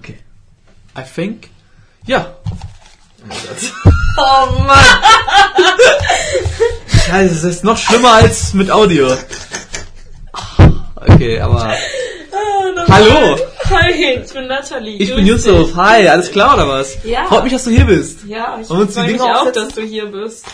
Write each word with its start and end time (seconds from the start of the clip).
Okay. 0.00 0.16
I 0.96 1.02
think. 1.02 1.48
Ja. 2.06 2.34
Oh 4.18 4.50
Mann! 4.66 4.78
Scheiße, 7.06 7.32
es 7.34 7.44
ist 7.44 7.64
noch 7.64 7.78
schlimmer 7.78 8.12
als 8.14 8.52
mit 8.54 8.70
Audio. 8.70 9.16
Okay, 10.96 11.40
aber. 11.40 11.74
Hallo! 12.88 13.38
Hi, 13.70 14.20
ich 14.24 14.32
bin 14.32 14.46
Nathalie. 14.48 14.96
Ich 14.96 15.08
Grüß 15.10 15.16
bin 15.16 15.26
Yusuf. 15.26 15.76
Hi, 15.76 16.08
alles 16.08 16.32
klar 16.32 16.54
oder 16.54 16.68
was? 16.68 16.98
Ja. 17.04 17.26
Freut 17.26 17.44
mich, 17.44 17.52
dass 17.52 17.64
du 17.64 17.70
hier 17.70 17.84
bist. 17.84 18.24
Ja, 18.26 18.58
ich 18.60 18.66
freue 18.66 18.84
mich 18.84 18.94
Dinge 18.94 19.22
auch, 19.22 19.40
aufsetzen? 19.42 19.64
dass 19.64 19.74
du 19.74 19.82
hier 19.82 20.06
bist. 20.06 20.44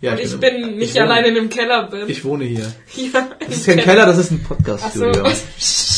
Ja, 0.00 0.12
Und 0.12 0.20
ich 0.20 0.38
bin 0.38 0.76
nicht 0.78 0.94
ich 0.94 1.00
allein 1.00 1.24
in 1.26 1.34
dem 1.36 1.48
Keller 1.48 1.84
bin. 1.84 2.08
Ich 2.08 2.24
wohne 2.24 2.44
hier. 2.44 2.70
ja, 2.96 3.28
Das 3.38 3.56
ist 3.56 3.66
kein 3.66 3.78
Keller, 3.78 4.04
das 4.04 4.18
ist 4.18 4.32
ein. 4.32 4.42
Podcast-Studio. 4.42 5.24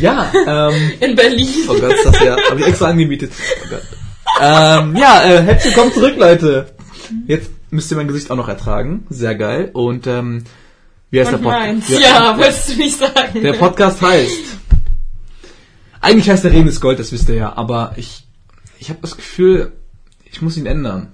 Ja, 0.00 0.32
ähm. 0.46 0.92
In 1.00 1.14
Berlin. 1.14 1.48
Oh 1.68 1.74
Gott, 1.78 1.92
ist 1.92 2.06
das 2.06 2.20
ja. 2.20 2.36
Hab 2.50 2.58
ich 2.58 2.66
extra 2.66 2.88
angemietet. 2.88 3.32
Oh 3.64 3.68
Gott. 3.68 3.82
Ähm, 4.40 4.96
ja, 4.96 5.22
äh, 5.24 5.42
herzlich 5.42 5.74
willkommen 5.74 5.92
zurück, 5.92 6.14
Leute. 6.16 6.72
Jetzt 7.26 7.50
müsst 7.70 7.90
ihr 7.90 7.96
mein 7.98 8.08
Gesicht 8.08 8.30
auch 8.30 8.36
noch 8.36 8.48
ertragen. 8.48 9.06
Sehr 9.10 9.34
geil. 9.34 9.70
Und 9.74 10.06
ähm, 10.06 10.44
wie 11.10 11.20
heißt 11.20 11.32
Und 11.34 11.44
der. 11.44 11.50
Podcast? 11.50 11.90
Ja, 11.90 12.38
wolltest 12.38 12.68
du 12.70 12.76
nicht 12.76 12.98
sagen. 12.98 13.42
Der 13.42 13.52
Podcast 13.52 14.00
heißt. 14.00 14.42
Eigentlich 16.00 16.30
heißt 16.30 16.44
der 16.44 16.52
Reden 16.52 16.68
ist 16.68 16.80
Gold, 16.80 16.98
das 16.98 17.12
wisst 17.12 17.28
ihr 17.28 17.34
ja, 17.34 17.56
aber 17.56 17.92
ich, 17.96 18.26
ich 18.78 18.88
habe 18.88 19.00
das 19.02 19.16
Gefühl, 19.16 19.72
ich 20.24 20.40
muss 20.40 20.56
ihn 20.56 20.64
ändern. 20.64 21.12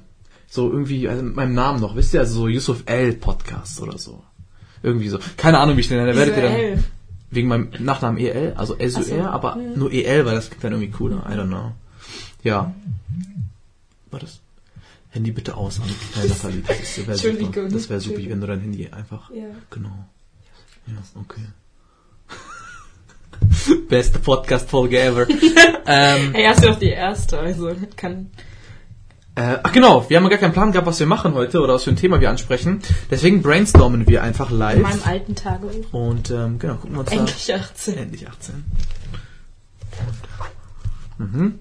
So 0.48 0.70
irgendwie, 0.70 1.08
also 1.08 1.24
mit 1.24 1.34
meinem 1.34 1.54
Namen 1.54 1.80
noch, 1.80 1.96
wisst 1.96 2.14
ihr, 2.14 2.20
also 2.20 2.34
so 2.34 2.48
Yusuf 2.48 2.84
L. 2.86 3.14
Podcast 3.14 3.80
oder 3.80 3.98
so. 3.98 4.22
Irgendwie 4.84 5.08
so. 5.08 5.18
Keine 5.36 5.58
Ahnung, 5.58 5.76
wie 5.76 5.80
ich 5.80 5.88
den 5.88 5.98
nenne. 5.98 6.16
Werdet 6.16 6.36
ihr 6.36 6.42
dann. 6.42 6.84
Wegen 7.36 7.48
meinem 7.48 7.70
Nachnamen 7.78 8.18
EL, 8.18 8.54
also 8.56 8.76
SUR, 8.76 9.02
so, 9.02 9.20
aber 9.20 9.54
hm. 9.54 9.78
nur 9.78 9.92
EL, 9.92 10.26
weil 10.26 10.34
das 10.34 10.48
klingt 10.48 10.64
dann 10.64 10.72
irgendwie 10.72 10.90
cooler. 10.90 11.24
I 11.28 11.34
don't 11.34 11.46
know. 11.46 11.72
Ja. 12.42 12.74
War 14.10 14.20
das? 14.20 14.40
Handy 15.10 15.30
bitte 15.30 15.56
aus 15.56 15.80
an 15.80 15.88
äh, 15.88 16.28
Nathalie. 16.28 16.62
Das 16.66 17.06
wäre 17.06 17.16
super. 17.16 17.68
Das 17.68 17.88
wäre 17.88 18.00
super, 18.00 18.18
wenn 18.18 18.40
du 18.40 18.46
dein 18.46 18.60
Handy 18.60 18.88
einfach. 18.88 19.30
Ja. 19.30 19.46
Genau. 19.70 20.06
Ja, 20.86 20.94
okay. 21.20 21.40
Beste 23.88 24.18
Podcast-Folge 24.18 25.00
ever. 25.00 25.28
ähm, 25.86 26.32
Hey, 26.32 26.54
du 26.60 26.70
auch 26.70 26.78
die 26.78 26.90
erste, 26.90 27.38
also 27.38 27.74
kann. 27.96 28.30
Äh, 29.36 29.58
ach 29.62 29.72
genau, 29.72 30.08
wir 30.08 30.16
haben 30.16 30.24
ja 30.24 30.30
gar 30.30 30.38
keinen 30.38 30.52
Plan 30.52 30.72
gehabt, 30.72 30.86
was 30.86 30.98
wir 30.98 31.06
machen 31.06 31.34
heute 31.34 31.60
oder 31.60 31.74
was 31.74 31.84
für 31.84 31.90
ein 31.90 31.96
Thema 31.96 32.20
wir 32.20 32.30
ansprechen. 32.30 32.82
Deswegen 33.10 33.42
brainstormen 33.42 34.06
wir 34.08 34.22
einfach 34.22 34.50
In 34.50 34.58
live. 34.58 34.82
meinem 34.82 35.02
alten 35.04 35.34
Tagebuch. 35.34 35.92
Und 35.92 36.30
ähm, 36.30 36.58
genau, 36.58 36.74
gucken 36.76 36.92
wir 36.96 37.00
uns 37.00 37.12
Endlich 37.12 37.54
18. 37.54 37.94
da. 37.94 38.00
Endlich 38.00 38.28
18. 38.28 38.64
Mhm. 41.18 41.58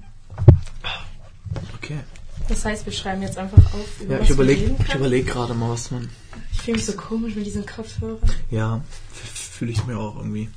Okay. 1.77 1.99
Das 2.47 2.63
heißt, 2.65 2.85
wir 2.85 2.93
schreiben 2.93 3.21
jetzt 3.21 3.37
einfach 3.37 3.57
auf, 3.73 4.01
über 4.01 4.13
Ja, 4.15 4.19
was 4.19 4.25
ich 4.25 4.31
überlege 4.31 4.75
überleg 4.95 5.27
gerade 5.27 5.53
mal, 5.53 5.69
was 5.71 5.91
man. 5.91 6.09
Ich 6.53 6.61
fühle 6.61 6.77
mich 6.77 6.85
so 6.85 6.93
komisch 6.93 7.35
mit 7.35 7.45
diesen 7.45 7.65
Kopfhörern. 7.65 8.19
Ja, 8.51 8.81
fühle 9.11 9.71
ich 9.71 9.85
mir 9.85 9.97
auch 9.97 10.17
irgendwie. 10.17 10.49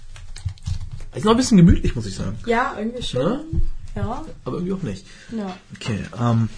Ist 1.15 1.25
noch 1.25 1.33
ein 1.33 1.37
bisschen 1.37 1.57
gemütlich, 1.57 1.95
muss 1.97 2.07
ich 2.07 2.15
sagen. 2.15 2.39
Ja, 2.47 2.75
irgendwie 2.79 3.03
schon. 3.03 3.23
Ne? 3.23 3.45
Ja, 3.97 4.25
Aber 4.45 4.57
irgendwie 4.59 4.73
auch 4.75 4.83
nicht. 4.83 5.07
ja. 5.37 5.57
Okay, 5.75 6.01
ähm. 6.21 6.49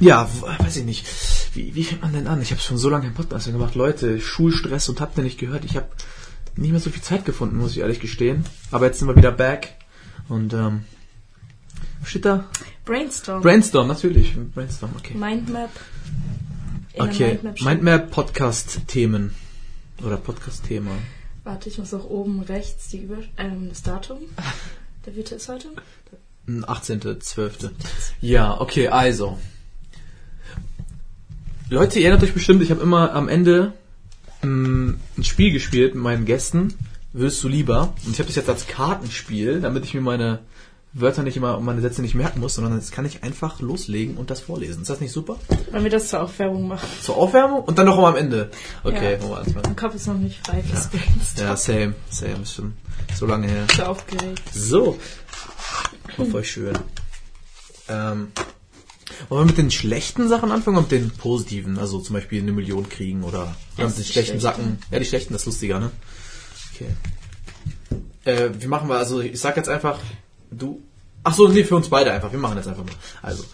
Ja, 0.00 0.28
weiß 0.58 0.76
ich 0.78 0.84
nicht. 0.84 1.06
Wie, 1.54 1.74
wie 1.74 1.84
fängt 1.84 2.02
man 2.02 2.12
denn 2.12 2.26
an? 2.26 2.42
Ich 2.42 2.50
habe 2.50 2.60
schon 2.60 2.78
so 2.78 2.88
lange 2.88 3.04
keinen 3.04 3.14
Podcast 3.14 3.46
mehr 3.46 3.56
gemacht. 3.56 3.74
Leute, 3.74 4.20
Schulstress 4.20 4.88
und 4.88 5.00
habt 5.00 5.16
ihr 5.18 5.24
nicht 5.24 5.38
gehört. 5.38 5.64
Ich 5.64 5.76
habe 5.76 5.88
nicht 6.56 6.70
mehr 6.72 6.80
so 6.80 6.90
viel 6.90 7.02
Zeit 7.02 7.24
gefunden, 7.24 7.58
muss 7.58 7.72
ich 7.72 7.78
ehrlich 7.78 8.00
gestehen. 8.00 8.44
Aber 8.70 8.86
jetzt 8.86 8.98
sind 8.98 9.08
wir 9.08 9.16
wieder 9.16 9.32
back. 9.32 9.74
Und, 10.28 10.52
ähm. 10.54 10.84
Was 12.00 12.10
steht 12.10 12.24
da? 12.24 12.44
Brainstorm. 12.84 13.42
Brainstorm, 13.42 13.86
natürlich. 13.88 14.34
Brainstorm, 14.54 14.90
okay. 14.98 15.14
Mindmap. 15.14 15.70
In 16.94 17.02
Okay, 17.02 17.28
Mindmap 17.34 17.56
steht- 17.58 17.66
Mindmap 17.68 18.10
Podcast-Themen. 18.10 19.34
Oder 20.04 20.16
Podcast-Thema. 20.16 20.90
Warte, 21.44 21.68
ich 21.68 21.78
muss 21.78 21.94
auch 21.94 22.04
oben 22.04 22.42
rechts 22.42 22.88
die 22.88 23.02
Über 23.02 23.18
ähm, 23.36 23.68
das 23.68 23.82
Datum. 23.82 24.18
Der 25.06 25.14
Witte 25.16 25.36
ist 25.36 25.48
heute. 25.48 25.68
Hm, 26.46 26.64
18.12. 26.64 27.70
Ja, 28.20 28.60
okay, 28.60 28.88
also. 28.88 29.38
Leute, 31.72 31.98
ihr 31.98 32.06
erinnert 32.08 32.22
euch 32.22 32.34
bestimmt, 32.34 32.62
ich 32.62 32.70
habe 32.70 32.82
immer 32.82 33.14
am 33.14 33.28
Ende 33.28 33.72
mh, 34.42 34.94
ein 35.16 35.24
Spiel 35.24 35.52
gespielt 35.52 35.94
mit 35.94 36.02
meinen 36.04 36.26
Gästen. 36.26 36.74
Würdest 37.14 37.42
du 37.42 37.48
lieber? 37.48 37.94
Und 38.04 38.12
ich 38.12 38.18
habe 38.18 38.26
das 38.26 38.36
jetzt 38.36 38.48
als 38.50 38.66
Kartenspiel, 38.66 39.60
damit 39.62 39.84
ich 39.84 39.94
mir 39.94 40.02
meine 40.02 40.40
Wörter 40.92 41.22
nicht 41.22 41.38
immer 41.38 41.56
und 41.56 41.64
meine 41.64 41.80
Sätze 41.80 42.02
nicht 42.02 42.14
merken 42.14 42.40
muss, 42.40 42.56
sondern 42.56 42.74
jetzt 42.74 42.92
kann 42.92 43.06
ich 43.06 43.22
einfach 43.22 43.60
loslegen 43.60 44.18
und 44.18 44.28
das 44.28 44.40
vorlesen. 44.40 44.82
Ist 44.82 44.90
das 44.90 45.00
nicht 45.00 45.12
super? 45.12 45.38
Wollen 45.70 45.84
wir 45.84 45.90
das 45.90 46.08
zur 46.08 46.20
Aufwärmung 46.22 46.68
machen? 46.68 46.86
Zur 47.00 47.16
Aufwärmung 47.16 47.62
und 47.64 47.78
dann 47.78 47.86
noch 47.86 47.96
mal 47.96 48.10
am 48.10 48.16
Ende. 48.16 48.50
Okay, 48.84 49.14
Ja. 49.14 49.20
wollen 49.22 49.30
wir 49.30 49.36
alles 49.38 49.54
Mein. 49.54 49.76
Kopf 49.76 49.94
ist 49.94 50.06
noch 50.06 50.18
nicht 50.18 50.46
frei 50.46 50.62
fürs 50.62 50.88
Brainstorm. 50.88 51.46
Ja, 51.48 51.56
same, 51.56 51.94
same, 52.10 52.42
ist 52.42 52.52
schon 52.54 52.74
so 53.14 53.24
lange 53.24 53.48
her. 53.48 53.64
So 53.74 53.82
aufgeregt. 53.84 54.42
So. 54.52 54.98
War 56.18 56.26
voll 56.26 56.44
schön. 56.44 56.78
Ähm, 57.88 58.28
wollen 59.28 59.42
wir 59.42 59.46
mit 59.46 59.58
den 59.58 59.70
schlechten 59.70 60.28
Sachen 60.28 60.50
anfangen 60.50 60.76
oder 60.76 60.82
mit 60.82 60.92
den 60.92 61.10
positiven? 61.10 61.78
Also 61.78 61.98
zum 62.00 62.14
Beispiel 62.14 62.42
eine 62.42 62.52
Million 62.52 62.88
kriegen 62.88 63.22
oder, 63.22 63.54
oder 63.76 63.88
mit 63.88 63.96
den 63.96 64.02
die 64.02 64.10
schlechten 64.10 64.12
schlechten. 64.12 64.40
Sachen. 64.40 64.78
Ja, 64.90 64.98
die 64.98 65.04
schlechten, 65.04 65.32
das 65.32 65.42
ist 65.42 65.46
lustiger, 65.46 65.80
ne? 65.80 65.90
Okay. 66.74 66.88
Äh, 68.24 68.50
wie 68.58 68.66
machen 68.66 68.88
wir, 68.88 68.96
also 68.96 69.20
ich 69.20 69.40
sag 69.40 69.56
jetzt 69.56 69.68
einfach, 69.68 69.98
du. 70.50 70.80
Ach 71.24 71.34
so, 71.34 71.48
nee, 71.48 71.64
für 71.64 71.76
uns 71.76 71.88
beide 71.88 72.12
einfach. 72.12 72.32
Wir 72.32 72.38
machen 72.38 72.56
jetzt 72.56 72.68
einfach 72.68 72.84
mal. 72.84 72.94
Also, 73.20 73.44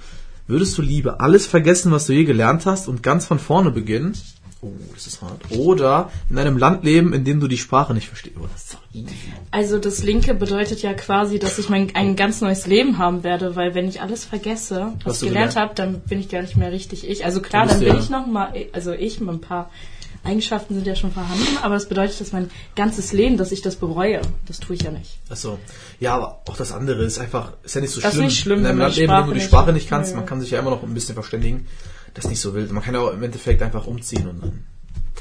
würdest 0.47 0.77
du 0.79 0.83
lieber 0.83 1.21
alles 1.21 1.47
vergessen, 1.47 1.93
was 1.93 2.07
du 2.07 2.15
je 2.15 2.25
gelernt 2.25 2.65
hast 2.67 2.89
und 2.89 3.03
ganz 3.03 3.27
von 3.27 3.39
vorne 3.39 3.71
beginnen? 3.71 4.17
Oh, 4.61 4.73
das 4.93 5.07
ist 5.07 5.23
hart. 5.23 5.41
Oder 5.51 6.11
in 6.31 6.37
einem 6.39 6.59
Land 6.59 6.83
leben, 6.83 7.13
in 7.13 7.25
dem 7.25 7.39
du 7.39 7.47
die 7.47 7.59
Sprache 7.59 7.95
nicht 7.95 8.09
verstehst. 8.09 8.35
Oh, 8.41 8.47
das 8.53 8.65
ist. 8.65 8.77
Also 9.53 9.79
das 9.79 10.03
Linke 10.03 10.35
bedeutet 10.35 10.83
ja 10.83 10.95
quasi, 10.95 11.39
dass 11.39 11.59
ich 11.59 11.69
mein, 11.69 11.95
ein 11.95 12.17
ganz 12.17 12.41
neues 12.41 12.67
Leben 12.67 12.99
haben 12.99 13.23
werde, 13.23 13.55
weil 13.55 13.75
wenn 13.77 13.89
ich 13.89 14.01
alles 14.01 14.25
vergesse, 14.25 14.95
was, 15.05 15.07
Was 15.07 15.23
ich 15.23 15.29
gelernt 15.29 15.51
gelernt- 15.53 15.57
habe, 15.71 15.75
dann 15.77 16.01
bin 16.01 16.19
ich 16.19 16.29
gar 16.29 16.43
nicht 16.43 16.57
mehr 16.57 16.73
richtig 16.73 17.09
ich. 17.09 17.25
Also 17.25 17.41
klar, 17.41 17.67
dann 17.67 17.79
bin 17.79 17.89
ja- 17.89 17.99
ich 17.99 18.11
noch 18.11 18.27
mal, 18.27 18.53
also 18.73 18.93
ich 18.93 19.21
mit 19.21 19.29
ein 19.29 19.41
paar 19.41 19.71
Eigenschaften 20.25 20.75
sind 20.75 20.87
ja 20.89 20.97
schon 20.97 21.13
vorhanden, 21.13 21.47
aber 21.63 21.75
das 21.75 21.89
bedeutet, 21.89 22.21
dass 22.21 22.33
mein 22.33 22.51
ganzes 22.75 23.13
Leben, 23.13 23.37
dass 23.37 23.53
ich 23.53 23.63
das 23.63 23.77
bereue. 23.77 24.21
Das 24.47 24.59
tue 24.59 24.75
ich 24.75 24.83
ja 24.83 24.91
nicht. 24.91 25.21
Achso. 25.31 25.61
Ja, 26.01 26.17
aber 26.17 26.41
auch 26.49 26.57
das 26.57 26.73
andere 26.73 27.05
ist 27.05 27.21
einfach, 27.21 27.53
ist 27.63 27.77
ja 27.77 27.81
nicht 27.81 27.93
so 27.93 28.01
Das 28.01 28.11
ist 28.11 28.17
schlimm. 28.17 28.27
nicht 28.27 28.39
schlimm, 28.41 28.59
in 28.61 28.67
einem 28.67 28.79
wenn 28.79 28.83
Land 28.87 28.97
leben, 28.97 29.13
in 29.13 29.17
dem 29.17 29.17
Sprache 29.17 29.29
du 29.29 29.35
die 29.35 29.41
Sprache 29.41 29.73
nicht 29.73 29.89
kannst, 29.89 30.11
Ja, 30.11 30.17
man 30.17 30.27
kann 30.27 30.41
sich 30.41 30.51
ja 30.51 30.59
immer 30.59 30.71
noch 30.71 30.83
ein 30.83 30.93
bisschen 30.93 31.15
verständigen. 31.15 31.67
Das 32.15 32.25
ist 32.25 32.31
nicht 32.31 32.41
so 32.41 32.55
wild. 32.55 32.73
Man 32.73 32.83
kann 32.83 32.95
ja 32.95 33.01
auch 33.01 33.13
im 33.13 33.23
Endeffekt 33.23 33.63
einfach 33.63 33.87
umziehen 33.87 34.29
und 34.29 34.43
dann 34.43 34.65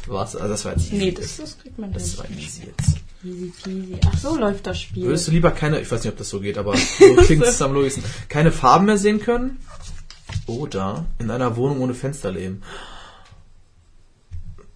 war's. 0.07 0.35
Also 0.35 0.47
das 0.49 0.65
war 0.65 0.73
jetzt 0.73 0.91
Nee, 0.93 1.11
das, 1.11 1.37
das 1.37 1.57
kriegt 1.59 1.77
man 1.77 1.91
das 1.93 2.03
nicht. 2.03 2.17
war 2.19 2.29
easy 2.31 2.63
jetzt. 2.65 2.97
Easy 3.23 3.51
peasy. 3.63 3.97
Ach 4.05 4.17
so 4.17 4.37
läuft 4.37 4.65
das 4.67 4.79
Spiel. 4.81 5.03
Würdest 5.05 5.27
du 5.27 5.31
lieber 5.31 5.51
keine, 5.51 5.79
ich 5.81 5.91
weiß 5.91 6.03
nicht, 6.03 6.11
ob 6.11 6.17
das 6.17 6.29
so 6.29 6.39
geht, 6.39 6.57
aber 6.57 6.75
so 6.77 7.15
klingt 7.23 7.43
es 7.43 7.61
am 7.61 7.73
logischsten, 7.73 8.03
keine 8.29 8.51
Farben 8.51 8.85
mehr 8.85 8.97
sehen 8.97 9.19
können? 9.19 9.59
Oder 10.45 11.05
in 11.19 11.29
einer 11.31 11.55
Wohnung 11.57 11.81
ohne 11.81 11.93
Fenster 11.93 12.31
leben? 12.31 12.61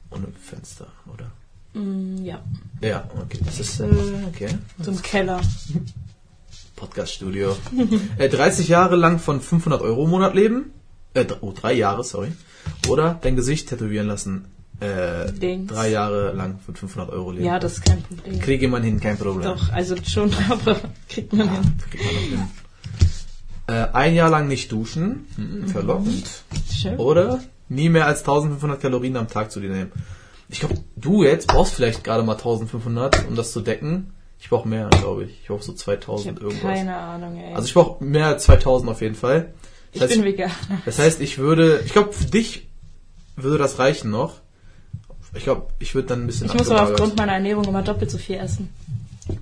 Ohne 0.10 0.28
Fenster, 0.42 0.88
oder? 1.14 1.32
Mm, 1.74 2.26
ja, 2.26 2.44
Ja, 2.82 3.10
okay. 3.22 3.40
Das 3.46 3.60
ist, 3.60 3.80
äh, 3.80 3.88
okay. 4.28 4.50
so 4.82 4.92
im 4.92 5.02
Keller. 5.02 5.40
Podcast-Studio. 6.76 7.56
äh, 8.18 8.28
30 8.28 8.68
Jahre 8.68 8.96
lang 8.96 9.20
von 9.20 9.40
500 9.40 9.82
Euro 9.82 10.04
im 10.06 10.10
Monat 10.10 10.34
leben. 10.36 10.72
Äh, 11.14 11.26
oh, 11.42 11.52
drei 11.52 11.74
Jahre, 11.74 12.04
sorry. 12.04 12.32
Oder 12.88 13.18
dein 13.22 13.36
Gesicht 13.36 13.70
tätowieren 13.70 14.08
lassen. 14.08 14.46
Äh, 14.80 15.32
Dings. 15.32 15.72
drei 15.72 15.90
Jahre 15.92 16.32
lang 16.34 16.60
von 16.66 16.76
500 16.76 17.12
Euro 17.12 17.32
leben. 17.32 17.46
Ja, 17.46 17.60
das 17.60 17.74
ist 17.74 17.86
kein 17.86 18.02
Problem. 18.02 18.40
Kriege 18.40 18.68
man 18.68 18.82
hin, 18.82 19.00
kein 19.00 19.18
Problem. 19.18 19.44
Doch, 19.44 19.72
also 19.72 19.96
schon, 20.04 20.32
aber 20.50 20.80
kriegt 21.08 21.34
man 21.34 21.50
hin. 21.50 21.74
Kriegt 21.90 22.04
man 22.04 22.16
hin. 22.16 22.48
Äh, 23.68 23.88
ein 23.94 24.16
Jahr 24.16 24.30
lang 24.30 24.48
nicht 24.48 24.72
duschen. 24.72 25.28
Hm, 25.36 25.68
verlockend. 25.68 26.44
Schön. 26.74 26.98
Oder 26.98 27.40
nie 27.70 27.90
mehr 27.90 28.08
als 28.08 28.20
1500 28.22 28.82
Kalorien 28.82 29.18
am 29.18 29.28
Tag 29.28 29.52
zu 29.52 29.60
dir 29.60 29.70
nehmen. 29.70 29.92
Ich 30.50 30.60
glaube, 30.60 30.76
du 30.96 31.24
jetzt 31.24 31.48
brauchst 31.48 31.76
vielleicht 31.76 32.04
gerade 32.04 32.24
mal 32.24 32.34
1500, 32.34 33.28
um 33.28 33.36
das 33.36 33.52
zu 33.52 33.62
decken. 33.62 34.12
Ich 34.40 34.50
brauche 34.50 34.68
mehr, 34.68 34.90
glaube 34.90 35.26
ich. 35.26 35.40
Ich 35.44 35.48
brauche 35.48 35.62
so 35.64 35.74
Ich 35.74 35.78
2000 35.78 36.36
habe 36.36 36.46
irgendwas. 36.48 36.62
keine 36.76 36.98
Ahnung, 36.98 37.38
ey. 37.38 37.54
Also 37.54 37.68
ich 37.68 37.74
brauche 37.76 38.04
mehr 38.04 38.26
als 38.26 38.44
2000 38.46 38.90
auf 38.90 39.02
jeden 39.02 39.16
Fall. 39.16 39.54
Ich 39.94 40.00
Das 40.00 40.10
heißt, 40.10 40.22
bin 40.22 40.26
Veganer. 40.26 40.54
Das 40.86 41.00
heißt, 41.00 41.22
ich 41.22 41.38
würde, 41.38 41.82
ich 41.86 41.92
glaube, 41.92 42.14
für 42.14 42.26
dich 42.26 42.68
würde 43.36 43.58
das 43.58 43.80
reichen 43.80 44.10
noch. 44.10 44.40
Ich 45.34 45.44
glaube, 45.44 45.72
ich 45.80 45.96
würde 45.96 46.10
dann 46.10 46.24
ein 46.24 46.28
bisschen 46.28 46.48
Ich 46.48 46.54
muss 46.54 46.70
aber 46.70 46.84
aufgrund 46.84 47.16
meiner 47.16 47.34
Ernährung 47.34 47.64
immer 47.66 47.82
doppelt 47.82 48.12
so 48.12 48.18
viel 48.18 48.36
essen, 48.36 48.70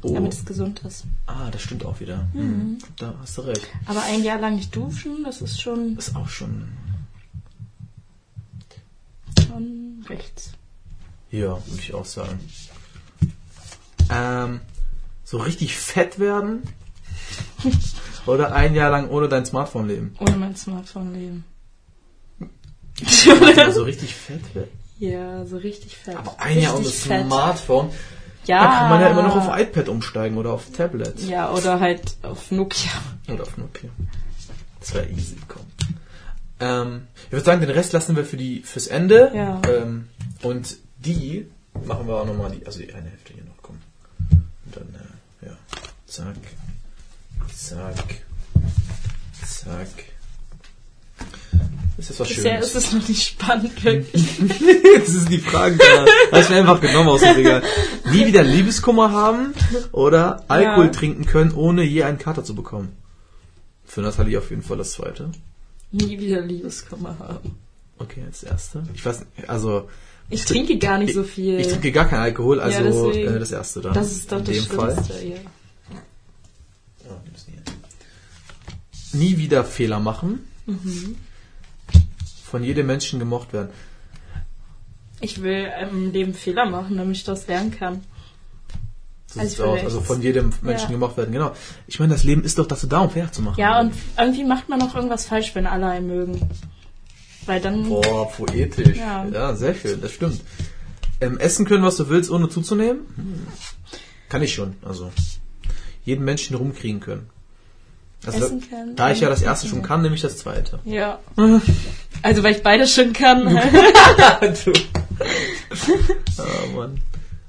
oh. 0.03 0.13
damit 0.13 0.33
es 0.33 0.45
gesund 0.45 0.81
ist. 0.85 1.05
Ah, 1.25 1.49
das 1.51 1.61
stimmt 1.63 1.83
auch 1.85 1.99
wieder. 1.99 2.27
Mhm. 2.33 2.77
Da 2.97 3.15
hast 3.21 3.37
du 3.37 3.41
recht. 3.41 3.67
Aber 3.85 4.03
ein 4.03 4.23
Jahr 4.23 4.39
lang 4.39 4.55
nicht 4.55 4.75
duschen, 4.75 5.23
das 5.23 5.41
ist 5.41 5.59
schon, 5.59 5.95
Das 5.95 6.09
ist 6.09 6.15
auch 6.15 6.29
schon. 6.29 6.69
schon 9.47 10.05
rechts. 10.07 10.51
Ja, 11.31 11.57
würde 11.67 11.81
ich 11.81 11.93
auch 11.93 12.05
sagen. 12.05 12.39
Ähm, 14.11 14.61
so 15.23 15.37
richtig 15.37 15.77
fett 15.77 16.19
werden 16.19 16.63
Oder 18.25 18.53
ein 18.53 18.75
Jahr 18.75 18.91
lang 18.91 19.09
ohne 19.09 19.27
dein 19.27 19.45
Smartphone 19.45 19.87
leben. 19.87 20.15
Ohne 20.19 20.35
mein 20.37 20.55
Smartphone 20.55 21.13
leben. 21.13 21.45
Also 23.57 23.79
so 23.79 23.83
richtig 23.83 24.13
fett 24.13 24.41
wird. 24.53 24.69
ja, 24.99 25.45
so 25.45 25.57
richtig 25.57 25.95
fett. 25.95 26.17
Aber 26.17 26.35
ein 26.39 26.59
Jahr 26.59 26.75
ohne. 26.75 26.85
Smartphone. 26.85 27.91
Ja. 28.45 28.63
Da 28.63 28.79
kann 28.79 28.89
man 28.89 29.01
ja 29.01 29.09
immer 29.09 29.23
noch 29.23 29.35
auf 29.35 29.59
iPad 29.59 29.89
umsteigen 29.89 30.37
oder 30.37 30.51
auf 30.51 30.71
Tablet. 30.71 31.19
Ja, 31.21 31.51
oder 31.51 31.79
halt 31.79 32.17
auf 32.23 32.51
Nokia. 32.51 32.91
Oder 33.27 33.43
auf 33.43 33.57
Nokia. 33.57 33.89
Das 34.79 34.93
wäre 34.93 35.07
easy, 35.09 35.37
komm. 35.47 35.61
Ähm, 36.59 37.07
ich 37.27 37.31
würde 37.31 37.45
sagen, 37.45 37.61
den 37.61 37.69
Rest 37.69 37.93
lassen 37.93 38.15
wir 38.15 38.25
für 38.25 38.37
die 38.37 38.61
fürs 38.61 38.87
Ende. 38.87 39.31
Ja. 39.33 39.61
Ähm, 39.69 40.09
und 40.41 40.77
die 40.97 41.47
machen 41.85 42.07
wir 42.07 42.15
auch 42.15 42.25
nochmal 42.25 42.51
die, 42.51 42.65
also 42.65 42.79
die 42.79 42.93
eine 42.93 43.09
Hälfte 43.09 43.33
hier 43.33 43.43
noch, 43.43 43.57
komm. 43.61 43.77
Und 44.65 44.75
dann, 44.75 44.95
äh, 44.95 45.47
ja. 45.47 45.57
Zack. 46.07 46.35
Zack. 47.59 48.21
Zack. 49.45 49.87
Ist 51.97 52.09
das 52.11 52.19
was 52.21 52.27
Bisher 52.29 52.53
Schönes? 52.53 52.67
ist 52.67 52.75
es 52.75 52.93
noch 52.93 53.07
nicht 53.09 53.27
spannend, 53.27 53.83
wirklich. 53.83 54.39
das 54.99 55.09
ist 55.09 55.29
die 55.29 55.39
Frage. 55.39 55.77
Hast 56.31 56.49
du 56.49 56.53
mir 56.53 56.59
einfach 56.61 56.79
genommen 56.79 57.09
aus 57.09 57.19
dem 57.19 57.35
Regal. 57.35 57.61
Nie 58.11 58.25
wieder 58.25 58.41
Liebeskummer 58.43 59.11
haben 59.11 59.53
oder 59.91 60.45
Alkohol 60.47 60.85
Ja. 60.85 60.91
trinken 60.91 61.25
können, 61.25 61.51
ohne 61.51 61.83
je 61.83 62.03
einen 62.03 62.17
Kater 62.17 62.45
zu 62.45 62.55
bekommen. 62.55 62.93
Für 63.85 64.01
Nathalie 64.01 64.37
auf 64.37 64.49
jeden 64.49 64.61
Fall 64.63 64.77
das 64.77 64.91
zweite. 64.93 65.29
Nie 65.91 66.17
wieder 66.19 66.39
Liebeskummer 66.39 67.17
haben. 67.19 67.57
Okay, 67.97 68.23
das 68.29 68.43
erste. 68.43 68.83
Ich 68.93 69.05
weiß 69.05 69.19
nicht, 69.35 69.49
also 69.49 69.89
Ich 70.29 70.45
trinke 70.45 70.77
gar 70.77 70.99
nicht 70.99 71.13
so 71.13 71.23
viel. 71.23 71.59
ich 71.59 71.67
trinke 71.67 71.91
gar 71.91 72.07
keinen 72.07 72.21
Alkohol, 72.21 72.61
also 72.61 72.81
deswegen. 72.81 73.35
äh, 73.35 73.39
das 73.39 73.51
erste 73.51 73.81
dann. 73.81 73.93
das 73.93 74.11
ist 74.13 74.31
doch 74.31 74.41
das 74.41 74.55
dem 74.55 74.63
Fall. 74.63 74.93
Schlimmste, 74.93 75.25
ja. 75.27 75.35
Nie 79.13 79.37
wieder 79.37 79.63
Fehler 79.65 79.99
machen. 79.99 80.47
Mhm. 80.65 81.15
Von 82.43 82.63
jedem 82.63 82.87
Menschen 82.87 83.19
gemocht 83.19 83.53
werden. 83.53 83.69
Ich 85.21 85.41
will 85.41 85.67
im 85.81 86.11
Leben 86.11 86.33
Fehler 86.33 86.65
machen, 86.69 86.97
damit 86.97 87.17
ich 87.17 87.23
das 87.23 87.47
lernen 87.47 87.71
kann. 87.71 88.03
So 89.27 89.39
Also 89.39 89.63
aus. 89.65 89.83
Also 89.83 90.01
von 90.01 90.21
jedem 90.21 90.51
Menschen 90.61 90.85
Ja. 90.89 90.91
gemocht 90.91 91.17
werden, 91.17 91.31
genau. 91.31 91.51
Ich 91.87 91.99
meine, 91.99 92.13
das 92.13 92.23
Leben 92.23 92.43
ist 92.43 92.57
doch 92.57 92.65
dazu 92.67 92.87
da, 92.87 93.01
um 93.01 93.09
Fehler 93.11 93.31
zu 93.31 93.41
machen. 93.41 93.59
Ja, 93.59 93.79
und 93.79 93.93
irgendwie 94.17 94.43
macht 94.43 94.69
man 94.69 94.81
auch 94.81 94.95
irgendwas 94.95 95.25
falsch, 95.25 95.53
wenn 95.55 95.67
alle 95.67 95.87
einen 95.87 96.07
mögen. 96.07 96.49
Weil 97.45 97.61
dann. 97.61 97.87
Boah, 97.87 98.29
poetisch. 98.31 98.97
Ja. 98.97 99.25
Ja, 99.25 99.55
sehr 99.55 99.75
schön, 99.75 100.01
das 100.01 100.13
stimmt. 100.13 100.41
Ähm, 101.21 101.37
essen 101.37 101.65
können, 101.65 101.83
was 101.83 101.97
du 101.97 102.09
willst, 102.09 102.31
ohne 102.31 102.49
zuzunehmen? 102.49 103.01
Hm. 103.15 103.47
Kann 104.29 104.41
ich 104.41 104.53
schon, 104.53 104.75
also. 104.83 105.11
Jeden 106.09 106.25
Menschen 106.25 106.55
rumkriegen 106.55 107.01
können. 107.01 107.29
Also, 108.25 108.45
Essen 108.45 108.67
können, 108.67 108.95
da 108.95 109.11
ich 109.11 109.19
ja 109.19 109.29
das 109.29 109.43
erste 109.43 109.67
schon 109.67 109.83
kann, 109.83 110.01
nehme 110.01 110.15
ich 110.15 110.21
das 110.21 110.37
zweite. 110.37 110.79
Ja. 110.83 111.19
Also, 112.21 112.43
weil 112.43 112.53
ich 112.53 112.63
beide 112.63 112.85
schon 112.85 113.13
kann. 113.13 113.45
du. 113.45 114.73
oh, 116.37 116.75
Mann. 116.75 116.99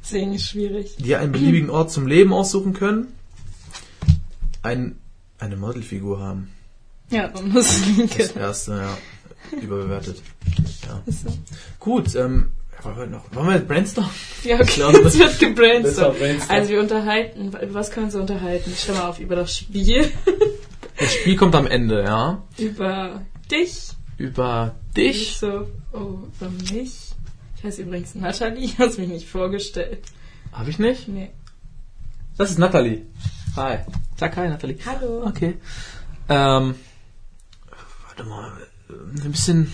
Deswegen 0.01 0.33
ist 0.35 0.49
schwierig. 0.49 0.95
Dir 0.97 1.19
einen 1.19 1.33
beliebigen 1.33 1.71
Ort 1.71 1.91
zum 1.91 2.07
Leben 2.07 2.33
aussuchen 2.33 2.73
können. 2.73 3.09
Ein, 4.63 4.97
eine 5.41 5.57
Modelfigur 5.57 6.21
haben. 6.21 6.53
Ja, 7.09 7.27
dann 7.27 7.49
muss 7.49 7.69
es 7.69 8.17
Das 8.17 8.37
erste, 8.37 8.73
ja. 8.77 9.59
Überbewertet. 9.61 10.23
Ja. 10.87 11.03
So. 11.09 11.37
Gut, 11.81 12.15
ähm, 12.15 12.53
wollen 12.85 12.97
wir 12.97 13.07
noch, 13.07 13.25
wollen 13.35 13.49
wir 13.49 13.59
brainstormen? 13.61 14.11
Ja, 14.45 14.57
okay, 14.57 14.65
glaube, 14.75 14.99
jetzt 15.01 15.19
wird 15.19 15.39
gebrainstormt. 15.39 16.19
brainstormt. 16.19 16.51
Also 16.51 16.71
wir 16.71 16.81
unterhalten, 16.81 17.49
über 17.49 17.75
was 17.75 17.91
können 17.91 18.07
wir 18.11 18.19
uns 18.21 18.31
unterhalten? 18.31 18.71
Ich 18.73 18.81
schau 18.85 18.95
mal 18.95 19.09
auf 19.09 19.19
über 19.21 19.37
das 19.37 19.57
Spiel, 19.57 20.11
Das 20.99 21.15
Spiel 21.15 21.37
kommt 21.37 21.55
am 21.55 21.67
Ende, 21.67 22.03
ja. 22.03 22.43
über 22.59 23.23
dich, 23.51 23.89
Über 24.19 24.75
ich 24.95 24.95
dich. 24.95 25.39
so, 25.39 25.67
oh, 25.93 26.19
über 26.39 26.51
mich. 26.73 27.13
Ich 27.57 27.65
heiße 27.65 27.83
übrigens 27.83 28.15
Nathalie, 28.15 28.71
hast 28.79 28.99
mich 28.99 29.09
nicht 29.09 29.29
vorgestellt. 29.29 30.03
Habe 30.53 30.71
ich 30.71 30.79
nicht? 30.79 31.09
Nee. 31.09 31.31
Das 32.37 32.51
ist 32.51 32.59
Nathalie. 32.59 33.03
Hi. 33.57 33.79
Sag 34.17 34.37
hi, 34.37 34.49
Nathalie. 34.49 34.77
Hallo. 34.87 35.27
Okay. 35.27 35.57
Ähm, 36.29 36.75
warte 38.07 38.25
mal. 38.25 38.53
Ein 38.89 39.31
bisschen. 39.33 39.71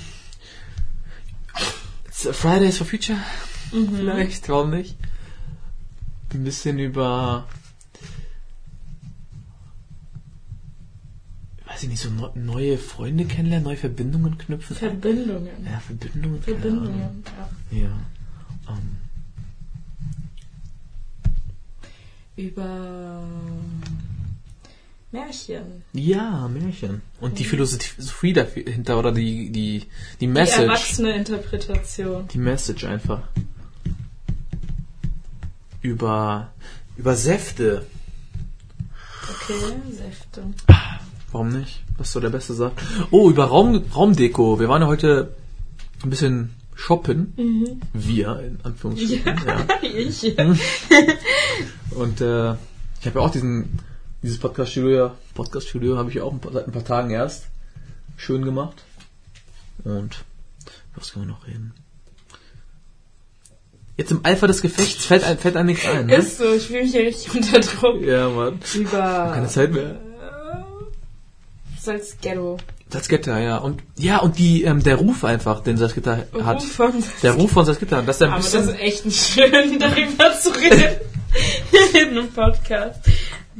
Fridays 2.17 2.79
for 2.79 2.87
Future? 2.87 3.19
Vielleicht, 3.71 4.49
warum 4.49 4.71
nicht? 4.71 4.97
Ein 6.33 6.45
bisschen 6.45 6.79
über. 6.79 7.47
Weiß 11.67 11.83
ich 11.83 11.89
nicht, 11.91 12.01
so 12.01 12.11
neu- 12.11 12.31
neue 12.35 12.79
Freunde 12.79 13.25
kennenlernen, 13.27 13.65
neue 13.65 13.77
Verbindungen 13.77 14.39
knüpfen. 14.39 14.77
Verbindungen. 14.77 15.49
ja, 15.65 15.79
Verbindungen. 15.81 16.43
Verbindungen, 16.43 17.25
ja. 17.73 17.79
Ja. 17.79 17.91
Ähm, 18.69 18.97
Über 22.37 23.23
Märchen. 25.13 25.83
ja, 25.93 26.49
Märchen. 26.49 27.01
Und 27.21 27.39
die 27.39 27.45
Philosophie 27.45 28.33
dahinter 28.33 28.99
oder 28.99 29.13
die, 29.13 29.51
die, 29.51 29.79
die 29.81 29.87
Die 30.21 30.27
Message. 30.27 30.59
erwachsene 30.63 31.15
Interpretation. 31.17 32.29
Die 32.29 32.39
Message 32.39 32.85
einfach. 32.85 33.23
Über, 35.81 36.53
über 36.97 37.15
Säfte. 37.17 37.87
Okay, 39.29 39.55
Säfte. 39.93 40.43
Warum 41.33 41.49
nicht? 41.51 41.83
Was 41.99 42.09
ist 42.09 42.13
so 42.15 42.21
der 42.21 42.31
beste 42.31 42.55
Saft? 42.55 42.77
Oh, 43.11 43.31
über 43.31 43.45
Raum, 43.47 43.83
Raumdeko. 43.95 44.59
Wir 44.59 44.69
waren 44.69 44.83
ja 44.83 44.89
heute 44.89 45.35
ein 46.03 46.11
bisschen 46.11 46.51
shoppen. 46.75 47.81
Wir, 47.93 48.41
in 48.41 48.59
Anführungsstrichen. 48.63 49.25
Ja. 49.47 49.67
ich. 49.83 50.37
Und 51.91 52.21
äh, 52.21 52.53
ich 53.01 53.07
habe 53.07 53.15
ja 53.15 53.21
auch 53.21 53.31
diesen, 53.31 53.79
dieses 54.27 54.41
Podcast-Studio, 54.41 54.91
ja, 54.91 55.15
Podcast-Studio 55.35 55.97
habe 55.97 56.09
ich 56.09 56.17
ja 56.17 56.25
auch 56.25 56.33
ein 56.33 56.41
paar, 56.41 56.53
seit 56.53 56.67
ein 56.67 56.73
paar 56.73 56.85
Tagen 56.85 57.11
erst 57.11 57.45
schön 58.17 58.45
gemacht. 58.45 58.83
Und 59.85 60.25
was 60.97 61.13
können 61.13 61.27
wir 61.27 61.35
noch 61.35 61.47
reden? 61.47 61.73
Jetzt 63.97 64.11
im 64.11 64.25
Eifer 64.25 64.49
des 64.49 64.63
Gefechts 64.63 65.07
fällt, 65.07 65.23
ein, 65.23 65.39
fällt 65.39 65.57
einem 65.57 65.69
nichts 65.69 65.87
ein. 65.87 66.07
Ne? 66.07 66.17
Ist 66.17 66.39
so, 66.39 66.53
ich 66.53 66.67
fühle 66.67 66.83
mich 66.83 66.91
hier 66.91 67.07
richtig 67.07 67.35
unter 67.37 67.61
Druck. 67.61 68.03
Ja, 68.03 68.29
Mann. 68.29 68.59
Über 68.75 69.31
Keine 69.33 69.47
Zeit 69.47 69.73
mehr. 69.73 70.01
Salzghetto. 71.81 72.57
Salzgitter, 72.91 73.39
ja. 73.39 73.59
Und 73.59 73.85
ja, 73.97 74.19
und 74.19 74.39
die, 74.39 74.65
ähm, 74.65 74.83
der 74.83 74.97
Ruf 74.97 75.23
einfach, 75.25 75.61
den 75.61 75.77
Salzgitter 75.77 76.27
hat. 76.43 76.57
Ruf 76.57 76.73
von 76.73 76.93
Der 77.23 77.33
Ruf 77.35 77.53
von 77.53 77.65
Salzgitter, 77.65 78.03
dass 78.03 78.21
er 78.21 78.27
ein 78.27 78.33
Aber 78.33 78.43
das 78.43 78.51
bisschen. 78.51 78.71
ist 78.71 78.81
echt 78.81 79.07
nicht 79.07 79.25
schön, 79.25 79.53
darüber 79.79 80.37
zu 80.37 80.51
reden. 80.51 80.97
In 82.03 82.09
einem 82.09 82.29
Podcast. 82.33 83.01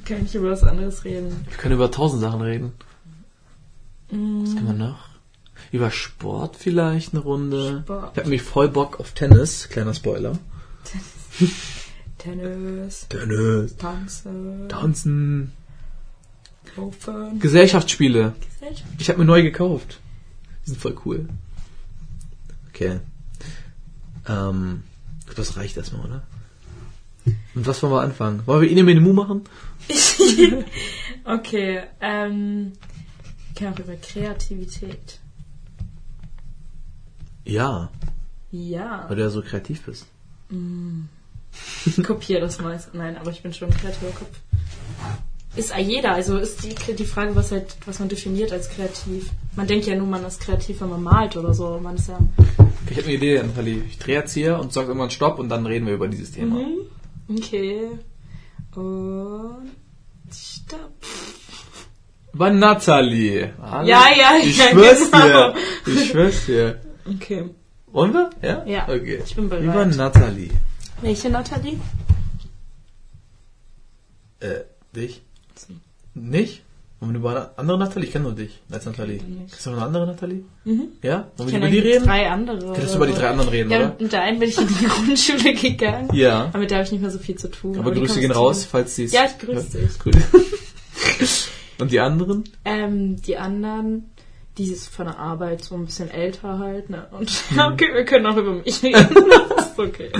Können 0.07 0.23
nicht 0.23 0.35
über 0.37 0.51
was 0.51 0.63
anderes 0.63 1.05
reden. 1.05 1.45
Wir 1.49 1.57
können 1.57 1.75
über 1.75 1.91
tausend 1.91 2.23
Sachen 2.23 2.41
reden. 2.41 2.73
Mm. 4.11 4.43
Was 4.43 4.55
kann 4.55 4.65
man 4.65 4.79
noch? 4.79 5.09
Über 5.73 5.91
Sport 5.91 6.57
vielleicht 6.57 7.13
eine 7.13 7.23
Runde. 7.23 7.83
Sport. 7.85 8.13
Ich 8.13 8.19
habe 8.21 8.31
mich 8.31 8.43
voll 8.43 8.69
Bock 8.69 9.01
auf 9.01 9.13
Tennis, 9.13 9.69
kleiner 9.69 9.95
Spoiler. 9.95 10.39
Tennis, 12.19 13.09
Tennis. 13.09 13.77
Tanzen, 13.77 14.69
Tanzen. 14.69 15.53
Laufen, 16.77 17.41
Gesellschaftsspiele. 17.41 18.35
Gesellschaft. 18.61 18.91
Ich 18.99 19.09
habe 19.09 19.19
mir 19.19 19.25
neu 19.25 19.43
gekauft. 19.43 20.01
Die 20.65 20.71
sind 20.71 20.81
voll 20.81 20.97
cool. 21.05 21.29
Okay. 22.69 23.01
Ähm, 24.29 24.85
das 25.35 25.57
reicht 25.57 25.77
erstmal, 25.77 26.07
oder? 26.07 26.23
Und 27.57 27.67
was 27.67 27.83
wollen 27.83 27.93
wir 27.95 28.03
anfangen? 28.03 28.43
Wollen 28.47 28.63
wir 28.63 28.71
Ine 28.71 29.01
Mu 29.01 29.13
machen? 29.13 29.43
Okay, 31.25 31.81
ähm, 32.01 32.73
wir 33.49 33.55
können 33.59 33.75
auch 33.75 33.79
über 33.81 33.97
Kreativität. 33.97 35.19
Ja, 37.45 37.91
Ja, 38.53 39.07
weil 39.09 39.17
du 39.17 39.23
ja 39.23 39.31
so 39.31 39.43
kreativ 39.43 39.83
bist. 39.83 40.07
ich 41.85 42.05
kopiere 42.05 42.43
das 42.43 42.61
meist. 42.61 42.95
Nein, 42.95 43.17
aber 43.17 43.31
ich 43.33 43.43
bin 43.43 43.53
schon 43.53 43.71
ein 43.71 43.77
kreativer 43.77 44.13
Kopf. 44.13 44.39
Ist 45.57 45.75
jeder, 45.77 46.13
also 46.13 46.37
ist 46.37 46.63
die, 46.63 46.95
die 46.95 47.05
Frage, 47.05 47.35
was 47.35 47.51
halt, 47.51 47.77
was 47.87 47.99
man 47.99 48.09
definiert 48.09 48.53
als 48.53 48.69
kreativ. 48.69 49.31
Man 49.57 49.67
denkt 49.67 49.87
ja 49.87 49.97
nur, 49.97 50.07
man 50.07 50.25
ist 50.25 50.41
kreativ, 50.41 50.81
wenn 50.81 50.91
man 50.91 51.03
malt 51.03 51.37
oder 51.37 51.55
so. 51.55 51.81
Man 51.83 51.97
ist 51.97 52.09
ja. 52.09 52.19
Ich 52.91 52.97
habe 52.97 53.07
eine 53.07 53.17
Idee, 53.17 53.43
Nathalie. 53.43 53.83
Ich 53.89 53.99
drehe 53.99 54.17
jetzt 54.17 54.35
hier 54.35 54.59
und 54.61 54.73
sage 54.73 54.89
irgendwann 54.89 55.11
Stopp 55.11 55.39
und 55.39 55.49
dann 55.49 55.67
reden 55.67 55.87
wir 55.87 55.95
über 55.95 56.07
dieses 56.07 56.31
Thema. 56.33 56.57
Mhm. 56.57 56.96
Okay. 57.29 57.99
Und 58.75 59.73
stopp. 60.33 60.93
Über 62.33 62.51
Nathalie. 62.51 63.55
Alles- 63.61 63.89
Ja, 63.89 64.05
ja, 64.17 64.37
Ich 64.43 64.59
ja, 64.59 64.69
schwör's 64.71 65.11
genau. 65.11 65.53
dir. 65.53 65.55
Ich 65.87 66.05
schwör's 66.11 66.45
dir. 66.47 66.81
Okay. 67.09 67.51
Wollen 67.87 68.13
wir? 68.13 68.31
Ja? 68.43 68.65
Ja, 68.67 68.85
Okay. 68.89 69.23
ich 69.25 69.35
bin 69.35 69.49
bereit. 69.49 69.65
Über 69.65 69.87
Nathalie. 69.87 70.51
Welche 71.01 71.31
Nathalie? 71.31 71.79
Äh, 74.41 74.61
dich? 74.95 75.23
Nicht? 76.15 76.63
Wollen 76.99 77.13
wir 77.13 77.19
über 77.21 77.31
eine 77.31 77.59
andere 77.59 77.79
Nathalie? 77.79 78.07
Ich 78.07 78.13
kenne 78.13 78.25
nur 78.25 78.35
dich 78.35 78.59
als 78.71 78.87
Nathalie. 78.87 79.23
Nicht. 79.23 79.53
Ist 79.55 79.67
noch 79.67 79.75
eine 79.75 79.83
andere 79.85 80.07
Nathalie? 80.07 80.45
Mhm. 80.65 80.89
Ja? 81.03 81.31
Wollen 81.37 81.51
wir 81.51 81.59
über 81.59 81.69
die 81.69 81.79
reden? 81.79 82.05
drei 82.07 82.31
andere. 82.31 82.59
Könntest 82.59 82.95
du 82.95 82.97
über 82.97 83.07
die 83.07 83.13
drei 83.13 83.29
anderen 83.29 83.51
reden, 83.51 83.71
ja, 83.71 83.79
oder? 83.79 83.97
mit 84.01 84.13
der 84.13 84.23
einen 84.23 84.39
bin 84.39 84.49
ich 84.49 84.59
in 84.59 84.67
die 84.69 84.85
Grundschule 84.87 85.55
gegangen. 85.55 86.09
Ja. 86.15 86.45
Aber 86.47 86.59
mit 86.59 86.71
der 86.71 86.79
habe 86.79 86.87
ich 86.87 86.93
nicht 86.93 87.03
mehr 87.03 87.11
so 87.11 87.19
viel 87.19 87.37
zu 87.37 87.49
tun. 87.51 87.79
Aber 87.79 87.91
die 87.91 88.01
Grüße 88.01 88.19
gehen 88.21 88.31
du- 88.31 88.37
raus, 88.37 88.65
falls 88.65 88.97
sie 88.97 89.05
es. 89.05 89.13
Ja, 89.13 89.27
ich 89.27 89.37
grüße 89.39 89.79
dich. 89.79 89.99
Grüße. 89.99 90.19
Und 91.79 91.91
die 91.91 92.01
anderen? 92.01 92.45
Ähm, 92.65 93.21
die 93.21 93.37
anderen, 93.37 94.11
die 94.57 94.73
ist 94.73 94.89
von 94.89 95.05
der 95.05 95.19
Arbeit 95.19 95.63
so 95.63 95.75
ein 95.75 95.85
bisschen 95.85 96.11
älter 96.11 96.59
halt, 96.59 96.89
ne? 96.89 97.07
Und 97.11 97.31
Mhm. 97.51 97.59
okay, 97.73 97.89
wir 97.93 98.05
können 98.07 98.25
auch 98.27 98.37
über 98.39 98.53
mich 98.53 98.83
reden. 98.83 99.07
das 99.57 99.67
ist 99.73 99.79
okay. 99.79 100.11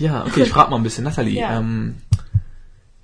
Ja, 0.00 0.24
okay, 0.26 0.42
ich 0.42 0.48
frage 0.50 0.70
mal 0.70 0.76
ein 0.78 0.82
bisschen. 0.82 1.04
Nathalie, 1.04 1.38
Ja. 1.40 1.60
ähm, 1.60 1.94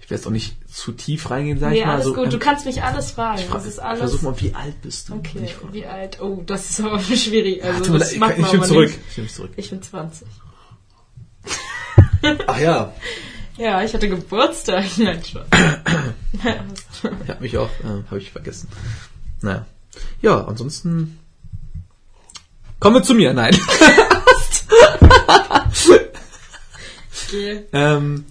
ich 0.03 0.11
will 0.11 0.17
jetzt 0.17 0.27
auch 0.27 0.31
nicht 0.33 0.57
zu 0.71 0.93
tief 0.93 1.31
reingehen, 1.31 1.59
sag 1.61 1.71
Nee, 1.71 1.79
ich 1.81 1.87
mal. 1.87 1.93
alles 1.95 2.07
so, 2.07 2.15
gut, 2.15 2.27
du 2.27 2.33
ähm, 2.35 2.39
kannst 2.41 2.67
mich 2.67 2.83
alles 2.83 3.13
fragen. 3.13 3.39
ich 3.39 3.47
frag, 3.47 3.55
das 3.59 3.67
ist 3.67 3.79
alles. 3.79 4.01
Versuch 4.01 4.23
mal, 4.23 4.41
wie 4.41 4.55
alt 4.55 4.83
bist 4.83 5.09
du? 5.09 5.15
Okay, 5.15 5.41
ich 5.45 5.55
frage. 5.55 5.73
wie 5.73 5.87
alt? 5.87 6.21
Oh, 6.21 6.43
das 6.45 6.71
ist 6.71 6.81
aber 6.81 6.99
schwierig. 7.17 7.63
Also, 7.65 7.93
mir 7.93 7.99
das 8.01 8.11
leid, 8.17 8.21
macht 8.21 8.39
ich, 8.39 8.53
ich 8.53 8.63
zurück. 8.63 8.89
nicht. 8.89 8.99
Ich 9.11 9.17
nehme 9.17 9.29
zurück. 9.29 9.51
Ich 9.57 9.71
bin 9.71 9.83
20. 9.83 10.27
Ach 12.47 12.59
ja, 12.59 12.93
Ja, 13.59 13.83
ich 13.83 13.95
hatte 13.95 14.09
Geburtstag. 14.09 14.85
Nein, 14.99 15.23
schon. 15.31 15.43
ich 17.25 17.29
habe 17.31 17.41
mich 17.41 17.57
auch, 17.59 17.71
äh, 17.81 18.03
habe 18.07 18.19
ich 18.19 18.31
vergessen. 18.33 18.69
Naja. 19.41 19.67
Ja, 20.21 20.45
ansonsten 20.47 21.19
kommen 22.81 22.97
wir 22.97 23.03
zu 23.03 23.15
mir. 23.15 23.33
Nein. 23.35 23.57
okay. 27.29 27.65
ähm, 27.73 28.25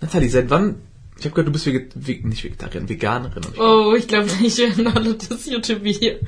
Nathalie, 0.00 0.28
seit 0.30 0.50
wann? 0.50 0.76
Ich 1.18 1.24
habe 1.26 1.34
gehört, 1.34 1.48
du 1.48 1.52
bist 1.52 1.66
Veget 1.66 1.92
Ve 1.94 2.26
nicht 2.26 2.42
Vegetarierin, 2.42 2.88
Veganerin. 2.88 3.42
ich 3.52 3.60
Oh, 3.60 3.94
ich 3.94 4.08
glaube 4.08 4.30
nicht, 4.40 4.56
werden 4.58 4.86
alle 4.86 5.14
das 5.14 5.46
YouTube 5.46 5.84
hier 5.84 6.20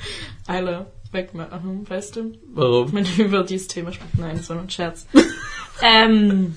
alle 0.47 0.87
wegmachen, 1.13 1.89
weißt 1.89 2.17
du? 2.17 2.33
Warum? 2.55 2.93
Wenn 2.93 3.07
wir 3.17 3.25
über 3.27 3.43
dieses 3.45 3.69
Thema 3.69 3.93
sprechen. 3.93 4.19
Nein, 4.19 4.37
das 4.37 4.49
war 4.49 4.57
nur 4.57 4.65
ein 4.67 4.71
Scherz. 4.71 5.07
ähm, 5.83 6.55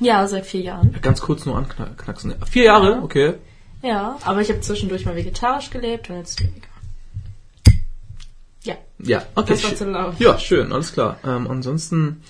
ja, 0.00 0.26
seit 0.28 0.46
vier 0.46 0.60
Jahren. 0.62 0.94
Ganz 1.02 1.20
kurz 1.20 1.44
nur 1.46 1.56
anknacksen. 1.56 2.34
Vier 2.50 2.64
Jahre? 2.64 3.00
Okay. 3.02 3.34
Ja, 3.82 4.18
aber 4.24 4.40
ich 4.40 4.48
habe 4.50 4.60
zwischendurch 4.60 5.04
mal 5.06 5.16
vegetarisch 5.16 5.70
gelebt 5.70 6.10
und 6.10 6.16
jetzt 6.16 6.40
vegan. 6.40 6.62
Ja, 8.64 8.74
Ja, 8.98 9.22
okay. 9.34 9.50
das 9.54 9.64
war 9.64 9.74
zu 9.76 9.84
laut. 9.90 10.18
Ja, 10.18 10.38
schön, 10.38 10.72
alles 10.72 10.92
klar. 10.92 11.18
Ähm, 11.24 11.46
ansonsten 11.46 12.22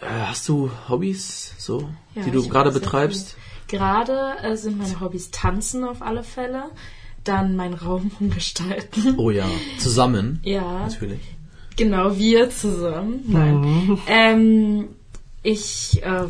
hast 0.00 0.48
du 0.48 0.70
Hobbys, 0.88 1.54
so, 1.58 1.88
Ja, 2.14 2.22
die 2.22 2.30
du 2.30 2.48
gerade 2.48 2.70
betreibst? 2.70 3.36
Gerade 3.66 4.36
äh, 4.42 4.56
sind 4.56 4.78
meine 4.78 5.00
Hobbys 5.00 5.30
Tanzen 5.30 5.84
auf 5.84 6.00
alle 6.02 6.22
Fälle, 6.22 6.70
dann 7.24 7.56
mein 7.56 7.74
Raum 7.74 8.10
umgestalten. 8.20 9.14
Oh 9.18 9.30
ja, 9.30 9.46
zusammen. 9.78 10.40
Ja, 10.42 10.86
Natürlich. 10.86 11.20
genau, 11.76 12.16
wir 12.16 12.50
zusammen. 12.50 13.24
Nein. 13.26 13.98
Ähm, 14.06 14.88
ich, 15.42 16.02
äh, 16.02 16.28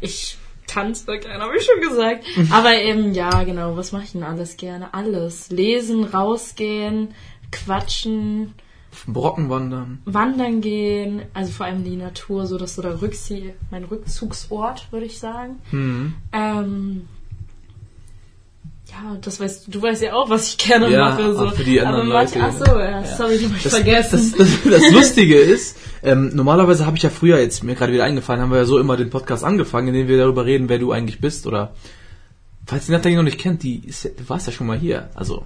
ich 0.00 0.38
tanze 0.66 1.06
gerne, 1.18 1.44
habe 1.44 1.56
ich 1.56 1.64
schon 1.64 1.80
gesagt. 1.80 2.24
Aber 2.50 2.74
eben, 2.74 3.14
ja, 3.14 3.42
genau, 3.44 3.76
was 3.76 3.92
mache 3.92 4.04
ich 4.04 4.12
denn 4.12 4.22
alles 4.22 4.56
gerne? 4.56 4.94
Alles. 4.94 5.50
Lesen, 5.50 6.04
rausgehen, 6.04 7.14
quatschen, 7.50 8.54
Brocken 9.06 9.48
wandern. 9.50 9.98
wandern 10.04 10.60
gehen, 10.60 11.22
also 11.34 11.52
vor 11.52 11.66
allem 11.66 11.84
die 11.84 11.96
Natur, 11.96 12.46
so 12.46 12.56
dass 12.58 12.74
so 12.76 12.82
der 12.82 13.02
Rückzie 13.02 13.54
mein 13.70 13.84
Rückzugsort, 13.84 14.90
würde 14.92 15.06
ich 15.06 15.18
sagen. 15.18 15.56
Mhm. 15.70 16.14
Ähm, 16.32 17.02
ja, 18.88 19.16
das 19.20 19.40
weißt 19.40 19.66
du, 19.68 19.82
weißt 19.82 20.02
ja 20.02 20.14
auch, 20.14 20.30
was 20.30 20.48
ich 20.48 20.58
gerne 20.58 20.88
Ja, 20.88 21.10
mache. 21.10 21.34
So. 21.34 21.50
für 21.50 21.64
die 21.64 21.80
anderen 21.80 22.10
Aber 22.10 22.18
manche, 22.20 22.38
Leute, 22.38 22.50
ach 22.56 22.66
so, 22.66 22.78
ja, 22.78 22.90
ja. 23.02 23.04
sorry, 23.04 23.36
die 23.38 23.46
hab 23.46 23.56
ich 23.56 23.62
Das, 23.64 23.74
vergessen. 23.74 24.34
das, 24.38 24.48
das, 24.62 24.72
das 24.82 24.92
Lustige 24.92 25.36
ist, 25.36 25.76
ähm, 26.02 26.30
normalerweise 26.34 26.86
habe 26.86 26.96
ich 26.96 27.02
ja 27.02 27.10
früher, 27.10 27.38
jetzt 27.38 27.64
mir 27.64 27.74
gerade 27.74 27.92
wieder 27.92 28.04
eingefallen, 28.04 28.40
haben 28.40 28.50
wir 28.50 28.58
ja 28.58 28.64
so 28.64 28.78
immer 28.78 28.96
den 28.96 29.10
Podcast 29.10 29.44
angefangen, 29.44 29.88
in 29.88 29.94
dem 29.94 30.08
wir 30.08 30.16
darüber 30.16 30.46
reden, 30.46 30.68
wer 30.68 30.78
du 30.78 30.92
eigentlich 30.92 31.20
bist 31.20 31.46
oder 31.46 31.74
falls 32.66 32.86
die 32.86 32.92
Nathalie 32.92 33.16
noch 33.16 33.24
nicht 33.24 33.38
kennt, 33.38 33.62
die 33.64 33.84
ist, 33.86 34.04
du 34.04 34.28
warst 34.28 34.46
ja 34.46 34.52
schon 34.52 34.66
mal 34.68 34.78
hier, 34.78 35.10
also 35.14 35.44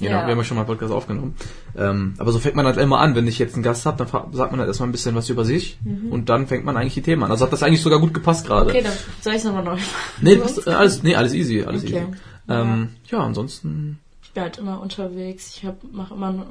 genau, 0.00 0.10
Ja. 0.12 0.26
wir 0.26 0.32
haben 0.32 0.38
ja 0.38 0.44
schon 0.44 0.56
mal 0.56 0.62
einen 0.62 0.68
Podcast 0.68 0.92
aufgenommen. 0.92 1.36
Ähm, 1.76 2.14
aber 2.18 2.32
so 2.32 2.38
fängt 2.40 2.56
man 2.56 2.66
halt 2.66 2.76
immer 2.78 2.98
an, 2.98 3.14
wenn 3.14 3.26
ich 3.28 3.38
jetzt 3.38 3.54
einen 3.54 3.62
Gast 3.62 3.86
habe, 3.86 3.96
dann 4.04 4.08
sagt 4.32 4.50
man 4.50 4.58
halt 4.60 4.68
erstmal 4.68 4.88
ein 4.88 4.92
bisschen 4.92 5.14
was 5.14 5.28
über 5.28 5.44
sich 5.44 5.78
und 6.10 6.28
dann 6.28 6.46
fängt 6.48 6.64
man 6.64 6.76
eigentlich 6.76 6.94
die 6.94 7.02
Themen 7.02 7.22
an. 7.22 7.30
Also 7.30 7.44
hat 7.44 7.52
das 7.52 7.62
eigentlich 7.62 7.82
sogar 7.82 8.00
gut 8.00 8.12
gepasst 8.14 8.46
gerade. 8.46 8.64
Mhm. 8.64 8.70
Okay, 8.70 8.82
dann 8.82 8.92
soll 9.20 9.32
ich 9.34 9.38
es 9.38 9.44
nochmal 9.44 9.64
neu 9.64 9.70
machen. 9.72 9.84
Nee, 10.20 10.36
passt, 10.36 10.66
äh, 10.66 10.70
alles, 10.70 11.02
nee, 11.02 11.14
alles 11.14 11.32
easy, 11.34 11.62
alles 11.62 11.84
Okay. 11.84 11.92
easy. 11.98 12.06
Ähm, 12.48 12.88
ja, 13.06 13.18
ansonsten 13.20 14.00
Ich 14.22 14.32
bin 14.32 14.42
halt 14.42 14.58
immer 14.58 14.80
unterwegs. 14.80 15.56
Ich 15.56 15.66
mache 15.92 16.14
immer 16.14 16.46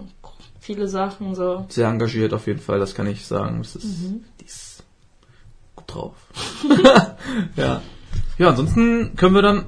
viele 0.59 0.87
Sachen 0.87 1.35
so. 1.35 1.65
sehr 1.69 1.87
engagiert 1.89 2.33
auf 2.33 2.47
jeden 2.47 2.59
Fall, 2.59 2.79
das 2.79 2.93
kann 2.95 3.07
ich 3.07 3.25
sagen. 3.25 3.59
Das 3.59 3.75
ist, 3.75 3.85
Mhm. 4.03 4.21
die 4.41 4.45
ist 4.45 4.83
gut 5.75 5.85
drauf. 5.93 6.13
ja. 7.55 7.81
Ja, 8.37 8.49
ansonsten 8.49 9.15
können 9.17 9.35
wir 9.35 9.41
dann, 9.41 9.63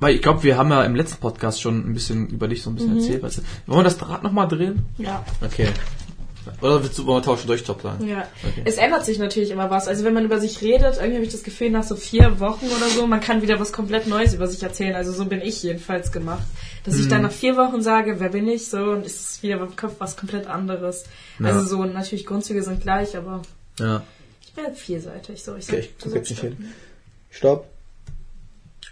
weil 0.00 0.14
ich 0.14 0.22
glaube, 0.22 0.42
wir 0.42 0.56
haben 0.56 0.70
ja 0.70 0.84
im 0.84 0.94
letzten 0.94 1.18
Podcast 1.20 1.60
schon 1.60 1.88
ein 1.90 1.94
bisschen 1.94 2.28
über 2.28 2.48
dich 2.48 2.62
so 2.62 2.70
ein 2.70 2.74
bisschen 2.76 2.92
Mhm. 2.94 2.98
erzählt. 3.00 3.22
Weißt 3.22 3.38
du. 3.38 3.42
Wollen 3.66 3.80
wir 3.80 3.84
das 3.84 4.00
Rad 4.08 4.22
nochmal 4.22 4.48
drehen? 4.48 4.86
Ja. 4.98 5.24
Okay. 5.44 5.68
Oder 6.62 6.82
willst 6.82 6.98
du, 6.98 7.04
wollen 7.04 7.18
wir 7.18 7.22
tauschen 7.26 7.46
durch 7.46 7.62
Top 7.62 7.82
sagen? 7.82 8.08
Ja. 8.08 8.26
Okay. 8.42 8.62
Es 8.64 8.76
ändert 8.76 9.04
sich 9.04 9.18
natürlich 9.18 9.50
immer 9.50 9.68
was. 9.68 9.86
Also 9.86 10.04
wenn 10.04 10.14
man 10.14 10.24
über 10.24 10.40
sich 10.40 10.62
redet, 10.62 10.94
irgendwie 10.96 11.16
habe 11.16 11.24
ich 11.24 11.30
das 11.32 11.42
Gefühl, 11.42 11.68
nach 11.68 11.82
so 11.82 11.94
vier 11.94 12.40
Wochen 12.40 12.64
oder 12.66 12.88
so, 12.88 13.06
man 13.06 13.20
kann 13.20 13.42
wieder 13.42 13.60
was 13.60 13.70
komplett 13.70 14.06
Neues 14.06 14.32
über 14.32 14.46
sich 14.46 14.62
erzählen. 14.62 14.94
Also 14.94 15.12
so 15.12 15.26
bin 15.26 15.42
ich 15.42 15.62
jedenfalls 15.62 16.10
gemacht. 16.10 16.44
Dass 16.84 16.94
ich 16.96 17.04
Mhm. 17.04 17.10
dann 17.10 17.22
nach 17.22 17.32
vier 17.32 17.56
Wochen 17.58 17.82
sage, 17.82 18.18
wer 18.18 18.30
bin 18.30 18.48
ich 18.48 18.68
so 18.68 18.78
und 18.78 19.04
ist 19.04 19.20
es 19.30 19.42
wieder 19.42 19.60
im 19.60 19.76
Kopf 19.76 19.96
was 19.98 20.16
komplett 20.16 20.46
anderes. 20.46 21.04
Ja. 21.38 21.46
Also 21.48 21.64
so 21.68 21.84
natürlich 21.84 22.24
Grundzüge 22.24 22.62
sind 22.62 22.80
gleich, 22.80 23.14
aber 23.14 23.42
Ja. 23.78 24.02
ich 24.40 24.52
bin 24.54 24.74
vielseitig. 24.74 25.42
So, 25.44 25.54
ich 25.54 25.68
Okay, 25.68 25.80
ich 25.80 25.86
sag- 25.98 26.04
guck 26.04 26.14
jetzt 26.14 26.30
nicht 26.30 26.40
hin. 26.40 26.56
Stopp. 27.30 27.66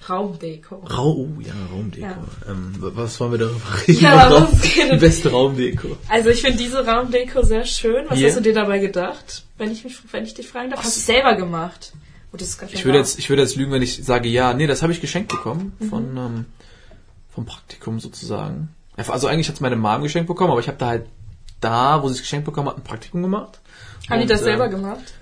Raumdeko. 0.09 0.77
Rau, 0.77 1.13
oh, 1.13 1.41
ja, 1.41 1.53
Raumdeko. 1.73 2.07
Ja. 2.07 2.17
Ähm, 2.49 2.75
was 2.79 3.19
wollen 3.21 3.33
wir 3.33 3.39
darüber 3.39 3.61
reden? 3.87 4.01
Ja, 4.01 4.29
Raum, 4.29 4.49
die 4.63 4.97
beste 4.97 5.31
Raumdeko. 5.31 5.97
Also 6.09 6.31
ich 6.31 6.43
finde 6.43 6.59
diese 6.59 6.87
Raumdeko 6.87 7.43
sehr 7.43 7.65
schön. 7.65 8.07
Was 8.09 8.19
Hier? 8.19 8.29
hast 8.29 8.37
du 8.37 8.43
dir 8.43 8.55
dabei 8.55 8.79
gedacht? 8.79 9.45
Wenn 9.59 9.71
ich 9.73 9.85
mich, 9.85 9.97
wenn 10.13 10.25
ich 10.25 10.35
dich 10.35 10.49
fragen 10.49 10.71
darf, 10.71 10.81
hast 10.81 10.97
du 10.97 11.01
es 11.01 11.07
selber 11.07 11.35
gemacht? 11.35 11.93
Oh, 12.33 12.37
das 12.37 12.49
ist 12.49 12.59
ganz 12.59 12.73
Ich 12.73 12.85
würde 12.85 12.99
jetzt, 12.99 13.19
ich 13.19 13.29
würde 13.31 13.43
jetzt 13.43 13.57
lügen, 13.57 13.73
wenn 13.73 13.83
ich 13.83 14.05
sage, 14.05 14.29
ja, 14.29 14.53
nee, 14.55 14.67
das 14.67 14.83
habe 14.83 14.93
ich 14.93 15.01
geschenkt 15.01 15.29
bekommen 15.31 15.73
Mhm. 15.79 15.89
von 15.89 16.17
ähm, 16.17 16.45
vom 17.35 17.47
Praktikum 17.47 18.01
sozusagen. 18.01 18.69
Also 18.97 19.27
eigentlich 19.27 19.49
hat 19.49 19.57
es 19.57 19.61
meine 19.61 19.77
Mom 19.77 20.03
geschenkt 20.03 20.27
bekommen, 20.27 20.51
aber 20.51 20.61
ich 20.61 20.69
habe 20.69 20.79
da 20.79 20.87
halt 20.87 21.07
da, 21.61 22.03
wo 22.03 22.09
sie 22.09 22.15
es 22.15 22.21
geschenkt 22.21 22.47
bekommen 22.47 22.69
hat, 22.69 22.79
ein 22.79 22.85
Praktikum 22.85 23.23
gemacht. 23.23 23.61
Haben 24.09 24.21
die 24.21 24.27
das 24.27 24.41
äh, 24.41 24.45
selber 24.45 24.69
gemacht? 24.69 25.15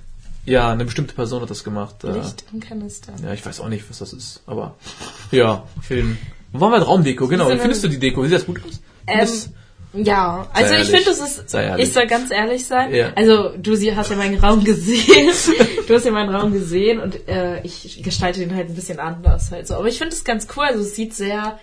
Ja, 0.47 0.71
eine 0.73 0.85
bestimmte 0.85 1.15
Person 1.15 1.41
hat 1.43 1.51
das 1.51 1.65
gemacht. 1.65 2.05
Äh, 2.05 2.13
Licht 2.13 2.45
im 2.53 2.61
Kanister. 2.61 3.13
ja, 3.23 3.33
ich 3.33 3.45
weiß 3.45 3.61
auch 3.61 3.69
nicht, 3.69 3.89
was 3.89 3.99
das 3.99 4.13
ist, 4.13 4.43
aber 4.47 4.75
ja, 5.31 5.65
Film. 5.83 6.19
Wo 6.53 6.61
waren 6.61 6.73
wir 6.73 6.79
Raumdeko? 6.83 7.27
Genau. 7.29 7.49
Wie 7.51 7.59
findest 7.59 7.83
du 7.83 7.89
die 7.89 7.99
Deko? 7.99 8.23
Sieht 8.25 8.33
das 8.35 8.47
gut 8.47 8.61
aus? 8.65 8.81
Ähm, 9.07 9.19
Das- 9.21 9.51
ja, 9.97 10.49
also 10.53 10.75
Sei 10.75 10.81
ich 10.83 10.89
finde, 10.89 11.11
es 11.11 11.21
ist, 11.21 11.49
Sei 11.51 11.77
ich 11.79 11.93
soll 11.93 12.07
ganz 12.09 12.33
ehrlich 12.33 12.67
sein. 12.67 12.93
Ja. 12.93 13.13
Also 13.15 13.51
du 13.57 13.77
sie- 13.77 13.95
hast 13.95 14.11
ja 14.11 14.17
meinen 14.17 14.39
Raum 14.41 14.65
gesehen, 14.65 15.31
du 15.87 15.95
hast 15.95 16.05
ja 16.05 16.11
meinen 16.11 16.35
Raum 16.35 16.53
gesehen 16.53 16.99
und 17.01 17.29
äh, 17.29 17.61
ich 17.63 18.03
gestalte 18.03 18.41
den 18.41 18.55
halt 18.57 18.69
ein 18.71 18.75
bisschen 18.75 18.99
anders 18.99 19.53
halt 19.53 19.69
so. 19.69 19.75
Aber 19.77 19.87
ich 19.87 19.97
finde 19.99 20.13
es 20.15 20.25
ganz 20.25 20.49
cool, 20.57 20.65
also 20.65 20.81
es 20.81 20.97
sieht 20.97 21.15
sehr 21.15 21.59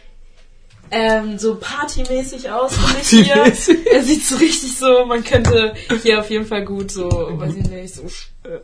ähm, 0.92 1.38
so 1.40 1.56
partymäßig 1.56 2.50
aus, 2.52 2.74
ich 3.02 3.10
hier. 3.10 3.34
Partymäßig? 3.34 3.78
Er 3.92 4.04
sieht 4.04 4.26
so 4.26 4.36
richtig 4.36 4.78
so, 4.78 5.06
man 5.06 5.24
könnte 5.24 5.74
hier 6.04 6.20
auf 6.20 6.30
jeden 6.30 6.46
Fall 6.46 6.66
gut 6.66 6.92
so, 6.92 7.10
weiß 7.10 7.56
ich 7.56 7.70
nicht, 7.70 7.96
so 7.96 8.04
äh, 8.44 8.60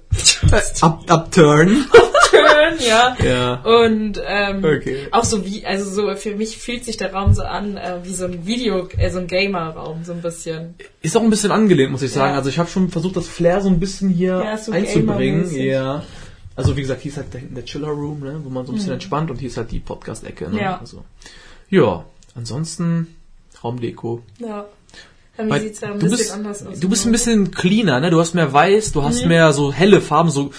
Up, 0.81 1.03
upturn. 1.09 1.85
turn, 2.29 2.75
ja. 2.85 3.15
ja. 3.23 3.53
Und 3.63 4.21
ähm, 4.25 4.63
Okay. 4.63 5.07
auch 5.11 5.23
so 5.23 5.45
wie, 5.45 5.65
also 5.65 5.89
so 5.89 6.15
für 6.15 6.35
mich 6.35 6.57
fühlt 6.57 6.83
sich 6.85 6.97
der 6.97 7.13
Raum 7.13 7.33
so 7.33 7.43
an 7.43 7.77
äh, 7.77 7.99
wie 8.03 8.13
so 8.13 8.25
ein 8.25 8.45
Video, 8.45 8.87
äh, 8.97 9.09
so 9.09 9.19
ein 9.19 9.27
Gamer-Raum, 9.27 10.03
so 10.03 10.13
ein 10.13 10.21
bisschen. 10.21 10.75
Ist 11.01 11.15
auch 11.15 11.21
ein 11.21 11.29
bisschen 11.29 11.51
angelehnt, 11.51 11.91
muss 11.91 12.01
ich 12.01 12.11
sagen. 12.11 12.31
Ja. 12.31 12.37
Also 12.37 12.49
ich 12.49 12.59
habe 12.59 12.69
schon 12.69 12.89
versucht, 12.89 13.15
das 13.15 13.27
Flair 13.27 13.61
so 13.61 13.69
ein 13.69 13.79
bisschen 13.79 14.09
hier 14.09 14.41
Ja, 14.43 14.57
so 14.57 14.71
einzubringen. 14.71 15.49
Ja. 15.55 16.03
Also 16.55 16.75
wie 16.75 16.81
gesagt, 16.81 17.01
hier 17.01 17.11
ist 17.11 17.17
halt 17.17 17.27
da 17.31 17.37
hinten 17.37 17.55
der 17.55 17.65
Chiller 17.65 17.89
Room, 17.89 18.21
ne, 18.21 18.41
wo 18.43 18.49
man 18.49 18.65
so 18.65 18.71
ein 18.71 18.75
bisschen 18.75 18.93
entspannt 18.93 19.29
und 19.29 19.37
hier 19.39 19.47
ist 19.47 19.57
halt 19.57 19.71
die 19.71 19.79
Podcast-Ecke. 19.79 20.45
Ne? 20.45 20.51
Mhm. 20.51 20.57
Ja. 20.57 20.79
Also, 20.79 21.03
ja, 21.69 22.03
ansonsten 22.37 23.15
Raumdeko. 23.63 24.21
Ja. 24.39 24.65
Bei 25.35 25.43
mir 25.43 25.59
sieht's 25.59 25.81
ja 25.81 25.89
ein 25.91 25.99
du 25.99 26.05
bisschen 26.05 26.17
bist, 26.17 26.31
anders 26.33 26.65
aus. 26.65 26.79
Du 26.79 26.89
bist 26.89 27.05
ein 27.05 27.11
bisschen 27.11 27.51
cleaner, 27.51 27.99
ne? 27.99 28.09
Du 28.09 28.19
hast 28.19 28.33
mehr 28.33 28.51
weiß, 28.53 28.91
du 28.93 29.03
hast 29.03 29.21
Mhm. 29.23 29.27
mehr 29.27 29.53
so 29.53 29.71
helle 29.71 30.01
Farben, 30.01 30.29
so, 30.31 30.51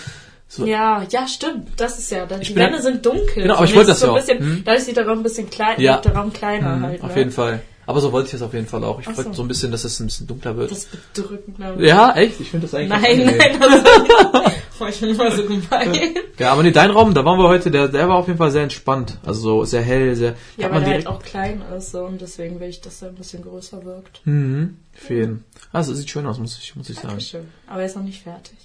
so 0.49 0.65
Ja, 0.67 1.05
ja, 1.11 1.27
stimmt. 1.27 1.69
Das 1.77 1.99
ist 1.99 2.11
ja. 2.11 2.27
Die 2.27 2.55
Wände 2.55 2.81
sind 2.81 3.05
dunkel. 3.05 3.43
Genau, 3.43 3.57
aber 3.57 3.65
ich 3.65 3.75
wollte 3.75 3.89
das 3.91 4.01
so 4.01 4.07
ja 4.07 4.13
auch. 4.13 4.17
bisschen, 4.17 4.39
Hm? 4.39 4.63
Dadurch 4.65 4.85
sieht 4.85 4.97
der 4.97 5.07
Raum 5.07 5.19
ein 5.19 5.23
bisschen 5.25 5.51
klein, 5.51 5.81
Ja. 5.81 5.97
der 5.99 6.15
Raum 6.15 6.33
kleiner 6.33 6.77
Mhm, 6.77 6.83
halt. 6.83 7.03
auf 7.03 7.11
ne? 7.13 7.19
jeden 7.19 7.31
Fall. 7.33 7.63
Aber 7.87 8.01
so 8.03 8.13
wollte 8.13 8.29
ich 8.29 8.35
es 8.35 8.43
auf 8.43 8.53
jeden 8.53 8.67
Fall 8.67 8.85
auch. 8.85 9.01
Ich 9.01 9.09
Ach 9.09 9.17
wollte 9.17 9.31
so. 9.31 9.37
so 9.37 9.43
ein 9.43 9.49
bisschen, 9.49 9.73
dass 9.73 9.83
es 9.85 9.99
ein 9.99 10.07
bisschen 10.07 10.27
dunkler 10.27 10.57
wird. 10.59 10.71
Das 10.71 10.79
ist 10.79 11.13
bedrückend. 11.15 11.57
glaub 11.57 11.81
ich. 11.81 11.89
ja, 11.89 12.13
echt? 12.15 12.39
Ich 12.39 12.51
finde 12.51 12.67
das 12.67 12.75
eigentlich 12.75 12.91
Nein, 12.91 13.37
nein, 13.39 13.61
das 13.61 14.53
ich 14.87 15.01
bin 15.01 15.11
immer 15.11 15.31
so 15.31 15.45
gemein. 15.45 16.15
Ja, 16.39 16.53
aber 16.53 16.63
nee, 16.63 16.71
dein 16.71 16.91
Raum, 16.91 17.15
da 17.15 17.25
waren 17.25 17.39
wir 17.39 17.49
heute, 17.49 17.71
der, 17.71 17.89
der 17.89 18.09
war 18.09 18.17
auf 18.17 18.27
jeden 18.27 18.39
Fall 18.39 18.51
sehr 18.51 18.63
entspannt. 18.63 19.19
Also 19.25 19.41
so 19.41 19.65
sehr 19.65 19.83
hell, 19.83 20.15
sehr. 20.15 20.35
Ja, 20.57 20.67
weil 20.67 20.75
man 20.75 20.85
der 20.85 20.95
halt 20.95 21.07
auch 21.07 21.23
klein 21.23 21.63
ist 21.77 21.91
so 21.91 22.05
und 22.05 22.21
deswegen 22.21 22.61
will 22.61 22.69
ich, 22.69 22.81
dass 22.81 23.03
er 23.03 23.09
ein 23.09 23.15
bisschen 23.17 23.43
größer 23.43 23.85
wirkt. 23.85 24.21
Mhm. 24.25 24.77
Für 24.93 25.15
jeden. 25.15 25.45
Also 25.73 25.95
sieht 25.95 26.11
schön 26.11 26.27
aus, 26.27 26.39
muss 26.39 26.59
ich, 26.59 26.77
muss 26.77 26.89
ich 26.89 26.97
sagen. 26.97 27.09
Dankeschön. 27.09 27.49
Aber 27.67 27.81
er 27.81 27.87
ist 27.87 27.97
noch 27.97 28.05
nicht 28.05 28.23
fertig. 28.23 28.57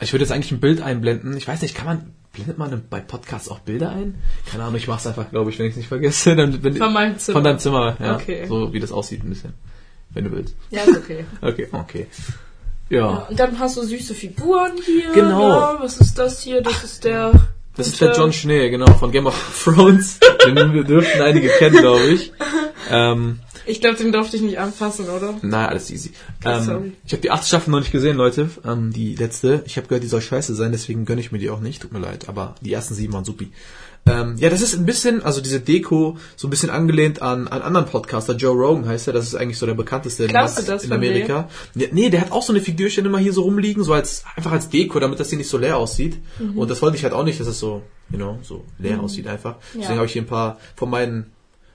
Ich 0.00 0.12
würde 0.12 0.24
jetzt 0.24 0.32
eigentlich 0.32 0.52
ein 0.52 0.60
Bild 0.60 0.80
einblenden. 0.80 1.36
Ich 1.36 1.48
weiß 1.48 1.60
nicht, 1.62 1.74
kann 1.74 1.86
man, 1.86 2.14
blendet 2.32 2.56
man 2.56 2.82
bei 2.88 3.00
Podcasts 3.00 3.48
auch 3.48 3.58
Bilder 3.60 3.90
ein? 3.90 4.22
Keine 4.46 4.62
Ahnung, 4.62 4.76
ich 4.76 4.86
mach's 4.86 5.06
einfach, 5.06 5.30
glaube 5.30 5.50
ich, 5.50 5.58
wenn 5.58 5.66
ich 5.66 5.72
es 5.72 5.76
nicht 5.76 5.88
vergesse. 5.88 6.36
Dann, 6.36 6.62
wenn, 6.62 6.76
Von 6.76 6.92
meinem 6.92 7.18
Zimmer. 7.18 7.36
Von 7.36 7.44
deinem 7.44 7.58
Zimmer, 7.58 7.96
ja. 8.00 8.14
Okay. 8.14 8.46
So 8.46 8.72
wie 8.72 8.80
das 8.80 8.92
aussieht 8.92 9.24
ein 9.24 9.30
bisschen. 9.30 9.54
Wenn 10.10 10.24
du 10.24 10.32
willst. 10.32 10.56
Ja, 10.70 10.82
ist 10.82 10.96
okay. 10.96 11.24
Okay, 11.42 11.68
okay. 11.72 12.06
Ja, 12.90 13.26
und 13.28 13.38
dann 13.38 13.58
hast 13.58 13.76
du 13.76 13.82
süße 13.82 14.14
Figuren 14.14 14.72
hier. 14.84 15.12
Genau. 15.12 15.48
Ja, 15.48 15.76
was 15.80 15.98
ist 15.98 16.18
das 16.18 16.40
hier? 16.42 16.62
Das 16.62 16.84
ist 16.84 17.04
der. 17.04 17.32
Das 17.76 17.86
ist 17.86 18.00
der 18.00 18.12
John 18.12 18.32
Schnee, 18.32 18.70
genau, 18.70 18.92
von 18.94 19.12
Game 19.12 19.26
of 19.26 19.62
Thrones. 19.62 20.18
Den 20.46 20.72
wir 20.74 20.82
dürften 20.82 21.22
einige 21.22 21.48
kennen, 21.48 21.76
glaube 21.76 22.06
ich. 22.08 22.32
Ähm, 22.90 23.38
Ich 23.66 23.80
glaube, 23.80 23.96
den 23.96 24.10
durfte 24.10 24.36
ich 24.36 24.42
nicht 24.42 24.58
anfassen, 24.58 25.08
oder? 25.08 25.34
naja, 25.42 25.68
alles 25.68 25.90
easy. 25.90 26.12
Ähm, 26.44 26.94
ich 27.06 27.12
habe 27.12 27.20
die 27.22 27.30
achte 27.30 27.46
Staffel 27.46 27.70
noch 27.70 27.78
nicht 27.78 27.92
gesehen, 27.92 28.16
Leute. 28.16 28.50
Ähm, 28.66 28.92
die 28.92 29.14
letzte. 29.14 29.62
Ich 29.66 29.76
habe 29.76 29.86
gehört, 29.86 30.02
die 30.02 30.08
soll 30.08 30.22
scheiße 30.22 30.54
sein, 30.56 30.72
deswegen 30.72 31.04
gönne 31.04 31.20
ich 31.20 31.30
mir 31.30 31.38
die 31.38 31.50
auch 31.50 31.60
nicht. 31.60 31.82
Tut 31.82 31.92
mir 31.92 32.00
leid, 32.00 32.28
aber 32.28 32.56
die 32.62 32.72
ersten 32.72 32.94
sieben 32.94 33.12
waren 33.12 33.24
supi. 33.24 33.52
Ähm, 34.06 34.36
ja, 34.38 34.48
das 34.48 34.62
ist 34.62 34.74
ein 34.74 34.86
bisschen, 34.86 35.22
also 35.22 35.40
diese 35.42 35.60
Deko, 35.60 36.16
so 36.34 36.46
ein 36.46 36.50
bisschen 36.50 36.70
angelehnt 36.70 37.20
an 37.20 37.46
einen 37.46 37.62
anderen 37.62 37.86
Podcaster, 37.86 38.34
Joe 38.34 38.56
Rogan 38.56 38.86
heißt 38.86 39.06
er, 39.06 39.12
das 39.12 39.26
ist 39.26 39.34
eigentlich 39.34 39.58
so 39.58 39.66
der 39.66 39.74
bekannteste 39.74 40.24
in, 40.24 40.30
in 40.30 40.92
Amerika. 40.92 41.48
Nee, 41.74 41.88
nee, 41.92 42.08
der 42.08 42.22
hat 42.22 42.32
auch 42.32 42.42
so 42.42 42.52
eine 42.54 42.62
Figürchen 42.62 43.04
immer 43.04 43.18
hier 43.18 43.34
so 43.34 43.42
rumliegen, 43.42 43.84
so 43.84 43.92
als 43.92 44.24
einfach 44.34 44.52
als 44.52 44.70
Deko, 44.70 44.98
damit 44.98 45.20
das 45.20 45.28
hier 45.28 45.36
nicht 45.38 45.50
so 45.50 45.58
leer 45.58 45.76
aussieht. 45.76 46.18
Mhm. 46.38 46.56
Und 46.58 46.70
das 46.70 46.80
wollte 46.80 46.96
ich 46.96 47.02
halt 47.04 47.12
auch 47.12 47.24
nicht, 47.24 47.38
dass 47.38 47.46
es 47.48 47.58
so, 47.58 47.82
you 48.10 48.16
know, 48.16 48.38
so 48.42 48.64
leer 48.78 49.00
aussieht 49.00 49.26
einfach. 49.26 49.56
Deswegen 49.74 49.82
Ja. 49.90 49.96
habe 49.96 50.06
ich 50.06 50.12
hier 50.12 50.22
ein 50.22 50.26
paar 50.26 50.58
von 50.74 50.88
meinen 50.88 51.30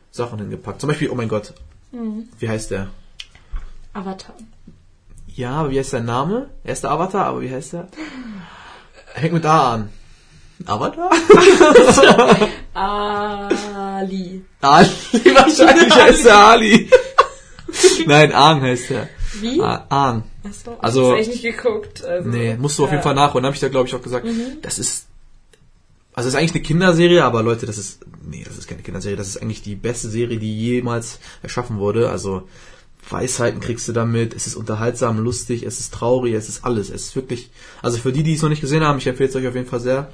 Sachen 0.10 0.39
hingepackt. 0.39 0.82
Zum 0.82 0.88
Beispiel, 0.88 1.10
oh 1.12 1.15
mein 1.15 1.30
Gott, 1.30 1.53
Mhm. 1.92 2.30
wie 2.39 2.50
heißt 2.50 2.72
der? 2.72 2.88
Avatar. 3.94 4.34
Ja, 5.27 5.51
aber 5.51 5.70
wie 5.72 5.77
heißt 5.80 5.92
sein 5.92 6.06
Name? 6.06 6.50
Er 6.63 6.74
ist 6.74 6.84
der 6.84 6.92
Avatar, 6.92 7.25
aber 7.27 7.42
wie 7.42 7.51
heißt 7.51 7.74
er? 7.75 7.88
Hängt 9.13 9.34
mit 9.34 9.46
A 9.46 9.74
an. 9.75 9.89
Avatar? 10.65 11.10
Ali. 12.74 14.41
Ali, 14.62 14.89
wahrscheinlich 15.36 15.93
heißt 15.95 16.25
er 16.25 16.38
Ali. 16.38 16.89
Nein, 18.05 18.31
Aang 18.33 18.62
heißt 18.62 18.91
er. 18.91 19.10
Wie? 19.41 19.60
A- 19.62 19.86
Aang. 19.89 20.24
Achso, 20.43 20.77
Also- 20.79 21.13
also, 21.13 21.15
ich 21.15 21.22
echt 21.22 21.43
nicht 21.43 21.43
geguckt. 21.57 22.03
Also, 22.05 22.29
Nee, 22.29 22.55
musst 22.57 22.77
du 22.77 22.83
auf 22.83 22.89
ja. 22.89 22.95
jeden 22.95 23.03
Fall 23.03 23.15
nachholen. 23.15 23.45
habe 23.45 23.55
ich 23.55 23.62
da, 23.62 23.67
glaube 23.69 23.88
ich, 23.88 23.95
auch 23.95 24.01
gesagt. 24.01 24.25
Das 24.62 24.77
ist, 24.79 25.05
also 26.13 26.27
das 26.27 26.33
ist 26.33 26.36
eigentlich 26.36 26.51
eine 26.53 26.62
Kinderserie, 26.63 27.24
aber 27.24 27.41
Leute, 27.41 27.65
das 27.65 27.77
ist, 27.77 28.01
nee, 28.24 28.43
das 28.45 28.57
ist 28.57 28.67
keine 28.67 28.83
Kinderserie. 28.83 29.17
Das 29.17 29.27
ist 29.27 29.41
eigentlich 29.41 29.63
die 29.63 29.75
beste 29.75 30.10
Serie, 30.10 30.38
die 30.38 30.55
jemals 30.55 31.19
erschaffen 31.41 31.77
wurde. 31.77 32.10
Also 32.10 32.48
Weisheiten 33.10 33.60
kriegst 33.60 33.88
du 33.88 33.93
damit. 33.93 34.33
Es 34.36 34.45
ist 34.48 34.55
unterhaltsam, 34.55 35.17
lustig, 35.17 35.63
es 35.63 35.79
ist 35.79 35.93
traurig, 35.93 36.33
es 36.36 36.48
ist 36.50 36.63
alles. 36.63 36.89
Es 36.89 37.05
ist 37.07 37.15
wirklich, 37.15 37.50
also 37.81 37.98
für 37.98 38.12
die, 38.13 38.24
die 38.24 38.33
es 38.36 38.41
noch 38.43 38.50
nicht 38.50 38.62
gesehen 38.62 38.83
haben, 38.83 39.00
ich 39.00 39.07
empfehle 39.07 39.29
es 39.29 39.36
euch 39.36 39.48
auf 39.48 39.55
jeden 39.55 39.67
Fall 39.67 39.79
sehr. 39.79 40.12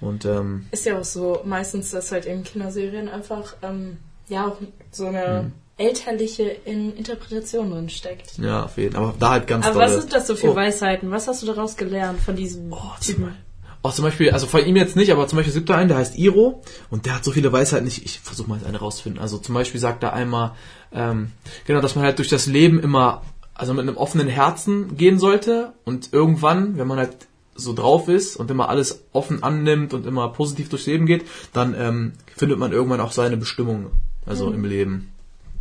Und 0.00 0.24
ähm, 0.24 0.66
Ist 0.70 0.86
ja 0.86 0.98
auch 0.98 1.04
so, 1.04 1.40
meistens, 1.44 1.90
dass 1.90 2.12
halt 2.12 2.24
in 2.26 2.44
Kinderserien 2.44 3.08
einfach, 3.08 3.54
ähm, 3.62 3.98
ja, 4.28 4.46
auch 4.46 4.56
so 4.92 5.06
eine 5.06 5.42
Mhm. 5.44 5.52
elterliche 5.76 6.44
in 6.64 6.94
Interpretation 6.96 7.70
drin 7.70 7.88
steckt. 7.88 8.38
ja, 8.38 8.64
auf 8.64 8.76
jeden 8.76 8.94
Fall. 8.94 9.02
Aber 9.04 9.14
da 9.18 9.30
halt 9.30 9.46
ganz 9.46 9.64
Aber 9.66 9.74
dolle- 9.80 9.86
was 9.94 10.00
sind 10.02 10.12
das 10.12 10.26
so 10.26 10.34
für 10.36 10.52
Oh. 10.52 10.56
Weisheiten? 10.56 11.10
Was 11.10 11.28
hast 11.28 11.42
du 11.42 11.46
daraus 11.46 11.76
gelernt 11.76 12.20
von 12.20 12.36
diesem 12.36 12.72
Oh, 12.72 12.76
zum 13.00 13.14
Typen? 13.14 13.24
Beispiel, 13.24 13.42
oh, 13.82 13.90
zum 13.90 14.04
Beispiel, 14.04 14.30
also 14.32 14.46
von 14.46 14.64
ihm 14.66 14.76
jetzt 14.76 14.96
nicht, 14.96 15.12
aber 15.12 15.26
zum 15.28 15.36
Beispiel 15.36 15.50
es 15.50 15.54
gibt 15.56 15.68
da 15.70 15.76
einen, 15.76 15.88
der 15.88 15.98
heißt 15.98 16.18
Iro 16.18 16.62
und 16.90 17.06
der 17.06 17.14
hat 17.16 17.24
so 17.24 17.30
viele 17.30 17.52
Weisheiten. 17.52 17.86
Ich, 17.86 18.04
ich 18.04 18.18
versuche 18.20 18.48
mal 18.48 18.56
jetzt 18.56 18.66
eine 18.66 18.78
rauszufinden. 18.78 19.20
Also 19.22 19.38
zum 19.38 19.54
Beispiel 19.54 19.80
sagt 19.80 20.02
er 20.02 20.12
einmal, 20.14 20.52
ähm, 20.92 21.30
genau, 21.66 21.80
dass 21.80 21.94
man 21.94 22.04
halt 22.04 22.18
durch 22.18 22.28
das 22.28 22.46
Leben 22.46 22.80
immer, 22.80 23.22
also 23.54 23.72
mit 23.72 23.82
einem 23.82 23.96
offenen 23.96 24.26
Herzen 24.28 24.96
gehen 24.96 25.18
sollte 25.20 25.74
und 25.84 26.12
irgendwann, 26.12 26.76
wenn 26.76 26.86
man 26.88 26.98
halt 26.98 27.27
so 27.58 27.74
drauf 27.74 28.08
ist 28.08 28.36
und 28.36 28.50
immer 28.50 28.68
alles 28.68 29.04
offen 29.12 29.42
annimmt 29.42 29.92
und 29.92 30.06
immer 30.06 30.28
positiv 30.32 30.68
durchs 30.68 30.86
Leben 30.86 31.06
geht, 31.06 31.26
dann 31.52 31.74
ähm, 31.74 32.12
findet 32.36 32.58
man 32.58 32.72
irgendwann 32.72 33.00
auch 33.00 33.12
seine 33.12 33.36
Bestimmung, 33.36 33.90
also 34.24 34.50
im 34.52 34.64
Leben. 34.64 35.12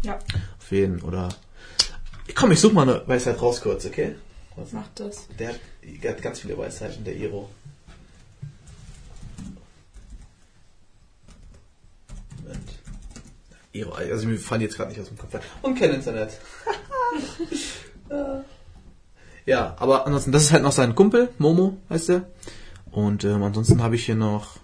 Ja, 0.04 0.20
Auf 0.60 0.72
jeden, 0.72 1.02
oder... 1.02 1.30
Komm, 2.36 2.52
ich 2.52 2.60
suche 2.60 2.74
mal 2.74 2.88
eine 2.88 3.08
Weisheit 3.08 3.42
raus 3.42 3.62
kurz, 3.62 3.86
okay? 3.86 4.16
mach 4.72 4.88
das. 4.96 5.28
Der 5.40 5.50
hat, 5.50 5.60
der 6.04 6.12
hat 6.12 6.22
ganz 6.22 6.40
viele 6.40 6.58
Weisheiten, 6.58 7.04
der 7.04 7.16
Iro. 7.16 7.50
Moment. 12.44 12.70
Iro, 13.72 13.92
also 13.92 14.28
mir 14.28 14.38
fallen 14.38 14.60
die 14.60 14.66
jetzt 14.66 14.76
gerade 14.76 14.92
nicht 14.92 15.02
aus 15.02 15.08
dem 15.08 15.18
Kopf. 15.18 15.40
Und 15.62 15.80
kein 15.80 15.94
Internet. 15.94 16.32
ja, 19.48 19.76
aber 19.80 20.06
ansonsten, 20.06 20.34
das 20.34 20.44
ist 20.44 20.52
halt 20.52 20.62
noch 20.62 20.74
sein 20.74 20.94
Kumpel, 20.94 21.30
Momo 21.40 21.78
heißt 21.90 22.10
er. 22.10 22.28
Und 22.92 23.24
ähm, 23.24 23.42
ansonsten 23.42 23.82
habe 23.82 23.96
ich 23.96 24.06
hier 24.06 24.16
noch. 24.16 24.58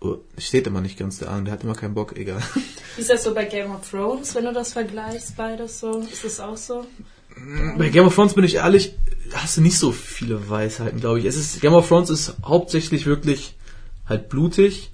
Oh, 0.00 0.16
steht 0.38 0.66
immer 0.66 0.80
nicht 0.80 0.98
ganz 0.98 1.18
der 1.18 1.28
Arm, 1.28 1.44
der 1.44 1.52
hat 1.52 1.64
immer 1.64 1.74
keinen 1.74 1.94
Bock, 1.94 2.16
egal. 2.16 2.40
Wie 2.96 3.00
ist 3.00 3.10
das 3.10 3.24
so 3.24 3.34
bei 3.34 3.44
Game 3.44 3.70
of 3.70 3.88
Thrones, 3.88 4.34
wenn 4.34 4.44
du 4.44 4.52
das 4.52 4.72
vergleichst, 4.72 5.36
beides 5.36 5.80
so? 5.80 6.00
Ist 6.00 6.24
das 6.24 6.40
auch 6.40 6.56
so? 6.56 6.86
Bei 7.76 7.88
Game 7.90 8.06
of 8.06 8.14
Thrones 8.14 8.34
bin 8.34 8.44
ich 8.44 8.54
ehrlich, 8.56 8.94
hast 9.34 9.58
du 9.58 9.60
nicht 9.60 9.78
so 9.78 9.92
viele 9.92 10.48
Weisheiten, 10.48 11.00
glaube 11.00 11.18
ich. 11.18 11.24
Es 11.24 11.36
ist, 11.36 11.60
Game 11.60 11.74
of 11.74 11.86
Thrones 11.86 12.10
ist 12.10 12.36
hauptsächlich 12.44 13.06
wirklich 13.06 13.56
halt 14.06 14.28
blutig, 14.28 14.92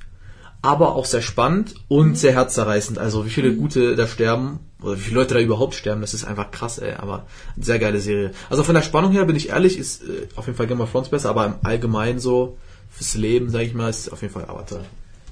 aber 0.62 0.94
auch 0.94 1.04
sehr 1.04 1.22
spannend 1.22 1.74
und 1.88 2.18
sehr 2.18 2.32
herzzerreißend. 2.32 2.98
Also 2.98 3.24
wie 3.24 3.30
viele 3.30 3.54
gute 3.54 3.94
da 3.94 4.06
sterben, 4.06 4.60
oder 4.85 4.97
wie 4.97 5.03
viele 5.03 5.16
Leute 5.16 5.35
da 5.35 5.40
überhaupt 5.40 5.75
sterben, 5.75 6.01
das 6.01 6.14
ist 6.14 6.25
einfach 6.25 6.51
krass, 6.51 6.79
ey. 6.79 6.92
Aber 6.94 7.27
eine 7.57 7.64
sehr 7.64 7.79
geile 7.79 8.01
Serie. 8.01 8.33
Also 8.51 8.62
von 8.62 8.75
der 8.75 8.83
Spannung 8.83 9.12
her 9.12 9.25
bin 9.25 9.37
ich 9.37 9.49
ehrlich, 9.49 9.79
ist 9.79 10.03
äh, 10.03 10.29
auf 10.37 10.47
jeden 10.47 10.57
Fall 10.57 10.66
Game 10.66 10.81
of 10.81 10.92
Thrones 10.92 11.09
besser, 11.09 11.31
aber 11.31 11.47
im 11.47 11.55
Allgemeinen 11.62 12.18
so, 12.18 12.59
fürs 12.90 13.14
Leben, 13.14 13.51
sage 13.51 13.64
ich 13.64 13.75
mal, 13.75 13.88
ist 13.88 14.12
auf 14.12 14.23
jeden 14.23 14.33
Fall 14.33 14.44
Avatar. 14.44 14.85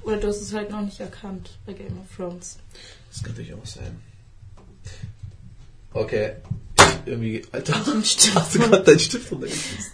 Oder 0.03 0.17
du 0.17 0.27
hast 0.27 0.41
es 0.41 0.53
halt 0.53 0.69
noch 0.71 0.81
nicht 0.81 0.99
erkannt 0.99 1.51
bei 1.65 1.73
Game 1.73 1.97
of 1.99 2.15
Thrones. 2.15 2.57
Das 3.09 3.23
kann 3.23 3.31
natürlich 3.31 3.53
auch 3.53 3.65
sein. 3.65 4.01
Okay. 5.93 6.33
Irgendwie, 7.05 7.43
Alter, 7.51 7.75
hast 8.35 8.55
du 8.55 8.59
gerade 8.59 8.83
deinen 8.83 8.99
Stift 8.99 9.31
runtergeschmissen? 9.31 9.91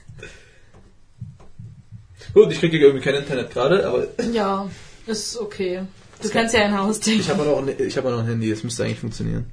Gut, 2.34 2.52
ich 2.52 2.60
kriege 2.60 2.78
irgendwie 2.78 3.04
kein 3.04 3.16
Internet 3.16 3.52
gerade, 3.52 3.88
aber 3.88 4.08
Ja, 4.32 4.70
ist 5.08 5.38
okay. 5.38 5.82
Du 6.22 6.30
kannst 6.30 6.54
ja 6.54 6.66
ein 6.66 6.78
Haus 6.78 7.00
denken. 7.00 7.22
ich 7.22 7.30
habe 7.30 7.44
noch, 7.44 7.66
ich 7.68 7.98
hab 7.98 8.04
noch 8.04 8.20
ein 8.20 8.26
Handy, 8.26 8.50
das 8.50 8.64
müsste 8.64 8.84
eigentlich 8.84 9.00
funktionieren. 9.00 9.48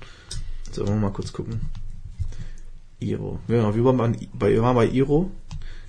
So, 0.72 0.86
wollen 0.86 1.00
wir 1.00 1.08
mal 1.08 1.12
kurz 1.12 1.32
gucken. 1.32 1.60
Iro. 2.98 3.38
Ja, 3.48 3.74
wir 3.74 3.84
waren 3.84 3.96
bei, 3.96 4.28
bei, 4.32 4.50
wir 4.52 4.62
waren 4.62 4.74
bei 4.74 4.86
Iro. 4.86 5.30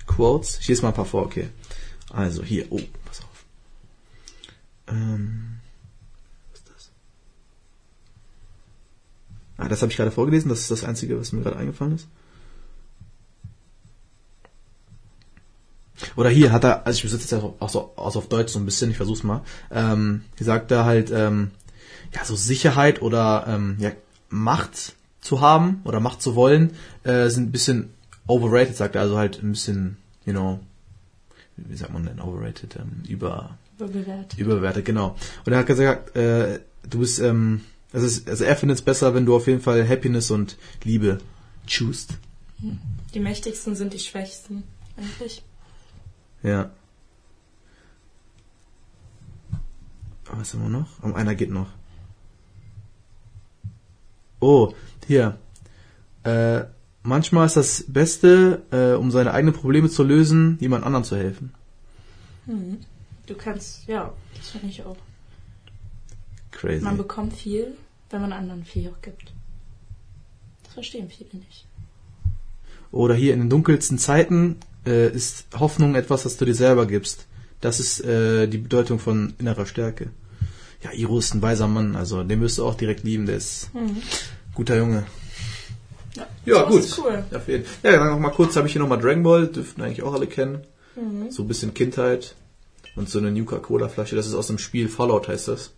Quotes. 0.06 0.58
Ich 0.60 0.68
lese 0.68 0.82
mal 0.82 0.88
ein 0.88 0.94
paar 0.94 1.04
vor, 1.04 1.24
okay. 1.24 1.48
Also, 2.10 2.42
hier. 2.42 2.66
Oh, 2.70 2.80
pass 3.04 3.20
auf. 3.20 3.44
Ähm, 4.88 5.58
was 6.50 6.60
ist 6.60 6.68
das? 6.68 6.90
Ah, 9.56 9.68
das 9.68 9.82
habe 9.82 9.90
ich 9.90 9.96
gerade 9.96 10.10
vorgelesen. 10.10 10.48
Das 10.48 10.60
ist 10.60 10.70
das 10.70 10.84
Einzige, 10.84 11.18
was 11.18 11.32
mir 11.32 11.42
gerade 11.42 11.56
eingefallen 11.56 11.96
ist. 11.96 12.08
Oder 16.16 16.30
hier 16.30 16.52
hat 16.52 16.64
er, 16.64 16.86
also 16.86 16.96
ich 16.96 17.02
besitze 17.02 17.36
jetzt 17.36 17.44
auch 17.58 17.68
so 17.68 17.92
aus 17.96 18.16
auf 18.16 18.28
Deutsch 18.28 18.52
so 18.52 18.58
ein 18.58 18.64
bisschen, 18.64 18.90
ich 18.90 18.96
versuch's 18.96 19.22
mal. 19.22 19.42
Ähm, 19.70 20.22
hier 20.36 20.46
sagt 20.46 20.70
er 20.70 20.84
halt, 20.84 21.10
ähm, 21.10 21.50
ja, 22.14 22.24
so 22.24 22.36
Sicherheit 22.36 23.02
oder 23.02 23.46
ähm, 23.48 23.76
ja, 23.78 23.90
Macht 24.28 24.94
zu 25.20 25.40
haben 25.40 25.80
oder 25.84 26.00
Macht 26.00 26.22
zu 26.22 26.34
wollen, 26.34 26.72
äh, 27.04 27.28
sind 27.28 27.48
ein 27.48 27.52
bisschen 27.52 27.90
overrated, 28.26 28.76
sagt 28.76 28.94
er, 28.94 29.02
also 29.02 29.18
halt 29.18 29.42
ein 29.42 29.52
bisschen, 29.52 29.96
you 30.24 30.32
know, 30.32 30.60
wie 31.56 31.76
sagt 31.76 31.92
man 31.92 32.04
denn 32.04 32.20
overrated, 32.20 32.76
ähm, 32.76 33.02
über 33.08 33.58
Überbewertet. 33.76 34.38
überbewertet, 34.38 34.84
genau. 34.84 35.16
Und 35.44 35.52
er 35.52 35.58
hat 35.58 35.66
gesagt, 35.66 36.16
äh, 36.16 36.60
du 36.88 37.00
bist, 37.00 37.20
ähm, 37.20 37.62
also, 37.92 38.06
es, 38.06 38.26
also 38.26 38.44
er 38.44 38.56
findet 38.56 38.78
es 38.78 38.84
besser, 38.84 39.14
wenn 39.14 39.26
du 39.26 39.34
auf 39.34 39.46
jeden 39.46 39.60
Fall 39.60 39.88
Happiness 39.88 40.30
und 40.30 40.56
Liebe 40.84 41.18
choosst. 41.66 42.14
Die 43.14 43.20
mächtigsten 43.20 43.76
sind 43.76 43.94
die 43.94 43.98
schwächsten, 43.98 44.64
eigentlich. 44.96 45.42
Ja. 46.42 46.70
Aber 50.28 50.40
Was 50.40 50.52
haben 50.52 50.62
wir 50.62 50.68
noch? 50.68 51.02
Um, 51.02 51.14
einer 51.14 51.34
geht 51.34 51.50
noch. 51.50 51.68
Oh, 54.40 54.74
hier. 55.06 55.38
Äh, 56.22 56.64
manchmal 57.02 57.46
ist 57.46 57.56
das 57.56 57.84
Beste, 57.88 58.62
äh, 58.70 58.96
um 58.96 59.10
seine 59.10 59.32
eigenen 59.32 59.54
Probleme 59.54 59.88
zu 59.88 60.04
lösen, 60.04 60.58
jemand 60.60 60.84
anderem 60.84 61.04
zu 61.04 61.16
helfen. 61.16 61.52
Mhm. 62.46 62.78
Du 63.26 63.34
kannst, 63.34 63.86
ja, 63.86 64.12
das 64.36 64.50
finde 64.50 64.68
ich 64.68 64.84
auch. 64.84 64.96
Crazy. 66.50 66.82
Man 66.82 66.96
bekommt 66.96 67.34
viel, 67.34 67.76
wenn 68.10 68.20
man 68.20 68.32
anderen 68.32 68.64
viel 68.64 68.88
auch 68.88 69.02
gibt. 69.02 69.32
Das 70.64 70.74
verstehen 70.74 71.08
viele 71.10 71.30
nicht. 71.44 71.66
Oder 72.90 73.14
hier 73.14 73.34
in 73.34 73.40
den 73.40 73.50
dunkelsten 73.50 73.98
Zeiten 73.98 74.56
äh, 74.88 75.08
ist 75.10 75.46
Hoffnung 75.58 75.94
etwas, 75.94 76.22
das 76.24 76.36
du 76.36 76.44
dir 76.44 76.54
selber 76.54 76.86
gibst. 76.86 77.26
Das 77.60 77.80
ist 77.80 78.00
äh, 78.04 78.46
die 78.46 78.58
Bedeutung 78.58 78.98
von 78.98 79.34
innerer 79.38 79.66
Stärke. 79.66 80.10
Ja, 80.82 80.92
Iro 80.92 81.18
ist 81.18 81.34
ein 81.34 81.42
weiser 81.42 81.66
Mann, 81.68 81.96
also 81.96 82.22
den 82.22 82.40
wirst 82.40 82.58
du 82.58 82.64
auch 82.64 82.74
direkt 82.76 83.02
lieben, 83.04 83.26
der 83.26 83.36
ist 83.36 83.70
guter 84.54 84.76
Junge. 84.76 85.04
Ja, 86.14 86.26
Ja, 86.44 86.62
gut. 86.68 86.84
cool. 86.98 87.24
Auf 87.34 87.48
jeden. 87.48 87.64
Ja, 87.82 87.92
dann 87.92 88.08
noch 88.10 88.18
mal 88.18 88.30
kurz 88.30 88.56
habe 88.56 88.66
ich 88.66 88.72
hier 88.72 88.80
nochmal 88.82 89.00
Dragon 89.00 89.22
Ball, 89.22 89.46
dürften 89.48 89.82
eigentlich 89.82 90.02
auch 90.02 90.14
alle 90.14 90.26
kennen. 90.26 90.62
So 91.30 91.42
ein 91.42 91.48
bisschen 91.48 91.74
Kindheit. 91.74 92.34
Und 92.96 93.08
so 93.08 93.18
eine 93.20 93.30
Nuka-Cola-Flasche, 93.30 94.16
das 94.16 94.26
ist 94.26 94.34
aus 94.34 94.48
dem 94.48 94.58
Spiel 94.58 94.88
Fallout 94.88 95.28
heißt 95.28 95.46
das. 95.48 95.70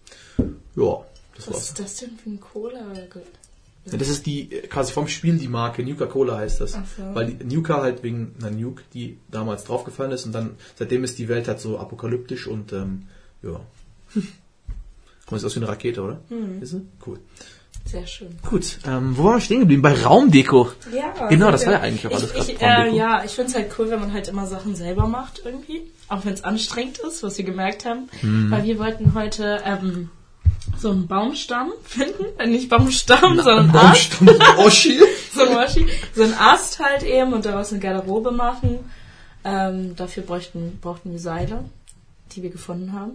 Ja, 0.77 1.05
das 1.37 1.47
Was 1.49 1.55
war's. 1.55 1.65
ist 1.69 1.79
das 1.79 1.97
denn 1.97 2.11
für 2.23 2.31
ein 2.31 2.41
Cola? 2.41 2.81
Ja, 3.93 3.99
das 3.99 4.09
ist 4.09 4.27
die, 4.27 4.53
äh, 4.53 4.67
quasi 4.67 4.93
vom 4.93 5.09
Spiel 5.09 5.37
die 5.39 5.49
Marke, 5.49 5.83
Nuka-Cola 5.83 6.39
heißt 6.39 6.61
das. 6.61 6.75
Ach 6.75 6.85
so. 6.97 7.15
Weil 7.15 7.33
die 7.33 7.55
Nuka 7.55 7.83
halt 7.83 8.03
wegen 8.03 8.35
einer 8.41 8.51
Nuke, 8.51 8.83
die 8.95 9.19
damals 9.31 9.65
draufgefallen 9.65 10.13
ist 10.13 10.27
und 10.27 10.33
dann, 10.33 10.57
seitdem 10.77 11.05
ist 11.05 11.19
die 11.19 11.29
Welt 11.29 11.49
halt 11.49 11.61
so 11.61 11.79
apokalyptisch 11.79 12.47
und, 12.47 12.73
ähm, 12.73 13.07
ja. 13.43 13.61
Guck 14.15 15.33
mal, 15.33 15.39
sieht 15.39 15.47
aus 15.47 15.57
wie 15.57 15.61
eine 15.61 15.69
Rakete, 15.69 16.03
oder? 16.03 16.21
Mhm. 16.29 16.63
Ist 16.63 16.71
sie? 16.71 16.83
Cool. 17.07 17.19
Sehr 17.85 18.07
schön. 18.07 18.29
Gut, 18.49 18.79
ähm, 18.87 19.17
wo 19.17 19.25
waren 19.25 19.37
wir 19.37 19.41
stehen 19.41 19.61
geblieben? 19.61 19.83
Bei 19.83 19.95
Raumdeko. 19.95 20.71
Ja. 20.95 21.29
Genau, 21.29 21.51
das 21.51 21.67
war 21.67 21.73
ja 21.73 21.81
eigentlich 21.81 22.07
auch 22.07 22.13
alles 22.13 22.35
ich, 22.35 22.55
ich, 22.55 22.63
äh, 22.63 22.95
Ja, 22.95 23.25
ich 23.25 23.33
finde 23.33 23.51
es 23.51 23.57
halt 23.57 23.73
cool, 23.79 23.91
wenn 23.91 24.01
man 24.01 24.13
halt 24.13 24.29
immer 24.29 24.47
Sachen 24.47 24.77
selber 24.77 25.09
macht 25.09 25.43
irgendwie. 25.45 25.83
Auch 26.09 26.25
wenn 26.25 26.35
es 26.35 26.45
anstrengend 26.45 26.99
ist, 26.99 27.23
was 27.23 27.39
wir 27.39 27.45
gemerkt 27.45 27.85
haben. 27.85 28.09
Hm. 28.21 28.51
Weil 28.51 28.65
wir 28.65 28.79
wollten 28.79 29.15
heute 29.15 29.61
ähm, 29.65 30.11
so 30.79 30.91
einen 30.91 31.07
Baumstamm 31.07 31.73
finden. 31.85 32.25
Äh, 32.39 32.47
nicht 32.47 32.69
Baumstamm, 32.69 33.37
sondern 33.43 33.71
Ast. 33.77 34.17
Oschi. 34.59 34.99
so 35.35 35.43
ein 35.43 35.55
Washi, 35.57 35.87
so 36.15 36.23
ein 36.23 36.35
Ast 36.35 36.79
halt 36.81 37.03
eben 37.03 37.33
und 37.33 37.45
daraus 37.45 37.71
eine 37.73 37.81
Garderobe 37.81 38.31
machen. 38.31 38.79
Ähm, 39.45 39.97
dafür 39.97 40.23
bräuchten, 40.23 40.79
brauchten 40.81 41.13
wir 41.13 41.19
Seile, 41.19 41.65
die 42.33 42.43
wir 42.43 42.51
gefunden 42.51 42.93
haben. 42.93 43.13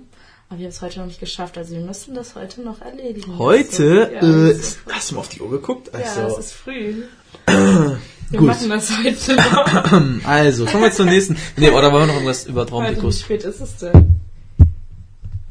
Aber 0.50 0.60
wir 0.60 0.66
haben 0.66 0.72
es 0.72 0.82
heute 0.82 1.00
noch 1.00 1.08
nicht 1.08 1.20
geschafft, 1.20 1.58
also 1.58 1.74
wir 1.74 1.82
müssen 1.82 2.14
das 2.14 2.36
heute 2.36 2.62
noch 2.62 2.82
erledigen. 2.82 3.38
Heute, 3.40 4.12
ja, 4.14 4.22
äh, 4.22 4.52
ist, 4.52 4.78
hast 4.92 5.10
du 5.10 5.16
mal 5.16 5.22
auf 5.22 5.30
die 5.30 5.42
Uhr 5.42 5.50
geguckt? 5.50 5.90
ja, 5.94 6.00
Also, 6.00 6.38
es 6.40 6.46
ist 6.48 6.54
früh. 6.54 7.04
Wir 8.32 8.40
Gut. 8.40 8.48
machen 8.48 8.70
das 8.72 8.92
heute 9.04 9.36
noch. 10.22 10.26
also, 10.28 10.66
kommen 10.66 10.84
wir 10.84 10.92
zum 10.92 11.06
nächsten. 11.06 11.38
Nee, 11.58 11.70
oder 11.70 11.92
wollen 11.92 12.04
wir 12.04 12.08
noch 12.08 12.14
irgendwas 12.16 12.46
über 12.48 12.62
Heute, 12.62 12.68
wie 12.68 12.72
Traumdekos? 12.72 13.20
spät 13.22 13.44
ist 13.44 13.62
es 13.62 13.78
denn? 13.78 14.20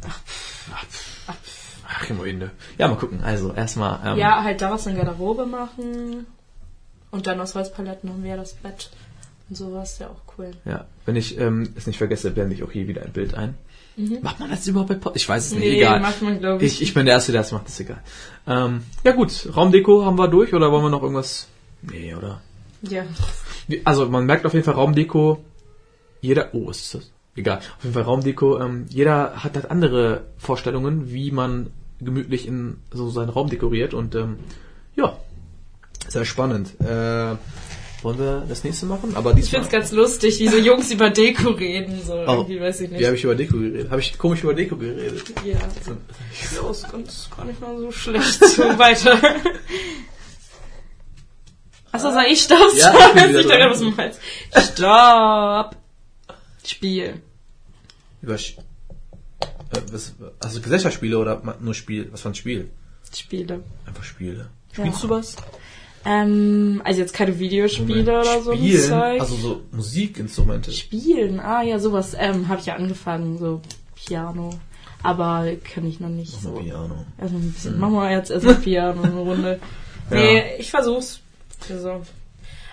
Ach, 0.08 0.18
im 2.08 2.24
Ende. 2.24 2.50
Ja, 2.78 2.88
mal 2.88 2.96
gucken. 2.96 3.22
Also, 3.22 3.52
erstmal, 3.52 4.00
ähm, 4.04 4.18
Ja, 4.18 4.42
halt 4.42 4.60
daraus 4.60 4.86
eine 4.86 4.96
Garderobe 4.96 5.46
machen. 5.46 6.26
Und 7.10 7.26
dann 7.26 7.40
aus 7.40 7.54
Holzpaletten 7.54 8.10
haben 8.10 8.22
wir 8.22 8.30
ja 8.30 8.36
das 8.36 8.54
Bett. 8.54 8.90
Und 9.48 9.56
sowas, 9.56 9.98
ja 9.98 10.08
auch 10.08 10.36
cool. 10.38 10.50
Ja, 10.64 10.86
wenn 11.06 11.16
ich 11.16 11.38
ähm, 11.38 11.72
es 11.76 11.86
nicht 11.86 11.98
vergesse, 11.98 12.30
blende 12.30 12.54
ich 12.54 12.62
auch 12.62 12.72
hier 12.72 12.88
wieder 12.88 13.02
ein 13.02 13.12
Bild 13.12 13.34
ein. 13.34 13.54
Macht 14.22 14.40
man 14.40 14.50
das 14.50 14.66
überhaupt 14.66 14.88
bei 14.88 14.96
Pod? 14.96 15.14
Ich 15.14 15.28
weiß 15.28 15.46
es 15.46 15.52
nicht, 15.52 15.60
Nee, 15.60 15.76
egal. 15.76 16.00
macht 16.00 16.20
man, 16.22 16.40
glaube 16.40 16.64
ich. 16.64 16.72
Ich, 16.74 16.82
ich 16.82 16.94
bin 16.94 17.06
der 17.06 17.14
Erste, 17.14 17.30
der 17.30 17.42
das 17.42 17.52
macht, 17.52 17.68
ist 17.68 17.78
egal. 17.78 18.02
Ähm, 18.46 18.82
ja 19.04 19.12
gut, 19.12 19.48
Raumdeko 19.54 20.04
haben 20.04 20.18
wir 20.18 20.26
durch 20.26 20.52
oder 20.52 20.72
wollen 20.72 20.82
wir 20.82 20.90
noch 20.90 21.02
irgendwas? 21.02 21.46
Nee, 21.82 22.12
oder? 22.14 22.40
Ja. 22.82 23.04
Also 23.84 24.06
man 24.08 24.26
merkt 24.26 24.44
auf 24.46 24.52
jeden 24.52 24.64
Fall 24.64 24.74
Raumdeko, 24.74 25.44
jeder, 26.20 26.52
oh, 26.54 26.70
ist 26.70 26.94
das? 26.94 27.10
Egal, 27.36 27.58
auf 27.58 27.82
jeden 27.84 27.94
Fall 27.94 28.02
Raumdeko, 28.02 28.60
ähm, 28.60 28.86
jeder 28.88 29.44
hat 29.44 29.54
halt 29.54 29.70
andere 29.70 30.24
Vorstellungen, 30.38 31.12
wie 31.12 31.30
man 31.30 31.70
gemütlich 32.00 32.46
in 32.46 32.78
so 32.92 33.10
seinen 33.10 33.28
Raum 33.30 33.48
dekoriert 33.48 33.94
und 33.94 34.14
ähm, 34.14 34.38
ja, 34.96 35.16
sehr 36.08 36.24
spannend. 36.24 36.78
Äh, 36.80 37.36
wollen 38.02 38.18
wir 38.18 38.44
das 38.46 38.64
nächste 38.64 38.84
machen? 38.84 39.16
Aber 39.16 39.30
Ich 39.30 39.36
diesmal, 39.36 39.62
find's 39.62 39.72
ganz 39.72 39.92
lustig, 39.92 40.38
wie 40.38 40.48
so 40.48 40.56
Jungs 40.68 40.90
über 40.92 41.08
Deko 41.10 41.50
reden. 41.50 42.00
So, 42.04 42.12
Oh. 42.14 42.24
irgendwie, 42.26 42.60
weiß 42.60 42.82
ich 42.82 42.90
nicht. 42.90 43.00
wie 43.00 43.06
habe 43.06 43.16
ich 43.16 43.24
über 43.24 43.34
Deko 43.34 43.56
geredet? 43.56 43.90
Habe 43.90 44.00
ich 44.02 44.18
komisch 44.18 44.42
über 44.44 44.52
Deko 44.54 44.76
geredet? 44.76 45.22
Ja. 45.44 45.54
Ja, 45.54 46.70
ist 46.70 46.90
ganz 46.92 47.30
gar 47.34 47.46
nicht 47.46 47.60
mal 47.60 47.78
so 47.78 47.90
schlecht. 47.90 48.44
So 48.44 48.62
weiter. 48.78 49.18
Achso, 51.92 52.10
sag 52.10 52.26
ich 52.28 52.40
Stopp? 52.42 52.58
Ja, 52.76 52.92
ich 53.14 53.22
bin 53.22 53.36
ich 53.40 53.46
dachte, 53.46 53.70
was 53.70 53.78
du 53.80 53.90
meinst. 53.90 54.20
Stopp. 54.74 55.76
Spiel. 56.66 57.22
Über 58.20 58.36
was, 59.92 60.14
also 60.40 60.60
Gesellschaftsspiele 60.60 61.18
oder 61.18 61.42
nur 61.60 61.74
Spiel? 61.74 62.08
Was 62.12 62.22
für 62.22 62.28
ein 62.28 62.34
Spiel? 62.34 62.70
Spiele. 63.14 63.62
Einfach 63.86 64.04
Spiele. 64.04 64.48
Ja. 64.76 64.84
Spielst 64.84 65.02
du 65.04 65.08
was? 65.10 65.36
Ähm, 66.04 66.82
also 66.84 67.00
jetzt 67.00 67.14
keine 67.14 67.38
Videospiele 67.38 68.20
oder 68.20 68.42
so. 68.42 68.50
ein 68.50 68.58
Spielen? 68.58 68.88
Zeug. 68.88 69.20
Also 69.20 69.36
so 69.36 69.62
Musikinstrumente. 69.72 70.72
Spielen, 70.72 71.40
ah 71.40 71.62
ja, 71.62 71.78
sowas. 71.78 72.14
Ähm, 72.18 72.48
habe 72.48 72.60
ich 72.60 72.66
ja 72.66 72.74
angefangen, 72.76 73.38
so 73.38 73.60
Piano. 73.94 74.50
Aber 75.02 75.46
kann 75.72 75.86
ich 75.86 76.00
noch 76.00 76.08
nicht 76.08 76.32
Mach 76.34 76.40
so. 76.40 76.52
Piano. 76.52 77.04
Erstmal 77.18 77.42
ein 77.42 77.52
bisschen. 77.52 77.78
Machen 77.78 77.94
wir 77.94 78.10
jetzt 78.10 78.30
erstmal 78.30 78.54
Piano 78.56 79.02
eine 79.02 79.14
Runde. 79.20 79.60
Nee, 80.10 80.56
ich 80.58 80.70
versuch's. 80.70 81.20
Also. 81.70 82.02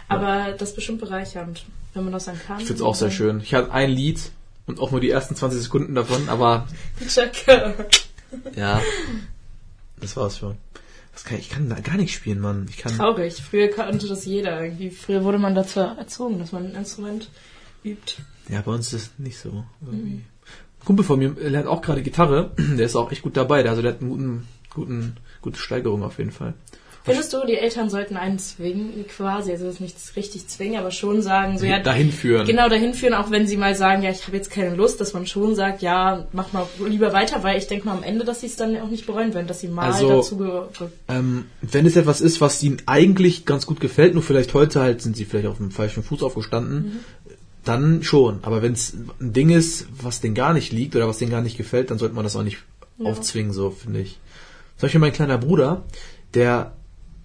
Aber 0.08 0.52
das 0.58 0.70
ist 0.70 0.76
bestimmt 0.76 1.00
bereichernd, 1.00 1.66
wenn 1.94 2.04
man 2.04 2.14
das 2.14 2.26
dann 2.26 2.40
kann. 2.40 2.60
Ich 2.60 2.68
find's 2.68 2.82
auch 2.82 2.96
sehr 2.96 3.12
schön. 3.12 3.40
Ich 3.42 3.54
hatte 3.54 3.72
ein 3.72 3.90
Lied 3.90 4.20
und 4.72 4.80
auch 4.80 4.92
nur 4.92 5.02
die 5.02 5.10
ersten 5.10 5.36
20 5.36 5.62
Sekunden 5.62 5.96
davon, 5.96 6.30
aber 6.30 6.68
Chaka. 7.08 7.74
ja, 8.56 8.82
das 10.00 10.16
war's 10.16 10.38
schon. 10.38 10.58
Was 11.14 11.26
kann 11.26 11.38
ich, 11.38 11.50
kann 11.50 11.70
da 11.70 11.80
gar 11.80 11.98
nicht 11.98 12.14
spielen, 12.14 12.40
Mann. 12.40 12.68
Ich 12.70 12.78
kann. 12.78 12.96
Traurig. 12.96 13.36
Früher 13.36 13.68
konnte 13.70 14.08
das 14.08 14.26
jeder 14.26 14.64
irgendwie. 14.64 14.92
Früher 14.92 15.24
wurde 15.24 15.40
man 15.40 15.56
dazu 15.56 15.82
erzogen, 15.82 16.40
dass 16.40 16.54
man 16.54 16.68
ein 16.68 16.76
Instrument 16.76 17.30
übt. 17.84 18.24
Ja, 18.48 18.62
bei 18.62 18.72
uns 18.72 18.94
ist 18.94 19.02
es 19.02 19.20
nicht 19.20 19.38
so. 19.38 19.66
Irgendwie. 19.86 20.22
Ein 20.80 20.86
Kumpel 20.86 21.04
von 21.04 21.20
mir 21.20 21.36
lernt 21.38 21.68
auch 21.68 21.82
gerade 21.82 22.02
Gitarre. 22.02 22.52
Der 22.58 22.86
ist 22.86 22.96
auch 22.96 23.12
echt 23.12 23.24
gut 23.24 23.36
dabei. 23.36 23.68
Also 23.68 23.82
der 23.82 23.94
hat 23.94 24.02
einen 24.02 24.10
guten, 24.10 24.48
guten, 24.74 25.18
gute 25.42 25.60
Steigerung 25.60 26.04
auf 26.04 26.18
jeden 26.18 26.32
Fall. 26.32 26.54
Findest 27.04 27.34
du, 27.34 27.46
die 27.48 27.56
Eltern 27.56 27.90
sollten 27.90 28.16
einen 28.16 28.38
zwingen, 28.38 29.06
quasi, 29.08 29.52
also 29.52 29.66
das 29.66 29.80
nicht 29.80 29.96
richtig 30.16 30.48
zwingen, 30.48 30.80
aber 30.80 30.92
schon 30.92 31.24
sagen, 31.24 31.58
so 31.58 31.66
ja, 31.66 31.80
Dahin 31.80 32.12
führen. 32.12 32.46
Genau, 32.46 32.70
dahin 32.70 32.94
führen, 32.94 33.16
auch 33.16 33.32
wenn 33.32 33.48
sie 33.48 33.58
mal 33.58 33.76
sagen, 33.76 34.04
ja, 34.04 34.12
ich 34.12 34.28
habe 34.28 34.38
jetzt 34.38 34.52
keine 34.52 34.76
Lust, 34.76 35.02
dass 35.02 35.14
man 35.14 35.26
schon 35.26 35.56
sagt, 35.56 35.82
ja, 35.82 36.28
mach 36.32 36.54
mal 36.54 36.68
lieber 36.88 37.12
weiter, 37.12 37.42
weil 37.42 37.58
ich 37.58 37.68
denke 37.68 37.88
mal 37.88 37.98
am 37.98 38.04
Ende, 38.04 38.24
dass 38.24 38.42
sie 38.42 38.48
es 38.48 38.56
dann 38.56 38.78
auch 38.78 38.90
nicht 38.90 39.08
bereuen 39.08 39.34
werden, 39.34 39.48
dass 39.48 39.62
sie 39.62 39.68
mal 39.68 39.92
Also, 39.92 40.18
dazu 40.18 40.90
Ähm, 41.08 41.46
wenn 41.62 41.86
es 41.88 41.96
etwas 41.96 42.22
ist, 42.22 42.40
was 42.40 42.62
ihnen 42.62 42.78
eigentlich 42.86 43.46
ganz 43.46 43.66
gut 43.66 43.80
gefällt, 43.80 44.14
nur 44.14 44.24
vielleicht 44.24 44.54
heute 44.54 44.80
halt 44.82 45.02
sind 45.02 45.18
sie 45.18 45.26
vielleicht 45.26 45.48
auf 45.48 45.58
dem 45.58 45.72
falschen 45.72 46.04
Fuß 46.04 46.22
aufgestanden, 46.22 47.00
dann 47.64 48.04
schon. 48.04 48.40
Aber 48.44 48.62
wenn 48.62 48.74
es 48.74 48.94
ein 49.20 49.34
Ding 49.34 49.50
ist, 49.50 49.88
was 49.92 50.22
denen 50.22 50.36
gar 50.36 50.54
nicht 50.54 50.72
liegt 50.72 50.96
oder 50.96 51.08
was 51.08 51.18
denen 51.18 51.32
gar 51.32 51.42
nicht 51.42 51.58
gefällt, 51.58 51.90
dann 51.90 51.98
sollte 51.98 52.14
man 52.14 52.24
das 52.24 52.36
auch 52.36 52.44
nicht 52.44 52.58
aufzwingen, 53.04 53.54
so 53.54 53.72
finde 53.72 54.02
ich. 54.02 54.20
Zum 54.78 54.88
Beispiel 54.88 55.02
mein 55.02 55.14
kleiner 55.14 55.38
Bruder, 55.38 55.84
der 56.34 56.74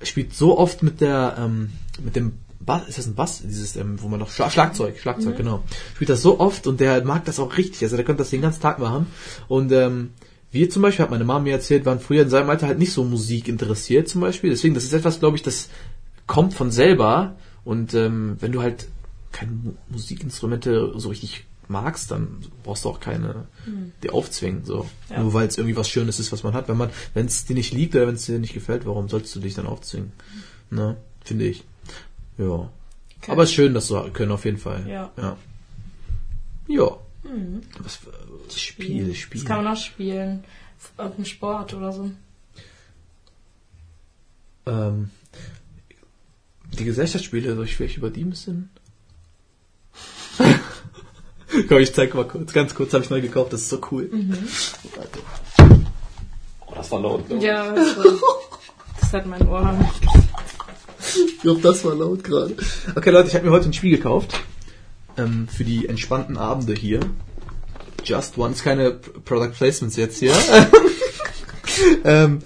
spielt 0.02 0.34
so 0.34 0.58
oft 0.58 0.82
mit 0.82 1.00
der, 1.00 1.36
ähm, 1.38 1.70
mit 2.02 2.16
dem 2.16 2.32
Bass, 2.60 2.88
ist 2.88 2.98
das 2.98 3.06
ein 3.06 3.14
Bass? 3.14 3.42
Dieses, 3.44 3.76
ähm, 3.76 3.96
wo 4.02 4.08
man 4.08 4.18
noch, 4.18 4.30
Schla 4.30 4.50
Schlagzeug, 4.50 4.98
Schlagzeug, 4.98 5.36
genau. 5.36 5.62
Spielt 5.94 6.10
das 6.10 6.22
so 6.22 6.40
oft 6.40 6.66
und 6.66 6.80
der 6.80 7.04
mag 7.04 7.24
das 7.24 7.38
auch 7.38 7.56
richtig, 7.56 7.82
also 7.82 7.96
der 7.96 8.04
könnte 8.04 8.22
das 8.22 8.30
den 8.30 8.42
ganzen 8.42 8.60
Tag 8.62 8.78
machen. 8.78 9.06
Und, 9.48 9.72
ähm, 9.72 10.10
wir 10.52 10.70
zum 10.70 10.80
Beispiel, 10.82 11.02
hat 11.02 11.10
meine 11.10 11.24
Mama 11.24 11.40
mir 11.40 11.52
erzählt, 11.52 11.84
waren 11.84 12.00
früher 12.00 12.22
in 12.22 12.30
seinem 12.30 12.48
Alter 12.48 12.66
halt 12.66 12.78
nicht 12.78 12.92
so 12.92 13.04
Musik 13.04 13.48
interessiert 13.48 14.08
zum 14.08 14.20
Beispiel. 14.22 14.50
Deswegen, 14.50 14.74
das 14.74 14.84
ist 14.84 14.92
etwas, 14.92 15.18
glaube 15.18 15.36
ich, 15.36 15.42
das 15.42 15.68
kommt 16.26 16.54
von 16.54 16.70
selber. 16.70 17.36
Und 17.64 17.94
ähm, 17.94 18.36
wenn 18.40 18.52
du 18.52 18.62
halt 18.62 18.86
keine 19.32 19.50
Mu- 19.50 19.72
Musikinstrumente 19.90 20.92
so 20.96 21.08
richtig 21.10 21.44
magst, 21.68 22.10
dann 22.10 22.44
brauchst 22.62 22.84
du 22.84 22.90
auch 22.90 23.00
keine, 23.00 23.46
die 24.02 24.10
aufzwingen. 24.10 24.64
So. 24.64 24.88
Ja. 25.10 25.20
Nur 25.22 25.34
weil 25.34 25.46
es 25.48 25.56
irgendwie 25.58 25.76
was 25.76 25.88
Schönes 25.88 26.18
ist, 26.18 26.32
was 26.32 26.42
man 26.42 26.54
hat. 26.54 26.68
Wenn 26.68 26.76
man, 26.76 26.90
wenn 27.14 27.26
es 27.26 27.44
dir 27.44 27.54
nicht 27.54 27.72
liegt 27.72 27.94
oder 27.94 28.06
wenn 28.06 28.14
es 28.16 28.26
dir 28.26 28.38
nicht 28.38 28.54
gefällt, 28.54 28.86
warum 28.86 29.08
sollst 29.08 29.34
du 29.34 29.40
dich 29.40 29.54
dann 29.54 29.66
aufzwingen? 29.66 30.12
Ne? 30.70 30.96
Finde 31.24 31.46
ich. 31.46 31.64
Ja. 32.38 32.44
Okay. 33.18 33.30
Aber 33.32 33.42
es 33.44 33.50
ist 33.50 33.54
schön, 33.54 33.74
dass 33.74 33.88
du 33.88 34.10
können 34.12 34.32
auf 34.32 34.44
jeden 34.44 34.58
Fall. 34.58 34.86
Ja. 34.88 35.10
Ja. 35.16 35.36
Ja. 36.68 36.96
Was, 37.80 37.96
für- 37.96 38.12
Spiel, 38.56 39.14
Spiel. 39.14 39.40
Das 39.40 39.48
kann 39.48 39.64
man 39.64 39.72
auch 39.74 39.80
spielen. 39.80 40.44
Irgendein 40.98 41.24
Sport 41.24 41.74
oder 41.74 41.92
so. 41.92 42.10
Ähm, 44.66 45.10
die 46.78 46.84
Gesellschaftsspiele, 46.84 47.54
soll 47.54 47.64
ich 47.64 47.74
vielleicht 47.76 47.96
über 47.96 48.10
die 48.10 48.22
ein 48.24 48.30
bisschen? 48.30 48.70
Komm, 51.68 51.78
ich 51.78 51.94
zeig 51.94 52.14
mal 52.14 52.26
kurz. 52.26 52.52
Ganz 52.52 52.74
kurz 52.74 52.92
habe 52.92 53.04
ich 53.04 53.10
neu 53.10 53.20
gekauft, 53.20 53.52
das 53.52 53.62
ist 53.62 53.68
so 53.70 53.80
cool. 53.90 54.10
Warte. 54.96 55.18
Oh, 56.66 56.72
das 56.74 56.90
war 56.90 57.00
laut. 57.00 57.26
glaub 57.28 57.38
ich. 57.38 57.44
Ja, 57.44 57.72
das, 57.72 57.96
war- 57.96 58.04
das 59.00 59.12
hat 59.12 59.26
mein 59.26 59.46
Ohr. 59.48 59.78
Ich 61.14 61.40
glaube, 61.40 61.60
das 61.62 61.82
war 61.84 61.94
laut 61.94 62.24
gerade. 62.24 62.54
Okay, 62.94 63.10
Leute, 63.10 63.28
ich 63.28 63.34
habe 63.36 63.46
mir 63.46 63.52
heute 63.52 63.70
ein 63.70 63.72
Spiel 63.72 63.96
gekauft. 63.96 64.38
Ähm, 65.16 65.48
für 65.48 65.64
die 65.64 65.88
entspannten 65.88 66.36
Abende 66.36 66.74
hier. 66.74 67.00
Just 68.04 68.36
ist 68.36 68.64
keine 68.64 68.90
Product 69.24 69.52
Placements 69.56 69.96
jetzt 69.96 70.18
hier. 70.18 70.34
ähm, 72.04 72.40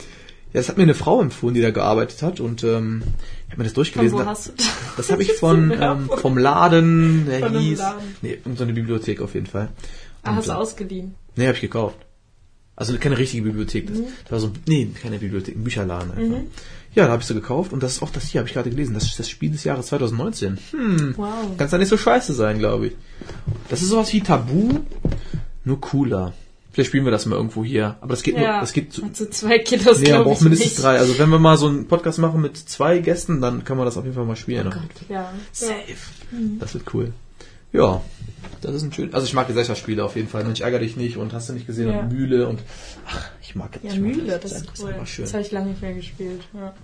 ja, 0.52 0.60
das 0.60 0.68
hat 0.68 0.76
mir 0.76 0.84
eine 0.84 0.94
Frau 0.94 1.20
empfohlen, 1.20 1.54
die 1.54 1.62
da 1.62 1.70
gearbeitet 1.70 2.22
hat. 2.22 2.38
Und 2.38 2.62
ähm, 2.62 3.02
habe 3.50 3.58
mir 3.58 3.64
das 3.64 3.72
durchgelesen. 3.74 4.16
Von 4.18 4.26
wo 4.26 4.30
hast 4.30 4.48
du 4.48 4.52
das? 4.56 4.66
Das 4.96 5.10
habe 5.12 5.22
ich 5.22 5.32
von 5.38 5.70
ähm, 5.72 6.08
vom 6.20 6.38
Laden, 6.38 7.26
der 7.26 7.40
Von 7.40 7.58
hieß. 7.58 7.78
Laden. 7.78 8.16
Nee, 8.22 8.38
so 8.56 8.62
eine 8.64 8.72
Bibliothek 8.72 9.20
auf 9.20 9.34
jeden 9.34 9.46
Fall. 9.46 9.68
Ah, 10.22 10.34
hast 10.36 10.48
du 10.48 10.52
Und, 10.52 10.58
äh, 10.58 10.60
ausgeliehen. 10.60 11.14
Nee, 11.36 11.46
habe 11.46 11.54
ich 11.54 11.60
gekauft. 11.60 11.96
Also 12.76 12.96
keine 12.98 13.18
richtige 13.18 13.42
Bibliothek. 13.42 13.88
Das, 13.88 13.98
Mhm. 13.98 14.04
das 14.24 14.32
war 14.32 14.40
so, 14.40 14.52
nee, 14.66 14.88
keine 15.02 15.18
Bibliothek, 15.18 15.54
ein 15.56 15.64
Bücherladen 15.64 16.12
einfach. 16.12 16.40
Ja, 16.94 17.04
da 17.06 17.12
habe 17.12 17.20
ich 17.22 17.28
so 17.28 17.34
gekauft 17.34 17.72
und 17.72 17.82
das 17.82 17.92
ist 17.92 18.02
auch 18.02 18.10
das 18.10 18.24
hier, 18.24 18.40
habe 18.40 18.48
ich 18.48 18.54
gerade 18.54 18.70
gelesen. 18.70 18.94
Das 18.94 19.04
ist 19.04 19.18
das 19.18 19.28
Spiel 19.28 19.50
des 19.50 19.64
Jahres 19.64 19.86
2019. 19.88 20.58
Hm, 20.72 21.14
Wow. 21.16 21.56
kann 21.58 21.68
da 21.70 21.78
nicht 21.78 21.88
so 21.88 21.96
scheiße 21.96 22.32
sein, 22.32 22.58
glaube 22.58 22.88
ich. 22.88 22.92
Das 23.68 23.82
ist 23.82 23.88
sowas 23.88 24.12
wie 24.12 24.20
Tabu, 24.22 24.80
nur 25.64 25.80
cooler. 25.80 26.32
Vielleicht 26.72 26.88
spielen 26.88 27.04
wir 27.04 27.10
das 27.10 27.26
mal 27.26 27.36
irgendwo 27.36 27.64
hier. 27.64 27.96
Aber 28.00 28.10
das 28.10 28.22
geht 28.22 28.36
nur, 28.36 28.44
Ja, 28.44 28.60
das 28.60 28.72
geht 28.72 28.92
zu, 28.92 29.08
zu 29.10 29.28
zwei 29.30 29.58
das, 29.58 30.00
nee, 30.00 30.12
man 30.12 30.22
braucht 30.24 30.36
ich, 30.36 30.42
mindestens 30.42 30.70
nicht. 30.72 30.82
drei. 30.82 30.98
Also 30.98 31.18
wenn 31.18 31.28
wir 31.30 31.38
mal 31.40 31.56
so 31.56 31.66
einen 31.66 31.88
Podcast 31.88 32.18
machen 32.18 32.40
mit 32.40 32.56
zwei 32.56 32.98
Gästen, 32.98 33.40
dann 33.40 33.64
kann 33.64 33.76
man 33.76 33.86
das 33.86 33.96
auf 33.96 34.04
jeden 34.04 34.14
Fall 34.14 34.24
mal 34.24 34.36
spielen. 34.36 34.68
Oh 34.68 34.70
Gott, 34.70 34.82
ja. 35.08 35.32
Safe. 35.52 35.74
Das 36.60 36.74
wird 36.74 36.94
cool. 36.94 37.12
Ja, 37.72 38.00
das 38.62 38.74
ist 38.74 38.82
ein 38.82 38.92
schön. 38.92 39.14
Also 39.14 39.26
ich 39.26 39.32
mag 39.34 39.46
Gesellschaftsspiele 39.46 40.04
auf 40.04 40.16
jeden 40.16 40.28
Fall. 40.28 40.44
Mensch, 40.44 40.60
ärger 40.60 40.80
dich 40.80 40.96
nicht 40.96 41.16
und 41.16 41.32
hast 41.32 41.48
du 41.48 41.52
nicht 41.52 41.66
gesehen 41.66 41.88
Ja. 41.90 42.00
und 42.00 42.12
Mühle 42.12 42.48
und 42.48 42.60
ach, 43.06 43.30
ich 43.42 43.54
mag 43.54 43.78
Ja, 43.82 43.92
ich 43.92 44.00
mag 44.00 44.16
Mühle, 44.16 44.38
das 44.38 44.52
einfach- 44.52 44.74
ist 44.74 44.82
cool. 44.82 44.94
schön. 45.06 45.24
Das 45.24 45.34
habe 45.34 45.42
ich 45.44 45.50
lange 45.52 45.70
nicht 45.70 45.80
mehr 45.82 45.94
gespielt. 45.94 46.40
Ja. 46.54 46.74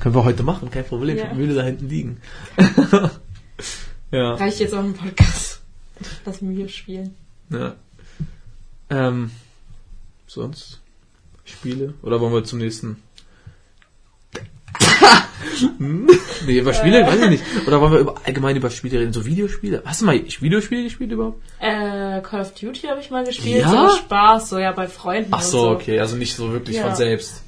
Können 0.00 0.14
wir 0.14 0.24
heute 0.24 0.42
machen, 0.44 0.70
kein 0.70 0.84
Problem. 0.84 1.16
Ich 1.16 1.22
Ja. 1.22 1.30
hab 1.30 1.36
Mühle 1.36 1.54
da 1.54 1.62
hinten 1.62 1.88
liegen. 1.88 2.20
ja. 4.12 4.34
Reicht 4.34 4.60
jetzt 4.60 4.74
auch 4.74 4.84
im 4.84 4.94
Podcast. 4.94 5.60
Lass 6.24 6.40
Mühe 6.40 6.68
spielen. 6.68 7.14
ja. 7.50 7.74
Ähm, 8.90 9.30
sonst 10.26 10.80
Spiele 11.44 11.94
oder 12.02 12.20
wollen 12.20 12.32
wir 12.32 12.44
zum 12.44 12.58
nächsten? 12.58 13.02
Nee, 16.46 16.58
über 16.58 16.72
Spiele, 16.72 17.06
weiß 17.06 17.20
ich 17.22 17.30
nicht. 17.30 17.44
Oder 17.66 17.80
wollen 17.80 17.92
wir 17.92 17.98
über, 18.00 18.14
allgemein 18.24 18.56
über 18.56 18.70
Spiele 18.70 19.00
reden? 19.00 19.12
So 19.12 19.24
Videospiele? 19.24 19.82
Hast 19.84 20.00
du 20.00 20.06
mal 20.06 20.20
Videospiele 20.20 20.84
gespielt 20.84 21.12
überhaupt? 21.12 21.40
Äh, 21.60 22.20
Call 22.22 22.40
of 22.40 22.52
Duty 22.54 22.86
habe 22.86 23.00
ich 23.00 23.10
mal 23.10 23.24
gespielt. 23.24 23.62
Ja? 23.62 23.88
So 23.88 23.96
Spaß, 23.96 24.50
so 24.50 24.58
ja 24.58 24.72
bei 24.72 24.86
Freunden. 24.86 25.30
Ach 25.32 25.42
und 25.42 25.50
so, 25.50 25.70
okay, 25.70 25.98
also 26.00 26.16
nicht 26.16 26.34
so 26.34 26.52
wirklich 26.52 26.76
Ja. 26.76 26.86
von 26.86 26.94
selbst. 26.96 27.42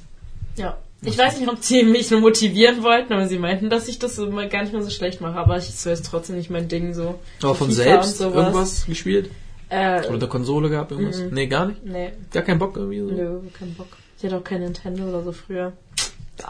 Ja. 0.57 0.77
Ich 1.03 1.17
weiß 1.17 1.39
nicht, 1.39 1.49
ob 1.49 1.63
sie 1.63 1.83
mich 1.83 2.11
nur 2.11 2.19
motivieren 2.19 2.83
wollten, 2.83 3.11
aber 3.13 3.27
sie 3.27 3.39
meinten, 3.39 3.69
dass 3.71 3.87
ich 3.87 3.97
das 3.97 4.15
so 4.15 4.29
mal 4.29 4.47
gar 4.47 4.61
nicht 4.61 4.71
mehr 4.71 4.83
so 4.83 4.91
schlecht 4.91 5.19
mache. 5.19 5.35
Aber 5.35 5.57
ich 5.57 5.67
ist 5.69 6.05
trotzdem 6.05 6.35
nicht 6.35 6.51
mein 6.51 6.67
Ding 6.67 6.93
so. 6.93 7.19
Aber 7.41 7.55
von 7.55 7.69
FIFA 7.71 7.83
selbst 7.83 8.21
irgendwas 8.21 8.85
gespielt? 8.85 9.31
Äh, 9.71 9.99
Oder 10.05 10.15
eine 10.15 10.27
Konsole 10.27 10.69
gehabt, 10.69 10.91
irgendwas? 10.91 11.17
Mhm. 11.19 11.29
Nee, 11.31 11.47
gar 11.47 11.65
nicht? 11.67 11.85
nee, 11.85 12.11
Gar 12.31 12.43
keinen 12.43 12.59
Bock 12.59 12.75
irgendwie 12.75 12.99
so? 12.99 13.05
nö, 13.05 13.39
kein 13.57 13.73
Bock. 13.73 13.87
Ich 14.17 14.25
hatte 14.25 14.37
auch 14.37 14.43
kein 14.43 14.59
Nintendo 14.59 15.05
oder 15.07 15.23
so 15.23 15.31
früher. 15.31 15.71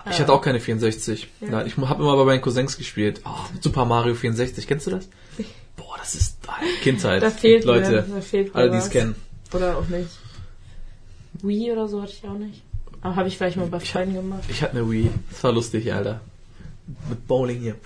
Ich 0.10 0.20
hatte 0.20 0.34
auch 0.34 0.42
keine 0.42 0.60
64. 0.60 1.28
Ja. 1.42 1.64
Ich 1.66 1.78
habe 1.78 2.02
immer 2.02 2.18
bei 2.18 2.24
meinen 2.24 2.42
Cousins 2.42 2.78
gespielt. 2.78 3.22
Oh, 3.24 3.30
Super 3.60 3.86
Mario 3.86 4.16
64, 4.16 4.66
kennst 4.66 4.88
du 4.88 4.92
das? 4.92 5.08
Boah, 5.76 5.98
das 6.00 6.16
ist 6.16 6.40
Kindheit. 6.82 7.22
Da 7.22 7.30
fehlt 7.30 7.64
Leute, 7.64 7.92
mir, 8.08 8.16
da 8.16 8.22
fehlt 8.22 8.56
mir 8.56 8.60
alle 8.60 8.72
die 8.72 8.78
es 8.78 8.90
kennen. 8.90 9.16
Oder 9.54 9.78
auch 9.78 9.88
nicht. 9.88 10.10
Wii 11.44 11.72
oder 11.74 11.88
so 11.88 12.02
hatte 12.02 12.14
ich 12.14 12.28
auch 12.28 12.38
nicht. 12.38 12.64
Aber 13.02 13.16
habe 13.16 13.28
ich 13.28 13.38
vielleicht 13.38 13.58
mal 13.58 13.68
bei 13.68 13.80
Freunden 13.80 14.16
gemacht. 14.16 14.44
Ich 14.50 14.64
hatte 14.64 14.78
eine 14.78 14.90
Wii. 14.90 15.12
Das 15.30 15.44
war 15.44 15.52
lustig, 15.52 15.94
Alter. 15.94 16.22
Mit 17.10 17.28
Bowling 17.28 17.60
hier. 17.60 17.76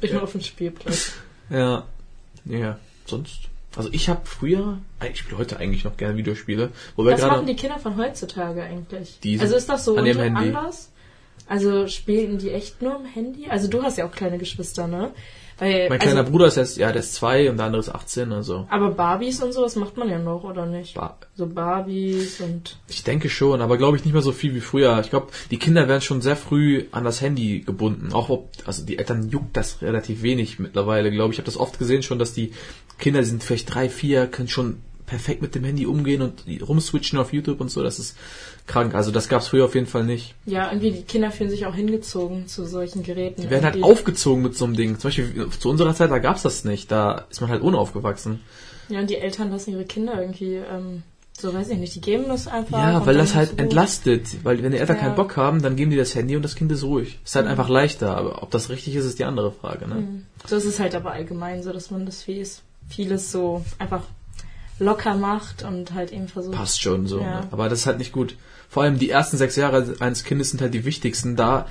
Ich 0.00 0.14
war 0.14 0.22
auf 0.24 0.32
dem 0.32 0.40
Spielplatz. 0.42 1.12
Ja. 1.48 1.86
Ja, 2.44 2.78
sonst. 3.06 3.48
Also 3.76 3.88
ich 3.92 4.08
habe 4.08 4.20
früher, 4.24 4.78
ich 5.10 5.18
spiele 5.18 5.38
heute 5.38 5.58
eigentlich 5.58 5.84
noch 5.84 5.96
gerne 5.96 6.16
Videospiele. 6.16 6.70
Wobei 6.96 7.12
Was 7.12 7.22
machen 7.22 7.46
die 7.46 7.56
Kinder 7.56 7.78
von 7.78 7.96
heutzutage 7.96 8.62
eigentlich? 8.62 9.18
Also 9.40 9.56
ist 9.56 9.68
das 9.68 9.84
so 9.84 9.96
an 9.96 10.06
unter- 10.06 10.22
Handy. 10.24 10.48
anders? 10.48 10.90
Also 11.48 11.88
spielen 11.88 12.38
die 12.38 12.50
echt 12.50 12.80
nur 12.80 12.96
im 12.96 13.04
Handy? 13.04 13.46
Also 13.48 13.68
du 13.68 13.82
hast 13.82 13.98
ja 13.98 14.06
auch 14.06 14.12
kleine 14.12 14.38
Geschwister, 14.38 14.86
ne? 14.86 15.10
Weil, 15.58 15.88
Mein 15.88 15.98
kleiner 15.98 16.20
also, 16.20 16.32
Bruder 16.32 16.46
ist 16.46 16.56
jetzt, 16.56 16.76
ja, 16.76 16.90
der 16.90 17.00
ist 17.00 17.14
zwei 17.14 17.48
und 17.48 17.56
der 17.58 17.66
andere 17.66 17.80
ist 17.80 17.88
18, 17.88 18.32
also. 18.32 18.66
Aber 18.70 18.90
Barbies 18.90 19.40
und 19.42 19.52
sowas 19.52 19.76
macht 19.76 19.96
man 19.96 20.08
ja 20.08 20.18
noch, 20.18 20.42
oder 20.44 20.66
nicht? 20.66 20.94
Ba- 20.94 21.16
So 21.36 21.46
Barbies 21.46 22.40
und... 22.40 22.78
Ich 22.88 23.04
denke 23.04 23.28
schon, 23.28 23.60
aber 23.62 23.76
glaube 23.78 23.96
ich 23.96 24.04
nicht 24.04 24.12
mehr 24.14 24.22
so 24.22 24.32
viel 24.32 24.54
wie 24.54 24.60
früher. 24.60 24.98
Ich 25.00 25.10
glaube, 25.10 25.28
die 25.50 25.58
Kinder 25.58 25.88
werden 25.88 26.00
schon 26.00 26.20
sehr 26.22 26.36
früh 26.36 26.86
an 26.90 27.04
das 27.04 27.20
Handy 27.20 27.60
gebunden. 27.60 28.12
Auch 28.12 28.30
ob, 28.30 28.50
also 28.66 28.84
die 28.84 28.98
Eltern 28.98 29.28
juckt 29.30 29.56
das 29.56 29.80
relativ 29.82 30.22
wenig 30.22 30.58
mittlerweile, 30.58 31.10
glaube 31.10 31.32
ich. 31.32 31.36
Ich 31.36 31.38
habe 31.38 31.46
das 31.46 31.56
oft 31.56 31.78
gesehen 31.78 32.02
schon, 32.02 32.18
dass 32.18 32.32
die 32.34 32.52
Kinder 32.98 33.20
die 33.20 33.26
sind 33.26 33.42
vielleicht 33.44 33.72
drei, 33.74 33.88
vier, 33.88 34.26
können 34.26 34.48
schon 34.48 34.78
perfekt 35.06 35.42
mit 35.42 35.54
dem 35.54 35.64
Handy 35.64 35.86
umgehen 35.86 36.22
und 36.22 36.44
rumswitchen 36.66 37.18
auf 37.18 37.32
YouTube 37.32 37.60
und 37.60 37.70
so. 37.70 37.82
Das 37.82 37.98
ist 37.98 38.16
krank. 38.66 38.94
Also 38.94 39.10
das 39.10 39.28
gab 39.28 39.42
es 39.42 39.48
früher 39.48 39.64
auf 39.66 39.74
jeden 39.74 39.86
Fall 39.86 40.04
nicht. 40.04 40.34
Ja, 40.46 40.70
irgendwie 40.70 40.92
die 40.92 41.02
Kinder 41.02 41.30
fühlen 41.30 41.50
sich 41.50 41.66
auch 41.66 41.74
hingezogen 41.74 42.46
zu 42.48 42.64
solchen 42.66 43.02
Geräten. 43.02 43.42
Die 43.42 43.50
werden 43.50 43.64
halt 43.64 43.76
Irgendwie. 43.76 43.92
aufgezogen 43.92 44.42
mit 44.42 44.56
so 44.56 44.64
einem 44.64 44.76
Ding. 44.76 44.98
Zum 44.98 45.08
Beispiel 45.08 45.48
zu 45.58 45.68
unserer 45.68 45.94
Zeit, 45.94 46.10
da 46.10 46.18
gab's 46.18 46.42
das 46.42 46.64
nicht. 46.64 46.90
Da 46.90 47.24
ist 47.30 47.40
man 47.40 47.50
halt 47.50 47.62
unaufgewachsen. 47.62 48.40
Ja, 48.88 49.00
und 49.00 49.10
die 49.10 49.16
Eltern 49.16 49.50
lassen 49.50 49.72
ihre 49.72 49.84
Kinder 49.84 50.20
irgendwie, 50.20 50.54
ähm, 50.56 51.02
so 51.36 51.52
weiß 51.52 51.68
ich 51.70 51.78
nicht, 51.78 51.94
die 51.94 52.00
geben 52.00 52.24
das 52.28 52.46
einfach. 52.46 52.78
Ja, 52.78 53.04
weil 53.06 53.16
das 53.16 53.34
halt 53.34 53.58
entlastet. 53.58 54.44
Weil 54.44 54.62
wenn 54.62 54.72
die 54.72 54.78
Eltern 54.78 54.96
Ja. 54.96 55.02
keinen 55.02 55.16
Bock 55.16 55.36
haben, 55.36 55.60
dann 55.62 55.74
geben 55.76 55.90
die 55.90 55.96
das 55.96 56.14
Handy 56.14 56.36
und 56.36 56.42
das 56.42 56.54
Kind 56.54 56.70
ist 56.72 56.84
ruhig. 56.84 57.18
Ist 57.24 57.34
halt 57.34 57.46
einfach 57.46 57.68
leichter. 57.68 58.16
Aber 58.16 58.42
ob 58.42 58.50
das 58.50 58.70
richtig 58.70 58.94
ist, 58.94 59.04
ist 59.04 59.18
die 59.18 59.24
andere 59.24 59.52
Frage. 59.52 59.88
Ne? 59.88 59.94
Mhm. 59.96 60.26
So 60.46 60.56
ist 60.56 60.64
es 60.64 60.80
halt 60.80 60.94
aber 60.94 61.12
allgemein 61.12 61.62
so, 61.62 61.72
dass 61.72 61.90
man 61.90 62.06
das 62.06 62.22
vieles, 62.22 62.62
vieles 62.88 63.32
so 63.32 63.64
einfach 63.78 64.02
locker 64.78 65.14
macht 65.14 65.62
und 65.62 65.94
halt 65.94 66.12
eben 66.12 66.28
versucht. 66.28 66.54
Passt 66.56 66.82
schon 66.82 67.06
so. 67.06 67.20
Ja. 67.20 67.40
Ne? 67.42 67.48
Aber 67.50 67.68
das 67.68 67.80
ist 67.80 67.86
halt 67.86 67.98
nicht 67.98 68.12
gut. 68.12 68.36
Vor 68.68 68.82
allem 68.82 68.98
die 68.98 69.10
ersten 69.10 69.36
sechs 69.36 69.56
Jahre 69.56 69.94
eines 70.00 70.24
Kindes 70.24 70.50
sind 70.50 70.60
halt 70.60 70.74
die 70.74 70.84
wichtigsten. 70.84 71.36
Da 71.36 71.66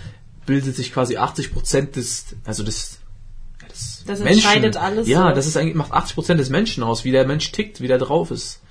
bildet 0.45 0.75
sich 0.75 0.93
quasi 0.93 1.17
80 1.17 1.53
Prozent 1.53 1.95
des, 1.95 2.27
also 2.45 2.63
des, 2.63 2.99
des 3.69 4.03
Das 4.05 4.19
Menschen. 4.19 4.35
entscheidet 4.45 4.77
alles 4.77 5.07
Ja, 5.07 5.29
so. 5.29 5.35
das 5.35 5.47
ist 5.47 5.57
eigentlich, 5.57 5.75
macht 5.75 5.91
80 5.91 6.15
Prozent 6.15 6.39
des 6.39 6.49
Menschen 6.49 6.83
aus, 6.83 7.03
wie 7.03 7.11
der 7.11 7.25
Mensch 7.27 7.51
tickt, 7.51 7.81
wie 7.81 7.87
der 7.87 7.97
drauf 7.97 8.31
ist. 8.31 8.61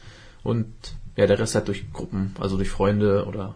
Und 0.42 0.72
ja, 1.16 1.26
der 1.26 1.38
Rest 1.38 1.54
halt 1.54 1.68
durch 1.68 1.92
Gruppen, 1.92 2.34
also 2.40 2.56
durch 2.56 2.70
Freunde 2.70 3.26
oder 3.26 3.54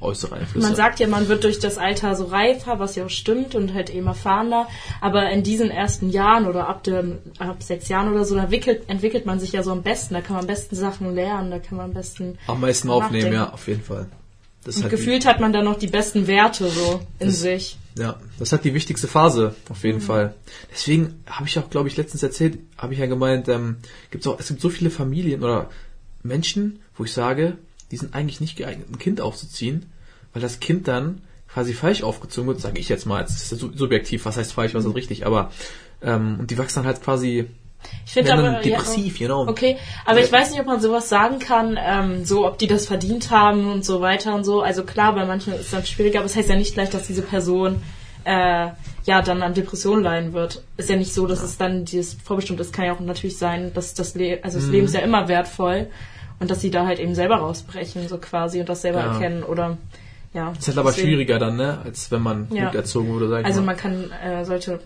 äußere 0.00 0.34
Einflüsse. 0.36 0.66
Man 0.66 0.76
sagt 0.76 1.00
ja, 1.00 1.06
man 1.08 1.28
wird 1.28 1.44
durch 1.44 1.58
das 1.58 1.78
Alter 1.78 2.14
so 2.14 2.24
reifer, 2.26 2.78
was 2.78 2.94
ja 2.94 3.06
auch 3.06 3.10
stimmt 3.10 3.54
und 3.54 3.72
halt 3.72 3.88
eben 3.90 4.06
erfahrener. 4.06 4.68
Aber 5.00 5.30
in 5.30 5.42
diesen 5.42 5.70
ersten 5.70 6.10
Jahren 6.10 6.46
oder 6.46 6.68
ab, 6.68 6.84
dem, 6.84 7.18
ab 7.38 7.62
sechs 7.62 7.88
Jahren 7.88 8.12
oder 8.12 8.24
so, 8.24 8.34
da 8.34 8.42
entwickelt, 8.42 8.82
entwickelt 8.88 9.24
man 9.24 9.40
sich 9.40 9.52
ja 9.52 9.62
so 9.62 9.72
am 9.72 9.82
besten. 9.82 10.14
Da 10.14 10.20
kann 10.20 10.34
man 10.36 10.42
am 10.42 10.46
besten 10.46 10.76
Sachen 10.76 11.14
lernen, 11.14 11.50
da 11.50 11.58
kann 11.58 11.76
man 11.78 11.86
am 11.86 11.94
besten. 11.94 12.38
Am 12.46 12.60
meisten 12.60 12.90
aufnehmen, 12.90 13.12
nachdenken. 13.32 13.34
ja, 13.34 13.52
auf 13.52 13.66
jeden 13.68 13.82
Fall. 13.82 14.06
Das 14.64 14.76
Und 14.76 14.82
halt 14.84 14.92
die- 14.92 14.96
gefühlt 14.96 15.26
hat 15.26 15.40
man 15.40 15.52
dann 15.52 15.64
noch 15.64 15.78
die 15.78 15.88
besten 15.88 16.26
Werte 16.26 16.68
so 16.68 17.00
in 17.18 17.28
Das- 17.28 17.40
sich. 17.40 17.78
Ja, 17.98 18.16
das 18.38 18.52
halt 18.52 18.64
die 18.64 18.72
wichtigste 18.74 19.06
Phase, 19.08 19.54
auf 19.68 19.82
Mhm. 19.82 19.86
jeden 19.86 20.00
Fall. 20.00 20.34
Deswegen 20.70 21.22
habe 21.26 21.46
ich 21.46 21.58
auch, 21.58 21.68
glaube 21.68 21.88
ich, 21.88 21.96
letztens 21.96 22.22
erzählt, 22.22 22.58
habe 22.78 22.94
ich 22.94 23.00
ja 23.00 23.06
gemeint, 23.06 23.48
ähm, 23.48 23.76
gibt's 24.10 24.26
auch, 24.26 24.38
es 24.38 24.48
gibt 24.48 24.60
so 24.62 24.70
viele 24.70 24.88
Familien 24.90 25.42
oder 25.42 25.68
Menschen, 26.22 26.80
wo 26.96 27.04
ich 27.04 27.12
sage, 27.12 27.58
die 27.92 27.96
sind 27.96 28.14
eigentlich 28.14 28.40
nicht 28.40 28.56
geeignet, 28.56 28.88
ein 28.90 28.98
Kind 28.98 29.20
aufzuziehen, 29.20 29.92
weil 30.32 30.42
das 30.42 30.58
Kind 30.58 30.88
dann 30.88 31.20
quasi 31.46 31.74
falsch 31.74 32.02
aufgezogen 32.02 32.48
wird, 32.48 32.60
sage 32.60 32.78
ich 32.80 32.88
jetzt 32.88 33.04
mal, 33.06 33.22
es 33.22 33.52
ist 33.52 33.60
sub- 33.60 33.76
subjektiv, 33.78 34.24
was 34.24 34.36
heißt 34.38 34.52
falsch, 34.54 34.74
was 34.74 34.84
ist 34.86 34.94
richtig, 34.94 35.26
aber 35.26 35.50
ähm, 36.02 36.38
und 36.40 36.50
die 36.50 36.56
wachsen 36.58 36.76
dann 36.80 36.86
halt 36.86 37.02
quasi 37.02 37.46
Ich 38.06 38.12
finde 38.12 38.32
aber 38.32 38.60
depressiv, 38.60 39.18
ja, 39.20 39.26
know. 39.28 39.46
Okay, 39.46 39.76
aber 40.06 40.20
ich 40.20 40.32
weiß 40.32 40.50
nicht, 40.50 40.60
ob 40.60 40.66
man 40.66 40.80
sowas 40.80 41.08
sagen 41.10 41.38
kann, 41.38 41.78
ähm, 41.78 42.24
so 42.24 42.46
ob 42.46 42.56
die 42.58 42.66
das 42.68 42.86
verdient 42.86 43.30
haben 43.30 43.70
und 43.70 43.84
so 43.84 44.00
weiter 44.00 44.34
und 44.34 44.44
so. 44.44 44.62
Also 44.62 44.84
klar, 44.84 45.14
bei 45.14 45.26
manchen 45.26 45.52
ist 45.52 45.60
es 45.60 45.70
dann 45.72 45.84
schwieriger, 45.84 46.20
aber 46.20 46.26
es 46.26 46.32
das 46.32 46.38
heißt 46.40 46.48
ja 46.48 46.56
nicht 46.56 46.74
gleich, 46.74 46.90
dass 46.90 47.06
diese 47.06 47.22
Person 47.22 47.82
äh, 48.24 48.68
ja 49.04 49.20
dann 49.22 49.42
an 49.42 49.52
Depressionen 49.52 50.02
leiden 50.04 50.32
wird. 50.32 50.62
Ist 50.78 50.88
ja 50.88 50.96
nicht 50.96 51.12
so, 51.12 51.26
dass 51.26 51.42
es 51.42 51.58
dann 51.58 51.84
dieses 51.84 52.14
vorbestimmt 52.14 52.60
ist. 52.60 52.72
Kann 52.72 52.86
ja 52.86 52.94
auch 52.94 53.00
natürlich 53.00 53.36
sein, 53.36 53.72
dass 53.74 53.94
das 53.94 54.14
Le 54.14 54.38
also 54.42 54.58
Mhm. 54.58 54.62
das 54.62 54.70
Leben 54.70 54.86
ist 54.86 54.94
ja 54.94 55.00
immer 55.00 55.28
wertvoll 55.28 55.88
und 56.42 56.50
dass 56.50 56.60
sie 56.60 56.70
da 56.70 56.84
halt 56.86 56.98
eben 56.98 57.14
selber 57.14 57.36
rausbrechen 57.36 58.06
so 58.08 58.18
quasi 58.18 58.60
und 58.60 58.68
das 58.68 58.82
selber 58.82 59.00
Ja. 59.00 59.12
erkennen 59.14 59.42
oder 59.42 59.78
ja. 60.34 60.52
Ist 60.58 60.68
halt 60.68 60.78
aber 60.78 60.90
deswegen- 60.90 61.08
schwieriger 61.08 61.38
dann, 61.38 61.56
ne, 61.56 61.78
als 61.84 62.10
wenn 62.10 62.22
man 62.22 62.48
Ja. 62.50 62.66
gut 62.66 62.74
erzogen 62.74 63.08
wurde, 63.08 63.28
sag 63.28 63.40
ich 63.40 63.46
Also 63.46 63.60
mal. 63.60 63.66
man 63.66 63.76
kann 63.76 64.10
äh, 64.10 64.44
sollte 64.44 64.80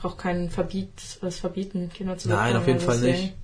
braucht 0.00 0.18
keinen 0.18 0.48
Verbiet, 0.50 0.90
was 1.22 1.40
verbieten, 1.40 1.90
Kinder 1.92 2.16
zu 2.16 2.28
Nein, 2.28 2.54
auf 2.56 2.66
jeden 2.68 2.78
Fall 2.78 2.94
deswegen- 2.94 3.18
nicht. 3.22 3.34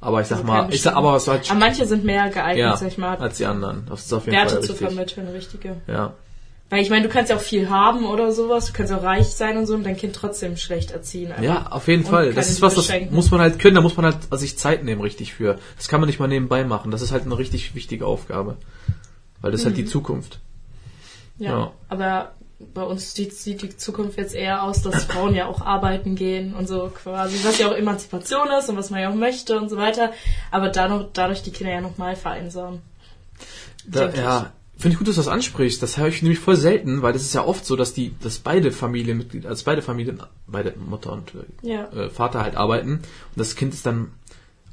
Aber 0.00 0.20
ich 0.22 0.28
sag 0.28 0.36
also 0.38 0.46
mal, 0.46 0.72
ich 0.72 0.80
sag, 0.80 0.94
aber 0.96 1.12
was 1.12 1.26
halt 1.28 1.50
Aber 1.50 1.58
manche 1.60 1.84
sind 1.84 2.04
mehr 2.04 2.28
geeignet, 2.30 2.58
ja, 2.64 2.76
sag 2.76 2.88
ich 2.88 2.98
mal, 2.98 3.16
als 3.18 3.36
die 3.38 3.44
anderen. 3.46 3.84
Das 3.88 4.06
ist 4.06 4.12
auf 4.14 4.24
jeden 4.26 4.36
Werte 4.38 4.54
Fall 4.54 4.62
zu 4.62 4.72
richtig. 4.72 4.88
vermitteln, 4.88 5.28
richtige. 5.28 5.76
Ja. 5.88 6.14
Weil 6.70 6.82
ich 6.82 6.90
meine, 6.90 7.06
du 7.06 7.12
kannst 7.12 7.30
ja 7.30 7.36
auch 7.36 7.40
viel 7.40 7.70
haben 7.70 8.04
oder 8.04 8.30
sowas, 8.30 8.66
du 8.66 8.72
kannst 8.74 8.92
auch 8.92 9.02
reich 9.02 9.28
sein 9.28 9.56
und 9.56 9.66
so 9.66 9.74
und 9.74 9.84
dein 9.84 9.96
Kind 9.96 10.14
trotzdem 10.14 10.58
schlecht 10.58 10.90
erziehen. 10.90 11.30
einfach. 11.30 11.42
Ja, 11.42 11.66
auf 11.70 11.88
jeden 11.88 12.04
Und 12.04 12.10
Fall. 12.10 12.34
Das 12.34 12.50
ist 12.50 12.60
was, 12.60 12.74
das 12.74 12.90
muss 13.10 13.30
man 13.30 13.40
halt 13.40 13.58
können, 13.58 13.74
da 13.74 13.80
muss 13.80 13.96
man 13.96 14.04
halt 14.04 14.18
sich 14.32 14.58
Zeit 14.58 14.84
nehmen 14.84 15.00
richtig 15.00 15.32
für. 15.32 15.58
Das 15.78 15.88
kann 15.88 16.00
man 16.00 16.08
nicht 16.08 16.18
mal 16.18 16.28
nebenbei 16.28 16.64
machen. 16.64 16.90
Das 16.90 17.00
ist 17.00 17.10
halt 17.10 17.24
eine 17.24 17.38
richtig 17.38 17.74
wichtige 17.74 18.06
Aufgabe. 18.06 18.58
Weil 19.40 19.52
das 19.52 19.60
ist 19.60 19.66
halt 19.66 19.76
die 19.76 19.86
Zukunft. 19.86 20.40
ja. 21.38 21.50
ja. 21.50 21.72
Aber 21.88 22.32
bei 22.74 22.82
uns 22.82 23.14
sieht, 23.14 23.62
die 23.62 23.76
Zukunft 23.76 24.18
jetzt 24.18 24.34
eher 24.34 24.64
aus, 24.64 24.82
dass 24.82 25.04
Frauen 25.04 25.34
ja 25.34 25.46
auch 25.46 25.60
arbeiten 25.60 26.16
gehen 26.16 26.54
und 26.54 26.66
so 26.66 26.90
quasi, 26.92 27.38
was 27.44 27.58
ja 27.58 27.68
auch 27.68 27.76
Emanzipation 27.76 28.48
ist 28.58 28.68
und 28.68 28.76
was 28.76 28.90
man 28.90 29.00
ja 29.00 29.10
auch 29.10 29.14
möchte 29.14 29.56
und 29.56 29.68
so 29.68 29.76
weiter. 29.76 30.12
Aber 30.50 30.68
dadurch, 30.68 31.06
dadurch 31.12 31.42
die 31.42 31.52
Kinder 31.52 31.72
ja 31.72 31.80
nochmal 31.80 32.16
vereinsamen. 32.16 32.82
Da, 33.86 34.10
ja, 34.10 34.52
Finde 34.78 34.92
ich 34.94 34.98
gut, 34.98 35.08
dass 35.08 35.16
du 35.16 35.20
das 35.22 35.28
ansprichst. 35.28 35.82
Das 35.82 35.96
höre 35.98 36.06
ich 36.06 36.22
nämlich 36.22 36.38
voll 36.38 36.54
selten, 36.56 37.02
weil 37.02 37.12
das 37.12 37.22
ist 37.22 37.34
ja 37.34 37.44
oft 37.44 37.66
so, 37.66 37.74
dass 37.74 37.94
die, 37.94 38.14
dass 38.22 38.38
beide 38.38 38.70
Familienmitglieder, 38.70 39.48
also 39.48 39.64
beide 39.64 39.82
Familien, 39.82 40.22
beide 40.46 40.74
Mutter 40.78 41.12
und 41.12 41.32
äh, 41.34 41.68
Ja. 41.68 41.88
äh, 41.92 42.08
Vater 42.10 42.42
halt 42.42 42.56
arbeiten 42.56 42.92
und 42.92 43.02
das 43.36 43.56
Kind 43.56 43.74
ist 43.74 43.84
dann 43.86 44.12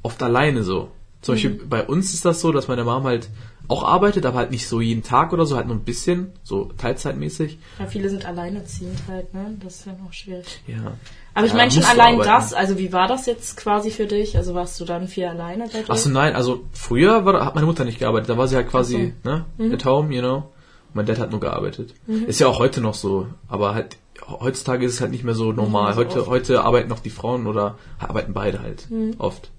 oft 0.02 0.22
alleine 0.22 0.62
so. 0.62 0.90
Zum 1.22 1.34
Beispiel 1.34 1.50
Mhm. 1.54 1.68
bei 1.68 1.84
uns 1.84 2.14
ist 2.14 2.24
das 2.24 2.40
so, 2.40 2.52
dass 2.52 2.68
meine 2.68 2.84
Mom 2.84 3.02
halt 3.02 3.28
auch 3.68 3.82
arbeitet, 3.84 4.24
aber 4.26 4.38
halt 4.38 4.50
nicht 4.50 4.66
so 4.68 4.80
jeden 4.80 5.02
Tag 5.02 5.32
oder 5.32 5.44
so, 5.46 5.56
halt 5.56 5.66
nur 5.66 5.76
ein 5.76 5.84
bisschen, 5.84 6.32
so 6.42 6.70
teilzeitmäßig. 6.78 7.58
Ja, 7.78 7.86
viele 7.86 8.08
sind 8.08 8.24
alleinerziehend 8.26 8.98
halt, 9.08 9.32
ne? 9.34 9.56
Das 9.62 9.76
ist 9.76 9.86
ja 9.86 9.92
noch 10.02 10.12
schwierig. 10.12 10.62
Ja. 10.66 10.92
Aber 11.34 11.46
ich 11.46 11.52
Ja, 11.52 11.58
meine 11.58 11.70
schon 11.70 11.84
allein 11.84 12.18
das, 12.18 12.54
also 12.54 12.78
wie 12.78 12.92
war 12.92 13.08
das 13.08 13.26
jetzt 13.26 13.56
quasi 13.56 13.90
für 13.90 14.06
dich? 14.06 14.36
Also 14.36 14.54
warst 14.54 14.78
du 14.80 14.84
dann 14.84 15.08
viel 15.08 15.24
alleine 15.26 15.64
bei 15.64 15.80
dir? 15.80 15.84
Ach 15.88 15.96
so, 15.96 16.08
nein, 16.10 16.34
also 16.34 16.64
früher 16.72 17.24
war, 17.24 17.44
hat 17.44 17.54
meine 17.54 17.66
Mutter 17.66 17.84
nicht 17.84 17.98
gearbeitet, 17.98 18.30
da 18.30 18.38
war 18.38 18.48
sie 18.48 18.56
halt 18.56 18.68
quasi, 18.68 19.14
ne, 19.24 19.44
Mhm. 19.58 19.72
at 19.72 19.84
home, 19.84 20.14
you 20.14 20.20
know. 20.22 20.50
Mein 20.94 21.04
Dad 21.04 21.18
hat 21.18 21.30
nur 21.30 21.40
gearbeitet. 21.40 21.92
Ist 22.26 22.40
ja 22.40 22.46
auch 22.46 22.58
heute 22.58 22.80
noch 22.80 22.94
so, 22.94 23.26
aber 23.48 23.74
halt 23.74 23.98
heutzutage 24.28 24.86
ist 24.86 24.94
es 24.94 25.00
halt 25.02 25.10
nicht 25.10 25.24
mehr 25.24 25.34
so 25.34 25.52
normal. 25.52 25.92
so 25.92 26.00
heute, 26.00 26.20
oft. 26.22 26.30
heute 26.30 26.62
arbeiten 26.64 26.88
noch 26.88 27.00
die 27.00 27.10
Frauen 27.10 27.46
oder 27.46 27.76
arbeiten 27.98 28.32
beide 28.32 28.62
halt 28.62 28.90
Mhm. 28.90 29.14
oft. 29.18 29.50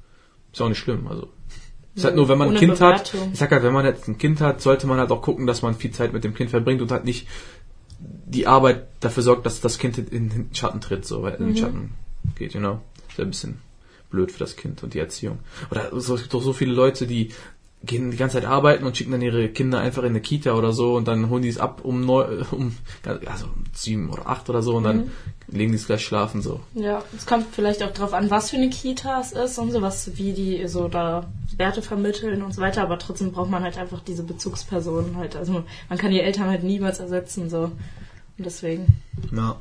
Ist 0.52 0.62
auch 0.62 0.70
nicht 0.70 0.80
schlimm, 0.80 1.08
also. 1.08 1.28
Ist 1.98 2.04
halt 2.06 2.16
nur, 2.16 2.30
wenn 2.30 2.38
man 2.38 2.50
ein 2.52 2.56
Kind 2.56 2.80
hat, 2.80 3.12
Bewertung. 3.12 3.32
ich 3.34 3.40
sag 3.40 3.52
halt, 3.52 3.64
wenn 3.64 3.74
man 3.74 3.86
jetzt 3.86 4.08
ein 4.08 4.18
Kind 4.18 4.40
hat, 4.40 4.62
sollte 4.62 4.88
man 4.88 5.00
halt 5.00 5.12
auch 5.12 5.22
gucken, 5.22 5.48
dass 5.48 5.62
man 5.62 5.76
viel 5.76 5.92
Zeit 5.92 6.14
mit 6.14 6.24
dem 6.24 6.34
Kind 6.34 6.50
verbringt 6.52 6.82
und 6.82 6.92
halt 6.92 7.06
nicht 7.06 7.28
die 8.00 8.46
Arbeit 8.48 8.88
dafür 9.00 9.24
sorgt, 9.24 9.46
dass 9.46 9.60
das 9.62 9.78
Kind 9.80 9.98
in 9.98 10.30
den 10.30 10.50
Schatten 10.54 10.80
tritt, 10.82 11.06
so, 11.06 11.24
weil 11.24 11.34
in 11.36 11.44
Mhm. 11.44 11.48
den 11.48 11.58
Schatten 11.58 11.90
geht, 12.36 12.54
you 12.54 12.60
know. 12.60 12.80
Ist 13.10 13.18
ja 13.18 13.24
ein 13.24 13.32
bisschen 13.32 13.58
blöd 14.12 14.32
für 14.32 14.40
das 14.40 14.56
Kind 14.56 14.84
und 14.84 14.94
die 14.94 15.00
Erziehung. 15.00 15.40
Oder 15.72 15.92
es 15.92 16.08
gibt 16.08 16.34
doch 16.34 16.42
so 16.42 16.54
viele 16.54 16.74
Leute, 16.74 17.08
die 17.08 17.32
gehen 17.84 18.12
die 18.12 18.18
ganze 18.18 18.38
Zeit 18.38 18.46
arbeiten 18.46 18.86
und 18.86 18.98
schicken 18.98 19.12
dann 19.12 19.22
ihre 19.22 19.50
Kinder 19.50 19.80
einfach 19.80 20.04
in 20.04 20.10
eine 20.10 20.22
Kita 20.22 20.54
oder 20.54 20.74
so 20.74 20.96
und 20.96 21.08
dann 21.08 21.30
holen 21.30 21.44
die 21.44 21.50
es 21.50 21.60
ab 21.60 21.82
um 21.84 22.06
neun, 22.06 22.42
um, 22.52 22.76
also 23.26 23.46
um 23.46 23.64
sieben 23.74 24.10
oder 24.10 24.28
acht 24.28 24.50
oder 24.50 24.62
so 24.62 24.76
und 24.76 24.84
dann 24.84 25.12
legen 25.48 25.72
die 25.72 25.78
es 25.78 25.86
gleich 25.86 26.04
schlafen, 26.04 26.42
so. 26.42 26.60
Ja, 26.74 27.04
es 27.16 27.26
kommt 27.26 27.46
vielleicht 27.52 27.84
auch 27.84 27.92
drauf 27.92 28.14
an, 28.14 28.30
was 28.30 28.50
für 28.50 28.58
eine 28.58 28.70
Kita 28.70 29.22
es 29.22 29.32
ist 29.32 29.58
und 29.60 29.72
so, 29.72 29.82
was, 29.82 30.18
wie 30.18 30.34
die 30.34 30.68
so 30.68 30.88
da 30.88 31.28
Werte 31.56 31.82
vermitteln 31.82 32.42
und 32.44 32.54
so 32.54 32.62
weiter, 32.62 32.82
aber 32.82 33.00
trotzdem 33.00 33.32
braucht 33.32 33.50
man 33.50 33.64
halt 33.64 33.78
einfach 33.78 34.02
diese 34.02 34.24
Bezugspersonen 34.24 35.16
halt. 35.16 35.36
Also 35.36 35.64
man 35.88 35.98
kann 35.98 36.12
die 36.12 36.20
Eltern 36.20 36.48
halt 36.50 36.64
niemals 36.64 37.00
ersetzen, 37.00 37.50
so. 37.50 37.64
Und 38.38 38.46
deswegen, 38.46 39.02
Ja. 39.32 39.56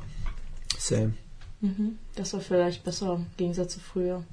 Same. 0.77 1.13
mhm, 1.61 1.97
das 2.15 2.33
war 2.33 2.41
vielleicht 2.41 2.83
besser 2.83 3.15
im 3.15 3.25
Gegensatz 3.37 3.73
zu 3.73 3.79
früher. 3.79 4.23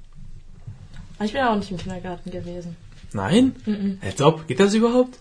Aber 1.17 1.25
ich 1.25 1.33
bin 1.33 1.41
auch 1.41 1.55
nicht 1.55 1.71
im 1.71 1.77
Kindergarten 1.77 2.29
gewesen. 2.29 2.75
Nein? 3.15 3.55
Mhm. 3.65 3.99
Als 4.01 4.21
ob, 4.21 4.45
geht 4.47 4.59
das 4.59 4.73
überhaupt? 4.73 5.17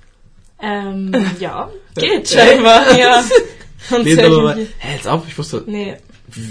Ähm, 0.60 1.12
ja, 1.40 1.70
geht 1.94 2.28
scheinbar, 2.28 2.96
ja. 2.98 3.22
Sonst 3.88 4.04
Nee, 4.04 4.22
aber 4.22 4.54
mich- 4.56 4.68
hä, 4.78 4.96
als 4.96 5.06
ob, 5.06 5.26
ich 5.28 5.36
wusste, 5.38 5.62
nee, 5.66 5.96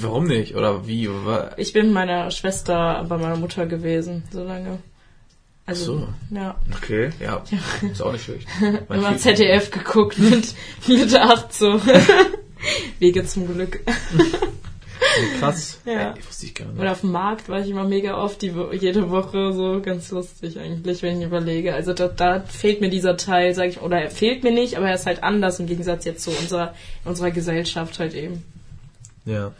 warum 0.01 0.25
nicht? 0.27 0.55
Oder 0.55 0.87
wie? 0.87 1.09
Wa- 1.09 1.51
ich 1.57 1.73
bin 1.73 1.87
mit 1.87 1.93
meiner 1.95 2.31
Schwester 2.31 3.05
bei 3.09 3.17
meiner 3.17 3.35
Mutter 3.37 3.65
gewesen, 3.65 4.23
so 4.31 4.43
lange. 4.43 4.79
Also, 5.65 5.85
So. 5.85 6.07
ja. 6.35 6.55
Okay, 6.77 7.09
ja, 7.19 7.43
ist 7.91 8.01
auch 8.01 8.11
nicht 8.13 8.25
schlecht. 8.25 8.47
Immer 8.89 9.17
ZDF 9.17 9.71
geguckt 9.71 10.17
mit, 10.19 10.53
mit 10.87 11.15
acht 11.15 11.53
so. 11.53 11.81
Wege 12.99 13.25
zum 13.25 13.53
Glück. 13.53 13.79
Krass. 15.39 15.79
Ja. 15.85 16.13
Ey, 16.13 16.25
wusste 16.27 16.45
ich 16.45 16.55
gar 16.55 16.65
nicht. 16.65 16.79
Und 16.79 16.87
auf 16.87 17.01
dem 17.01 17.11
Markt 17.11 17.49
war 17.49 17.59
ich 17.59 17.69
immer 17.69 17.83
mega 17.83 18.17
oft, 18.17 18.41
die, 18.41 18.53
jede 18.79 19.09
Woche 19.09 19.53
so 19.53 19.81
ganz 19.81 20.09
lustig 20.11 20.59
eigentlich, 20.59 21.01
wenn 21.01 21.19
ich 21.19 21.25
überlege. 21.27 21.73
Also 21.73 21.93
da, 21.93 22.07
da 22.07 22.39
fehlt 22.41 22.81
mir 22.81 22.89
dieser 22.89 23.17
Teil, 23.17 23.53
sag 23.53 23.67
ich, 23.69 23.81
oder 23.81 24.01
er 24.01 24.09
fehlt 24.11 24.43
mir 24.43 24.51
nicht, 24.51 24.75
aber 24.77 24.87
er 24.89 24.95
ist 24.95 25.05
halt 25.05 25.23
anders 25.23 25.59
im 25.59 25.67
Gegensatz 25.67 26.05
jetzt 26.05 26.23
zu 26.23 26.31
unserer, 26.31 26.73
unserer 27.05 27.31
Gesellschaft 27.31 27.99
halt 27.99 28.13
eben. 28.13 28.43
Ja. 29.25 29.51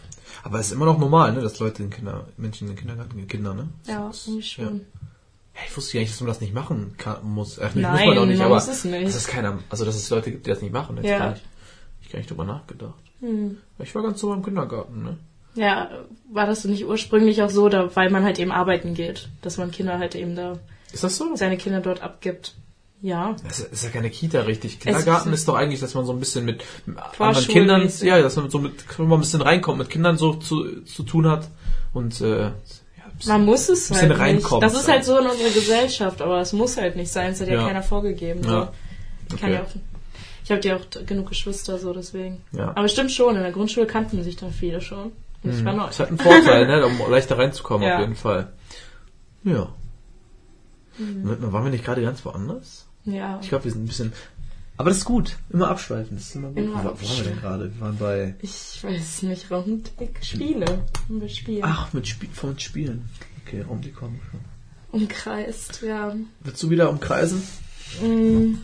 Aber 0.44 0.60
es 0.60 0.68
ist 0.68 0.72
immer 0.74 0.86
noch 0.86 0.98
normal, 0.98 1.32
ne, 1.34 1.42
dass 1.42 1.60
Leute 1.60 1.84
in 1.84 1.90
Kinder, 1.90 2.26
Menschen 2.38 2.68
in 2.68 2.74
den 2.74 2.80
Kindergarten 2.80 3.16
gehen, 3.16 3.28
Kinder, 3.28 3.54
ne? 3.54 3.68
Ja, 3.88 4.08
Das 4.08 4.18
ist- 4.20 4.28
irgendwie 4.28 4.44
schon. 4.44 4.82
Hey, 5.56 5.68
ich 5.70 5.78
wusste 5.78 5.94
gar 5.94 6.00
nicht, 6.02 6.12
dass 6.12 6.20
man 6.20 6.28
das 6.30 6.42
nicht 6.42 6.54
machen 6.54 6.96
kann, 6.98 7.18
muss. 7.24 7.60
Äh, 7.60 7.66
nicht, 7.66 7.76
muss 7.76 7.84
Nein, 7.84 8.10
man 8.10 8.18
auch 8.18 8.26
nicht, 8.26 8.38
man 8.40 8.48
aber 8.48 8.56
muss 8.56 8.68
es 8.68 8.84
nicht. 8.86 9.06
dass 9.06 9.16
es 9.16 9.28
keiner, 9.28 9.60
also 9.70 9.86
dass 9.86 9.96
es 9.96 10.10
Leute 10.10 10.32
gibt, 10.32 10.48
die 10.48 10.50
das 10.50 10.62
nicht 10.64 10.74
machen. 10.74 10.98
Jetzt 10.98 11.06
Ja. 11.06 11.20
gar 11.20 11.30
nicht, 11.32 11.44
ich 12.02 12.10
gar 12.10 12.18
nicht 12.18 12.30
drüber 12.32 12.44
nachgedacht. 12.44 12.96
Hm. 13.20 13.58
Ich 13.80 13.94
war 13.94 14.02
ganz 14.02 14.20
so 14.20 14.34
im 14.34 14.44
Kindergarten, 14.44 15.04
ne? 15.04 15.18
Ja, 15.56 15.90
war 16.32 16.46
das 16.48 16.64
nicht 16.66 16.86
ursprünglich 16.86 17.42
auch 17.44 17.50
so, 17.50 17.70
da, 17.70 17.96
weil 17.96 18.10
man 18.10 18.24
halt 18.24 18.40
eben 18.40 18.52
arbeiten 18.52 18.94
geht, 18.96 19.30
dass 19.42 19.58
man 19.58 19.70
Kinder 19.72 20.00
halt 20.00 20.16
eben 20.16 20.36
da, 20.36 20.58
Ist 20.92 21.04
das 21.04 21.16
so? 21.18 21.36
seine 21.36 21.58
Kinder 21.58 21.80
dort 21.80 22.02
abgibt. 22.02 22.56
Ja. 23.02 23.36
Das 23.46 23.60
ist 23.60 23.84
ja 23.84 23.90
keine 23.90 24.10
Kita 24.10 24.42
richtig. 24.42 24.80
Kindergarten 24.80 25.30
ist- 25.34 25.42
ist, 25.42 25.48
doch 25.50 25.56
eigentlich, 25.56 25.82
dass 25.82 25.94
man 25.94 26.06
so 26.06 26.14
ein 26.14 26.20
bisschen 26.20 26.46
mit 26.46 26.64
anderen 26.88 27.12
Vorschulmäßig. 27.16 27.54
Kindern, 27.54 27.92
ja, 28.02 28.22
dass 28.22 28.36
man 28.38 28.50
so 28.50 28.60
mit, 28.60 28.74
wenn 28.98 29.08
man 29.08 29.18
ein 29.20 29.22
bisschen 29.22 29.42
reinkommt, 29.42 29.78
mit 29.78 29.90
Kindern 29.90 30.18
so 30.18 30.34
zu, 30.36 30.82
zu 30.84 31.04
tun 31.04 31.28
hat 31.30 31.50
und 31.94 32.22
äh, 32.22 32.52
Man 33.28 33.44
muss 33.46 33.68
es 33.70 33.92
halt 33.92 34.08
nicht. 34.10 34.20
reinkommen. 34.20 34.62
Das 34.62 34.74
ist 34.74 34.88
halt 34.88 35.04
so 35.04 35.20
in 35.20 35.28
unserer 35.28 35.50
Gesellschaft, 35.52 36.22
aber 36.22 36.40
es 36.40 36.54
muss 36.54 36.78
halt 36.78 36.96
nicht 36.96 37.12
sein. 37.12 37.34
Es 37.34 37.42
hat 37.42 37.48
ja, 37.50 37.56
Ja. 37.56 37.68
keiner 37.68 37.84
vorgegeben. 37.84 38.42
So. 38.42 38.50
Ja. 38.50 38.72
Okay. 39.34 39.54
ja 39.54 39.62
auch, 39.64 39.68
ich 40.46 40.52
habe 40.52 40.62
ja 40.68 40.78
auch 40.78 41.06
genug 41.06 41.28
Geschwister, 41.30 41.78
so 41.80 41.92
deswegen. 41.94 42.42
Ja. 42.54 42.72
Aber 42.76 42.88
stimmt 42.88 43.12
schon, 43.12 43.36
in 43.36 43.44
der 43.44 43.52
Grundschule 43.52 43.86
kannten 43.86 44.24
sich 44.24 44.38
dann 44.38 44.52
viele 44.54 44.80
schon. 44.82 45.12
Ich 45.44 45.64
war 45.66 45.74
neu. 45.74 45.88
Das 45.88 46.00
hat 46.00 46.08
einen 46.10 46.18
Vorteil, 46.18 46.68
ne, 46.68 46.86
um 46.86 47.00
leichter 47.12 47.38
reinzukommen 47.38 47.88
Ja. 47.88 47.96
auf 47.96 48.02
jeden 48.02 48.16
Fall. 48.16 48.54
Ja. 49.44 49.74
Mhm. 50.98 51.24
Mal, 51.24 51.52
Waren 51.54 51.64
wir 51.66 51.72
nicht 51.72 51.84
gerade 51.86 52.02
ganz 52.02 52.24
woanders? 52.26 52.88
Ja. 53.06 53.40
Ich 53.42 53.50
glaube, 53.50 53.66
wir 53.66 53.72
sind 53.72 53.84
ein 53.84 53.88
bisschen. 53.88 54.14
Aber 54.78 54.90
das 54.90 55.00
ist 55.00 55.06
gut. 55.06 55.38
Immer 55.52 55.70
abschweifen. 55.70 56.18
Das 56.18 56.28
ist 56.28 56.36
immer 56.36 56.50
gut. 56.50 56.58
Immer 56.60 56.84
wo, 56.84 56.90
wo 56.90 57.08
waren 57.08 57.18
wir 57.18 57.24
denn 57.24 57.40
gerade? 57.42 57.74
Wir 57.74 57.82
waren 57.82 57.98
bei. 57.98 58.36
Ich 58.42 58.80
weiß 58.84 59.24
nicht, 59.24 59.52
Raumblick 59.52 60.20
Spiele. 60.24 60.66
Haben 61.08 61.22
wir 61.22 61.30
Spiele. 61.30 61.62
Ach, 61.66 61.92
mit 61.94 62.08
Spie 62.08 62.28
von 62.34 62.58
Spielen. 62.58 63.10
Okay, 63.46 63.62
Raumblick 63.62 63.96
kommen 63.96 64.16
wir 64.20 64.32
schon. 64.32 64.40
Umkreist, 65.02 65.82
ja. 65.82 66.16
Willst 66.42 66.62
du 66.64 66.70
wieder 66.70 66.90
umkreisen? 66.90 67.42
Mm, 68.02 68.56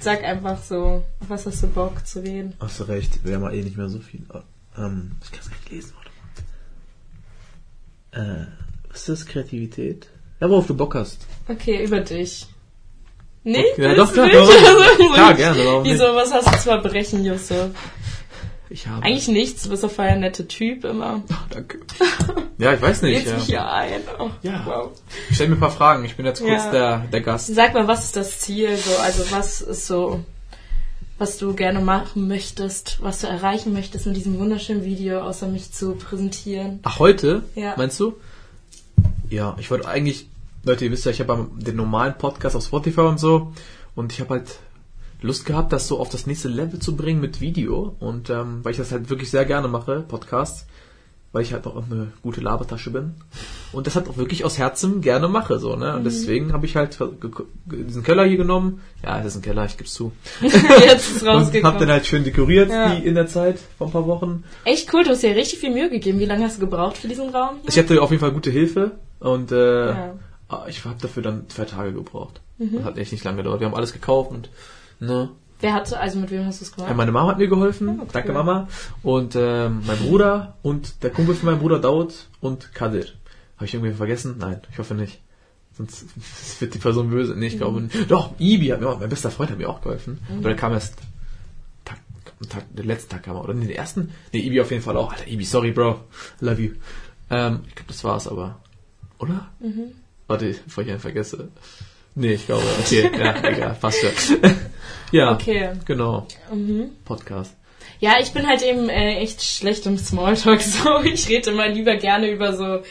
Sag 0.00 0.22
einfach 0.22 0.62
so, 0.62 1.02
auf 1.20 1.28
was 1.28 1.46
hast 1.46 1.62
du 1.62 1.66
Bock 1.66 2.06
zu 2.06 2.20
reden? 2.22 2.52
Hast 2.60 2.78
du 2.80 2.84
recht, 2.84 3.24
wir 3.24 3.34
haben 3.34 3.50
eh 3.52 3.62
nicht 3.62 3.76
mehr 3.76 3.88
so 3.88 3.98
viel. 3.98 4.24
Ähm, 4.76 5.12
ich 5.22 5.30
kann 5.32 5.40
es 5.40 5.48
nicht 5.50 5.70
lesen, 5.70 5.94
mal. 5.96 6.03
Äh, 8.14 8.46
was 8.90 9.00
ist 9.00 9.08
das? 9.08 9.26
Kreativität? 9.26 10.08
Ja, 10.40 10.48
worauf 10.50 10.66
du 10.66 10.74
Bock 10.74 10.94
hast. 10.94 11.26
Okay, 11.48 11.84
über 11.84 12.00
dich. 12.00 12.46
Nicht? 13.42 13.76
Ja, 13.76 13.94
doch, 13.94 14.12
klar, 14.12 14.26
Nicht? 14.26 14.36
warum? 14.36 15.12
Klar, 15.14 15.34
gerne, 15.34 15.64
warum 15.66 15.84
Wieso, 15.84 16.04
was 16.14 16.32
hast 16.32 16.46
du 16.48 16.52
zu 16.52 16.58
verbrechen, 16.62 17.24
Yusuf? 17.24 17.70
Ich 18.70 18.86
habe. 18.86 19.04
Eigentlich 19.04 19.28
nichts, 19.28 19.64
du 19.64 19.68
bist 19.70 19.84
auf 19.84 19.98
ein 19.98 20.20
netter 20.20 20.48
Typ 20.48 20.84
immer. 20.84 21.22
Danke. 21.50 21.80
Ja, 22.58 22.72
ich 22.72 22.80
weiß 22.80 23.02
nicht. 23.02 23.16
Lädst 23.18 23.28
Ja. 23.28 23.34
mich 23.36 23.44
hier 23.46 23.70
ein. 23.70 24.00
Oh, 24.18 24.30
Ja. 24.42 24.62
Wow. 24.64 24.90
Stell 25.30 25.48
mir 25.48 25.56
ein 25.56 25.60
paar 25.60 25.70
Fragen. 25.70 26.04
Ich 26.06 26.16
bin 26.16 26.24
jetzt 26.24 26.40
kurz 26.40 26.64
Ja. 26.64 26.70
der, 26.70 26.98
der 27.12 27.20
Gast. 27.20 27.54
Sag 27.54 27.74
mal, 27.74 27.86
was 27.86 28.04
ist 28.06 28.16
das 28.16 28.40
Ziel? 28.40 28.76
So, 28.76 28.96
also 28.96 29.30
was 29.30 29.60
ist 29.60 29.86
so, 29.86 30.24
was 31.18 31.38
du 31.38 31.54
gerne 31.54 31.80
machen 31.80 32.28
möchtest, 32.28 32.98
was 33.02 33.20
du 33.20 33.26
erreichen 33.26 33.72
möchtest 33.72 34.06
mit 34.06 34.16
diesem 34.16 34.38
wunderschönen 34.38 34.84
Video, 34.84 35.20
außer 35.20 35.46
mich 35.48 35.72
zu 35.72 35.94
präsentieren? 35.94 36.80
Ach, 36.82 36.98
heute? 36.98 37.42
Ja. 37.54 37.74
Meinst 37.76 38.00
du? 38.00 38.14
Ja, 39.30 39.56
ich 39.58 39.70
wollte 39.70 39.88
eigentlich, 39.88 40.28
Leute, 40.64 40.84
ihr 40.84 40.90
wisst 40.90 41.04
ja, 41.04 41.12
ich 41.12 41.20
habe 41.20 41.48
den 41.56 41.76
normalen 41.76 42.18
Podcast 42.18 42.56
auf 42.56 42.64
Spotify 42.64 43.02
und 43.02 43.20
so 43.20 43.52
und 43.94 44.12
ich 44.12 44.20
habe 44.20 44.30
halt 44.30 44.58
Lust 45.22 45.46
gehabt, 45.46 45.72
das 45.72 45.88
so 45.88 45.98
auf 45.98 46.10
das 46.10 46.26
nächste 46.26 46.48
Level 46.48 46.80
zu 46.80 46.96
bringen 46.96 47.20
mit 47.20 47.40
Video 47.40 47.96
und 48.00 48.28
ähm, 48.28 48.60
weil 48.62 48.72
ich 48.72 48.78
das 48.78 48.92
halt 48.92 49.08
wirklich 49.08 49.30
sehr 49.30 49.44
gerne 49.44 49.68
mache, 49.68 50.00
Podcasts, 50.00 50.66
weil 51.32 51.42
ich 51.42 51.52
halt 51.52 51.66
auch 51.66 51.84
eine 51.90 52.12
gute 52.22 52.40
Labertasche 52.40 52.90
bin 52.90 53.14
und 53.74 53.86
das 53.86 53.96
halt 53.96 54.08
auch 54.08 54.16
wirklich 54.16 54.44
aus 54.44 54.56
Herzen 54.58 55.00
gerne 55.00 55.28
mache, 55.28 55.58
so, 55.58 55.76
ne? 55.76 55.92
Und 55.94 56.00
Mhm. 56.00 56.04
deswegen 56.04 56.52
habe 56.52 56.64
ich 56.66 56.76
halt 56.76 56.98
diesen 57.66 58.02
Keller 58.02 58.24
hier 58.24 58.36
genommen. 58.36 58.80
Ja, 59.02 59.18
das 59.18 59.26
ist 59.28 59.36
ein 59.36 59.42
Keller, 59.42 59.64
ich 59.64 59.76
geb's 59.76 59.92
zu. 59.94 60.12
Jetzt 60.40 61.16
ist 61.16 61.22
Und 61.22 61.28
hab 61.28 61.50
den 61.52 61.62
rausgekommen. 61.62 61.88
halt 61.90 62.06
schön 62.06 62.24
dekoriert, 62.24 62.70
Ja. 62.70 62.94
die 62.94 63.06
in 63.06 63.14
der 63.14 63.26
Zeit, 63.26 63.58
vor 63.78 63.88
ein 63.88 63.92
paar 63.92 64.06
Wochen. 64.06 64.44
Echt 64.64 64.92
cool, 64.94 65.04
du 65.04 65.10
hast 65.10 65.22
dir 65.22 65.34
richtig 65.36 65.58
viel 65.58 65.70
Mühe 65.72 65.90
gegeben. 65.90 66.18
Wie 66.18 66.24
lange 66.26 66.44
hast 66.44 66.56
du 66.56 66.60
gebraucht 66.60 66.96
für 66.98 67.08
diesen 67.08 67.28
Raum? 67.30 67.56
Ich 67.68 67.76
hatte 67.78 68.00
auf 68.00 68.10
jeden 68.10 68.20
Fall 68.20 68.32
gute 68.32 68.50
Hilfe 68.50 68.92
und 69.20 69.52
äh, 69.52 69.88
Ja. 69.90 70.14
ah, 70.48 70.64
ich 70.68 70.84
habe 70.84 70.96
dafür 71.00 71.22
dann 71.22 71.48
zwei 71.48 71.64
Tage 71.64 71.92
gebraucht. 71.92 72.40
Mhm. 72.58 72.76
Das 72.76 72.84
hat 72.84 72.98
echt 72.98 73.12
nicht 73.12 73.24
lange 73.24 73.38
gedauert. 73.38 73.60
Wir 73.60 73.66
haben 73.66 73.74
alles 73.74 73.92
gekauft 73.92 74.30
und 74.30 74.48
ne. 75.00 75.30
Wer 75.60 75.72
hatte, 75.72 75.98
also 75.98 76.18
mit 76.18 76.30
wem 76.30 76.44
hast 76.44 76.60
du 76.60 76.64
es 76.64 76.72
gemacht? 76.74 76.90
Ja, 76.90 76.96
meine 76.96 77.10
Mama 77.12 77.30
hat 77.30 77.38
mir 77.38 77.48
geholfen, 77.48 77.88
Ah, 77.88 77.96
cool. 78.02 78.08
danke 78.12 78.32
Mama. 78.32 78.68
Und 79.02 79.34
ähm, 79.34 79.82
mein 79.86 79.96
Bruder 79.98 80.56
und 80.62 81.02
der 81.02 81.10
Kumpel 81.10 81.34
von 81.34 81.48
meinem 81.50 81.60
Bruder 81.60 81.78
Daud 81.78 82.12
und 82.40 82.74
Kadir. 82.74 83.06
Habe 83.56 83.66
ich 83.66 83.74
irgendwie 83.74 83.92
vergessen? 83.94 84.36
Nein, 84.38 84.60
ich 84.72 84.78
hoffe 84.78 84.94
nicht. 84.94 85.20
Sonst 85.76 86.06
wird 86.60 86.74
die 86.74 86.78
Person 86.78 87.10
böse. 87.10 87.34
Nee, 87.36 87.46
ich 87.48 87.56
glaube 87.58 87.80
Mhm. 87.80 87.86
nicht. 87.86 88.10
Doch, 88.10 88.30
Ibi 88.38 88.68
hat 88.68 88.80
mir 88.80 88.88
auch, 88.88 89.00
mein 89.00 89.08
bester 89.08 89.30
Freund 89.30 89.50
hat 89.50 89.58
mir 89.58 89.68
auch 89.68 89.80
geholfen. 89.82 90.18
Aber 90.30 90.48
der 90.48 90.56
kam 90.56 90.72
erst 90.72 90.96
Tag, 91.84 91.98
Tag, 92.48 92.64
den 92.74 92.86
letzten 92.86 93.10
Tag 93.10 93.22
kam 93.24 93.36
er, 93.36 93.44
oder? 93.44 93.54
Nee, 93.54 93.66
den 93.66 93.76
ersten? 93.76 94.12
Nee, 94.32 94.40
Ibi 94.40 94.60
auf 94.60 94.70
jeden 94.70 94.82
Fall 94.82 94.96
auch. 94.96 95.12
Alter, 95.12 95.26
Ibi, 95.28 95.44
sorry, 95.44 95.72
Bro. 95.72 96.00
Love 96.40 96.60
you. 96.62 96.70
Ähm, 97.30 97.60
ich 97.68 97.74
glaube, 97.74 97.88
das 97.88 98.04
war's 98.04 98.28
aber. 98.28 98.60
Oder? 99.18 99.48
Mhm. 99.60 99.92
Warte, 100.26 100.54
bevor 100.64 100.84
ich 100.84 100.90
einen 100.90 101.00
vergesse. 101.00 101.48
Nee, 102.16 102.34
ich 102.34 102.46
glaube, 102.46 102.62
okay, 102.80 103.10
ja, 103.18 103.36
egal, 103.44 103.76
passt 103.80 104.00
schon. 104.00 104.10
Ja, 105.12 105.32
Okay. 105.32 105.70
genau. 105.84 106.26
Mhm. 106.52 106.90
Podcast. 107.04 107.54
Ja, 108.00 108.14
ich 108.20 108.32
bin 108.32 108.46
halt 108.46 108.62
eben 108.62 108.88
äh, 108.88 109.16
echt 109.18 109.42
schlecht 109.42 109.86
im 109.86 109.96
Smalltalk. 109.98 110.60
So, 110.60 111.00
ich 111.02 111.28
rede 111.28 111.50
immer 111.50 111.68
lieber 111.68 111.96
gerne 111.96 112.30
über 112.30 112.56
so 112.56 112.82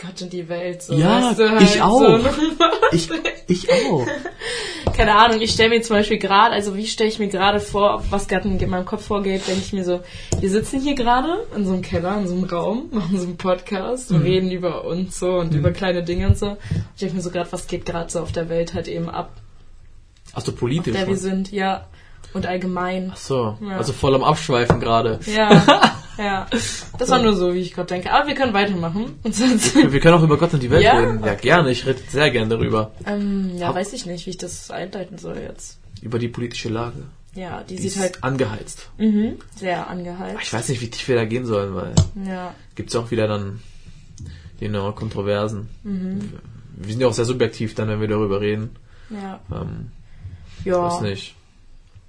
Gott 0.00 0.22
und 0.22 0.32
die 0.32 0.48
Welt. 0.48 0.82
So, 0.82 0.94
Ja, 0.94 1.28
weißt 1.30 1.38
du, 1.38 1.50
halt 1.50 1.62
ich 1.62 1.82
auch. 1.82 2.00
So, 2.00 2.18
Ich, 2.92 3.08
ich 3.46 3.70
auch. 3.72 4.06
keine 4.96 5.14
Ahnung, 5.14 5.40
ich 5.40 5.52
stelle 5.52 5.70
mir 5.70 5.82
zum 5.82 5.96
Beispiel 5.96 6.18
gerade, 6.18 6.52
also 6.54 6.76
wie 6.76 6.86
stelle 6.86 7.08
ich 7.08 7.18
mir 7.18 7.28
gerade 7.28 7.60
vor, 7.60 8.02
was 8.10 8.26
gerade 8.28 8.48
in 8.48 8.70
meinem 8.70 8.84
Kopf 8.84 9.04
vorgeht, 9.06 9.46
denke 9.46 9.60
ich 9.60 9.72
mir 9.72 9.84
so, 9.84 10.00
wir 10.38 10.50
sitzen 10.50 10.80
hier 10.80 10.94
gerade 10.94 11.46
in 11.56 11.64
so 11.66 11.72
einem 11.72 11.82
Keller, 11.82 12.18
in 12.18 12.26
so 12.26 12.34
einem 12.34 12.44
Raum, 12.44 12.88
machen 12.92 13.16
so 13.18 13.24
einen 13.26 13.36
Podcast 13.36 14.10
und 14.10 14.22
reden 14.22 14.50
über 14.50 14.84
uns 14.84 15.18
so 15.18 15.34
und 15.34 15.54
über 15.54 15.70
kleine 15.72 16.02
Dinge 16.02 16.26
und 16.28 16.38
so. 16.38 16.50
Und 16.50 16.58
ich 16.94 17.00
denke 17.00 17.16
mir 17.16 17.22
so 17.22 17.30
gerade, 17.30 17.50
was 17.52 17.66
geht 17.66 17.84
gerade 17.86 18.10
so 18.10 18.20
auf 18.20 18.32
der 18.32 18.48
Welt 18.48 18.74
halt 18.74 18.88
eben 18.88 19.08
ab, 19.08 19.30
Ach 20.34 20.40
so, 20.40 20.52
auf 20.52 20.58
politisch. 20.58 20.94
der 20.94 21.06
wir 21.08 21.16
sind, 21.16 21.52
ja. 21.52 21.86
Und 22.32 22.46
allgemein. 22.46 23.10
Ach 23.12 23.16
so, 23.16 23.56
Ja. 23.60 23.76
also 23.76 23.92
voll 23.92 24.14
am 24.14 24.22
Abschweifen 24.22 24.78
gerade. 24.80 25.18
Ja, 25.26 25.62
ja. 26.20 26.46
Das 26.98 27.08
war 27.10 27.20
nur 27.22 27.34
so, 27.34 27.54
wie 27.54 27.58
ich 27.60 27.72
gerade 27.72 27.88
denke. 27.88 28.12
Aber 28.12 28.26
wir 28.28 28.34
können 28.34 28.52
weitermachen. 28.52 29.18
Wir 29.24 30.00
können 30.00 30.14
auch 30.14 30.22
über 30.22 30.36
Gott 30.38 30.52
und 30.54 30.62
die 30.62 30.70
Welt 30.70 30.82
Ja? 30.82 30.98
reden. 30.98 31.24
Ja, 31.24 31.34
gerne. 31.34 31.70
Ich 31.70 31.86
rede 31.86 32.00
sehr 32.08 32.30
gerne 32.30 32.48
darüber. 32.50 32.92
ähm, 33.06 33.56
ja, 33.56 33.68
Hab- 33.68 33.74
weiß 33.76 33.92
ich 33.94 34.06
nicht, 34.06 34.26
wie 34.26 34.30
ich 34.30 34.38
das 34.38 34.70
einleiten 34.70 35.18
soll 35.18 35.38
jetzt. 35.38 35.78
Über 36.02 36.18
die 36.18 36.28
politische 36.28 36.68
Lage. 36.68 37.02
Ja, 37.34 37.62
die, 37.62 37.76
Die 37.76 37.82
sieht 37.82 37.92
ist 37.92 38.00
halt 38.00 38.24
angeheizt. 38.24 38.88
mhm, 38.98 39.36
sehr 39.54 39.88
angeheizt. 39.88 40.40
Ich 40.42 40.52
weiß 40.52 40.68
nicht, 40.68 40.80
wie 40.80 40.90
tief 40.90 41.06
wir 41.08 41.14
da 41.16 41.24
gehen 41.24 41.46
sollen, 41.46 41.74
weil 41.74 41.94
Ja, 42.26 42.54
gibt's 42.74 42.92
ja 42.94 43.00
auch 43.00 43.10
wieder 43.12 43.28
dann 43.28 43.60
die 44.60 44.68
neuen 44.68 44.94
Kontroversen. 44.94 45.68
Mhm. 45.84 46.32
Wir 46.76 46.92
sind 46.92 47.00
ja 47.00 47.06
auch 47.06 47.12
sehr 47.12 47.24
subjektiv 47.24 47.74
dann, 47.74 47.88
wenn 47.88 48.00
wir 48.00 48.08
darüber 48.08 48.40
reden. 48.40 48.70
ja, 49.10 49.38
Ähm, 49.52 49.92
ja. 50.64 50.82
Weiß 50.82 51.02
nicht. 51.02 51.34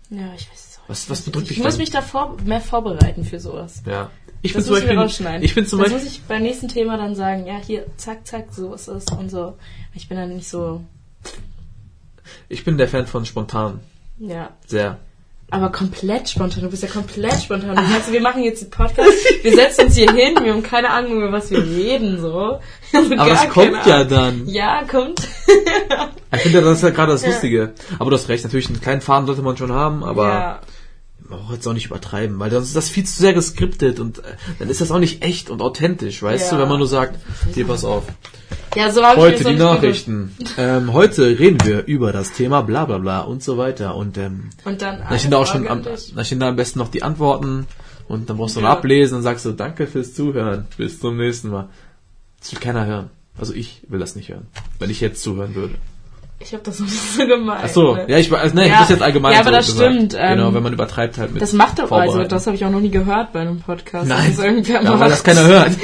Ja, 0.09 0.33
ich 0.35 0.49
weiß 0.49 0.69
es 0.70 0.70
Was, 0.91 1.09
was 1.09 1.21
bedrückt 1.21 1.49
dich 1.49 1.57
Ich 1.57 1.63
muss 1.63 1.73
dann? 1.75 1.79
mich 1.81 1.89
da 1.89 2.01
vor, 2.01 2.35
mehr 2.43 2.59
vorbereiten 2.61 3.23
für 3.23 3.39
sowas. 3.39 3.81
Ja. 3.87 4.09
Ich 4.41 4.51
Das 4.53 4.63
bin 4.63 4.65
zum 4.65 4.75
Beispiel, 4.81 4.99
rausschneiden. 4.99 5.43
ich 5.43 5.55
bin 5.55 5.65
zum 5.65 5.79
das 5.79 5.89
Beispiel, 5.89 6.03
muss 6.09 6.15
ich 6.17 6.21
beim 6.23 6.41
nächsten 6.41 6.67
Thema 6.67 6.97
dann 6.97 7.15
sagen, 7.15 7.45
ja, 7.47 7.55
hier, 7.65 7.85
zack, 7.97 8.27
zack, 8.27 8.47
so 8.51 8.73
ist 8.73 8.87
es 8.89 9.05
und 9.17 9.29
so. 9.31 9.57
Ich 9.93 10.09
bin 10.09 10.17
dann 10.17 10.35
nicht 10.35 10.49
so, 10.49 10.81
ich 12.49 12.63
bin 12.65 12.77
der 12.77 12.87
Fan 12.87 13.07
von 13.07 13.25
spontan. 13.25 13.79
ja. 14.19 14.49
Sehr. 14.67 14.97
Aber 15.53 15.69
komplett 15.69 16.29
spontan, 16.29 16.63
du 16.63 16.69
bist 16.69 16.81
ja 16.81 16.87
komplett 16.87 17.33
spontan. 17.43 17.75
Du 17.75 17.83
sagst, 17.85 18.09
wir 18.13 18.21
machen 18.21 18.41
jetzt 18.41 18.61
einen 18.61 18.71
Podcast, 18.71 19.11
wir 19.43 19.53
setzen 19.53 19.87
uns 19.87 19.95
hier 19.95 20.09
hin, 20.09 20.33
wir 20.41 20.53
haben 20.53 20.63
keine 20.63 20.89
Ahnung, 20.89 21.17
über 21.17 21.33
was 21.33 21.51
wir 21.51 21.61
reden, 21.61 22.21
so. 22.21 22.59
Also 22.93 23.13
Aber 23.17 23.29
das 23.29 23.49
kommt 23.49 23.85
ja 23.85 24.05
dann. 24.05 24.47
Ja, 24.47 24.83
kommt. 24.85 25.19
Ich 26.33 26.39
finde, 26.41 26.61
das 26.61 26.77
ist 26.77 26.83
ja 26.83 26.89
gerade 26.91 27.11
das. 27.11 27.25
Lustige. 27.25 27.73
Aber 27.99 28.09
du 28.11 28.15
hast 28.15 28.29
recht, 28.29 28.45
natürlich 28.45 28.67
einen 28.69 28.79
kleinen 28.79 29.01
Faden 29.01 29.27
sollte 29.27 29.41
man 29.41 29.57
schon 29.57 29.73
haben, 29.73 30.05
aber 30.05 30.27
ja, 30.29 30.59
man 31.31 31.39
braucht 31.39 31.53
jetzt 31.55 31.67
auch 31.67 31.73
nicht 31.73 31.87
übertreiben, 31.87 32.37
weil 32.39 32.51
sonst 32.51 32.67
ist 32.67 32.75
das 32.75 32.89
viel 32.89 33.05
zu 33.05 33.19
sehr 33.19 33.33
geskriptet 33.33 33.99
und 33.99 34.19
äh, 34.19 34.21
dann 34.59 34.69
ist 34.69 34.81
das 34.81 34.91
auch 34.91 34.99
nicht 34.99 35.23
echt 35.23 35.49
und 35.49 35.61
authentisch, 35.61 36.21
weißt 36.21 36.51
Ja. 36.51 36.57
du, 36.57 36.61
wenn 36.63 36.69
man 36.69 36.77
nur 36.77 36.87
sagt, 36.87 37.17
hier 37.55 37.65
pass 37.65 37.83
auf. 37.83 38.03
ja, 38.75 38.91
so 38.91 39.01
habe 39.03 39.15
ich 39.15 39.23
Heute 39.23 39.43
mir 39.45 39.49
die 39.53 39.59
Nachrichten. 39.59 40.35
Ähm, 40.57 40.93
heute 40.93 41.39
reden 41.39 41.57
wir 41.65 41.85
über 41.85 42.11
das 42.11 42.33
Thema 42.33 42.61
bla 42.61 42.85
bla 42.85 42.99
bla 42.99 43.21
und 43.21 43.41
so 43.41 43.57
weiter. 43.57 43.95
Und 43.95 44.17
ähm. 44.17 44.49
Und 44.65 44.81
dann, 44.83 44.99
dann 45.09 45.17
stehen 45.19 45.31
da 45.31 45.37
auch 45.37 45.47
schon 45.47 45.67
am, 45.67 45.81
dann 45.83 46.25
stehen 46.25 46.39
da 46.39 46.49
am 46.49 46.55
besten 46.55 46.77
noch 46.79 46.89
die 46.89 47.01
Antworten 47.03 47.65
und 48.07 48.29
dann 48.29 48.37
brauchst 48.37 48.55
du 48.57 48.61
noch 48.61 48.67
Ja. 48.69 48.73
ablesen 48.77 49.17
und 49.17 49.23
sagst 49.23 49.45
du, 49.45 49.53
danke 49.53 49.87
fürs 49.87 50.13
Zuhören, 50.13 50.67
bis 50.77 50.99
zum 50.99 51.17
nächsten 51.17 51.49
Mal. 51.49 51.69
Das 52.39 52.51
will 52.51 52.59
keiner 52.59 52.85
hören. 52.85 53.09
Also 53.37 53.53
ich 53.53 53.81
will 53.87 53.99
das 53.99 54.15
nicht 54.15 54.29
hören, 54.29 54.47
wenn 54.79 54.89
ich 54.89 54.99
jetzt 54.99 55.23
zuhören 55.23 55.55
würde. 55.55 55.75
Ich 56.43 56.53
habe 56.53 56.63
das 56.63 56.77
so 57.17 57.25
gemeint. 57.25 57.61
Ach 57.65 57.69
so, 57.69 57.95
ne? 57.95 58.05
ja, 58.07 58.17
ich 58.17 58.29
weiß, 58.31 58.53
nee, 58.53 58.63
ich 58.63 58.69
Ja. 58.69 58.79
das 58.81 58.89
jetzt 58.89 59.01
allgemein 59.01 59.33
Ja, 59.33 59.39
aber 59.41 59.49
so 59.49 59.55
das 59.55 59.65
gesagt. 59.67 59.93
stimmt, 59.93 60.15
ähm, 60.17 60.37
genau, 60.37 60.53
wenn 60.53 60.63
man 60.63 60.73
übertreibt 60.73 61.17
halt 61.17 61.33
mit 61.33 61.41
Das 61.41 61.53
macht 61.53 61.79
doch, 61.79 61.91
also 61.91 62.23
das 62.23 62.47
habe 62.47 62.55
ich 62.55 62.65
auch 62.65 62.71
noch 62.71 62.79
nie 62.81 62.91
gehört 62.91 63.33
bei 63.33 63.41
einem 63.41 63.59
Podcast. 63.59 64.07
Nein, 64.07 64.33
das 64.35 64.43
irgendwer 64.43 64.81
ja, 64.83 64.99
weil 64.99 65.09
das 65.09 65.23
keiner 65.23 65.45
hört. 65.45 65.71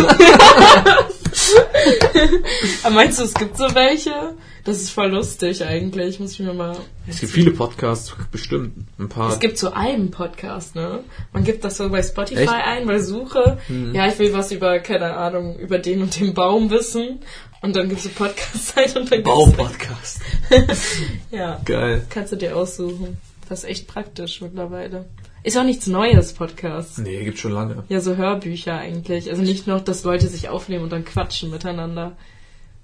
Aber 2.84 2.96
meinst 2.96 3.20
du, 3.20 3.24
es 3.24 3.34
gibt 3.34 3.58
so 3.58 3.74
welche? 3.76 4.34
Das 4.64 4.78
ist 4.78 4.90
voll 4.92 5.12
lustig 5.12 5.64
eigentlich, 5.64 6.20
muss 6.20 6.34
ich 6.34 6.40
mir 6.40 6.54
mal... 6.54 6.76
es 7.08 7.22
gibt 7.22 7.32
viele 7.32 7.52
Podcasts, 7.52 8.14
bestimmt, 8.32 8.74
ein 9.00 9.08
paar. 9.08 9.32
Es 9.32 9.40
gibt 9.40 9.58
so 9.58 9.72
einen 9.72 10.12
Podcast, 10.12 10.76
ne? 10.76 11.00
Man 11.32 11.46
gibt 11.46 11.64
das 11.64 11.78
so 11.78 11.90
bei 11.90 12.04
Spotify 12.04 12.42
Echt? 12.42 12.52
ein, 12.52 12.86
bei 12.86 13.00
Suche. 13.00 13.60
Ja, 13.94 14.08
ich 14.08 14.20
will 14.20 14.34
was 14.34 14.52
über, 14.52 14.80
keine 14.80 15.16
Ahnung, 15.16 15.58
über 15.58 15.80
den 15.80 16.02
und 16.02 16.20
den 16.20 16.34
Baum 16.34 16.70
wissen. 16.70 17.20
Und 17.62 17.76
dann 17.76 17.90
gibt's 17.90 18.04
so 18.04 18.10
Podcast-Zeit 18.10 18.96
und 18.96 19.12
dann 19.12 19.24
gibt's... 19.24 19.30
Baum-Podcast. 19.30 20.22
Ja, 21.32 21.60
Geil. 21.66 22.06
kannst 22.10 22.32
du 22.32 22.36
dir 22.36 22.56
aussuchen. 22.56 23.18
Das 23.50 23.60
ist 23.64 23.70
echt 23.70 23.88
praktisch 23.88 24.42
mittlerweile. 24.42 25.06
Ist 25.44 25.58
auch 25.58 25.64
nichts 25.64 25.88
Neues, 25.88 26.34
Podcasts. 26.34 26.98
Nee, 26.98 27.24
gibt's 27.24 27.40
schon 27.40 27.54
lange. 27.54 27.84
Ja, 27.90 28.02
so 28.02 28.16
Hörbücher 28.18 28.78
eigentlich. 28.78 29.30
Also 29.30 29.42
nicht 29.42 29.66
noch, 29.68 29.82
dass 29.82 30.04
Leute 30.04 30.28
sich 30.28 30.50
aufnehmen 30.50 30.84
und 30.84 30.92
dann 30.92 31.06
quatschen 31.06 31.50
miteinander. 31.50 32.18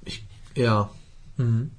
Ich, 0.06 0.24
ja. 0.56 0.90
Mhm. 1.38 1.72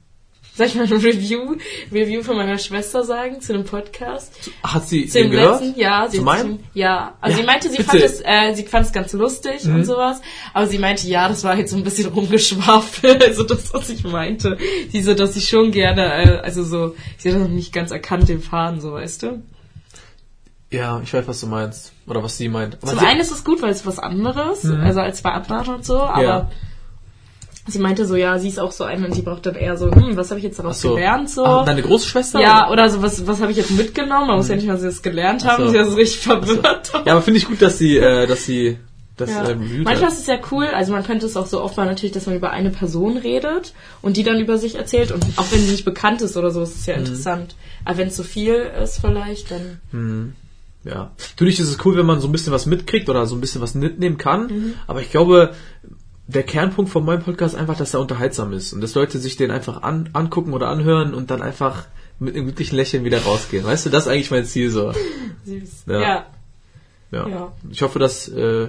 Soll 0.57 0.67
ich 0.67 0.75
mal 0.77 0.85
ein 0.85 0.93
Review, 0.93 1.57
Review 1.91 2.23
von 2.23 2.37
meiner 2.37 2.59
Schwester 2.59 3.03
sagen 3.03 3.41
zu 3.41 3.53
dem 3.53 3.65
Podcast? 3.65 4.33
Hat 4.63 4.89
sie 4.89 5.07
Zu 5.07 5.19
den 5.23 5.33
gehört? 5.33 5.61
letzten? 5.61 5.81
Ja, 5.81 6.07
sie 6.09 6.19
Zu 6.19 6.23
meinem? 6.25 6.61
Ja, 6.75 7.15
also 7.21 7.37
Ja, 7.37 7.41
sie 7.43 7.47
meinte, 7.47 7.69
sie 7.71 7.77
bitte. 7.79 7.91
fand 7.91 8.03
es, 8.03 8.21
äh, 8.25 8.55
sie 8.55 8.63
fand 8.65 8.87
es 8.87 8.93
ganz 8.93 9.13
lustig 9.15 9.65
Mhm. 9.65 9.75
und 9.75 9.85
sowas. 9.85 10.21
Aber 10.53 10.69
sie 10.69 10.79
meinte, 10.79 11.09
ja, 11.09 11.29
das 11.29 11.43
war 11.43 11.59
jetzt 11.59 11.73
so 11.73 11.77
ein 11.77 11.83
bisschen 11.83 12.09
rumgeschwafelt. 12.11 13.21
Also 13.25 13.43
das, 13.43 13.75
was 13.75 13.89
ich 13.91 14.05
meinte. 14.05 14.57
Sie 14.93 15.03
so, 15.03 15.15
dass 15.15 15.35
sie 15.35 15.41
schon 15.41 15.73
gerne, 15.73 16.05
äh, 16.05 16.39
also 16.45 16.63
so, 16.63 16.95
sie 17.19 17.33
hat 17.33 17.41
noch 17.41 17.49
nicht 17.49 17.73
ganz 17.73 17.91
erkannt 17.91 18.29
den 18.29 18.41
Faden, 18.41 18.81
so 18.81 18.93
weißt 18.93 19.25
du. 19.25 19.43
Ja, 20.71 21.01
ich 21.03 21.13
weiß, 21.13 21.27
was 21.27 21.41
du 21.41 21.47
meinst. 21.47 21.93
Oder 22.07 22.23
was 22.23 22.37
sie 22.37 22.49
meint. 22.49 22.79
Aber 22.81 22.89
Zum 22.93 22.99
sie, 23.01 23.07
einen 23.07 23.21
ist 23.21 23.31
es 23.33 23.45
gut, 23.45 23.61
weil 23.63 23.71
es 23.71 23.87
was 23.87 23.99
anderes, 23.99 24.65
also 24.67 25.01
als 25.01 25.23
bei 25.23 25.31
anderen 25.33 25.77
und 25.77 25.85
so, 25.85 25.99
aber 26.01 26.19
Mhm. 26.19 26.25
Ja. 26.25 26.51
Sie 27.67 27.79
meinte 27.79 28.07
so, 28.07 28.15
ja, 28.17 28.39
sie 28.39 28.49
ist 28.49 28.59
auch 28.61 28.73
so 28.73 28.85
eine 28.85 29.07
und 29.07 29.17
die 29.17 29.23
braucht 29.23 29.47
dann 29.47 29.55
eher 29.55 29.77
so, 29.77 29.91
hm, 29.91 30.17
was 30.17 30.31
habe 30.31 30.39
ich 30.39 30.45
jetzt 30.45 30.59
daraus 30.59 30.81
so. 30.81 30.95
gelernt 30.95 31.31
so. 31.31 31.45
Ah, 31.45 31.65
deine 31.65 31.83
Großschwester? 31.83 32.41
ja, 32.41 32.71
oder 32.71 32.89
so, 32.91 33.01
was, 33.03 33.27
was 33.27 33.41
habe 33.41 33.51
ich 33.53 33.57
jetzt 33.59 33.71
mitgenommen? 33.71 34.27
Man 34.29 34.37
muss 34.37 34.49
ja 34.49 34.57
nicht 34.57 34.67
mal, 34.67 34.77
sie 34.79 34.87
das 34.87 35.03
gelernt 35.03 35.45
haben, 35.45 35.65
so. 35.65 35.71
sie 35.71 35.79
ist 35.79 35.91
so 35.91 35.97
richtig 35.97 36.21
verwirrt. 36.21 36.93
Ja, 37.07 37.13
aber 37.13 37.23
finde 37.23 37.39
ich 37.39 37.47
gut, 37.47 37.63
dass 37.63 37.79
sie, 37.79 37.97
äh, 37.97 38.27
dass 38.27 38.45
sie 38.45 38.79
das 39.17 39.31
Ja. 39.31 39.49
äh, 39.49 39.55
Manchmal 39.55 40.11
ist 40.11 40.19
es 40.19 40.27
ja 40.27 40.39
cool, 40.51 40.67
also 40.67 40.93
man 40.93 41.05
könnte 41.05 41.25
es 41.27 41.37
auch 41.37 41.47
so 41.47 41.63
oft 41.63 41.77
mal 41.77 41.87
natürlich, 41.87 42.13
dass 42.13 42.27
man 42.27 42.35
über 42.35 42.51
eine 42.51 42.71
Person 42.71 43.17
redet 43.17 43.73
und 44.03 44.17
die 44.17 44.25
dann 44.25 44.41
über 44.41 44.59
sich 44.59 44.75
erzählt 44.75 45.13
und 45.13 45.25
auch 45.37 45.47
wenn 45.53 45.61
sie 45.61 45.71
nicht 45.71 45.85
bekannt 45.85 46.21
ist 46.21 46.37
oder 46.37 46.51
so, 46.51 46.63
ist 46.63 46.75
es 46.75 46.87
ja 46.87 46.95
Mhm. 46.97 47.01
interessant. 47.05 47.55
Aber 47.85 47.99
wenn 47.99 48.09
es 48.09 48.17
so 48.17 48.25
viel 48.25 48.55
ist 48.83 49.01
vielleicht, 49.01 49.51
dann 49.53 50.35
Ja. 50.85 51.13
Natürlich 51.37 51.61
ist 51.61 51.69
es 51.71 51.79
cool, 51.85 51.97
wenn 51.97 52.05
man 52.07 52.21
so 52.21 52.29
ein 52.29 52.33
bisschen 52.33 52.53
was 52.53 52.67
mitkriegt 52.67 53.09
oder 53.09 53.25
so 53.27 53.35
ein 53.37 53.41
bisschen 53.41 53.63
was 53.63 53.75
mitnehmen 53.75 54.19
kann. 54.19 54.49
Mhm. 54.49 54.75
Aber 54.87 55.01
ich 55.01 55.11
glaube, 55.11 55.55
der 56.27 56.43
Kernpunkt 56.43 56.91
von 56.91 57.05
meinem 57.05 57.23
Podcast 57.23 57.55
ist 57.55 57.61
einfach, 57.61 57.77
dass 57.77 57.95
er 57.95 58.01
unterhaltsam 58.01 58.53
ist 58.53 58.73
und 58.73 58.81
dass 58.81 58.95
Leute 58.95 59.19
sich 59.19 59.37
den 59.37 59.51
einfach 59.51 59.83
an, 59.83 60.09
angucken 60.13 60.53
oder 60.53 60.69
anhören 60.69 61.15
und 61.15 61.31
dann 61.31 61.43
einfach 61.43 61.85
mit 62.19 62.35
einem 62.35 62.47
glücklichen 62.47 62.77
Lächeln 62.77 63.05
wieder 63.05 63.23
rausgehen. 63.23 63.65
Weißt 63.65 63.87
du, 63.87 63.91
das 63.91 64.05
ist 64.07 64.13
eigentlich 64.13 64.31
mein 64.31 64.45
Ziel 64.45 64.71
so. 64.71 64.93
süß. 65.45 65.85
Ja. 65.87 66.01
Ja. 66.01 66.27
Ja. 67.11 67.29
Ja. 67.29 67.53
Ich 67.71 67.83
hoffe, 67.83 67.99
das 67.99 68.29
äh, 68.29 68.69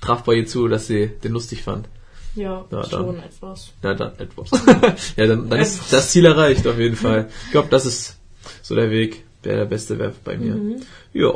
traf 0.00 0.22
bei 0.24 0.34
ihr 0.34 0.46
zu, 0.46 0.68
dass 0.68 0.86
sie 0.86 1.08
den 1.08 1.32
lustig 1.32 1.62
fand. 1.62 1.88
Ja, 2.34 2.64
Ja, 2.70 2.84
schon 2.88 3.16
dann. 3.16 3.24
etwas. 3.24 3.72
Ja, 3.82 3.94
dann 3.94 4.18
etwas. 4.18 4.50
ja, 5.16 5.26
dann, 5.26 5.50
dann 5.50 5.60
ist 5.60 5.92
das 5.92 6.10
Ziel 6.10 6.24
erreicht 6.24 6.66
auf 6.66 6.78
jeden 6.78 6.96
Fall. 6.96 7.28
Ich 7.46 7.50
glaube, 7.50 7.68
das 7.70 7.84
ist 7.84 8.16
so 8.62 8.74
der 8.74 8.90
Weg, 8.90 9.24
der 9.44 9.56
der 9.56 9.64
beste 9.66 9.98
wäre 9.98 10.14
bei 10.24 10.38
mir. 10.38 10.54
Mhm. 10.54 10.76
Ja. 11.12 11.32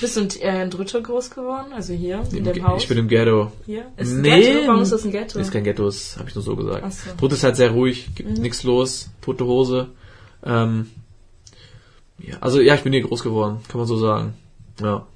Bist 0.00 0.16
du 0.16 0.20
in, 0.22 0.30
äh, 0.40 0.62
in 0.64 0.70
Dritte 0.70 1.00
groß 1.00 1.30
geworden? 1.30 1.72
Also 1.72 1.92
hier, 1.94 2.20
in 2.32 2.38
Im 2.38 2.44
dem 2.44 2.52
Ge- 2.54 2.62
Haus? 2.64 2.82
Ich 2.82 2.88
bin 2.88 2.98
im 2.98 3.08
Ghetto. 3.08 3.52
hier? 3.66 3.86
Ist 3.96 4.10
ein 4.12 4.20
Nee. 4.22 4.40
Ghetto? 4.40 4.66
Warum 4.68 4.82
ist 4.82 4.92
das 4.92 5.04
ein 5.04 5.12
Ghetto? 5.12 5.38
Ist 5.38 5.52
kein 5.52 5.62
Ghetto, 5.64 5.84
das 5.86 6.16
habe 6.18 6.28
ich 6.28 6.34
nur 6.34 6.42
so 6.42 6.56
gesagt. 6.56 6.82
Ach 6.84 6.90
so. 6.92 7.10
Mhm. 7.12 7.16
Drut 7.18 7.32
ist 7.32 7.44
halt 7.44 7.56
sehr 7.56 7.70
ruhig, 7.70 8.08
gibt 8.14 8.36
nichts 8.38 8.62
los, 8.64 9.10
tote 9.22 9.44
Hose. 9.46 9.88
Ähm, 10.44 10.90
ja, 12.18 12.36
also 12.40 12.60
ja, 12.60 12.74
ich 12.74 12.82
bin 12.82 12.92
hier 12.92 13.02
groß 13.02 13.22
geworden, 13.22 13.60
kann 13.68 13.78
man 13.78 13.86
so 13.86 13.96
sagen. 13.96 14.34
Ja. 14.80 15.06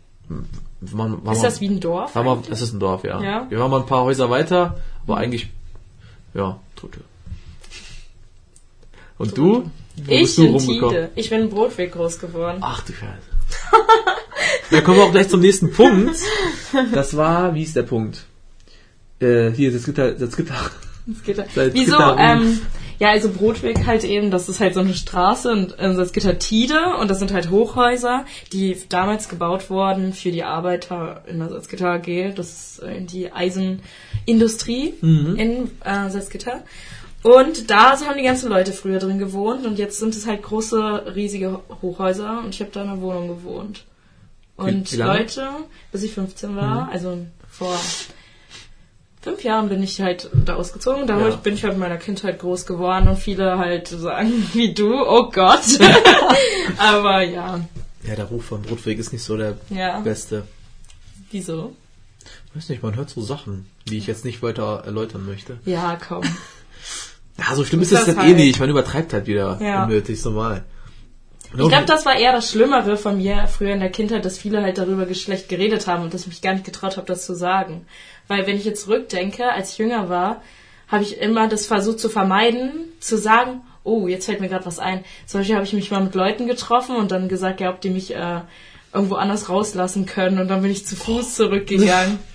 Man, 0.92 1.20
ist 1.32 1.42
das 1.42 1.60
wie 1.60 1.68
ein 1.68 1.80
Dorf? 1.80 2.14
war 2.14 2.22
mal, 2.22 2.38
es 2.48 2.62
ist 2.62 2.72
ein 2.72 2.80
Dorf, 2.80 3.02
ja. 3.04 3.20
Ja. 3.22 3.46
Wir 3.50 3.58
waren 3.58 3.70
mal 3.70 3.80
ein 3.80 3.86
paar 3.86 4.04
Häuser 4.04 4.30
weiter, 4.30 4.78
aber 5.02 5.16
eigentlich, 5.18 5.48
ja, 6.32 6.58
tote. 6.76 7.00
Und 9.18 9.36
du? 9.36 9.64
Wo 9.96 10.12
ich 10.12 10.20
bist 10.20 10.38
du 10.38 10.44
in 10.44 10.52
rumgekommen? 10.54 10.94
Tide. 10.94 11.10
Ich 11.16 11.28
bin 11.28 11.42
in 11.42 11.50
Brotweg 11.50 11.92
groß 11.92 12.18
geworden. 12.20 12.58
Ach 12.62 12.82
du 12.84 12.92
Scheiße. 12.92 13.10
Dann 14.70 14.84
kommen 14.84 14.98
wir 14.98 15.04
auch 15.04 15.12
gleich 15.12 15.28
zum 15.28 15.40
nächsten 15.40 15.72
Punkt. 15.72 16.16
Das 16.92 17.16
war, 17.16 17.54
wie 17.54 17.62
ist 17.62 17.76
der 17.76 17.82
Punkt? 17.82 18.24
Äh, 19.20 19.50
hier, 19.50 19.72
das 19.72 19.84
Gitter, 19.84 20.12
das 20.12 20.36
Gitter. 20.36 20.54
Das 21.06 21.22
Gitter. 21.24 21.44
Seit 21.54 21.74
Wieso? 21.74 21.98
Ähm, 22.18 22.60
ja, 23.00 23.10
also 23.10 23.30
Brotweg 23.30 23.86
halt 23.86 24.04
eben, 24.04 24.30
das 24.30 24.48
ist 24.48 24.60
halt 24.60 24.74
so 24.74 24.80
eine 24.80 24.94
Straße 24.94 25.50
und 25.50 25.78
äh, 25.78 25.94
das 25.94 26.12
Gitter 26.12 26.38
Tide 26.38 26.78
und 27.00 27.10
das 27.10 27.18
sind 27.18 27.32
halt 27.32 27.50
Hochhäuser, 27.50 28.26
die 28.52 28.76
damals 28.90 29.28
gebaut 29.28 29.70
wurden 29.70 30.12
für 30.12 30.30
die 30.30 30.44
Arbeiter 30.44 31.22
in 31.26 31.38
der 31.38 31.48
Salzgitter 31.48 31.88
AG. 31.92 32.34
Das 32.36 32.50
ist 32.50 32.82
äh, 32.82 33.00
die 33.00 33.32
Eisenindustrie 33.32 34.94
Mhm. 35.00 35.36
in 35.36 35.70
äh, 35.84 36.10
Salzgitter. 36.10 36.62
Und 37.22 37.70
da 37.70 37.98
haben 38.00 38.16
die 38.16 38.24
ganzen 38.24 38.48
Leute 38.48 38.72
früher 38.72 38.98
drin 38.98 39.18
gewohnt 39.18 39.66
und 39.66 39.78
jetzt 39.78 39.98
sind 39.98 40.14
es 40.14 40.26
halt 40.26 40.42
große, 40.42 41.14
riesige 41.14 41.60
Hochhäuser 41.82 42.40
und 42.44 42.54
ich 42.54 42.60
habe 42.60 42.70
da 42.72 42.82
in 42.82 42.88
einer 42.88 43.00
Wohnung 43.00 43.28
gewohnt. 43.28 43.84
Und 44.60 44.92
wie 44.92 44.96
lange? 44.96 45.18
Leute, 45.18 45.48
bis 45.92 46.02
ich 46.02 46.12
15 46.14 46.56
war, 46.56 46.88
also 46.92 47.18
vor 47.48 47.78
fünf 49.22 49.42
Jahren 49.44 49.68
bin 49.68 49.82
ich 49.82 50.00
halt 50.00 50.30
da 50.32 50.54
ausgezogen. 50.54 51.06
Da 51.06 51.18
Ja. 51.18 51.36
bin 51.36 51.54
ich 51.54 51.64
halt 51.64 51.74
in 51.74 51.80
meiner 51.80 51.98
Kindheit 51.98 52.38
groß 52.38 52.64
geworden 52.66 53.08
und 53.08 53.18
viele 53.18 53.58
halt 53.58 53.88
sagen 53.88 54.48
wie 54.54 54.72
du, 54.72 54.94
oh 54.94 55.30
Gott. 55.30 55.60
Aber 56.78 57.22
ja, 57.22 57.60
Ja, 58.04 58.14
der 58.16 58.24
Ruf 58.26 58.46
von 58.46 58.64
Rotweg 58.64 58.98
ist 58.98 59.12
nicht 59.12 59.22
so 59.24 59.36
der 59.36 59.56
ja. 59.68 60.00
beste. 60.00 60.44
Wieso? 61.30 61.76
Ich 62.50 62.56
weiß 62.56 62.68
nicht, 62.70 62.82
man 62.82 62.96
hört 62.96 63.10
so 63.10 63.20
Sachen, 63.22 63.66
die 63.88 63.98
ich 63.98 64.06
jetzt 64.06 64.24
nicht 64.24 64.42
weiter 64.42 64.82
erläutern 64.84 65.24
möchte. 65.26 65.58
Ja, 65.64 65.96
komm. 65.96 66.22
Ja, 67.38 67.54
so 67.54 67.64
schlimm 67.64 67.80
ist 67.80 67.90
es 67.90 68.04
dann 68.04 68.18
halt. 68.18 68.28
eh 68.28 68.34
nicht. 68.34 68.60
Man 68.60 68.68
übertreibt 68.68 69.14
halt 69.14 69.26
wieder 69.26 69.58
Ja. 69.62 69.84
unnötig, 69.84 70.20
so 70.20 70.30
mal. 70.30 70.62
Ich 71.52 71.68
glaube, 71.68 71.86
das 71.86 72.06
war 72.06 72.16
eher 72.16 72.32
das 72.32 72.50
Schlimmere 72.50 72.96
von 72.96 73.16
mir 73.16 73.46
früher 73.48 73.72
in 73.72 73.80
der 73.80 73.90
Kindheit, 73.90 74.24
dass 74.24 74.38
viele 74.38 74.62
halt 74.62 74.78
darüber 74.78 75.06
geschlecht 75.06 75.48
geredet 75.48 75.86
haben 75.86 76.04
und 76.04 76.14
dass 76.14 76.22
ich 76.22 76.28
mich 76.28 76.42
gar 76.42 76.52
nicht 76.52 76.64
getraut 76.64 76.96
habe, 76.96 77.06
das 77.06 77.26
zu 77.26 77.34
sagen. 77.34 77.86
Weil 78.28 78.46
wenn 78.46 78.56
ich 78.56 78.64
jetzt 78.64 78.84
zurückdenke, 78.84 79.50
als 79.50 79.72
ich 79.72 79.78
jünger 79.78 80.08
war, 80.08 80.42
habe 80.86 81.02
ich 81.02 81.20
immer 81.20 81.48
das 81.48 81.66
versucht 81.66 81.98
zu 81.98 82.08
vermeiden, 82.08 82.70
zu 83.00 83.16
sagen, 83.16 83.62
oh, 83.82 84.06
jetzt 84.06 84.26
fällt 84.26 84.40
mir 84.40 84.48
gerade 84.48 84.66
was 84.66 84.78
ein. 84.78 85.04
Zum 85.26 85.40
Beispiel 85.40 85.56
habe 85.56 85.64
ich 85.64 85.72
mich 85.72 85.90
mal 85.90 86.02
mit 86.02 86.14
Leuten 86.14 86.46
getroffen 86.46 86.96
und 86.96 87.10
dann 87.10 87.28
gesagt, 87.28 87.60
ja, 87.60 87.70
ob 87.70 87.80
die 87.80 87.90
mich 87.90 88.14
äh, 88.14 88.40
irgendwo 88.92 89.16
anders 89.16 89.48
rauslassen 89.48 90.06
können 90.06 90.38
und 90.38 90.48
dann 90.48 90.62
bin 90.62 90.70
ich 90.70 90.86
zu 90.86 90.96
Fuß 90.96 91.34
zurückgegangen. 91.34 92.18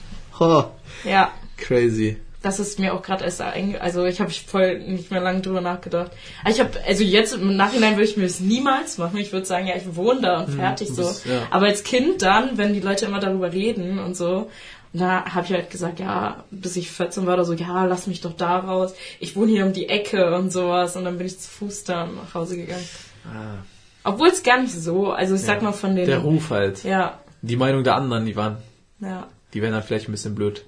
Ja, 1.06 1.32
crazy. 1.56 2.18
Das 2.46 2.60
ist 2.60 2.80
mir 2.80 2.94
auch 2.94 3.02
gerade 3.02 3.24
erst 3.24 3.42
einge... 3.42 3.82
Also 3.82 4.06
ich 4.06 4.22
habe 4.22 4.30
voll 4.32 4.80
nicht 4.80 5.10
mehr 5.12 5.20
lange 5.22 5.42
drüber 5.42 5.62
nachgedacht. 5.62 6.12
Aber 6.42 6.52
ich 6.52 6.60
habe, 6.60 6.72
also 6.88 7.04
jetzt 7.04 7.34
im 7.34 7.56
Nachhinein 7.58 7.94
würde 7.94 8.04
ich 8.06 8.18
mir 8.18 8.24
das 8.24 8.40
niemals 8.40 8.98
machen. 8.98 9.18
Ich 9.18 9.34
würde 9.34 9.46
sagen, 9.46 9.68
ja, 9.68 9.76
ich 9.76 9.96
wohne 9.96 10.22
da 10.22 10.42
und 10.44 10.52
fertig 10.54 10.90
du 10.90 10.94
so. 10.96 11.02
bist- 11.04 11.26
ja. 11.26 11.42
Aber 11.52 11.66
als 11.66 11.84
Kind 11.84 12.22
dann, 12.22 12.58
wenn 12.58 12.74
die 12.74 12.80
Leute 12.82 13.06
immer 13.06 13.20
darüber 13.20 13.52
reden 13.52 14.00
und 14.00 14.16
so, 14.16 14.50
und 14.94 15.00
da 15.02 15.26
habe 15.26 15.46
ich 15.46 15.52
halt 15.52 15.70
gesagt, 15.72 16.00
ja, 16.00 16.46
bis 16.52 16.76
ich 16.78 16.90
14 16.92 17.26
war 17.26 17.34
oder 17.34 17.44
so, 17.46 17.54
ja, 17.54 17.84
lass 17.86 18.08
mich 18.08 18.22
doch 18.22 18.32
da 18.34 18.60
raus. 18.60 18.94
Ich 19.20 19.36
wohne 19.36 19.52
hier 19.52 19.66
um 19.66 19.74
die 19.74 19.90
Ecke 19.90 20.34
und 20.36 20.52
sowas. 20.52 20.96
Und 20.96 21.04
dann 21.04 21.18
bin 21.18 21.28
ich 21.28 21.38
zu 21.40 21.50
Fuß 21.50 21.84
dann 21.84 22.16
nach 22.16 22.34
Hause 22.34 22.56
gegangen. 22.56 22.88
Ah, 23.26 23.58
Obwohl 24.06 24.30
es 24.30 24.44
gar 24.44 24.62
nicht 24.62 24.72
so, 24.74 25.12
also 25.12 25.36
ich 25.36 25.42
sag 25.42 25.62
mal 25.62 25.74
von 25.74 25.96
den... 25.96 26.06
der 26.06 26.20
Ruf 26.20 26.50
halt. 26.52 26.84
Ja, 26.84 27.20
Die 27.42 27.58
Meinung 27.58 27.84
der 27.84 27.96
anderen, 27.96 28.26
die 28.26 28.36
waren, 28.38 28.58
ja. 29.02 29.28
die 29.54 29.62
werden 29.62 29.74
dann 29.74 29.84
vielleicht 29.84 30.08
ein 30.08 30.12
bisschen 30.14 30.36
blöd. 30.36 30.64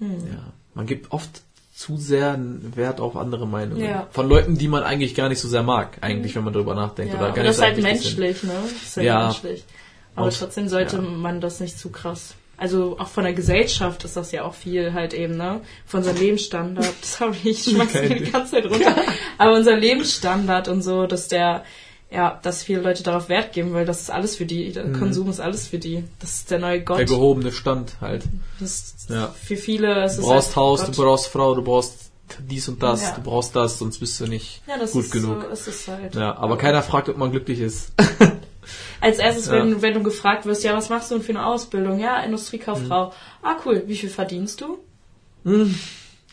Hm. 0.00 0.18
Ja. 0.26 0.52
Man 0.76 0.86
gibt 0.86 1.10
oft 1.10 1.42
zu 1.74 1.96
sehr 1.96 2.38
Wert 2.74 3.00
auf 3.00 3.16
andere 3.16 3.46
Meinungen. 3.46 3.82
Ja. 3.82 4.06
Von 4.10 4.28
Leuten, 4.28 4.56
die 4.56 4.68
man 4.68 4.82
eigentlich 4.82 5.14
gar 5.14 5.28
nicht 5.28 5.40
so 5.40 5.48
sehr 5.48 5.62
mag, 5.62 5.96
eigentlich, 6.02 6.36
wenn 6.36 6.44
man 6.44 6.52
darüber 6.52 6.74
nachdenkt. 6.74 7.12
Ja, 7.12 7.18
oder 7.18 7.28
aber 7.28 7.36
gar 7.36 7.44
das 7.44 7.56
ist 7.56 7.62
halt 7.62 7.74
sind. 7.76 7.84
menschlich, 7.84 8.42
ne? 8.44 8.52
Das 8.62 8.82
ist 8.82 8.96
halt 8.96 9.06
Ja. 9.06 9.22
menschlich. 9.24 9.64
Aber 10.14 10.26
Aus- 10.28 10.38
trotzdem 10.38 10.68
sollte 10.68 10.96
ja. 10.96 11.02
man 11.02 11.40
das 11.40 11.60
nicht 11.60 11.78
zu 11.78 11.90
krass. 11.90 12.34
Also 12.58 12.96
auch 12.98 13.08
von 13.08 13.24
der 13.24 13.34
Gesellschaft 13.34 14.04
ist 14.04 14.16
das 14.16 14.32
ja 14.32 14.44
auch 14.44 14.54
viel 14.54 14.94
halt 14.94 15.12
eben, 15.12 15.36
ne? 15.36 15.60
Von 15.86 15.98
unserem 16.00 16.16
Lebensstandard. 16.18 16.94
Sorry, 17.02 17.36
ich 17.44 17.64
schmeiß 17.64 17.92
mir 17.94 18.08
die 18.08 18.30
ganze 18.30 18.52
Zeit 18.52 18.64
runter. 18.66 18.96
Aber 19.38 19.54
unser 19.56 19.76
Lebensstandard 19.76 20.68
und 20.68 20.80
so, 20.82 21.06
dass 21.06 21.28
der, 21.28 21.64
ja, 22.10 22.38
dass 22.42 22.62
viele 22.62 22.80
Leute 22.82 23.02
darauf 23.02 23.28
Wert 23.28 23.52
geben, 23.52 23.72
weil 23.74 23.84
das 23.84 24.00
ist 24.02 24.10
alles 24.10 24.36
für 24.36 24.46
die. 24.46 24.72
Der 24.72 24.92
Konsum 24.92 25.28
ist 25.28 25.40
alles 25.40 25.66
für 25.66 25.78
die. 25.78 26.04
Das 26.20 26.30
ist 26.36 26.50
der 26.50 26.58
neue 26.60 26.82
Gott. 26.82 26.96
Mhm. 26.96 26.98
Der 26.98 27.06
gehobene 27.06 27.52
Stand 27.52 27.96
halt. 28.00 28.24
Ja. 29.08 29.34
Für 29.42 29.56
viele 29.56 30.04
ist 30.04 30.16
Du 30.16 30.22
es 30.22 30.26
brauchst 30.26 30.48
halt 30.48 30.56
Haus, 30.56 30.84
Gott. 30.86 30.96
du 30.98 31.02
brauchst 31.02 31.26
Frau, 31.26 31.54
du 31.54 31.62
brauchst 31.62 32.10
dies 32.48 32.68
und 32.68 32.82
das, 32.82 33.02
Ja. 33.02 33.10
du 33.16 33.22
brauchst 33.22 33.54
das, 33.56 33.78
sonst 33.78 33.98
bist 33.98 34.20
du 34.20 34.26
nicht 34.26 34.62
ja, 34.66 34.78
das 34.78 34.92
gut 34.92 35.04
ist 35.04 35.12
genug. 35.12 35.42
So, 35.42 35.48
ist 35.48 35.68
es 35.68 35.88
halt. 35.88 36.14
Ja, 36.14 36.36
aber 36.36 36.56
keiner 36.58 36.82
fragt, 36.82 37.08
ob 37.08 37.16
man 37.18 37.30
glücklich 37.30 37.60
ist. 37.60 37.92
Als 39.00 39.18
erstes, 39.18 39.48
wenn, 39.50 39.80
wenn 39.82 39.94
du 39.94 40.02
gefragt 40.02 40.44
wirst, 40.46 40.64
ja, 40.64 40.74
was 40.76 40.88
machst 40.88 41.10
du 41.10 41.16
denn 41.16 41.22
für 41.24 41.30
eine 41.30 41.46
Ausbildung? 41.46 42.00
Ja, 42.00 42.20
Industriekauffrau. 42.22 43.12
Ah, 43.42 43.56
cool. 43.64 43.84
Wie 43.86 43.96
viel 43.96 44.08
verdienst 44.10 44.60
du? 44.60 44.78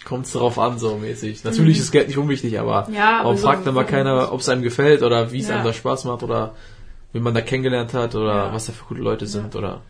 Kommt 0.06 0.34
drauf 0.34 0.60
an, 0.60 0.78
so 0.80 0.98
mäßig. 0.98 1.44
Natürlich 1.44 1.80
ist 1.80 1.92
Geld 1.92 2.08
nicht 2.08 2.18
unwichtig, 2.18 2.60
aber 2.60 2.88
Mhm. 2.90 2.94
Ja, 2.96 3.20
warum 3.24 3.38
so- 3.38 3.48
fragt 3.48 3.66
dann 3.66 3.74
mal 3.74 3.86
keiner, 3.86 4.32
ob 4.34 4.42
es 4.42 4.50
einem 4.50 4.62
gefällt 4.64 5.02
oder 5.04 5.32
wie 5.32 5.40
es 5.40 5.48
Ja. 5.48 5.56
einem 5.56 5.66
da 5.66 5.74
Spaß 5.74 6.06
macht 6.06 6.24
oder 6.24 6.54
wie 7.14 7.20
man 7.20 7.34
da 7.34 7.42
kennengelernt 7.42 7.94
hat 7.94 8.16
oder 8.16 8.48
Ja. 8.48 8.54
was 8.54 8.66
da 8.66 8.74
für 8.74 8.86
gute 8.86 9.02
Leute 9.02 9.28
sind 9.28 9.56
oder 9.56 9.82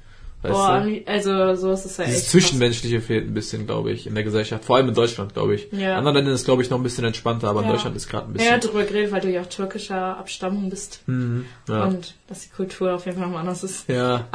weißt 0.43 0.53
Boah, 0.53 0.81
du? 0.85 1.01
also 1.07 1.55
so 1.55 1.71
ist 1.71 1.85
es 1.85 1.95
ja 1.97 2.03
Dieses 2.03 2.21
echt. 2.23 2.31
Zwischenmenschliche 2.31 2.99
fehlt 2.99 3.25
ein 3.27 3.33
bisschen, 3.33 3.65
glaube 3.65 3.91
ich, 3.91 4.07
in 4.07 4.13
der 4.13 4.25
Gesellschaft. 4.25 4.65
Vor 4.65 4.75
allem 4.75 4.89
in 4.89 4.93
Deutschland, 4.93 5.33
glaube 5.33 5.55
ich. 5.55 5.69
Ja. 5.71 5.91
In 5.93 5.97
anderen 5.99 6.15
Ländern 6.17 6.33
ist 6.33 6.41
es, 6.41 6.45
glaube 6.45 6.61
ich, 6.61 6.69
noch 6.69 6.77
ein 6.77 6.83
bisschen 6.83 7.05
entspannter, 7.05 7.47
aber 7.49 7.63
in. 7.63 7.69
Deutschland 7.69 7.95
ist 7.95 8.09
gerade 8.09 8.27
ein 8.27 8.33
krass. 8.35 8.45
Ja, 8.45 8.55
bisschen. 8.57 8.71
drüber 8.71 8.83
geredet, 8.85 9.11
weil 9.13 9.21
du 9.21 9.29
ja 9.31 9.41
auch 9.41 9.45
türkischer 9.47 10.17
Abstammung 10.17 10.69
bist. 10.69 10.99
Mhm. 11.07 11.45
Und 11.69 12.15
dass 12.27 12.41
die 12.41 12.49
Kultur 12.49 12.93
auf 12.93 13.05
jeden 13.05 13.17
Fall 13.17 13.25
nochmal 13.27 13.41
anders 13.41 13.63
ist. 13.63 13.87
ja. 13.89 14.27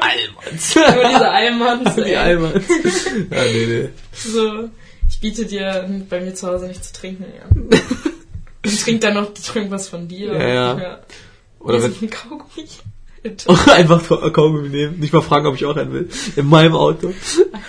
Almans. 0.00 0.74
Nur 0.76 1.08
diese 1.08 1.30
Almans, 1.30 1.94
Die. 1.96 2.14
Almans. 2.16 2.64
ja, 3.30 3.42
nee, 3.52 3.66
nee. 3.66 3.88
So, 4.12 4.68
ich 5.14 5.20
biete 5.20 5.46
dir 5.46 5.88
bei 6.08 6.20
mir 6.20 6.34
zu 6.34 6.48
Hause 6.48 6.66
nicht 6.66 6.84
zu 6.84 6.92
trinken, 6.92 7.24
ja. 7.24 7.78
Und 8.64 8.80
trink 8.82 9.00
dann 9.02 9.14
noch 9.14 9.30
irgendwas 9.54 9.88
von 9.88 10.08
dir. 10.08 10.32
Ja, 10.32 10.48
ja. 10.48 10.74
Oder 10.74 11.00
Oder 11.60 11.82
wenn, 11.82 11.94
ein 12.00 12.10
Kaugummi. 12.10 12.68
einfach 13.72 14.06
Kaugummi 14.32 14.68
nehmen, 14.68 14.98
nicht 15.00 15.12
mal 15.12 15.20
fragen, 15.22 15.46
ob 15.46 15.54
ich 15.54 15.64
auch 15.64 15.76
einen 15.76 15.92
will. 15.92 16.08
In 16.36 16.46
meinem 16.46 16.74
Auto. 16.74 17.12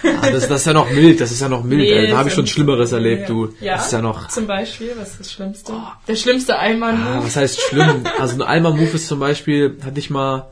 Ah, 0.03 0.29
das, 0.31 0.47
das 0.47 0.61
ist 0.61 0.67
ja 0.67 0.73
noch 0.73 0.89
mild, 0.89 1.19
das 1.21 1.31
ist 1.31 1.41
ja 1.41 1.47
noch 1.49 1.63
mild. 1.63 1.81
Nee, 1.81 2.07
da 2.07 2.17
habe 2.17 2.29
ich 2.29 2.35
schon 2.35 2.45
ja- 2.45 2.51
Schlimmeres 2.51 2.91
erlebt, 2.91 3.23
Ja. 3.23 3.27
du. 3.27 3.53
Ja. 3.61 3.75
Das 3.75 3.85
ist 3.87 3.91
ja 3.93 4.01
noch. 4.01 4.27
Zum 4.29 4.47
Beispiel, 4.47 4.93
was 4.97 5.11
ist 5.11 5.19
das 5.21 5.31
Schlimmste? 5.31 5.73
Der 6.07 6.15
schlimmste 6.15 6.57
Einmann. 6.57 6.95
Ah, 7.01 7.19
was 7.23 7.35
heißt 7.35 7.61
schlimm? 7.61 8.03
Also 8.19 8.35
ein 8.35 8.41
Alma-Move 8.41 8.91
ist 8.95 9.07
zum 9.07 9.19
Beispiel, 9.19 9.77
hatte 9.85 9.99
ich 9.99 10.09
mal 10.09 10.47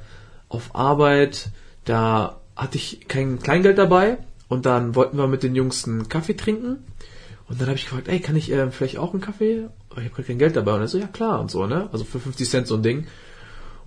auf 0.50 0.74
Arbeit, 0.76 1.50
da 1.86 2.39
hatte 2.56 2.78
ich 2.78 3.08
kein 3.08 3.39
Kleingeld 3.39 3.78
dabei 3.78 4.18
und 4.48 4.66
dann 4.66 4.96
wollten 4.96 5.18
wir 5.18 5.28
mit 5.28 5.44
den 5.44 5.56
Jungs 5.56 5.88
einen 5.88 6.10
Kaffee 6.10 6.36
trinken 6.36 6.86
und 7.50 7.60
dann 7.60 7.68
habe 7.68 7.78
ich 7.78 7.86
gefragt, 7.86 8.08
ey, 8.08 8.20
kann 8.20 8.36
ich 8.36 8.52
äh, 8.52 8.72
vielleicht 8.72 8.98
auch 8.98 9.14
einen 9.14 9.22
Kaffee? 9.22 9.68
Ich 9.91 9.98
habe 9.98 10.10
gerade 10.10 10.24
kein 10.24 10.39
Geld 10.39 10.56
dabei 10.56 10.74
und 10.74 10.82
er 10.82 10.88
so, 10.88 10.98
ja 10.98 11.08
klar 11.08 11.39
und 11.39 11.52
so, 11.52 11.66
ne? 11.68 11.89
Also 11.91 12.04
für 12.04 12.20
50 12.20 12.50
Cent 12.50 12.68
so 12.68 12.76
ein 12.76 12.84
Ding. 12.84 13.08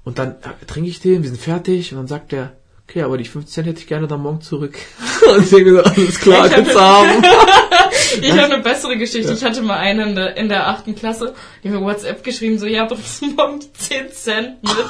Und 0.04 0.18
dann 0.18 0.32
äh, 0.42 0.64
trinke 0.66 0.88
ich 0.88 1.00
den, 1.00 1.22
wir 1.22 1.30
sind 1.30 1.40
fertig 1.40 1.92
und 1.92 1.98
dann 1.98 2.06
sagt 2.06 2.32
er, 2.32 2.52
okay, 2.84 3.02
aber 3.02 3.18
die 3.18 3.24
50 3.24 3.52
Cent 3.52 3.66
hätte 3.66 3.80
ich 3.80 3.86
gerne 3.86 4.06
dann 4.06 4.20
morgen 4.20 4.40
zurück. 4.40 4.78
und 5.28 5.42
ich 5.42 5.50
denke 5.50 5.72
so, 5.72 5.82
alles 5.82 6.20
klar, 6.20 6.48
kannst 6.48 6.72
du 6.72 6.80
haben. 6.80 7.22
Ich 8.20 8.30
habe 8.32 8.54
eine 8.54 8.62
bessere 8.62 8.96
Geschichte. 8.96 9.32
Ich 9.32 9.44
hatte 9.44 9.62
mal 9.62 9.78
eine 9.78 10.08
in 10.08 10.14
der, 10.14 10.36
in 10.36 10.48
der 10.48 10.68
achten 10.68 10.94
Klasse, 10.94 11.34
die 11.62 11.68
mir 11.68 11.80
WhatsApp 11.80 12.22
geschrieben, 12.22 12.58
so, 12.58 12.66
ja, 12.66 12.84
bringst 12.86 13.22
morgen 13.36 13.60
die 13.60 13.72
10 13.72 14.12
Cent 14.12 14.62
mit? 14.62 14.86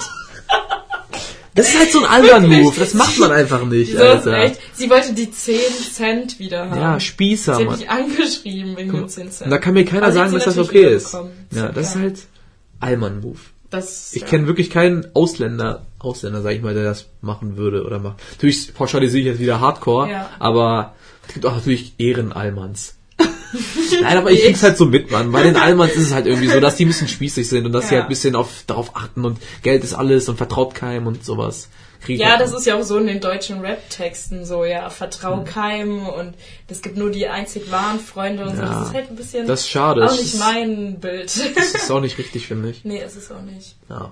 Das 1.56 1.68
ist 1.68 1.78
halt 1.78 1.90
so 1.90 2.04
ein 2.04 2.06
Alman-Move, 2.06 2.78
das 2.78 2.94
macht 2.94 3.18
man 3.18 3.32
einfach 3.32 3.64
nicht, 3.64 3.92
So 3.92 3.98
ist 3.98 4.02
Alter. 4.26 4.32
echt. 4.38 4.60
Sie 4.74 4.88
wollte 4.90 5.12
die 5.14 5.30
10 5.30 5.58
Cent 5.92 6.38
wieder 6.38 6.70
haben. 6.70 6.80
Ja, 6.80 7.00
Spießer, 7.00 7.56
Sie 7.56 7.62
hat 7.62 7.70
Mann. 7.70 7.78
mich 7.80 7.88
angeschrieben 7.90 8.76
wegen 8.76 8.92
den 8.92 9.08
10 9.08 9.30
Cent. 9.32 9.50
Da 9.50 9.58
kann 9.58 9.74
mir 9.74 9.84
keiner 9.84 10.08
sie 10.12 10.18
sagen, 10.18 10.32
dass 10.32 10.44
das 10.44 10.58
okay 10.58 10.94
ist. 10.94 11.12
Ja, 11.52 11.68
das 11.72 11.86
ist 11.86 11.92
klar. 11.92 12.04
halt 12.04 12.18
Allmann-Move. 12.80 13.38
Das, 13.70 14.12
Ich 14.14 14.22
ja. 14.22 14.28
kenne 14.28 14.46
wirklich 14.46 14.70
keinen 14.70 15.06
Ausländer, 15.14 15.86
Ausländer, 15.98 16.40
sag 16.42 16.52
ich 16.54 16.62
mal, 16.62 16.74
der 16.74 16.84
das 16.84 17.06
machen 17.20 17.56
würde 17.56 17.84
oder 17.84 17.98
macht. 17.98 18.18
Natürlich 18.32 18.72
pauschalisiere 18.74 19.20
ich 19.22 19.26
jetzt 19.26 19.40
wieder 19.40 19.60
Hardcore, 19.60 20.10
Ja. 20.10 20.30
aber 20.38 20.94
es 21.26 21.34
gibt 21.34 21.46
auch 21.46 21.54
natürlich 21.54 21.94
Ehrenalmans. 21.98 22.95
Nein, 24.02 24.16
aber 24.18 24.30
ich 24.30 24.42
krieg's 24.44 24.62
halt 24.62 24.76
so 24.76 24.84
mit, 24.86 25.10
Mann. 25.10 25.30
Bei 25.32 25.42
den 25.42 25.56
Almans 25.56 25.92
ist 25.94 26.08
es 26.08 26.12
halt 26.14 26.26
irgendwie 26.26 26.48
so, 26.48 26.60
dass 26.60 26.76
die 26.76 26.84
ein 26.84 26.88
bisschen 26.88 27.08
spießig 27.08 27.48
sind 27.48 27.66
und 27.66 27.72
dass 27.72 27.88
sie 27.88 27.94
Ja. 27.94 28.00
halt 28.00 28.06
ein 28.06 28.10
bisschen 28.10 28.34
auf, 28.36 28.64
darauf 28.66 28.94
achten 28.96 29.24
und 29.24 29.38
Geld 29.62 29.84
ist 29.84 29.94
alles 29.94 30.28
und 30.28 30.36
vertraut 30.36 30.74
keinem 30.74 31.06
und 31.06 31.24
sowas. 31.24 31.68
Krieg 32.02 32.20
Ja, 32.20 32.32
halt 32.32 32.40
das 32.42 32.52
ist 32.52 32.66
ja 32.66 32.78
auch 32.78 32.82
so 32.82 32.98
in 32.98 33.06
den 33.06 33.20
deutschen 33.20 33.60
Rap-Texten 33.60 34.44
so, 34.44 34.64
ja, 34.64 34.90
vertrau 34.90 35.42
keinem 35.44 36.06
und 36.06 36.34
es 36.68 36.82
gibt 36.82 36.96
nur 36.98 37.10
die 37.10 37.26
einzig 37.28 37.70
wahren 37.70 37.98
Freunde 38.00 38.44
und 38.44 38.54
so. 38.56 38.62
Ja, 38.62 38.68
Das 38.80 38.88
ist 38.88 38.94
halt 38.94 39.10
ein 39.10 39.16
bisschen 39.16 39.46
das 39.46 39.60
ist 39.60 39.68
schade. 39.70 40.04
auch 40.04 40.12
nicht 40.12 40.34
ist- 40.34 40.38
mein 40.38 41.00
Bild. 41.00 41.24
Das 41.56 41.74
ist 41.74 41.90
auch 41.90 42.00
nicht 42.00 42.18
richtig, 42.18 42.46
finde 42.48 42.70
ich. 42.70 42.84
nee, 42.84 43.02
ist 43.02 43.16
es 43.16 43.30
auch 43.32 43.40
nicht. 43.42 43.76
Ja. 43.88 44.10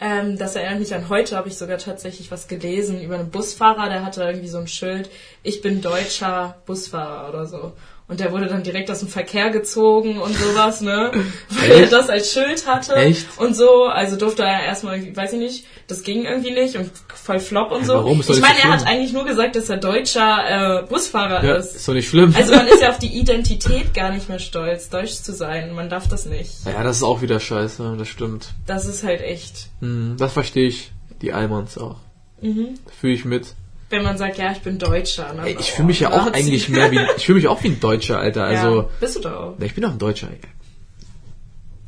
Ähm, 0.00 0.36
das 0.36 0.56
erinnert 0.56 0.80
mich 0.80 0.92
an 0.96 1.08
heute, 1.08 1.36
habe 1.36 1.48
ich 1.48 1.56
sogar 1.56 1.78
tatsächlich 1.78 2.32
was 2.32 2.48
gelesen 2.48 3.00
über 3.00 3.14
einen 3.14 3.30
Busfahrer, 3.30 3.88
der 3.88 4.04
hatte 4.04 4.24
irgendwie 4.24 4.48
so 4.48 4.58
ein 4.58 4.66
Schild, 4.66 5.08
ich 5.44 5.62
bin 5.62 5.80
deutscher 5.80 6.56
Busfahrer 6.66 7.28
oder 7.28 7.46
so. 7.46 7.72
Und 8.12 8.20
der 8.20 8.30
wurde 8.30 8.46
dann 8.46 8.62
direkt 8.62 8.90
aus 8.90 8.98
dem 8.98 9.08
Verkehr 9.08 9.48
gezogen 9.48 10.18
und 10.18 10.36
sowas, 10.36 10.82
ne? 10.82 11.12
Weil 11.48 11.70
er 11.70 11.86
das 11.86 12.10
als 12.10 12.30
Schild 12.30 12.66
hatte. 12.66 12.94
Echt? 12.94 13.26
Und 13.38 13.56
so, 13.56 13.86
also 13.86 14.16
durfte 14.16 14.42
er 14.42 14.64
erstmal, 14.64 15.16
weiß 15.16 15.32
ich 15.32 15.38
nicht, 15.38 15.64
das 15.86 16.02
ging 16.02 16.26
irgendwie 16.26 16.50
nicht 16.50 16.76
und 16.76 16.90
voll 17.14 17.40
flop 17.40 17.72
und 17.72 17.86
so. 17.86 17.94
warum? 17.94 18.20
Ist 18.20 18.28
ich 18.28 18.42
meine, 18.42 18.56
so 18.56 18.68
er 18.68 18.72
hat 18.74 18.86
eigentlich 18.86 19.14
nur 19.14 19.24
gesagt, 19.24 19.56
dass 19.56 19.70
er 19.70 19.78
deutscher 19.78 20.80
äh, 20.80 20.86
Busfahrer 20.86 21.42
ja, 21.42 21.54
ist. 21.54 21.74
ist 21.74 21.88
doch 21.88 21.94
nicht 21.94 22.06
schlimm. 22.06 22.34
Also 22.36 22.54
man 22.54 22.66
ist 22.66 22.82
ja 22.82 22.90
auf 22.90 22.98
die 22.98 23.18
Identität 23.18 23.94
gar 23.94 24.10
nicht 24.10 24.28
mehr 24.28 24.40
stolz, 24.40 24.90
deutsch 24.90 25.14
zu 25.14 25.32
sein. 25.32 25.72
Man 25.72 25.88
darf 25.88 26.06
das 26.06 26.26
nicht. 26.26 26.66
ja, 26.66 26.82
das 26.82 26.98
ist 26.98 27.04
auch 27.04 27.22
wieder 27.22 27.40
scheiße, 27.40 27.96
das 27.96 28.08
stimmt. 28.08 28.50
Das 28.66 28.84
ist 28.84 29.04
halt 29.04 29.22
echt. 29.22 29.70
Hm, 29.80 30.16
das 30.18 30.34
verstehe 30.34 30.68
ich, 30.68 30.92
die 31.22 31.32
Almans 31.32 31.78
auch. 31.78 31.96
Mhm. 32.42 32.74
Fühle 33.00 33.14
ich 33.14 33.24
mit. 33.24 33.54
Wenn 33.92 34.04
man 34.04 34.16
sagt, 34.16 34.38
ja, 34.38 34.50
ich 34.52 34.62
bin 34.62 34.78
Deutscher. 34.78 35.34
Ne? 35.34 35.48
Ey, 35.48 35.56
ich 35.60 35.70
fühle 35.72 35.88
mich 35.88 36.00
ja 36.00 36.10
auch 36.10 36.32
eigentlich 36.32 36.70
mehr 36.70 36.90
wie, 36.90 36.98
ich 37.18 37.26
fühle 37.26 37.36
mich 37.36 37.46
auch 37.46 37.62
wie 37.62 37.68
ein 37.68 37.78
Deutscher, 37.78 38.18
Alter. 38.18 38.44
Also, 38.52 38.82
ja, 38.82 38.88
bist 38.98 39.16
du 39.16 39.20
doch 39.20 39.32
auch. 39.32 39.58
ja, 39.58 39.66
ich 39.66 39.74
bin 39.74 39.84
auch 39.84 39.90
ein 39.90 39.98
Deutscher. 39.98 40.28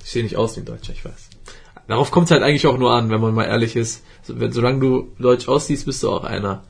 Ich 0.04 0.10
sehe 0.10 0.22
nicht 0.22 0.36
aus 0.36 0.54
wie 0.56 0.60
ein 0.60 0.66
Deutscher, 0.66 0.92
ich 0.92 1.02
weiß. 1.02 1.30
Darauf 1.88 2.10
kommt 2.10 2.26
es 2.26 2.30
halt 2.30 2.42
eigentlich 2.42 2.66
auch 2.66 2.76
nur 2.76 2.92
an, 2.92 3.08
wenn 3.08 3.22
man 3.22 3.32
mal 3.32 3.46
ehrlich 3.46 3.74
ist. 3.74 4.04
So, 4.22 4.38
wenn, 4.38 4.52
solange 4.52 4.80
du 4.80 5.14
deutsch 5.18 5.48
aussiehst, 5.48 5.86
bist 5.86 6.02
du 6.02 6.10
auch 6.10 6.24
einer. 6.24 6.64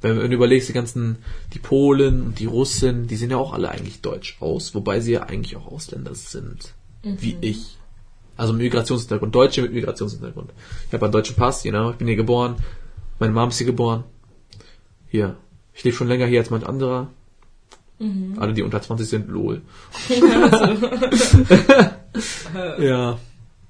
Wenn, 0.00 0.18
wenn 0.18 0.30
du 0.30 0.36
überlegst, 0.36 0.68
die 0.68 0.72
ganzen, 0.72 1.18
die 1.54 1.60
Polen 1.60 2.20
und 2.22 2.40
die 2.40 2.46
Russen, 2.46 3.06
die 3.06 3.14
sehen 3.14 3.30
ja 3.30 3.36
auch 3.36 3.52
alle 3.52 3.70
eigentlich 3.70 4.00
deutsch 4.00 4.36
aus, 4.40 4.74
wobei 4.74 4.98
sie 4.98 5.12
ja 5.12 5.22
eigentlich 5.22 5.56
auch 5.56 5.70
Ausländer 5.70 6.16
sind. 6.16 6.74
Wie 7.04 7.36
ich. 7.40 7.78
Also 8.36 8.52
Migrationshintergrund. 8.52 9.32
Deutsche 9.32 9.62
mit 9.62 9.72
Migrationshintergrund. 9.72 10.50
Ich 10.88 10.92
habe 10.92 11.04
einen 11.06 11.12
deutschen 11.12 11.36
Pass, 11.36 11.62
you 11.62 11.70
know, 11.70 11.90
ich 11.90 11.96
bin 11.96 12.08
hier 12.08 12.16
geboren. 12.16 12.56
Meine 13.20 13.32
Mom 13.32 13.50
ist 13.50 13.58
hier 13.58 13.66
geboren. 13.66 14.02
Hier. 15.08 15.36
Ich 15.74 15.84
lebe 15.84 15.96
schon 15.96 16.08
länger 16.08 16.26
hier 16.26 16.40
als 16.40 16.50
manch 16.50 16.66
anderer. 16.66 17.08
Alle, 18.38 18.52
die 18.52 18.62
unter 18.62 18.82
20 18.82 19.08
sind, 19.08 19.28
lol. 19.28 19.62
ja. 22.78 23.18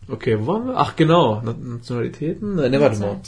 Okay, 0.09 0.39
wo 0.41 0.47
waren 0.47 0.66
wir? 0.66 0.76
Ach, 0.76 0.97
genau. 0.97 1.43
Na- 1.45 1.55
Nationalitäten? 1.59 2.59
Äh, 2.59 2.68
Ne, 2.70 2.80
warte 2.80 2.99
mal. 3.01 3.20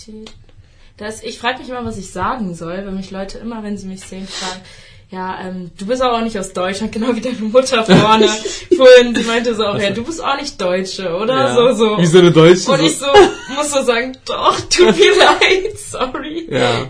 Das, 0.97 1.23
ich 1.23 1.39
frage 1.39 1.61
mich 1.61 1.69
immer, 1.69 1.85
was 1.85 1.99
ich 1.99 2.11
sagen 2.11 2.55
soll, 2.55 2.85
wenn 2.85 2.97
mich 2.97 3.11
Leute 3.13 3.39
immer, 3.39 3.63
wenn 3.63 3.77
sie 3.77 3.87
mich 3.87 4.01
sehen, 4.01 4.27
fragen, 4.27 4.61
ja, 5.11 5.39
ähm, 5.43 5.71
du 5.79 5.87
bist 5.87 6.03
aber 6.03 6.19
auch 6.19 6.23
nicht 6.23 6.39
aus 6.39 6.53
Deutschland, 6.53 6.93
genau 6.93 7.17
wie 7.17 7.21
deine 7.21 7.39
Mutter 7.41 7.85
vorne. 7.85 8.29
Vorhin, 8.77 9.15
die 9.15 9.23
meinte 9.23 9.55
so 9.55 9.65
auch, 9.65 9.79
ja, 9.79 9.91
du 9.91 10.05
bist 10.05 10.23
auch 10.23 10.37
nicht 10.37 10.61
Deutsche, 10.61 11.15
oder? 11.17 11.35
Ja. 11.35 11.55
So, 11.55 11.73
so. 11.73 11.99
Wie 11.99 12.07
so 12.07 12.19
eine 12.19 12.31
Deutsche. 12.31 12.71
Und 12.71 12.79
so. 12.79 12.85
ich 12.85 12.99
so, 12.99 13.07
muss 13.55 13.71
so 13.71 13.83
sagen, 13.83 14.17
doch, 14.27 14.61
tut 14.71 14.97
mir 14.99 15.17
leid, 15.19 15.79
sorry. 15.79 16.47
Ja. 16.51 16.89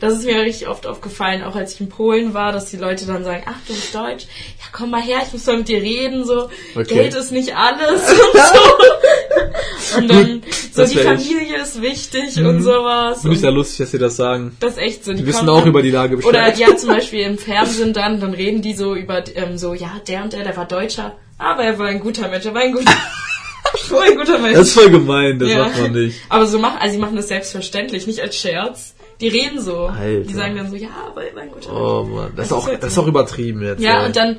Das 0.00 0.14
ist 0.14 0.24
mir 0.24 0.40
richtig 0.40 0.68
oft 0.68 0.86
aufgefallen, 0.86 1.42
auch 1.42 1.56
als 1.56 1.74
ich 1.74 1.80
in 1.80 1.88
Polen 1.88 2.32
war, 2.32 2.52
dass 2.52 2.70
die 2.70 2.76
Leute 2.76 3.06
dann 3.06 3.24
sagen, 3.24 3.42
ach, 3.46 3.58
du 3.66 3.74
bist 3.74 3.94
Deutsch, 3.94 4.24
ja, 4.58 4.64
komm 4.72 4.90
mal 4.90 5.02
her, 5.02 5.18
ich 5.26 5.32
muss 5.32 5.46
mal 5.46 5.58
mit 5.58 5.68
dir 5.68 5.82
reden, 5.82 6.24
so, 6.24 6.48
Okay. 6.74 6.94
Geld 6.94 7.14
ist 7.14 7.32
nicht 7.32 7.56
alles 7.56 8.02
und 8.08 8.32
so. 8.32 8.60
Und 9.96 10.08
dann, 10.10 10.42
so, 10.72 10.84
die. 10.86 10.98
Familie 10.98 11.62
ist 11.62 11.80
wichtig 11.82 12.36
und 12.44 12.62
sowas. 12.62 13.22
Finde 13.22 13.34
ich 13.36 13.40
sehr 13.40 13.50
lustig, 13.50 13.78
dass 13.78 13.90
sie 13.92 13.98
das 13.98 14.16
sagen. 14.16 14.56
das 14.60 14.72
ist 14.72 14.78
echt 14.78 15.04
so. 15.04 15.12
Die 15.12 15.26
wissen 15.26 15.38
kommen 15.40 15.48
auch 15.50 15.60
dann- 15.60 15.68
über 15.68 15.82
die 15.82 15.90
Lage 15.90 16.16
Bescheid. 16.16 16.28
Oder 16.30 16.54
ja, 16.54 16.76
zum 16.76 16.90
Beispiel 16.90 17.20
im 17.20 17.38
Fernsehen 17.38 17.92
dann, 17.92 18.20
dann 18.20 18.34
reden 18.34 18.62
die 18.62 18.74
so 18.74 18.94
über, 18.94 19.22
ähm, 19.34 19.56
so, 19.58 19.74
ja, 19.74 19.92
der 20.06 20.22
und 20.24 20.32
der, 20.32 20.44
der 20.44 20.56
war 20.56 20.66
Deutscher, 20.66 21.16
aber 21.38 21.62
er 21.64 21.78
war 21.78 21.86
ein 21.86 22.00
guter 22.00 22.28
Mensch, 22.28 22.44
er 22.46 22.54
war 22.54 22.62
ein 22.62 22.72
guter, 22.72 22.92
war 23.90 24.02
ein 24.02 24.16
guter 24.16 24.38
Mensch. 24.38 24.54
Das 24.56 24.68
ist 24.68 24.74
voll 24.74 24.90
gemein, 24.90 25.38
das 25.38 25.48
Ja. 25.48 25.64
sagt 25.64 25.80
man 25.80 25.92
nicht. 25.92 26.18
Aber 26.28 26.46
so 26.46 26.58
machen, 26.58 26.78
also 26.80 26.92
sie 26.92 27.00
machen 27.00 27.16
das 27.16 27.28
selbstverständlich, 27.28 28.06
nicht 28.06 28.20
als 28.20 28.36
Scherz. 28.36 28.94
Die 29.20 29.28
reden 29.28 29.60
so. 29.60 29.86
Alter. 29.86 30.20
Die 30.28 30.34
sagen 30.34 30.56
dann 30.56 30.70
so, 30.70 30.76
ja, 30.76 30.90
aber 31.10 31.24
er 31.24 31.34
war 31.34 31.42
ein 31.42 31.50
guter 31.50 31.72
Mensch. 31.72 31.82
Oh 31.82 32.04
man, 32.04 32.32
das 32.36 32.44
ist 32.46 32.50
Das 32.50 32.52
auch, 32.52 32.62
ist 32.64 32.68
halt 32.68 32.82
das 32.84 32.92
ist 32.92 32.98
auch 32.98 33.06
übertrieben 33.08 33.62
jetzt. 33.62 33.82
Ja, 33.82 34.00
ey. 34.02 34.06
und 34.06 34.14
dann, 34.16 34.36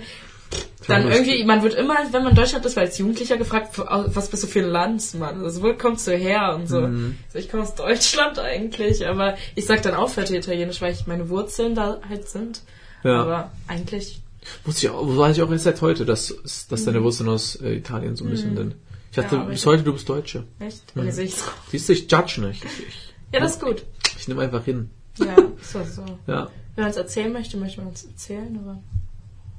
dann 0.88 1.12
irgendwie, 1.12 1.44
man 1.44 1.62
wird 1.62 1.76
immer, 1.76 1.96
wenn 2.12 2.24
man 2.24 2.32
in 2.32 2.36
Deutschland 2.36 2.66
ist, 2.66 2.78
als 2.78 2.98
Jugendlicher 2.98 3.38
gefragt, 3.38 3.78
was 3.78 4.30
bist 4.30 4.42
du 4.44 4.48
für 4.48 4.60
ein 4.60 4.70
Land, 4.70 5.14
Mann? 5.16 5.44
Also 5.44 5.62
wo 5.62 5.74
kommst 5.74 6.08
du 6.08 6.12
her 6.18 6.56
und 6.56 6.68
so. 6.68 6.82
Mhm. 6.82 7.18
so 7.32 7.38
ich 7.38 7.50
komme 7.50 7.64
aus 7.64 7.76
Deutschland 7.76 8.40
eigentlich, 8.40 9.06
aber 9.08 9.36
ich 9.56 9.66
sag 9.68 9.84
dann 9.84 9.94
auch 9.94 10.10
für 10.10 10.22
Italienisch, 10.22 10.82
weil 10.82 10.94
ich 10.94 11.06
meine 11.06 11.30
Wurzeln 11.30 11.76
da 11.76 12.00
halt 12.10 12.28
sind. 12.28 12.64
Ja. 13.04 13.22
Aber 13.22 13.52
eigentlich, 13.68 14.22
Wusste 14.64 14.88
ich 14.88 14.92
auch, 14.92 15.06
weiß 15.18 15.38
ich 15.38 15.44
auch 15.44 15.52
erst 15.52 15.66
seit 15.66 15.82
heute, 15.82 16.06
dass, 16.06 16.34
dass 16.70 16.86
deine 16.86 17.04
Wurzeln 17.04 17.30
aus 17.30 17.58
äh, 17.58 17.74
Italien 17.76 18.16
so 18.16 18.24
ein 18.26 18.32
bisschen 18.32 18.56
sind. 18.56 18.76
Ich 19.12 19.16
dachte, 19.18 19.36
Mhm. 19.36 19.42
Ja, 19.44 19.48
bis 19.50 19.66
heute 19.66 19.84
du 19.84 19.94
bist 19.94 20.08
Deutsche. 20.10 20.46
echt? 20.60 20.96
Mhm. 20.96 21.12
Sehe 21.12 21.26
ich. 21.26 21.36
Siehst 21.70 21.90
du, 21.90 21.94
ich 21.94 22.10
judge 22.12 22.42
nicht. 22.42 22.64
Ich, 22.64 22.88
ich, 22.88 23.14
Ja, 23.34 23.42
das 23.42 23.54
ist 23.56 23.62
gut. 23.62 23.84
ich 24.18 24.28
nehme 24.28 24.42
einfach 24.42 24.64
hin. 24.64 24.90
Ja, 25.20 25.36
so, 25.62 25.84
so. 25.84 26.04
Ja. 26.26 26.48
Wenn 26.76 26.84
man 26.86 26.92
es 26.92 26.98
erzählen 26.98 27.32
möchte, 27.34 27.58
möchte 27.58 27.82
man 27.82 27.94
es 27.94 28.06
erzählen, 28.06 28.58
aber 28.64 28.82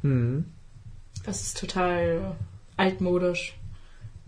Mhm. 0.03 0.47
Das 1.25 1.43
ist 1.43 1.59
total 1.61 2.37
altmodisch. 2.77 3.55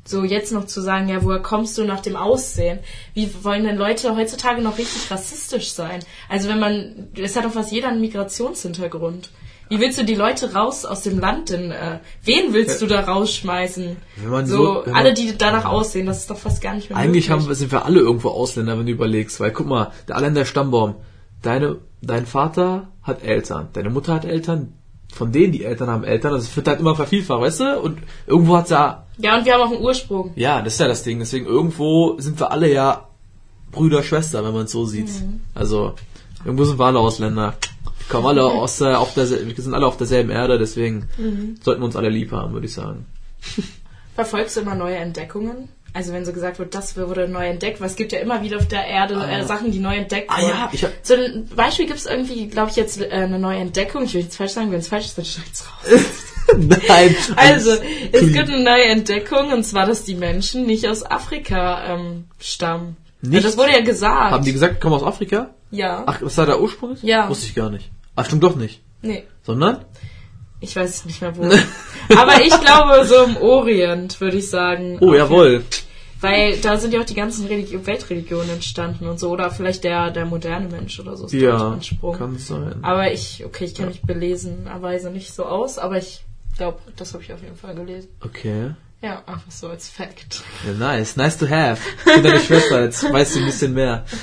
So 0.04 0.24
jetzt 0.24 0.50
noch 0.52 0.66
zu 0.66 0.80
sagen, 0.80 1.08
ja, 1.08 1.22
woher 1.22 1.38
kommst 1.38 1.78
du 1.78 1.84
nach 1.84 2.00
dem 2.00 2.16
Aussehen? 2.16 2.80
Wie 3.14 3.32
wollen 3.44 3.62
denn 3.64 3.76
Leute 3.76 4.16
heutzutage 4.16 4.60
noch 4.60 4.76
richtig 4.78 5.08
rassistisch 5.12 5.70
sein? 5.72 6.00
Also 6.28 6.48
wenn 6.48 6.58
man, 6.58 7.08
es 7.16 7.36
hat 7.36 7.44
doch 7.44 7.52
fast 7.52 7.70
jeder 7.70 7.88
einen 7.88 8.00
Migrationshintergrund. 8.00 9.30
Wie 9.68 9.78
willst 9.80 9.98
du 9.98 10.04
die 10.04 10.16
Leute 10.16 10.52
raus 10.54 10.84
aus 10.84 11.02
dem 11.02 11.18
Land 11.20 11.50
denn? 11.50 11.70
Äh, 11.70 12.00
wen 12.24 12.52
willst 12.52 12.82
du 12.82 12.86
da 12.86 13.00
rausschmeißen? 13.00 13.96
Wenn 14.16 14.28
man 14.30 14.46
so, 14.46 14.84
so- 14.84 14.92
alle, 14.92 15.14
die 15.14 15.38
danach 15.38 15.64
aussehen, 15.64 16.04
das 16.06 16.18
ist 16.18 16.30
doch 16.30 16.36
fast 16.36 16.60
gar 16.60 16.74
nicht 16.74 16.90
mehr 16.90 16.98
Eigentlich 16.98 17.28
möglich. 17.30 17.46
haben, 17.46 17.54
sind 17.54 17.72
wir 17.72 17.84
alle 17.86 18.00
irgendwo 18.00 18.30
Ausländer, 18.30 18.76
wenn 18.78 18.86
du 18.86 18.92
überlegst. 18.92 19.38
Weil 19.40 19.52
guck 19.52 19.66
mal, 19.66 19.92
der 20.08 20.16
Allländer 20.16 20.44
Stammbaum. 20.44 20.96
Deine, 21.42 21.78
dein 22.02 22.26
Vater 22.26 22.88
hat 23.02 23.22
Eltern, 23.24 23.68
deine 23.72 23.88
Mutter 23.90 24.14
hat 24.14 24.24
Eltern, 24.24 24.74
von 25.12 25.30
denen 25.30 25.52
die 25.52 25.64
Eltern 25.64 25.88
haben 25.88 26.04
Eltern. 26.04 26.32
Also 26.32 26.46
es 26.46 26.56
wird 26.56 26.66
halt 26.66 26.80
immer 26.80 26.96
vervielfacht, 26.96 27.40
weißt 27.40 27.60
du? 27.60 27.80
Und 27.80 27.98
irgendwo 28.26 28.56
hat's 28.56 28.70
ja, 28.70 29.04
Ja, 29.18 29.38
und 29.38 29.44
wir 29.44 29.54
haben 29.54 29.60
auch 29.60 29.70
einen 29.72 29.82
Ursprung. 29.82 30.32
ja, 30.34 30.60
das 30.62 30.74
ist 30.74 30.80
ja 30.80 30.88
das 30.88 31.02
Ding. 31.04 31.18
Deswegen 31.20 31.46
irgendwo 31.46 32.18
sind 32.18 32.40
wir 32.40 32.50
alle 32.50 32.72
ja 32.72 33.06
Brüder, 33.70 34.02
Schwester, 34.02 34.44
wenn 34.44 34.52
man 34.52 34.64
es 34.64 34.72
so 34.72 34.84
sieht. 34.84 35.10
Also 35.54 35.94
irgendwo 36.44 36.64
sind 36.64 36.78
wir 36.78 36.86
alle 36.86 36.98
Ausländer. 36.98 37.54
Wir 37.84 38.06
kommen 38.08 38.26
alle 38.26 38.44
aus 38.44 38.78
der, 38.78 38.98
auf 39.00 39.14
der, 39.14 39.30
wir 39.30 39.54
sind 39.56 39.74
alle 39.74 39.86
auf 39.86 39.96
derselben 39.96 40.30
Erde, 40.30 40.58
deswegen 40.58 41.08
sollten 41.62 41.80
wir 41.80 41.86
uns 41.86 41.96
alle 41.96 42.08
lieb 42.10 42.32
haben, 42.32 42.52
würde 42.52 42.66
ich 42.66 42.74
sagen. 42.74 43.06
Verfolgst 44.14 44.56
du 44.56 44.60
immer 44.60 44.74
neue 44.74 44.96
Entdeckungen? 44.96 45.68
Also 45.94 46.12
wenn 46.14 46.24
so 46.24 46.32
gesagt 46.32 46.58
wird, 46.58 46.74
das 46.74 46.96
wurde 46.96 47.28
neu 47.28 47.46
entdeckt, 47.46 47.80
weil 47.80 47.88
es 47.88 47.96
gibt 47.96 48.12
ja 48.12 48.18
immer 48.20 48.42
wieder 48.42 48.56
auf 48.56 48.66
der 48.66 48.86
Erde 48.86 49.14
äh, 49.14 49.44
Sachen, 49.44 49.70
die 49.72 49.78
neu 49.78 49.96
entdeckt 49.96 50.30
Ah, 50.30 50.40
wurden. 50.40 50.48
ja, 50.50 50.70
ich 50.72 50.84
hab- 50.84 50.92
so 51.02 51.14
ein 51.14 51.46
Beispiel 51.54 51.86
gibt 51.86 51.98
es 51.98 52.06
irgendwie, 52.06 52.46
glaube 52.48 52.70
ich, 52.70 52.76
jetzt 52.76 53.00
äh, 53.00 53.10
eine 53.10 53.38
neue 53.38 53.58
Entdeckung. 53.58 54.04
Ich 54.04 54.14
will 54.14 54.22
jetzt 54.22 54.36
falsch 54.36 54.52
sagen, 54.52 54.70
wenn 54.72 54.78
es 54.78 54.88
falsch 54.88 55.04
ist, 55.06 55.18
dann 55.18 55.24
schneid's 55.26 55.64
raus. 55.66 56.00
Nein. 56.88 57.14
Also, 57.36 57.72
es 57.72 57.80
clean. 58.10 58.32
gibt 58.32 58.48
eine 58.48 58.62
neue 58.64 58.84
Entdeckung, 58.84 59.52
und 59.52 59.64
zwar, 59.64 59.86
dass 59.86 60.04
die 60.04 60.14
Menschen 60.14 60.64
nicht 60.66 60.86
aus 60.88 61.04
Afrika 61.04 61.84
ähm, 61.94 62.24
stammen. 62.40 62.96
Nicht? 63.20 63.34
Ja, 63.34 63.40
das 63.40 63.56
wurde 63.58 63.72
ja 63.72 63.80
gesagt. 63.82 64.32
Haben 64.32 64.44
die 64.44 64.52
gesagt, 64.52 64.80
komm 64.80 64.92
aus 64.94 65.02
Afrika? 65.04 65.50
ja. 65.70 66.02
Ach, 66.06 66.20
was 66.22 66.34
da 66.34 66.46
der 66.46 66.60
Ursprung 66.60 66.92
ist? 66.94 67.02
Ja. 67.02 67.28
Wusste 67.28 67.46
ich 67.46 67.54
gar 67.54 67.70
nicht. 67.70 67.90
Ach, 68.16 68.24
stimmt 68.26 68.42
doch 68.42 68.56
nicht. 68.56 68.80
Nee, 69.02 69.24
Sondern? 69.42 69.84
ich 70.60 70.74
weiß 70.76 70.88
es 70.90 71.04
nicht 71.06 71.20
mehr 71.22 71.36
wo. 71.36 71.42
Aber 72.16 72.40
ich 72.42 72.60
glaube, 72.60 73.04
so 73.06 73.24
im 73.24 73.36
Orient, 73.36 74.20
würde 74.20 74.36
ich 74.36 74.48
sagen. 74.50 74.98
Oh, 75.00 75.08
Auf 75.10 75.16
jawohl. 75.16 75.64
Weil 76.22 76.56
da 76.58 76.78
sind 76.78 76.94
ja 76.94 77.00
auch 77.00 77.04
die 77.04 77.14
ganzen 77.14 77.46
Religi 77.46 77.84
Weltreligionen 77.84 78.48
entstanden 78.48 79.06
und 79.06 79.18
so. 79.20 79.28
Oder 79.30 79.50
vielleicht 79.50 79.84
der, 79.84 80.10
der 80.10 80.24
moderne 80.24 80.68
Mensch 80.68 80.98
oder 81.00 81.16
so 81.16 81.26
ist 81.26 81.32
Ja, 81.34 81.74
entsprungen. 81.74 82.18
kann 82.18 82.38
sein. 82.38 82.78
Aber 82.82 83.12
ich, 83.12 83.44
okay, 83.44 83.64
ich 83.66 83.74
kenne 83.74 83.88
mich 83.88 84.02
belesenerweise 84.02 85.10
nicht 85.10 85.34
so 85.34 85.44
aus, 85.44 85.78
aber 85.78 85.98
ich 85.98 86.24
glaube, 86.56 86.78
das 86.96 87.12
habe 87.12 87.22
ich 87.24 87.32
auf 87.32 87.42
jeden 87.42 87.56
Fall 87.56 87.74
gelesen. 87.74 88.08
Okay. 88.24 88.70
Ja, 89.02 89.20
einfach 89.26 89.50
so 89.50 89.66
als 89.68 89.88
Fact. 89.88 90.44
Ja, 90.64 90.74
nice. 90.74 91.16
Nice 91.16 91.36
to 91.38 91.48
have. 91.50 91.82
Ich 92.06 92.14
bin 92.14 92.22
deine 92.22 92.38
Schwester, 92.38 92.84
jetzt 92.84 93.02
weißt 93.12 93.34
du 93.34 93.40
ein 93.40 93.46
bisschen 93.46 93.74
mehr. 93.74 94.04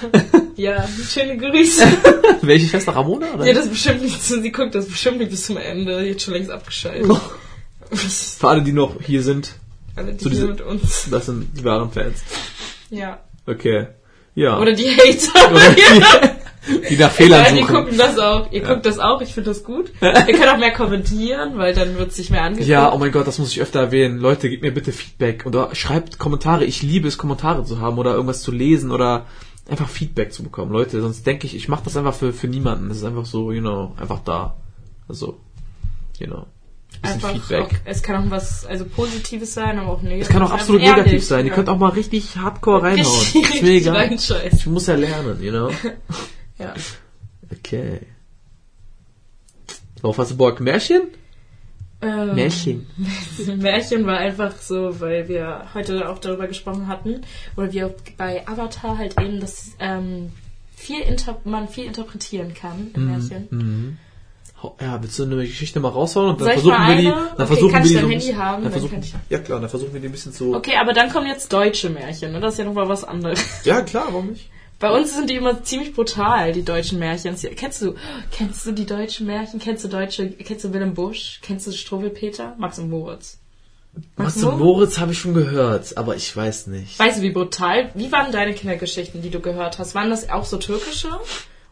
Ja, 0.56 0.86
schöne 1.08 1.38
Grüße. 1.38 1.86
Welche 2.42 2.68
Schwester? 2.68 2.94
Ramona? 2.94 3.34
Oder? 3.34 3.46
Ja, 3.46 3.54
das 3.54 3.70
bestimmt 3.70 4.02
nicht, 4.02 4.22
sie 4.22 4.52
guckt 4.52 4.76
das 4.76 4.88
bestimmt 4.88 5.20
nicht 5.20 5.32
bis 5.32 5.46
zum 5.46 5.56
Ende. 5.56 6.10
Hat 6.12 6.22
schon 6.22 6.34
längst 6.34 6.52
abgeschaltet. 6.52 7.10
Für 7.92 8.48
alle, 8.50 8.62
die 8.62 8.74
noch 8.74 9.02
hier 9.02 9.24
sind, 9.24 9.54
Alle, 10.00 10.14
die 10.14 10.24
So 10.24 10.30
diese- 10.30 10.48
mit 10.48 10.62
uns. 10.62 11.08
das 11.12 11.26
sind 11.28 11.58
die 11.58 11.64
wahren 11.64 11.92
Fans. 11.92 12.24
Ja. 12.90 13.20
Okay. 13.46 13.88
Ja. 14.36 14.60
Oder 14.60 14.74
die 14.74 14.86
Hater. 14.90 15.52
Oder 15.52 15.72
die, 15.72 16.88
die 16.90 16.98
nach 16.98 17.12
Fehlern 17.12 17.44
Ja, 17.56 17.62
suchen. 17.62 17.76
gucken 17.76 17.98
das 17.98 18.18
auch. 18.20 18.52
Ihr 18.52 18.62
guckt 18.62 18.86
das 18.86 19.00
auch, 19.00 19.22
ich 19.22 19.34
finde 19.34 19.50
das 19.50 19.64
gut. 19.64 19.92
Ihr 20.02 20.12
könnt 20.14 20.48
auch 20.48 20.58
mehr 20.58 20.72
kommentieren, 20.74 21.58
weil 21.58 21.74
dann 21.74 21.98
wird 21.98 22.12
es 22.12 22.18
nicht 22.18 22.30
mehr 22.32 22.44
angeguckt. 22.44 22.68
Ja, 22.70 22.92
oh 22.94 22.98
mein 22.98 23.12
Gott, 23.12 23.28
das 23.28 23.38
muss 23.40 23.52
ich 23.52 23.62
öfter 23.62 23.80
erwähnen. 23.80 24.18
Leute, 24.20 24.50
gebt 24.50 24.62
mir 24.64 24.74
bitte 24.74 24.92
Feedback 24.92 25.46
oder 25.46 25.74
schreibt 25.76 26.20
Kommentare. 26.20 26.64
Ich 26.66 26.82
liebe 26.82 27.08
es, 27.08 27.18
Kommentare 27.18 27.64
zu 27.66 27.80
haben 27.82 27.98
oder 27.98 28.14
irgendwas 28.14 28.42
zu 28.42 28.52
lesen 28.52 28.92
oder 28.92 29.26
einfach 29.70 29.90
Feedback 29.90 30.32
zu 30.32 30.44
bekommen. 30.44 30.72
Leute, 30.72 31.02
sonst 31.02 31.26
denke 31.28 31.46
ich, 31.48 31.56
ich 31.56 31.68
mache 31.68 31.84
das 31.84 31.98
einfach 31.98 32.14
für, 32.14 32.32
für 32.34 32.48
niemanden. 32.48 32.88
Das 32.90 32.98
ist 32.98 33.04
einfach 33.04 33.26
so, 33.26 33.52
you 33.52 33.62
know, 33.62 33.94
einfach 34.00 34.20
da. 34.24 34.56
Also, 35.08 35.38
you 36.20 36.28
know, 36.28 36.46
Einfach 37.02 37.32
Feedback. 37.32 37.64
Auch, 37.64 37.70
es 37.86 38.04
kann 38.04 38.28
auch 38.28 38.32
was 38.32 38.66
also 38.66 38.86
Positives 38.86 39.54
sein, 39.54 39.80
aber 39.80 39.92
auch 39.92 40.02
negativ. 40.02 40.28
Es 40.28 40.30
kann 40.30 40.44
auch 40.44 40.52
absolut 40.52 40.82
negativ 40.82 41.06
ehrlich, 41.06 41.28
sein. 41.28 41.46
Ihr 41.46 41.50
ja. 41.50 41.56
könnt 41.56 41.70
auch 41.70 41.78
mal 41.78 41.90
richtig 41.90 42.36
hardcore 42.36 42.84
reinhauen. 42.84 43.20
Richtig, 43.20 43.56
ist 43.56 43.62
mir 43.64 43.72
egal. 43.72 44.12
Ich 44.52 44.66
muss 44.66 44.88
ja 44.88 44.96
lernen, 44.96 45.42
you 45.42 45.52
know. 45.52 45.72
Ja. 46.60 46.74
Okay. 47.50 48.02
Worauf 50.02 50.18
hast 50.18 50.32
du 50.32 50.36
Bock? 50.36 50.60
Märchen? 50.60 51.04
Ähm, 52.02 52.36
Märchen. 52.36 52.86
Märchen 53.58 54.06
war 54.06 54.18
einfach 54.18 54.58
so, 54.58 55.00
weil 55.00 55.30
wir 55.30 55.68
heute 55.74 56.10
auch 56.10 56.20
darüber 56.20 56.48
gesprochen 56.48 56.88
hatten, 56.88 57.22
oder 57.58 57.72
wir 57.72 57.96
bei 58.18 58.48
Avatar 58.48 58.98
halt 58.98 59.20
eben, 59.22 59.40
dass 59.40 59.72
ähm, 59.80 60.32
viel 60.76 61.00
man 61.44 61.68
viel 61.68 61.86
interpretieren 61.86 62.54
kann 62.54 62.92
im 62.94 63.08
Märchen. 63.08 63.48
Mhm. 63.50 63.98
Ja, 64.82 65.02
willst 65.02 65.18
du 65.20 65.24
eine 65.24 65.36
Geschichte 65.38 65.80
mal 65.80 65.90
raushauen 65.90 66.32
und 66.32 66.42
dann 66.42 66.52
versuchen 66.52 66.88
wir 66.88 66.96
die. 66.98 67.04
Dann 67.06 67.28
Okay, 67.36 67.46
versuchen 67.48 67.72
kann 67.72 67.84
wir 67.84 67.86
ich 67.86 67.92
die 67.92 67.94
dein 67.96 68.02
so 68.02 68.08
ein 68.08 68.12
Handy 68.12 68.26
bisschen- 68.28 68.38
haben? 68.38 68.64
Dann 68.64 68.72
Dann 68.72 68.72
versuchen, 68.82 69.00
ich- 69.04 69.14
ja 69.30 69.40
klar, 69.40 69.60
dann 69.62 69.70
versuchen 69.70 69.94
wir 69.94 70.00
die 70.02 70.08
ein 70.08 70.12
bisschen 70.12 70.34
zu. 70.34 70.54
Okay, 70.56 70.76
aber 70.76 70.94
dann 70.94 71.10
kommen 71.12 71.28
jetzt 71.28 71.52
deutsche 71.54 71.90
Märchen, 71.90 72.32
ne? 72.34 72.40
Das 72.40 72.54
ist 72.54 72.60
ja 72.60 72.66
nochmal 72.66 72.90
was 72.90 73.04
anderes. 73.04 73.40
Ja 73.66 73.82
klar, 73.82 74.08
warum 74.10 74.28
nicht? 74.32 74.50
Bei 74.80 74.92
uns 74.92 75.14
sind 75.14 75.30
die 75.30 75.36
immer 75.36 75.62
ziemlich 75.64 75.94
brutal, 75.94 76.54
die 76.54 76.64
deutschen 76.64 77.00
Märchen. 77.00 77.36
Kennst 77.56 77.82
du, 77.82 77.96
kennst 78.32 78.66
du 78.66 78.72
die 78.72 78.86
deutschen 78.86 79.28
Märchen? 79.28 79.60
Kennst 79.60 79.84
du 79.84 79.90
deutsche, 79.90 80.30
kennst 80.30 80.64
du 80.64 80.74
Willem 80.74 80.94
Busch? 80.94 81.40
Kennst 81.42 81.68
du 81.68 81.72
Struwwelpeter? 81.74 82.56
Max 82.58 82.80
und 82.80 82.90
Moritz? 82.90 83.40
Max 84.16 84.36
Max 84.38 84.44
und 84.44 84.60
Moritz 84.60 84.98
habe 85.00 85.12
ich 85.12 85.20
schon 85.20 85.34
gehört, 85.34 85.98
aber 85.98 86.16
ich 86.16 86.34
weiß 86.34 86.68
nicht. 86.68 86.98
Weißt 86.98 87.18
du, 87.18 87.22
wie 87.24 87.32
brutal? 87.32 87.90
Wie 87.94 88.10
waren 88.12 88.32
deine 88.32 88.54
Kindergeschichten, 88.54 89.22
die 89.22 89.30
du 89.32 89.40
gehört 89.42 89.80
hast? 89.80 89.96
Waren 89.96 90.10
das 90.12 90.30
auch 90.30 90.46
so 90.46 90.56
türkische? 90.58 91.10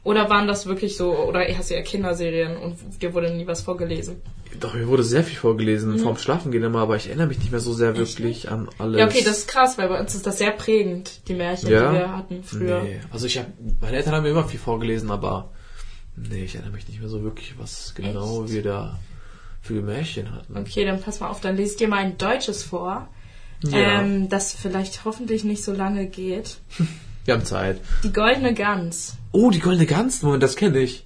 Oder 0.07 0.29
waren 0.29 0.47
das 0.47 0.65
wirklich 0.67 0.95
so, 0.95 1.13
oder 1.17 1.41
hast 1.57 1.69
du 1.69 1.73
ja 1.75 1.81
Kinderserien 1.81 2.55
und 2.55 2.77
dir 3.01 3.13
wurde 3.13 3.29
nie 3.35 3.45
was 3.45 3.61
vorgelesen? 3.61 4.21
Doch, 4.57 4.73
mir 4.73 4.87
wurde 4.87 5.03
sehr 5.03 5.21
viel 5.21 5.35
vorgelesen 5.37 5.91
Mhm. 5.95 5.99
vorm 5.99 6.17
Schlafengehen 6.17 6.63
immer, 6.63 6.79
aber 6.79 6.95
ich 6.95 7.07
erinnere 7.07 7.27
mich 7.27 7.39
nicht 7.39 7.51
mehr 7.51 7.59
so 7.59 7.73
sehr 7.73 7.97
wirklich 7.97 8.49
an 8.49 8.69
alles. 8.77 8.99
Ja, 9.01 9.05
okay, 9.05 9.21
das 9.25 9.39
ist 9.39 9.47
krass, 9.49 9.77
weil 9.77 9.89
bei 9.89 9.99
uns 9.99 10.15
ist 10.15 10.25
das 10.25 10.37
sehr 10.37 10.51
prägend, 10.51 11.27
die 11.27 11.33
Märchen, 11.33 11.67
Ja? 11.67 11.91
die 11.91 11.97
wir 11.99 12.15
hatten 12.15 12.41
früher. 12.41 12.83
Nee, 12.83 13.01
also 13.11 13.25
ich 13.27 13.37
habe, 13.37 13.49
meine 13.81 13.97
Eltern 13.97 14.13
haben 14.15 14.23
mir 14.23 14.29
immer 14.29 14.45
viel 14.45 14.61
vorgelesen, 14.61 15.11
aber 15.11 15.51
nee, 16.15 16.45
ich 16.45 16.55
erinnere 16.55 16.71
mich 16.73 16.87
nicht 16.87 17.01
mehr 17.01 17.09
so 17.09 17.21
wirklich, 17.23 17.55
was 17.59 17.93
genau 17.93 18.47
wir 18.47 18.63
da 18.63 18.97
für 19.61 19.81
Märchen 19.81 20.33
hatten. 20.33 20.55
Okay, 20.57 20.85
dann 20.85 21.01
pass 21.01 21.19
mal 21.19 21.27
auf, 21.27 21.41
dann 21.41 21.57
lese 21.57 21.71
ich 21.73 21.77
dir 21.79 21.89
mal 21.89 21.97
ein 21.97 22.17
deutsches 22.17 22.63
vor, 22.63 23.09
Ja, 23.65 23.99
ähm, 24.03 24.29
das 24.29 24.53
vielleicht 24.53 25.03
hoffentlich 25.03 25.43
nicht 25.43 25.65
so 25.65 25.73
lange 25.73 26.07
geht. 26.07 26.59
wir 27.27 27.33
haben 27.33 27.45
Zeit. 27.45 27.81
Die 28.03 28.13
goldene 28.13 28.53
Gans. 28.53 29.17
Oh, 29.33 29.51
die 29.51 29.59
Goldene 29.59 29.85
Gans, 29.85 30.23
Moment, 30.23 30.41
das 30.41 30.55
kenne 30.55 30.79
ich. 30.79 31.05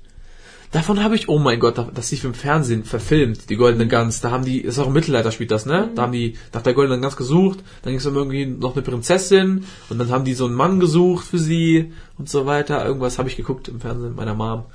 Davon 0.72 1.04
habe 1.04 1.16
ich, 1.16 1.28
oh 1.28 1.40
mein 1.40 1.60
Gott, 1.60 1.84
das 1.96 2.12
lief 2.12 2.24
im 2.24 2.36
Fernsehen 2.36 2.86
verfilmt, 2.86 3.50
die 3.50 3.56
Goldene 3.58 3.88
Gans. 3.88 4.22
Da 4.22 4.30
haben 4.30 4.46
die, 4.46 4.62
ist 4.62 4.78
auch 4.78 4.88
im 4.88 4.94
Mittelalter 4.94 5.32
spielt 5.32 5.50
das, 5.50 5.66
ne? 5.66 5.90
Da 5.96 6.04
haben 6.04 6.12
die 6.14 6.38
nach 6.54 6.62
der 6.62 6.74
Goldenen 6.76 7.02
Gans 7.02 7.18
gesucht, 7.18 7.60
dann 7.82 7.92
ging 7.92 8.00
es 8.00 8.06
um 8.06 8.16
irgendwie 8.16 8.46
noch 8.46 8.74
eine 8.74 8.84
Prinzessin 8.84 9.66
und 9.90 9.98
dann 9.98 10.12
haben 10.12 10.24
die 10.24 10.36
so 10.36 10.46
einen 10.46 10.54
Mann 10.54 10.80
gesucht 10.80 11.26
für 11.26 11.40
sie 11.40 11.92
und 12.18 12.30
so 12.30 12.46
weiter. 12.46 12.86
Irgendwas 12.86 13.18
habe 13.18 13.28
ich 13.28 13.36
geguckt 13.36 13.68
im 13.68 13.82
Fernsehen 13.82 14.10
mit 14.10 14.18
meiner 14.18 14.36
Mom. 14.36 14.66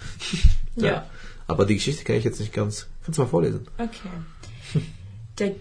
Ja. 0.79 1.07
Aber 1.47 1.65
die 1.65 1.77
Geschichte 1.77 2.05
kenne 2.05 2.19
ich 2.19 2.25
jetzt 2.25 2.39
nicht 2.39 2.53
ganz. 2.53 2.87
Kannst 3.03 3.17
du 3.17 3.23
mal 3.23 3.29
vorlesen? 3.29 3.67
Okay. 3.79 4.83
Der, 5.39 5.53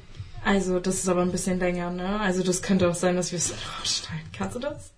also, 0.44 0.82
das 0.82 0.96
ist 0.96 1.08
aber 1.08 1.22
ein 1.22 1.32
bisschen 1.32 1.58
länger, 1.58 1.90
ne? 1.90 2.20
Also, 2.20 2.44
das 2.44 2.62
könnte 2.62 2.90
auch 2.90 2.96
sein, 2.96 3.16
dass 3.16 3.32
wir 3.32 3.38
es 3.38 3.54
rausschneiden. 3.80 4.28
Kannst 4.34 4.58
du 4.58 4.60
das? 4.60 4.92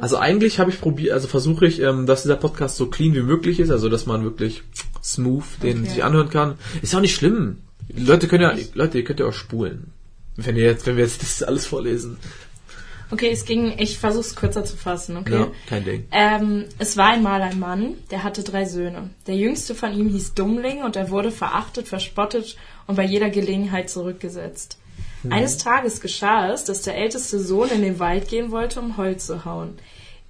Also 0.00 0.18
eigentlich 0.18 0.58
habe 0.58 0.70
ich 0.70 0.80
probiert, 0.80 1.12
also 1.12 1.28
versuche 1.28 1.66
ich, 1.66 1.80
ähm, 1.80 2.06
dass 2.06 2.22
dieser 2.22 2.36
Podcast 2.36 2.76
so 2.76 2.86
clean 2.86 3.14
wie 3.14 3.22
möglich 3.22 3.60
ist, 3.60 3.70
also 3.70 3.88
dass 3.88 4.06
man 4.06 4.24
wirklich 4.24 4.62
smooth 5.02 5.44
den 5.62 5.80
Okay. 5.80 5.90
sich 5.90 6.04
anhören 6.04 6.30
kann. 6.30 6.58
Ist 6.82 6.92
ja 6.92 6.98
auch 6.98 7.02
nicht 7.02 7.14
schlimm. 7.14 7.58
Die 7.88 8.02
Leute 8.02 8.28
können 8.28 8.42
ja, 8.42 8.64
Leute, 8.74 8.98
ihr 8.98 9.04
könnt 9.04 9.20
ja 9.20 9.26
auch 9.26 9.32
spulen. 9.32 9.92
Wenn 10.36 10.56
ihr 10.56 10.64
jetzt, 10.64 10.86
wenn 10.86 10.96
wir 10.96 11.04
jetzt 11.04 11.22
das 11.22 11.42
alles 11.42 11.66
vorlesen. 11.66 12.16
Okay, 13.10 13.30
es 13.30 13.44
ging, 13.44 13.74
ich 13.78 13.98
versuche 13.98 14.22
es 14.26 14.34
kürzer 14.34 14.64
zu 14.64 14.76
fassen, 14.76 15.16
okay? 15.16 15.34
Ja, 15.34 15.48
kein 15.68 15.84
Ding. 15.84 16.04
Ähm, 16.10 16.64
es 16.78 16.96
war 16.96 17.10
einmal 17.10 17.42
ein 17.42 17.60
Mann, 17.60 17.94
der 18.10 18.24
hatte 18.24 18.42
drei 18.42 18.64
Söhne. 18.64 19.10
Der 19.26 19.36
jüngste 19.36 19.74
von 19.74 19.92
ihm 19.92 20.08
hieß 20.08 20.34
Dummling 20.34 20.82
und 20.82 20.96
er 20.96 21.10
wurde 21.10 21.30
verachtet, 21.30 21.86
verspottet 21.86 22.56
und 22.86 22.96
bei 22.96 23.04
jeder 23.04 23.30
Gelegenheit 23.30 23.90
zurückgesetzt. 23.90 24.78
Eines 25.30 25.58
Tages 25.58 26.00
geschah 26.00 26.52
es, 26.52 26.64
dass 26.64 26.82
der 26.82 26.96
älteste 26.96 27.38
Sohn 27.40 27.70
in 27.70 27.82
den 27.82 27.98
Wald 27.98 28.28
gehen 28.28 28.50
wollte, 28.50 28.80
um 28.80 28.96
Holz 28.96 29.26
zu 29.26 29.44
hauen. 29.44 29.74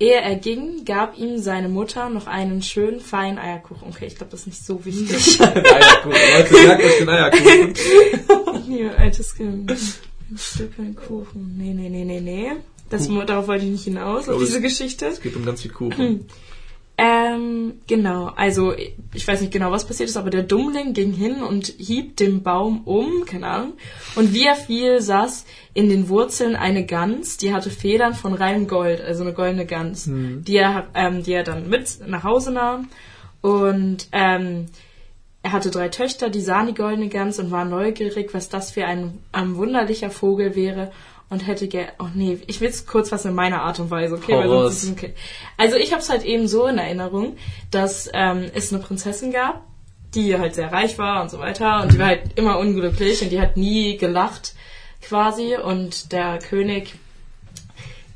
Ehe 0.00 0.20
er 0.20 0.34
ging, 0.36 0.84
gab 0.84 1.16
ihm 1.18 1.38
seine 1.38 1.68
Mutter 1.68 2.10
noch 2.10 2.26
einen 2.26 2.62
schönen, 2.62 3.00
feinen 3.00 3.38
Eierkuchen. 3.38 3.88
Okay, 3.88 4.06
ich 4.06 4.16
glaube, 4.16 4.32
das 4.32 4.40
ist 4.40 4.46
nicht 4.48 4.64
so 4.66 4.84
wichtig. 4.84 5.40
Eierkuchen. 5.40 6.12
Leute, 6.12 6.54
merkt 6.66 6.82
euch 6.84 6.98
den 6.98 7.08
Eierkuchen. 7.08 7.74
Hier, 8.66 8.98
altes 8.98 9.34
Kind. 9.36 9.70
Ein 9.70 10.38
Stück 10.38 10.72
ein 10.78 10.96
Kuchen. 10.96 11.54
Nee, 11.56 11.74
nee, 11.74 11.88
nee, 11.88 12.04
nee, 12.04 12.20
nee. 12.20 12.52
Das, 12.90 13.08
darauf 13.26 13.46
wollte 13.48 13.64
ich 13.64 13.70
nicht 13.70 13.84
hinaus, 13.84 14.20
auf 14.20 14.24
glaube, 14.26 14.44
diese 14.44 14.56
es- 14.58 14.62
Geschichte. 14.62 15.06
Es 15.06 15.20
geht 15.20 15.36
um 15.36 15.44
ganz 15.44 15.62
viel 15.62 15.70
Kuchen. 15.72 16.28
Ähm, 16.96 17.80
genau. 17.88 18.32
Also, 18.36 18.72
ich 19.12 19.26
weiß 19.26 19.40
nicht 19.40 19.52
genau, 19.52 19.72
was 19.72 19.86
passiert 19.86 20.08
ist, 20.08 20.16
aber 20.16 20.30
der 20.30 20.44
Dummling 20.44 20.92
ging 20.92 21.12
hin 21.12 21.42
und 21.42 21.66
hieb 21.66 22.16
den 22.16 22.42
Baum 22.42 22.82
um, 22.84 23.24
keine 23.24 23.48
Ahnung. 23.48 23.72
Und 24.14 24.32
wie 24.32 24.44
er 24.44 24.54
fiel, 24.54 25.00
saß 25.00 25.44
in 25.72 25.88
den 25.88 26.08
Wurzeln 26.08 26.54
eine 26.54 26.86
Gans, 26.86 27.36
die 27.36 27.52
hatte 27.52 27.70
Federn 27.70 28.14
von 28.14 28.32
reinem 28.32 28.68
Gold, 28.68 29.00
also 29.00 29.24
eine 29.24 29.32
goldene 29.32 29.66
Gans, 29.66 30.08
die, 30.08 30.56
er, 30.56 30.86
ähm, 30.94 31.24
die 31.24 31.32
er 31.32 31.42
dann 31.42 31.68
mit 31.68 31.98
nach 32.06 32.22
Hause 32.22 32.52
nahm. 32.52 32.88
Und 33.40 34.08
ähm, 34.12 34.66
er 35.42 35.52
hatte 35.52 35.70
drei 35.70 35.88
Töchter, 35.88 36.30
die 36.30 36.40
sahen 36.40 36.68
die 36.68 36.74
goldene 36.74 37.08
Gans 37.08 37.40
und 37.40 37.50
waren 37.50 37.70
neugierig, 37.70 38.32
was 38.32 38.48
das 38.48 38.70
für 38.70 38.86
ein, 38.86 39.18
ein 39.32 39.56
wunderlicher 39.56 40.10
Vogel 40.10 40.54
wäre 40.54 40.92
und 41.28 41.46
hätte 41.46 41.68
gerne. 41.68 41.92
Oh 41.98 42.08
nee, 42.14 42.38
ich 42.46 42.60
will 42.60 42.68
es 42.68 42.86
kurz 42.86 43.10
fassen 43.10 43.28
in 43.28 43.34
meiner 43.34 43.62
Art 43.62 43.80
und 43.80 43.90
Weise, 43.90 44.14
okay? 44.14 44.36
Weil 44.36 44.48
sonst 44.48 44.84
ist 44.84 44.92
okay. 44.92 45.14
Also 45.56 45.76
ich 45.76 45.92
habe 45.92 46.02
es 46.02 46.10
halt 46.10 46.24
eben 46.24 46.48
so 46.48 46.66
in 46.66 46.78
Erinnerung, 46.78 47.36
dass 47.70 48.10
ähm, 48.12 48.50
es 48.54 48.72
eine 48.72 48.82
Prinzessin 48.82 49.32
gab, 49.32 49.62
die 50.14 50.38
halt 50.38 50.54
sehr 50.54 50.72
reich 50.72 50.98
war 50.98 51.22
und 51.22 51.30
so 51.30 51.38
weiter 51.38 51.82
und 51.82 51.92
die 51.92 51.98
war 51.98 52.06
halt 52.06 52.36
immer 52.36 52.58
unglücklich 52.58 53.22
und 53.22 53.30
die 53.30 53.40
hat 53.40 53.56
nie 53.56 53.96
gelacht 53.96 54.54
quasi 55.02 55.56
und 55.56 56.12
der 56.12 56.38
König 56.38 56.94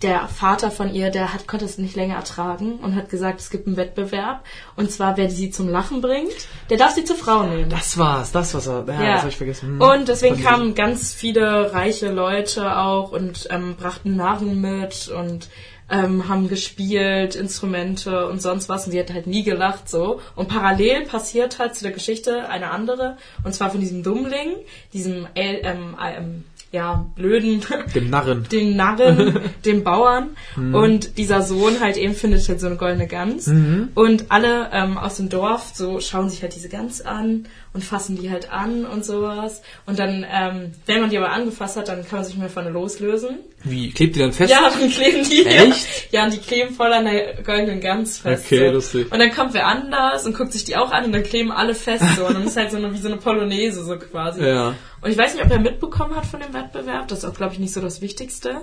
der 0.02 0.28
Vater 0.28 0.70
von 0.70 0.94
ihr, 0.94 1.10
der 1.10 1.34
hat, 1.34 1.48
konnte 1.48 1.64
es 1.64 1.76
nicht 1.76 1.96
länger 1.96 2.14
ertragen 2.14 2.78
und 2.78 2.94
hat 2.94 3.08
gesagt, 3.08 3.40
es 3.40 3.50
gibt 3.50 3.66
einen 3.66 3.76
Wettbewerb. 3.76 4.44
Und 4.76 4.92
zwar, 4.92 5.16
wer 5.16 5.28
sie 5.28 5.50
zum 5.50 5.68
Lachen 5.68 6.00
bringt, 6.00 6.48
der 6.70 6.78
darf 6.78 6.92
sie 6.92 7.04
zur 7.04 7.16
Frau 7.16 7.42
nehmen. 7.42 7.68
Das 7.68 7.98
war's, 7.98 8.30
das 8.30 8.54
was 8.54 8.68
er, 8.68 8.84
ja, 8.86 8.92
Ja. 9.02 9.12
das 9.12 9.20
habe 9.20 9.30
ich 9.30 9.36
vergessen. 9.36 9.68
Hm. 9.68 9.80
Und 9.80 10.08
deswegen 10.08 10.40
kamen 10.40 10.74
ganz 10.74 11.12
viele 11.12 11.72
reiche 11.72 12.10
Leute 12.12 12.76
auch 12.78 13.10
und 13.10 13.48
ähm, 13.50 13.74
brachten 13.76 14.14
Narren 14.14 14.60
mit 14.60 15.08
und 15.08 15.48
ähm, 15.90 16.28
haben 16.28 16.48
gespielt, 16.48 17.34
Instrumente 17.34 18.28
und 18.28 18.40
sonst 18.40 18.68
was. 18.68 18.86
Und 18.86 18.92
sie 18.92 19.00
hat 19.00 19.12
halt 19.12 19.26
nie 19.26 19.42
gelacht 19.42 19.88
so. 19.88 20.20
Und 20.36 20.48
parallel 20.48 21.06
passiert 21.06 21.58
halt 21.58 21.74
zu 21.74 21.82
der 21.82 21.92
Geschichte 21.92 22.48
eine 22.48 22.70
andere. 22.70 23.16
Und 23.42 23.54
zwar 23.54 23.70
von 23.70 23.80
diesem 23.80 24.02
Dummling, 24.02 24.52
diesem 24.92 25.26
El 25.34 25.60
ähm, 25.64 25.96
ähm, 26.04 26.44
ja, 26.70 27.06
blöden. 27.14 27.62
Dem 27.94 28.10
Narren. 28.10 28.46
den 28.52 28.76
Narren, 28.76 29.40
den 29.64 29.84
Bauern. 29.84 30.30
Und 30.56 31.16
dieser 31.18 31.42
Sohn 31.42 31.80
halt 31.80 31.96
eben 31.96 32.14
findet 32.14 32.48
halt 32.48 32.60
so 32.60 32.66
eine 32.66 32.76
goldene 32.76 33.06
Gans. 33.06 33.48
Und 33.94 34.30
alle 34.30 34.68
ähm, 34.72 34.98
aus 34.98 35.16
dem 35.16 35.28
Dorf 35.28 35.72
so 35.74 36.00
schauen 36.00 36.28
sich 36.28 36.42
halt 36.42 36.54
diese 36.54 36.68
Gans 36.68 37.00
an 37.00 37.46
und 37.78 37.84
fassen 37.84 38.16
die 38.20 38.28
halt 38.28 38.50
an 38.52 38.84
und 38.84 39.04
sowas 39.04 39.62
und 39.86 40.00
dann, 40.00 40.26
ähm, 40.28 40.72
wenn 40.86 41.00
man 41.00 41.10
die 41.10 41.16
aber 41.16 41.30
angefasst 41.30 41.76
hat, 41.76 41.86
dann 41.86 42.04
kann 42.04 42.18
man 42.18 42.24
sich 42.24 42.34
nicht 42.34 42.40
mehr 42.40 42.50
von 42.50 42.72
loslösen. 42.72 43.38
Wie, 43.62 43.92
klebt 43.92 44.16
die 44.16 44.18
dann 44.18 44.32
fest? 44.32 44.50
Ja, 44.50 44.68
dann 44.80 44.90
kleben 44.90 45.22
die. 45.22 45.46
Echt? 45.46 46.12
Ja, 46.12 46.24
und 46.24 46.32
die 46.32 46.38
kleben 46.38 46.74
voll 46.74 46.92
an 46.92 47.04
der 47.04 47.40
goldenen 47.44 47.80
Gans 47.80 48.18
fest. 48.18 48.46
Okay, 48.46 48.66
so. 48.66 48.72
lustig. 48.72 49.12
Und 49.12 49.20
dann 49.20 49.30
kommt 49.30 49.54
wer 49.54 49.68
anders 49.68 50.26
und 50.26 50.36
guckt 50.36 50.52
sich 50.52 50.64
die 50.64 50.76
auch 50.76 50.90
an 50.90 51.04
und 51.04 51.12
dann 51.12 51.22
kleben 51.22 51.52
alle 51.52 51.76
fest 51.76 52.04
so. 52.16 52.26
Und 52.26 52.34
dann 52.34 52.44
ist 52.48 52.56
halt 52.56 52.72
so 52.72 52.78
eine, 52.78 52.92
wie 52.92 52.98
so 52.98 53.06
eine 53.06 53.18
Polonaise 53.18 53.84
so 53.84 53.96
quasi. 53.96 54.44
Ja. 54.44 54.74
Und 55.00 55.10
ich 55.12 55.16
weiß 55.16 55.34
nicht, 55.34 55.44
ob 55.44 55.50
er 55.52 55.60
mitbekommen 55.60 56.16
hat 56.16 56.26
von 56.26 56.40
dem 56.40 56.52
Wettbewerb. 56.52 57.06
Das 57.06 57.18
ist 57.18 57.24
auch, 57.24 57.34
glaube 57.34 57.52
ich, 57.52 57.60
nicht 57.60 57.72
so 57.72 57.80
das 57.80 58.00
Wichtigste. 58.00 58.62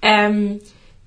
Ähm, 0.00 0.60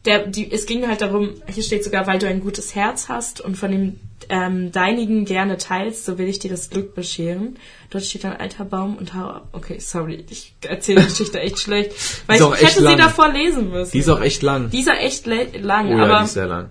der, 0.08 0.26
die, 0.26 0.52
es 0.52 0.66
ging 0.66 0.88
halt 0.88 1.02
darum, 1.02 1.36
hier 1.48 1.64
steht 1.64 1.84
sogar, 1.84 2.08
weil 2.08 2.18
du 2.18 2.28
ein 2.28 2.40
gutes 2.40 2.74
Herz 2.74 3.10
hast 3.10 3.42
und 3.42 3.56
von 3.58 3.72
dem 3.72 4.00
ähm, 4.30 4.72
deinigen 4.72 5.26
gerne 5.26 5.58
teilst, 5.58 6.06
so 6.06 6.18
will 6.18 6.28
ich 6.28 6.40
dir 6.40 6.50
das 6.50 6.70
Glück 6.70 6.96
bescheren. 6.96 7.58
Dort 7.90 8.04
steht 8.04 8.26
ein 8.26 8.38
alter 8.38 8.66
Baum 8.66 8.98
und 8.98 9.14
hau 9.14 9.28
ab. 9.28 9.50
Okay, 9.52 9.80
sorry, 9.80 10.26
ich 10.30 10.54
erzähle 10.62 11.02
die 11.02 11.08
Geschichte 11.10 11.40
echt 11.40 11.60
schlecht. 11.60 11.92
Weil 12.26 12.42
ich 12.42 12.68
hätte 12.68 12.82
lang. 12.82 12.94
sie 12.94 13.02
davor 13.02 13.30
lesen 13.30 13.70
müssen. 13.70 13.92
Die 13.92 14.00
ist 14.00 14.10
auch 14.10 14.22
echt 14.22 14.42
lang. 14.42 14.70
Die 14.70 14.80
ist 14.80 14.90
auch 14.90 15.00
echt 15.00 15.28
lang, 15.28 15.88
oh 15.88 15.98
ja, 15.98 16.04
aber 16.04 16.20
die 16.20 16.26
ist 16.26 16.34
sehr 16.34 16.48
lang. 16.48 16.70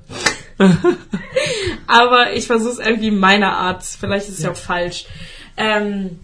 aber 1.87 2.33
ich 2.33 2.47
versuche 2.47 2.73
es 2.73 2.79
irgendwie 2.79 3.11
meiner 3.11 3.53
Art. 3.53 3.85
Vielleicht 3.85 4.29
ist 4.29 4.39
es 4.39 4.45
ja, 4.45 4.51
auch 4.51 4.57
falsch. 4.57 5.07
Ähm, 5.57 6.19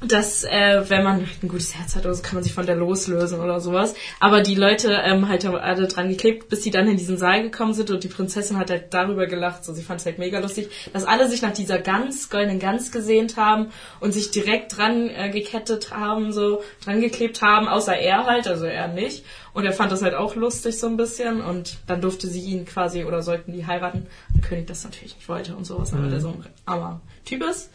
dass, 0.00 0.44
äh, 0.44 0.84
wenn 0.88 1.02
man 1.02 1.26
ein 1.42 1.48
gutes 1.48 1.74
Herz 1.76 1.96
hat 1.96 2.04
oder 2.04 2.14
so, 2.14 2.22
kann 2.22 2.34
man 2.34 2.44
sich 2.44 2.54
von 2.54 2.66
der 2.66 2.76
loslösen 2.76 3.40
oder 3.40 3.58
sowas. 3.58 3.94
Aber 4.20 4.42
die 4.42 4.54
Leute 4.54 4.92
ähm, 4.92 5.28
halt 5.28 5.44
haben 5.44 5.56
alle 5.56 5.88
dran 5.88 6.08
geklebt, 6.08 6.48
bis 6.48 6.62
sie 6.62 6.70
dann 6.70 6.86
in 6.86 6.96
diesen 6.96 7.18
Saal 7.18 7.42
gekommen 7.42 7.74
sind 7.74 7.90
und 7.90 8.04
die 8.04 8.08
Prinzessin 8.08 8.58
hat 8.58 8.70
halt 8.70 8.94
darüber 8.94 9.26
gelacht. 9.26 9.64
So, 9.64 9.72
sie 9.72 9.82
fand 9.82 9.98
es 9.98 10.06
halt 10.06 10.18
mega 10.18 10.38
lustig, 10.38 10.68
dass 10.92 11.04
alle 11.04 11.28
sich 11.28 11.42
nach 11.42 11.52
dieser 11.52 11.78
Gans, 11.78 12.30
goldenen 12.30 12.60
Gans 12.60 12.92
gesehnt 12.92 13.36
haben 13.36 13.70
und 13.98 14.12
sich 14.12 14.30
direkt 14.30 14.76
dran 14.76 15.10
äh, 15.10 15.30
gekettet 15.30 15.92
haben, 15.92 16.32
so 16.32 16.62
dran 16.84 17.00
geklebt 17.00 17.42
haben, 17.42 17.66
außer 17.66 17.96
er 17.96 18.26
halt, 18.26 18.46
also 18.46 18.66
er 18.66 18.86
nicht. 18.86 19.24
Und 19.52 19.64
er 19.64 19.72
fand 19.72 19.90
das 19.90 20.02
halt 20.02 20.14
auch 20.14 20.36
lustig 20.36 20.78
so 20.78 20.86
ein 20.86 20.96
bisschen 20.96 21.40
und 21.40 21.78
dann 21.88 22.00
durfte 22.00 22.28
sie 22.28 22.42
ihn 22.42 22.66
quasi 22.66 23.04
oder 23.04 23.22
sollten 23.22 23.52
die 23.52 23.66
heiraten. 23.66 24.06
Der 24.36 24.42
König 24.42 24.68
das 24.68 24.84
natürlich 24.84 25.16
nicht 25.16 25.28
wollte 25.28 25.56
und 25.56 25.64
sowas, 25.64 25.92
weil 25.92 26.08
der 26.08 26.20
so 26.20 26.28
ein 26.28 26.44
armer 26.66 27.00
Typ 27.24 27.42
ist. 27.42 27.70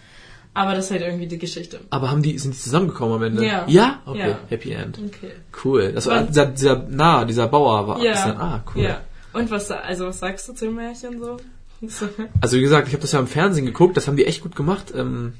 Aber 0.53 0.75
das 0.75 0.85
ist 0.85 0.91
halt 0.91 1.01
irgendwie 1.01 1.27
die 1.27 1.39
Geschichte. 1.39 1.79
Aber 1.89 2.11
haben 2.11 2.21
die, 2.21 2.37
sind 2.37 2.53
die 2.53 2.59
zusammengekommen 2.59 3.15
am 3.15 3.23
Ende? 3.23 3.45
Ja. 3.45 3.65
Ja? 3.67 4.01
Okay, 4.05 4.29
Ja. 4.29 4.39
Happy 4.49 4.71
End. 4.71 4.99
Okay. 4.99 5.31
Cool. 5.63 5.91
Das 5.93 6.05
war 6.05 6.23
dieser, 6.23 6.45
dieser, 6.45 6.85
na, 6.89 7.25
dieser 7.25 7.47
Bauer 7.47 7.87
war. 7.87 8.03
Ja. 8.03 8.27
Dann, 8.27 8.37
ah, 8.37 8.63
cool. 8.75 8.83
Ja. 8.83 9.01
Und 9.33 9.49
was, 9.49 9.71
also 9.71 10.05
was 10.05 10.19
sagst 10.19 10.47
du 10.47 10.53
zu 10.53 10.65
dem 10.65 10.75
Märchen 10.75 11.19
so? 11.19 11.37
So. 11.87 12.07
Also 12.41 12.57
wie 12.57 12.61
gesagt, 12.61 12.87
ich 12.87 12.93
habe 12.93 13.01
das 13.01 13.11
ja 13.11 13.19
im 13.19 13.27
Fernsehen 13.27 13.65
geguckt, 13.65 13.97
das 13.97 14.07
haben 14.07 14.15
die 14.15 14.25
echt 14.25 14.41
gut 14.41 14.55
gemacht 14.55 14.93
ähm, 14.95 15.33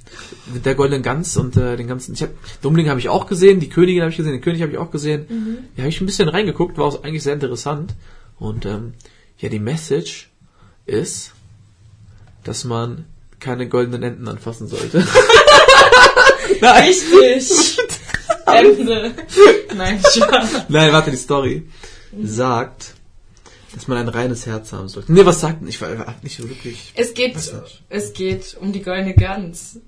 mit 0.54 0.66
der 0.66 0.76
goldenen 0.76 1.02
Gans 1.02 1.38
und 1.38 1.56
äh, 1.56 1.78
den 1.78 1.88
ganzen. 1.88 2.14
Ich 2.16 2.22
hab, 2.22 2.32
Dummling 2.62 2.90
habe 2.90 3.00
ich 3.00 3.08
auch 3.08 3.28
gesehen, 3.28 3.60
die 3.60 3.70
Königin 3.70 4.02
habe 4.02 4.12
ich 4.12 4.18
gesehen, 4.18 4.34
den 4.34 4.42
König 4.42 4.62
habe 4.62 4.72
ich 4.72 4.78
auch 4.78 4.92
gesehen. 4.92 5.26
Mhm. 5.30 5.58
Ja, 5.76 5.84
habe 5.84 5.90
ich 5.90 6.02
ein 6.02 6.06
bisschen 6.06 6.28
reingeguckt, 6.28 6.78
war 6.78 6.86
auch 6.86 7.04
eigentlich 7.04 7.24
sehr 7.24 7.34
interessant. 7.34 7.96
Und 8.40 8.66
ähm, 8.66 8.94
ja, 9.38 9.48
die 9.48 9.60
Message 9.60 10.32
ist, 10.86 11.34
dass 12.44 12.66
man 12.66 13.06
keine 13.44 13.68
goldenen 13.68 14.02
Enten 14.04 14.28
anfassen 14.28 14.68
sollte. 14.68 15.06
Nein, 16.62 16.84
Richtig! 16.88 17.78
Ende. 18.46 19.12
Nein, 19.76 20.00
Spaß. 20.00 20.64
Nein, 20.70 20.92
warte, 20.94 21.12
die 21.12 21.18
Story 21.18 21.68
sagt, 22.22 22.94
dass 23.74 23.88
man 23.88 23.98
ein 23.98 24.10
reines 24.10 24.46
Herz 24.46 24.72
haben 24.74 24.88
sollte. 24.88 25.12
Nee, 25.12 25.26
was 25.26 25.42
sagt 25.42 25.62
denn? 25.62 25.68
Ich 25.68 25.82
war 25.82 26.16
nicht 26.22 26.38
so 26.38 26.48
wirklich. 26.48 26.94
Es 26.96 27.14
geht, 27.14 27.36
es 27.90 28.14
geht 28.14 28.56
um 28.60 28.72
die 28.72 28.82
goldene 28.82 29.14
Gans. 29.14 29.80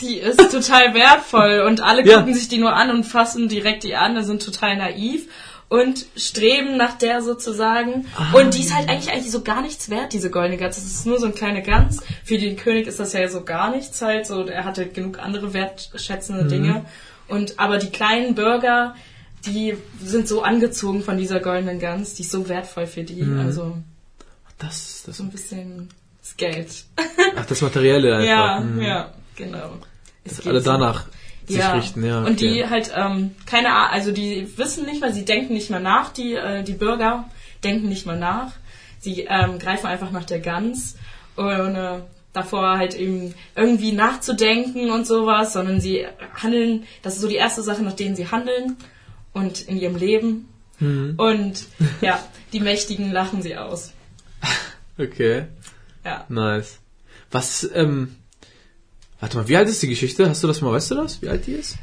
Die 0.00 0.18
ist 0.18 0.38
total 0.50 0.94
wertvoll 0.94 1.64
und 1.66 1.80
alle 1.82 2.06
Ja. 2.06 2.18
gucken 2.18 2.34
sich 2.34 2.48
die 2.48 2.58
nur 2.58 2.74
an 2.74 2.90
und 2.90 3.04
fassen 3.04 3.48
direkt 3.48 3.82
die 3.82 3.96
an, 3.96 4.22
sind 4.24 4.42
total 4.44 4.76
naiv 4.76 5.26
und 5.68 6.06
streben 6.16 6.76
nach 6.76 6.96
der 6.98 7.22
sozusagen. 7.22 8.06
Ah. 8.16 8.32
Und 8.38 8.54
die 8.54 8.60
ist 8.60 8.74
halt 8.74 8.88
eigentlich, 8.88 9.12
eigentlich 9.12 9.30
so 9.32 9.42
gar 9.42 9.62
nichts 9.62 9.90
wert, 9.90 10.12
diese 10.12 10.30
goldene 10.30 10.56
Gans. 10.58 10.76
Das 10.76 10.84
ist 10.84 11.06
nur 11.06 11.18
so 11.18 11.26
eine 11.26 11.34
kleine 11.34 11.62
Gans. 11.62 12.00
Für 12.24 12.38
den 12.38 12.56
König 12.56 12.86
ist 12.86 13.00
das 13.00 13.12
ja 13.12 13.26
so 13.28 13.42
gar 13.42 13.70
nichts 13.70 14.00
halt. 14.02 14.26
So, 14.26 14.46
er 14.46 14.64
hatte 14.64 14.86
genug 14.86 15.18
andere 15.18 15.52
wertschätzende 15.52 16.44
Mhm. 16.44 16.48
Dinge. 16.48 16.84
Und 17.28 17.58
aber 17.58 17.78
die 17.78 17.90
kleinen 17.90 18.34
Bürger, 18.36 18.94
die 19.44 19.76
sind 20.00 20.28
so 20.28 20.42
angezogen 20.42 21.02
von 21.02 21.18
dieser 21.18 21.40
goldenen 21.40 21.78
Gans, 21.80 22.14
die 22.14 22.22
ist 22.22 22.30
so 22.30 22.48
wertvoll 22.48 22.86
für 22.86 23.02
die. 23.02 23.22
Mhm. 23.22 23.40
Also 23.40 23.76
Das, 24.58 25.02
das, 25.04 25.16
so 25.16 25.22
ein 25.24 25.30
bisschen 25.30 25.88
das 26.22 26.36
Geld. 26.36 26.84
ach, 27.36 27.46
das 27.46 27.60
Materielle 27.60 28.14
einfach. 28.18 28.28
Ja, 28.28 28.60
Mhm. 28.60 28.80
ja, 28.82 29.12
genau. 29.34 29.72
Es 30.24 30.38
geht 30.38 30.46
alle 30.46 30.62
danach 30.62 31.04
sich 31.46 31.58
ja. 31.58 31.72
richten, 31.72 32.04
ja. 32.04 32.22
Und 32.22 32.40
die 32.40 32.62
okay. 32.62 32.70
halt, 32.70 32.92
ähm, 32.94 33.34
keine 33.46 33.72
Ahnung, 33.72 33.92
also 33.92 34.12
die 34.12 34.56
wissen 34.56 34.86
nicht 34.86 35.00
mal, 35.00 35.12
sie 35.12 35.24
denken 35.24 35.54
nicht 35.54 35.70
mal 35.70 35.80
nach, 35.80 36.12
die, 36.12 36.34
äh, 36.34 36.62
die 36.62 36.72
Bürger 36.72 37.28
denken 37.62 37.88
nicht 37.88 38.06
mal 38.06 38.18
nach. 38.18 38.52
Sie 38.98 39.22
ähm, 39.22 39.58
greifen 39.58 39.86
einfach 39.86 40.10
nach 40.10 40.24
der 40.24 40.40
Gans, 40.40 40.96
ohne 41.36 42.04
davor 42.32 42.78
halt 42.78 42.94
eben 42.94 43.34
irgendwie 43.54 43.92
nachzudenken 43.92 44.90
und 44.90 45.06
sowas, 45.06 45.52
sondern 45.52 45.80
sie 45.80 46.06
handeln, 46.34 46.84
das 47.02 47.14
ist 47.14 47.22
so 47.22 47.28
die 47.28 47.36
erste 47.36 47.62
Sache, 47.62 47.82
nach 47.82 47.94
denen 47.94 48.16
sie 48.16 48.30
handeln 48.30 48.76
und 49.32 49.62
in 49.62 49.78
ihrem 49.78 49.96
Leben. 49.96 50.48
Mhm. 50.78 51.14
Und 51.16 51.66
ja, 52.00 52.22
die 52.52 52.60
Mächtigen 52.60 53.10
lachen 53.12 53.42
sie 53.42 53.56
aus. 53.56 53.92
Okay, 54.98 55.46
Ja. 56.04 56.24
nice. 56.28 56.78
Was, 57.30 57.68
ähm, 57.74 58.16
warte 59.20 59.36
mal, 59.36 59.48
wie 59.48 59.56
alt 59.56 59.68
ist 59.68 59.82
die 59.82 59.88
Geschichte? 59.88 60.28
Hast 60.28 60.42
du 60.42 60.46
das 60.48 60.60
mal, 60.60 60.72
weißt 60.72 60.90
du 60.90 60.94
das? 60.96 61.20
Wie 61.22 61.28
alt 61.28 61.46
die 61.46 61.52
ist? 61.52 61.76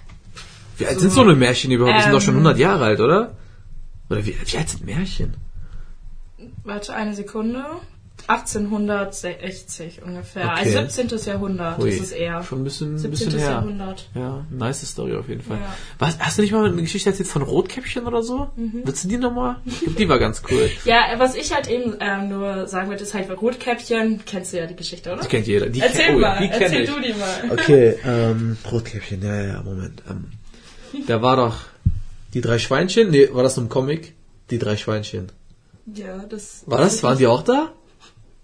Wie 0.78 0.86
alt 0.86 0.96
So. 0.96 1.02
sind 1.02 1.12
so 1.14 1.22
eine 1.22 1.36
Märchen 1.36 1.72
überhaupt? 1.72 1.98
Die 1.98 2.04
sind 2.04 2.12
doch 2.14 2.22
schon 2.22 2.36
Ähm. 2.36 2.40
100 2.46 2.58
Jahre 2.60 2.86
alt, 2.86 3.00
oder? 3.00 3.36
Oder 4.10 4.26
wie, 4.26 4.36
wie 4.46 4.58
alt 4.58 4.70
sind 4.70 4.86
Märchen? 4.86 5.36
Warte 6.64 6.94
eine 6.94 7.14
Sekunde. 7.14 7.64
1860 8.28 10.02
ungefähr. 10.04 10.46
Okay. 10.46 10.76
Also 10.76 11.02
17. 11.02 11.20
Jahrhundert 11.26 11.80
Ui, 11.80 11.90
ist 11.90 12.02
es 12.02 12.12
eher. 12.12 12.44
Schon 12.44 12.62
ein 12.62 12.64
bisschen, 12.64 12.96
ein 12.96 12.98
17. 12.98 13.12
bisschen 13.28 13.40
her. 13.40 13.50
Jahrhundert. 13.50 14.10
Ja, 14.16 14.46
nice 14.50 14.86
Story 14.86 15.16
auf 15.16 15.28
jeden 15.30 15.42
Fall. 15.42 15.58
Ja. 15.58 15.74
Was, 16.00 16.18
hast 16.20 16.38
du 16.38 16.42
nicht 16.42 16.52
mal 16.52 16.66
eine 16.66 16.82
Geschichte 16.82 17.10
erzählt 17.10 17.28
von 17.28 17.42
Rotkäppchen 17.42 18.06
oder 18.06 18.24
so? 18.24 18.50
Mhm. 18.56 18.82
Willst 18.86 19.04
du 19.04 19.08
die 19.08 19.18
nochmal? 19.18 19.58
Die 19.98 20.08
war 20.10 20.20
ganz 20.20 20.42
cool. 20.50 20.70
Ja, 20.86 21.16
was 21.18 21.36
ich 21.36 21.54
halt 21.54 21.68
eben 21.70 21.96
ähm, 22.00 22.30
nur 22.30 22.68
sagen 22.68 22.90
würde, 22.90 23.04
ist 23.04 23.14
halt 23.14 23.30
Rotkäppchen. 23.30 24.22
Kennst 24.26 24.54
du 24.54 24.58
ja 24.58 24.66
die 24.68 24.76
Geschichte, 24.76 25.12
oder? 25.14 25.22
Die 25.22 25.28
kennt 25.28 25.48
jeder. 25.48 25.68
Die 25.70 25.80
Erzähl 25.80 26.08
kenn- 26.12 26.16
oh, 26.16 26.20
mal, 26.20 26.40
die 26.40 26.50
erzähl 26.50 26.84
ich. 26.84 26.90
du 26.90 27.00
die 27.02 27.14
mal. 27.14 27.52
Okay, 27.52 27.96
ähm, 28.06 28.58
Rotkäppchen, 28.72 29.22
ja, 29.22 29.36
ja, 29.36 29.48
ja, 29.54 29.62
Moment. 29.64 30.02
Ähm, 30.10 30.26
da 31.08 31.22
war 31.22 31.36
doch 31.38 31.56
die 32.34 32.42
drei 32.42 32.58
Schweinchen. 32.60 33.10
Nee, 33.12 33.30
war 33.32 33.44
das 33.44 33.58
im 33.58 33.70
Comic? 33.70 34.14
Die 34.50 34.60
drei 34.60 34.78
Schweinchen. 34.78 35.32
Ja, 35.94 36.18
das. 36.30 36.64
War 36.66 36.80
das? 36.80 37.02
Waren 37.04 37.18
die 37.18 37.28
auch 37.28 37.44
da? 37.44 37.72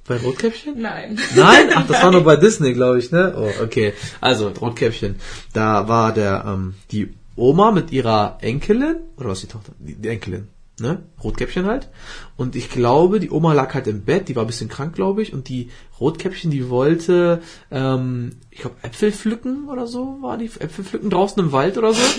Bei 0.10 0.18
Rotkäppchen? 0.18 0.82
Nein. 0.82 1.20
Nein? 1.36 1.70
Ach, 1.76 1.86
das 1.86 2.02
war 2.02 2.12
nur 2.12 2.24
bei 2.24 2.36
Disney, 2.36 2.74
glaube 2.74 2.98
ich, 2.98 3.12
ne? 3.12 3.36
Oh, 3.38 3.64
okay. 3.64 3.94
Also, 4.20 4.48
Rotkäppchen. 4.48 5.18
Da 5.54 5.88
war 5.88 6.12
der, 6.12 6.46
ähm, 6.48 6.74
die 6.92 7.14
Oma 7.36 7.72
mit 7.72 7.92
ihrer 7.92 8.40
Enkelin, 8.42 8.96
oder 9.18 9.30
was 9.30 9.42
die 9.42 9.48
Tochter? 9.48 9.72
Die, 9.78 9.94
die 9.94 10.10
Enkelin, 10.10 10.48
ne? 10.80 11.04
Rotkäppchen 11.24 11.68
halt. 11.68 11.90
Und 12.38 12.56
ich 12.56 12.72
glaube, 12.72 13.20
die 13.20 13.30
Oma 13.30 13.54
lag 13.54 13.76
halt 13.76 13.86
im 13.86 14.02
Bett, 14.02 14.30
die 14.30 14.36
war 14.36 14.46
ein 14.46 14.48
bisschen 14.48 14.68
krank, 14.68 14.96
glaube 14.96 15.22
ich, 15.22 15.32
und 15.32 15.48
die 15.48 15.70
Rotkäppchen, 16.00 16.50
die 16.50 16.72
wollte, 16.72 17.44
ähm, 17.70 18.32
ich 18.50 18.62
glaube, 18.62 18.78
Äpfel 18.82 19.12
pflücken 19.12 19.70
oder 19.70 19.86
so, 19.86 20.18
war 20.22 20.40
die 20.40 20.48
Äpfel 20.48 20.84
pflücken 20.84 21.12
draußen 21.12 21.40
im 21.40 21.52
Wald 21.52 21.78
oder 21.78 21.94
so? 21.94 22.02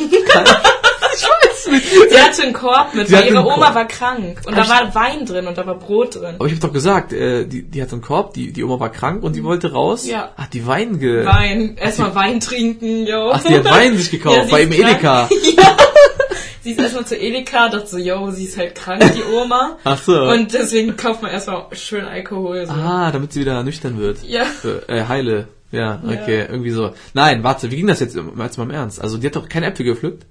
Ich 1.12 1.22
weiß 1.24 1.49
nicht. 1.68 1.84
Sie 2.10 2.20
hatte 2.20 2.42
einen 2.42 2.52
Korb 2.52 2.94
mit, 2.94 3.08
Sie 3.08 3.12
weil 3.14 3.22
hatte 3.22 3.32
ihre 3.34 3.44
Oma 3.44 3.66
Korb. 3.66 3.74
war 3.74 3.88
krank. 3.88 4.40
Und 4.46 4.56
Hab 4.56 4.66
da 4.66 4.70
war 4.70 4.94
Wein 4.94 5.26
drin 5.26 5.46
und 5.46 5.58
da 5.58 5.66
war 5.66 5.74
Brot 5.78 6.16
drin. 6.16 6.36
Aber 6.38 6.46
ich 6.46 6.52
habe 6.52 6.60
doch 6.66 6.72
gesagt, 6.72 7.12
äh, 7.12 7.44
die, 7.46 7.62
die 7.62 7.82
hat 7.82 7.92
einen 7.92 8.02
Korb, 8.02 8.34
die, 8.34 8.52
die 8.52 8.64
Oma 8.64 8.80
war 8.80 8.90
krank 8.90 9.22
und 9.22 9.36
die 9.36 9.44
wollte 9.44 9.72
raus. 9.72 10.06
Ja. 10.06 10.30
Hat 10.36 10.52
die 10.54 10.66
Wein 10.66 10.98
ge... 10.98 11.24
Wein. 11.24 11.76
Erstmal 11.76 12.14
Wein 12.14 12.40
trinken, 12.40 13.06
yo. 13.06 13.30
Ach, 13.32 13.42
die 13.42 13.54
hat 13.54 13.64
Wein 13.64 13.96
sich 13.96 14.10
gekauft, 14.10 14.36
Ja, 14.36 14.44
bei 14.50 14.62
im 14.62 14.72
Edeka. 14.72 15.28
ja. 15.56 15.76
Sie 16.62 16.72
ist 16.72 16.78
erstmal 16.78 17.06
zu 17.06 17.16
Edeka, 17.16 17.70
dachte 17.70 17.86
so, 17.86 17.96
yo, 17.96 18.30
sie 18.30 18.44
ist 18.44 18.58
halt 18.58 18.74
krank, 18.74 19.02
die 19.16 19.22
Oma. 19.34 19.78
Ach 19.84 20.00
so. 20.02 20.24
Und 20.24 20.52
deswegen 20.52 20.94
kauft 20.96 21.22
man 21.22 21.30
erstmal 21.30 21.64
schön 21.72 22.04
Alkohol. 22.04 22.66
So. 22.66 22.72
ah, 22.72 23.10
damit 23.10 23.32
sie 23.32 23.40
wieder 23.40 23.62
nüchtern 23.62 23.98
wird. 23.98 24.18
Ja. 24.24 24.44
Äh, 24.86 25.04
heile. 25.08 25.48
Ja, 25.72 26.02
okay, 26.04 26.46
irgendwie 26.48 26.70
so. 26.70 26.92
Nein, 27.14 27.44
warte, 27.44 27.70
wie 27.70 27.76
ging 27.76 27.86
das 27.86 28.00
jetzt 28.00 28.16
jetzt 28.16 28.58
mal 28.58 28.64
im 28.64 28.70
Ernst? 28.70 29.00
Also 29.00 29.18
die 29.18 29.26
hat 29.28 29.36
doch 29.36 29.48
keine 29.48 29.66
Äpfel 29.66 29.86
gepflückt? 29.86 30.26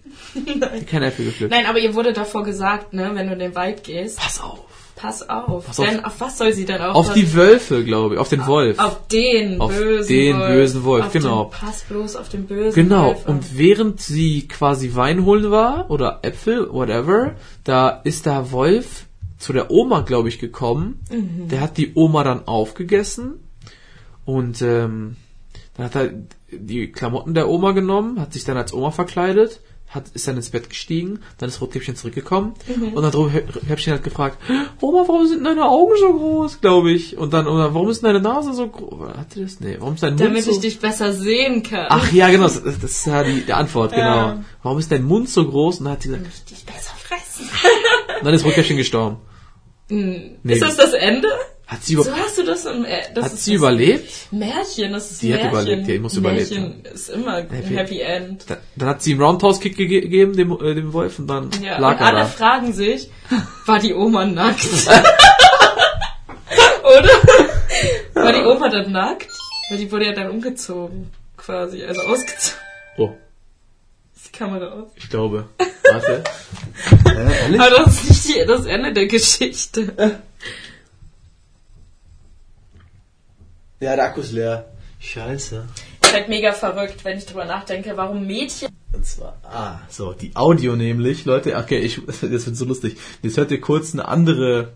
Hat 0.62 0.88
keine 0.88 1.08
Äpfel 1.08 1.26
gepflückt. 1.26 1.52
Nein, 1.52 1.66
aber 1.66 1.80
ihr 1.80 1.96
wurde 1.96 2.14
davor 2.14 2.44
gesagt, 2.44 2.94
ne, 2.94 3.12
wenn 3.14 3.28
du 3.28 3.34
in 3.34 3.40
den 3.40 3.56
Wald 3.56 3.84
gehst, 3.84 4.18
Pass 4.20 4.40
auf. 4.42 4.60
pass 4.96 5.28
auf. 5.30 5.66
Pass 5.66 5.80
auf. 5.80 5.86
Denn 5.88 6.04
auf 6.06 6.20
was 6.20 6.38
soll 6.38 6.54
sie 6.54 6.66
dann 6.66 6.82
auch? 6.82 6.96
Auf 6.96 7.14
die 7.14 7.34
Wölfe, 7.34 7.84
glaube 7.84 8.16
ich. 8.16 8.20
Auf 8.20 8.30
den 8.30 8.46
Wolf. 8.46 8.80
Auf 8.80 9.08
den 9.08 9.60
Auf 9.62 9.72
bösen 9.76 10.08
den 10.08 10.38
Wolf. 10.40 10.50
bösen 10.52 10.84
Wolf, 10.84 11.06
auf 11.08 11.14
genau. 11.14 11.44
Den, 11.46 11.52
pass 11.52 11.84
bloß 11.84 12.16
auf 12.16 12.30
den 12.30 12.46
bösen 12.48 12.74
Genau, 12.76 13.06
Wolf. 13.08 13.18
auf. 13.20 13.28
und 13.28 13.58
während 13.58 14.02
sie 14.02 14.48
quasi 14.48 14.94
Wein 14.96 15.26
holen 15.26 15.52
war, 15.52 15.90
oder 15.90 16.20
Äpfel, 16.24 16.72
whatever, 16.72 17.36
da 17.64 17.90
ist 17.90 18.26
der 18.26 18.52
Wolf 18.52 19.06
zu 19.38 19.54
der 19.54 19.72
Oma, 19.72 20.02
glaube 20.02 20.28
ich, 20.30 20.38
gekommen. 20.40 21.00
Mhm. 21.10 21.48
Der 21.48 21.62
hat 21.62 21.78
die 21.78 21.94
Oma 21.96 22.24
dann 22.26 22.46
aufgegessen 22.48 23.36
und 24.26 24.62
ähm, 24.62 25.16
dann 25.78 25.86
hat 25.86 25.96
er 25.96 26.10
die 26.52 26.92
Klamotten 26.92 27.34
der 27.34 27.48
Oma 27.48 27.72
genommen, 27.72 28.20
hat 28.20 28.34
sich 28.34 28.44
dann 28.44 28.58
als 28.58 28.74
Oma 28.74 28.92
verkleidet, 28.92 29.62
hat, 29.90 30.06
ist 30.14 30.28
dann 30.28 30.36
ins 30.36 30.52
Bett 30.52 30.70
gestiegen, 30.70 31.20
dann 31.40 31.50
ist 31.50 31.60
Rotkäppchen 31.62 31.96
zurückgekommen 31.96 32.54
Mhm. 32.68 32.94
und 32.94 33.02
dann 33.04 33.12
Rotkäppchen 33.14 33.94
hat 33.94 34.04
gefragt, 34.04 34.38
Oma, 34.82 35.04
warum 35.08 35.26
sind 35.28 35.44
deine 35.44 35.66
Augen 35.66 35.94
so 36.00 36.14
groß, 36.14 36.62
glaube 36.62 36.92
ich? 36.92 37.18
Und 37.18 37.34
dann, 37.34 37.48
oder 37.48 37.74
warum 37.74 37.90
ist 37.90 38.04
deine 38.04 38.20
Nase 38.22 38.54
so 38.54 38.68
groß? 38.68 39.18
Hat 39.18 39.34
die 39.36 39.42
das? 39.42 39.60
Nee, 39.60 39.78
warum 39.80 39.96
ist 39.96 40.04
dein 40.04 40.12
Mund 40.14 40.22
Damit 40.22 40.44
so... 40.44 40.52
ich 40.52 40.60
dich 40.60 40.80
besser 40.80 41.12
sehen 41.14 41.64
kann. 41.64 41.88
Ach 41.90 42.12
ja, 42.12 42.30
genau, 42.30 42.44
das, 42.44 42.62
das 42.64 42.76
ist 42.84 43.06
ja 43.08 43.24
die, 43.24 43.42
die 43.42 43.54
Antwort, 43.54 43.92
genau. 43.92 44.04
Ja. 44.04 44.44
Warum 44.64 44.78
ist 44.80 44.92
dein 44.92 45.04
Mund 45.04 45.28
so 45.30 45.48
groß? 45.50 45.80
Und 45.80 45.86
dann 45.86 45.94
hat 45.94 46.04
sie 46.04 46.10
gesagt, 46.10 46.24
Damit 46.26 46.38
ich 46.38 46.44
dich 46.46 46.66
besser 46.66 46.94
fressen. 46.98 47.50
und 48.20 48.26
dann 48.26 48.34
ist 48.34 48.46
Rotkäppchen 48.46 48.78
gestorben. 48.78 49.18
Hm. 49.90 50.38
Nee. 50.44 50.54
Ist 50.54 50.62
das 50.62 50.78
das 50.78 50.94
Ende? 50.94 51.28
Hat 51.70 51.84
sie, 51.84 51.94
über, 51.94 52.04
So 52.04 52.12
hast 52.18 52.36
du 52.36 52.44
das 52.44 52.66
im 52.66 52.84
äh, 52.84 53.04
das 53.14 53.26
hat 53.26 53.34
ist 53.34 53.46
sie 53.46 53.52
das 53.52 53.58
überlebt? 53.60 54.12
Märchen, 54.32 54.92
das 54.92 55.12
ist 55.12 55.22
Die 55.22 55.32
hat 55.36 55.44
überlebt, 55.52 55.88
die 55.88 56.00
muss 56.00 56.16
überlebt 56.18 56.50
Märchen 56.50 56.84
ist 56.86 57.10
immer 57.10 57.34
ein 57.36 57.50
Happy- 57.52 57.76
Happy 57.76 58.02
End. 58.02 58.44
Da, 58.50 58.58
dann 58.76 58.90
hat 58.90 59.04
sie 59.04 59.12
einen 59.12 59.22
Roundhouse-Kick 59.22 59.78
ge 59.78 59.86
gegeben, 59.88 60.36
dem, 60.36 60.52
äh, 60.64 60.74
dem 60.74 60.92
Wolf, 60.94 61.20
und 61.20 61.28
dann 61.28 61.52
Ja, 61.62 61.78
lag 61.78 61.92
und 61.94 62.00
er 62.02 62.08
alle 62.08 62.20
da. 62.22 62.26
fragen 62.26 62.74
sich, 62.74 63.12
war 63.68 63.78
die 63.78 63.94
Oma 63.94 64.26
nackt? 64.26 64.66
Oder? 66.84 67.10
War 68.16 68.34
die 68.34 68.42
Oma 68.46 68.70
dann 68.70 68.92
nackt? 68.92 69.28
Weil 69.70 69.78
die 69.78 69.92
wurde 69.92 70.06
ja 70.08 70.14
dann 70.14 70.32
umgezogen, 70.32 71.12
quasi, 71.38 71.84
also 71.84 72.02
ausgezogen. 72.02 72.60
Oh, 72.98 73.12
Ist 74.16 74.26
die 74.34 74.38
Kamera 74.38 74.66
aus? 74.72 74.88
ich 74.96 75.08
glaube. 75.10 75.48
Warte. 75.84 76.24
äh? 77.06 77.58
Aber 77.60 77.70
das 77.70 77.94
ist 78.04 78.10
nicht 78.10 78.28
die, 78.42 78.46
das 78.48 78.66
Ende 78.66 78.92
der 78.94 79.06
Geschichte. 79.06 80.20
Ja, 83.80 83.96
der 83.96 84.06
Akku 84.06 84.20
ist 84.20 84.34
leer. 84.34 84.66
Scheiße. 85.00 85.66
Ist 86.02 86.14
halt 86.14 86.28
mega 86.28 86.52
verrückt, 86.52 87.06
wenn 87.06 87.18
ich 87.18 87.26
drüber 87.26 87.46
nachdenke, 87.46 87.96
warum 87.96 88.28
Mädchen 88.28 88.68
Und 88.94 89.06
zwar, 89.06 89.38
ah, 89.44 89.80
so, 89.88 90.12
die 90.12 90.36
Audio 90.36 90.76
nämlich, 90.76 91.24
Leute, 91.24 91.56
okay, 91.56 91.80
ich, 91.80 92.02
das 92.06 92.22
wird 92.22 92.58
so 92.58 92.66
lustig. 92.66 92.98
Jetzt 93.22 93.38
hört 93.38 93.52
ihr 93.52 93.62
kurz 93.62 93.94
eine 93.94 94.08
andere 94.08 94.74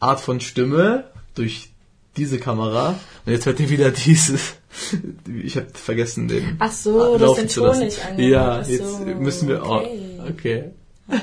Art 0.00 0.20
von 0.20 0.40
Stimme 0.40 1.04
durch 1.34 1.70
diese 2.18 2.38
Kamera. 2.38 3.00
Und 3.24 3.32
jetzt 3.32 3.46
hört 3.46 3.58
ihr 3.58 3.70
wieder 3.70 3.90
dieses, 3.90 4.56
ich 5.42 5.56
habe 5.56 5.68
vergessen 5.72 6.28
den. 6.28 6.56
Ach 6.58 6.72
so, 6.72 7.16
den 7.16 7.48
zu 7.48 7.62
Ton 7.62 7.78
nicht. 7.78 7.98
Ja, 8.18 8.60
Ach 8.62 8.68
jetzt 8.68 8.98
so, 8.98 9.04
müssen 9.04 9.48
wir, 9.48 9.64
oh, 9.64 9.76
okay. 9.76 10.28
okay. 10.28 10.64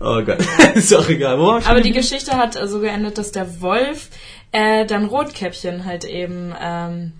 Oh 0.00 0.20
Gott, 0.24 0.38
ist 0.74 0.94
auch 0.94 1.08
egal. 1.08 1.38
Wo 1.38 1.52
Aber 1.52 1.80
die 1.80 1.92
Geschichte 1.92 2.32
hat 2.32 2.58
so 2.68 2.80
geendet, 2.80 3.18
dass 3.18 3.30
der 3.30 3.60
Wolf 3.60 4.08
äh, 4.52 4.86
dann 4.86 5.06
Rotkäppchen 5.06 5.84
halt 5.84 6.04
eben 6.04 6.54
ähm, 6.60 7.12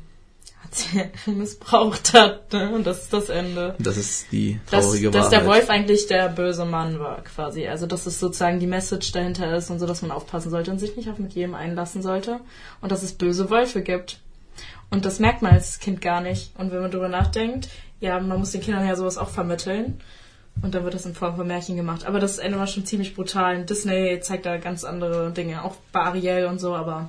hat 0.62 0.74
sie 0.74 1.10
missbraucht 1.30 2.14
hat. 2.14 2.52
Ne? 2.52 2.72
Und 2.74 2.86
das 2.86 3.02
ist 3.02 3.12
das 3.12 3.28
Ende. 3.28 3.74
Das 3.78 3.96
ist 3.96 4.30
die 4.32 4.60
Dass, 4.70 4.84
traurige 4.84 5.10
dass 5.10 5.26
Wahrheit. 5.26 5.40
der 5.40 5.46
Wolf 5.46 5.70
eigentlich 5.70 6.06
der 6.06 6.28
böse 6.28 6.64
Mann 6.64 7.00
war, 7.00 7.22
quasi. 7.22 7.66
Also, 7.66 7.86
dass 7.86 8.06
es 8.06 8.20
sozusagen 8.20 8.60
die 8.60 8.66
Message 8.66 9.12
dahinter 9.12 9.54
ist 9.56 9.70
und 9.70 9.78
so, 9.78 9.86
dass 9.86 10.02
man 10.02 10.10
aufpassen 10.10 10.50
sollte 10.50 10.70
und 10.70 10.78
sich 10.78 10.96
nicht 10.96 11.10
auf 11.10 11.18
mit 11.18 11.32
jedem 11.32 11.54
einlassen 11.54 12.02
sollte. 12.02 12.40
Und 12.80 12.92
dass 12.92 13.02
es 13.02 13.12
böse 13.12 13.50
Wölfe 13.50 13.82
gibt. 13.82 14.20
Und 14.90 15.04
das 15.04 15.18
merkt 15.18 15.42
man 15.42 15.52
als 15.52 15.78
Kind 15.78 16.00
gar 16.00 16.20
nicht. 16.20 16.52
Und 16.58 16.70
wenn 16.70 16.82
man 16.82 16.90
darüber 16.90 17.08
nachdenkt, 17.08 17.68
ja, 18.00 18.20
man 18.20 18.38
muss 18.38 18.52
den 18.52 18.60
Kindern 18.60 18.86
ja 18.86 18.94
sowas 18.94 19.16
auch 19.16 19.30
vermitteln. 19.30 20.00
Und 20.60 20.74
dann 20.74 20.84
wird 20.84 20.94
das 20.94 21.06
in 21.06 21.14
Form 21.14 21.36
von 21.36 21.46
Märchen 21.46 21.76
gemacht. 21.76 22.04
Aber 22.06 22.20
das 22.20 22.38
Ende 22.38 22.58
war 22.58 22.66
schon 22.66 22.84
ziemlich 22.84 23.14
brutal. 23.14 23.64
Disney 23.64 24.20
zeigt 24.20 24.46
da 24.46 24.58
ganz 24.58 24.84
andere 24.84 25.32
Dinge, 25.32 25.64
auch 25.64 25.76
bei 25.92 26.00
Ariel 26.00 26.46
und 26.46 26.60
so, 26.60 26.74
aber 26.74 27.08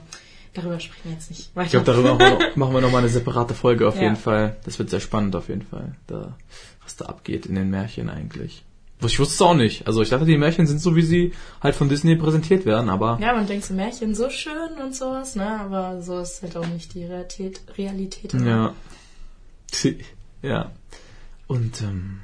darüber 0.53 0.79
sprechen 0.79 1.01
wir 1.05 1.11
jetzt 1.13 1.29
nicht 1.29 1.55
weiter. 1.55 1.65
Ich 1.65 1.71
glaube, 1.71 1.85
darüber 1.85 2.13
machen 2.17 2.39
wir, 2.39 2.47
noch, 2.49 2.55
machen 2.55 2.73
wir 2.73 2.81
noch 2.81 2.91
mal 2.91 2.99
eine 2.99 3.09
separate 3.09 3.53
Folge 3.53 3.87
auf 3.87 3.95
Ja. 3.95 4.03
jeden 4.03 4.15
Fall. 4.15 4.55
Das 4.65 4.79
wird 4.79 4.89
sehr 4.89 4.99
spannend 5.01 5.35
auf 5.35 5.49
jeden 5.49 5.61
Fall, 5.63 5.95
da, 6.07 6.35
was 6.83 6.95
da 6.95 7.05
abgeht 7.05 7.45
in 7.45 7.55
den 7.55 7.69
Märchen 7.69 8.09
eigentlich. 8.09 8.63
Ich 9.05 9.19
wusste 9.19 9.33
es 9.33 9.41
auch 9.41 9.53
nicht. 9.53 9.85
Also 9.85 10.01
ich 10.01 10.07
dachte, 10.09 10.23
die 10.25 10.37
Märchen 10.37 10.65
sind 10.65 10.79
so, 10.79 10.95
wie 10.95 11.01
sie 11.01 11.33
halt 11.61 11.75
von 11.75 11.89
Disney 11.89 12.15
präsentiert 12.15 12.65
werden, 12.65 12.89
aber 12.89 13.17
Ja, 13.21 13.33
man 13.33 13.45
denkt 13.45 13.65
so 13.65 13.73
Märchen 13.73 14.15
so 14.15 14.29
schön 14.29 14.81
und 14.81 14.95
sowas, 14.95 15.35
ne? 15.35 15.59
Aber 15.59 16.01
so 16.01 16.19
ist 16.19 16.41
halt 16.41 16.55
auch 16.55 16.65
nicht 16.67 16.93
die 16.93 17.03
Realität. 17.03 17.59
Realität 17.77 18.33
ja. 18.33 18.73
Ja. 20.41 20.71
Und 21.47 21.81
ähm, 21.81 22.19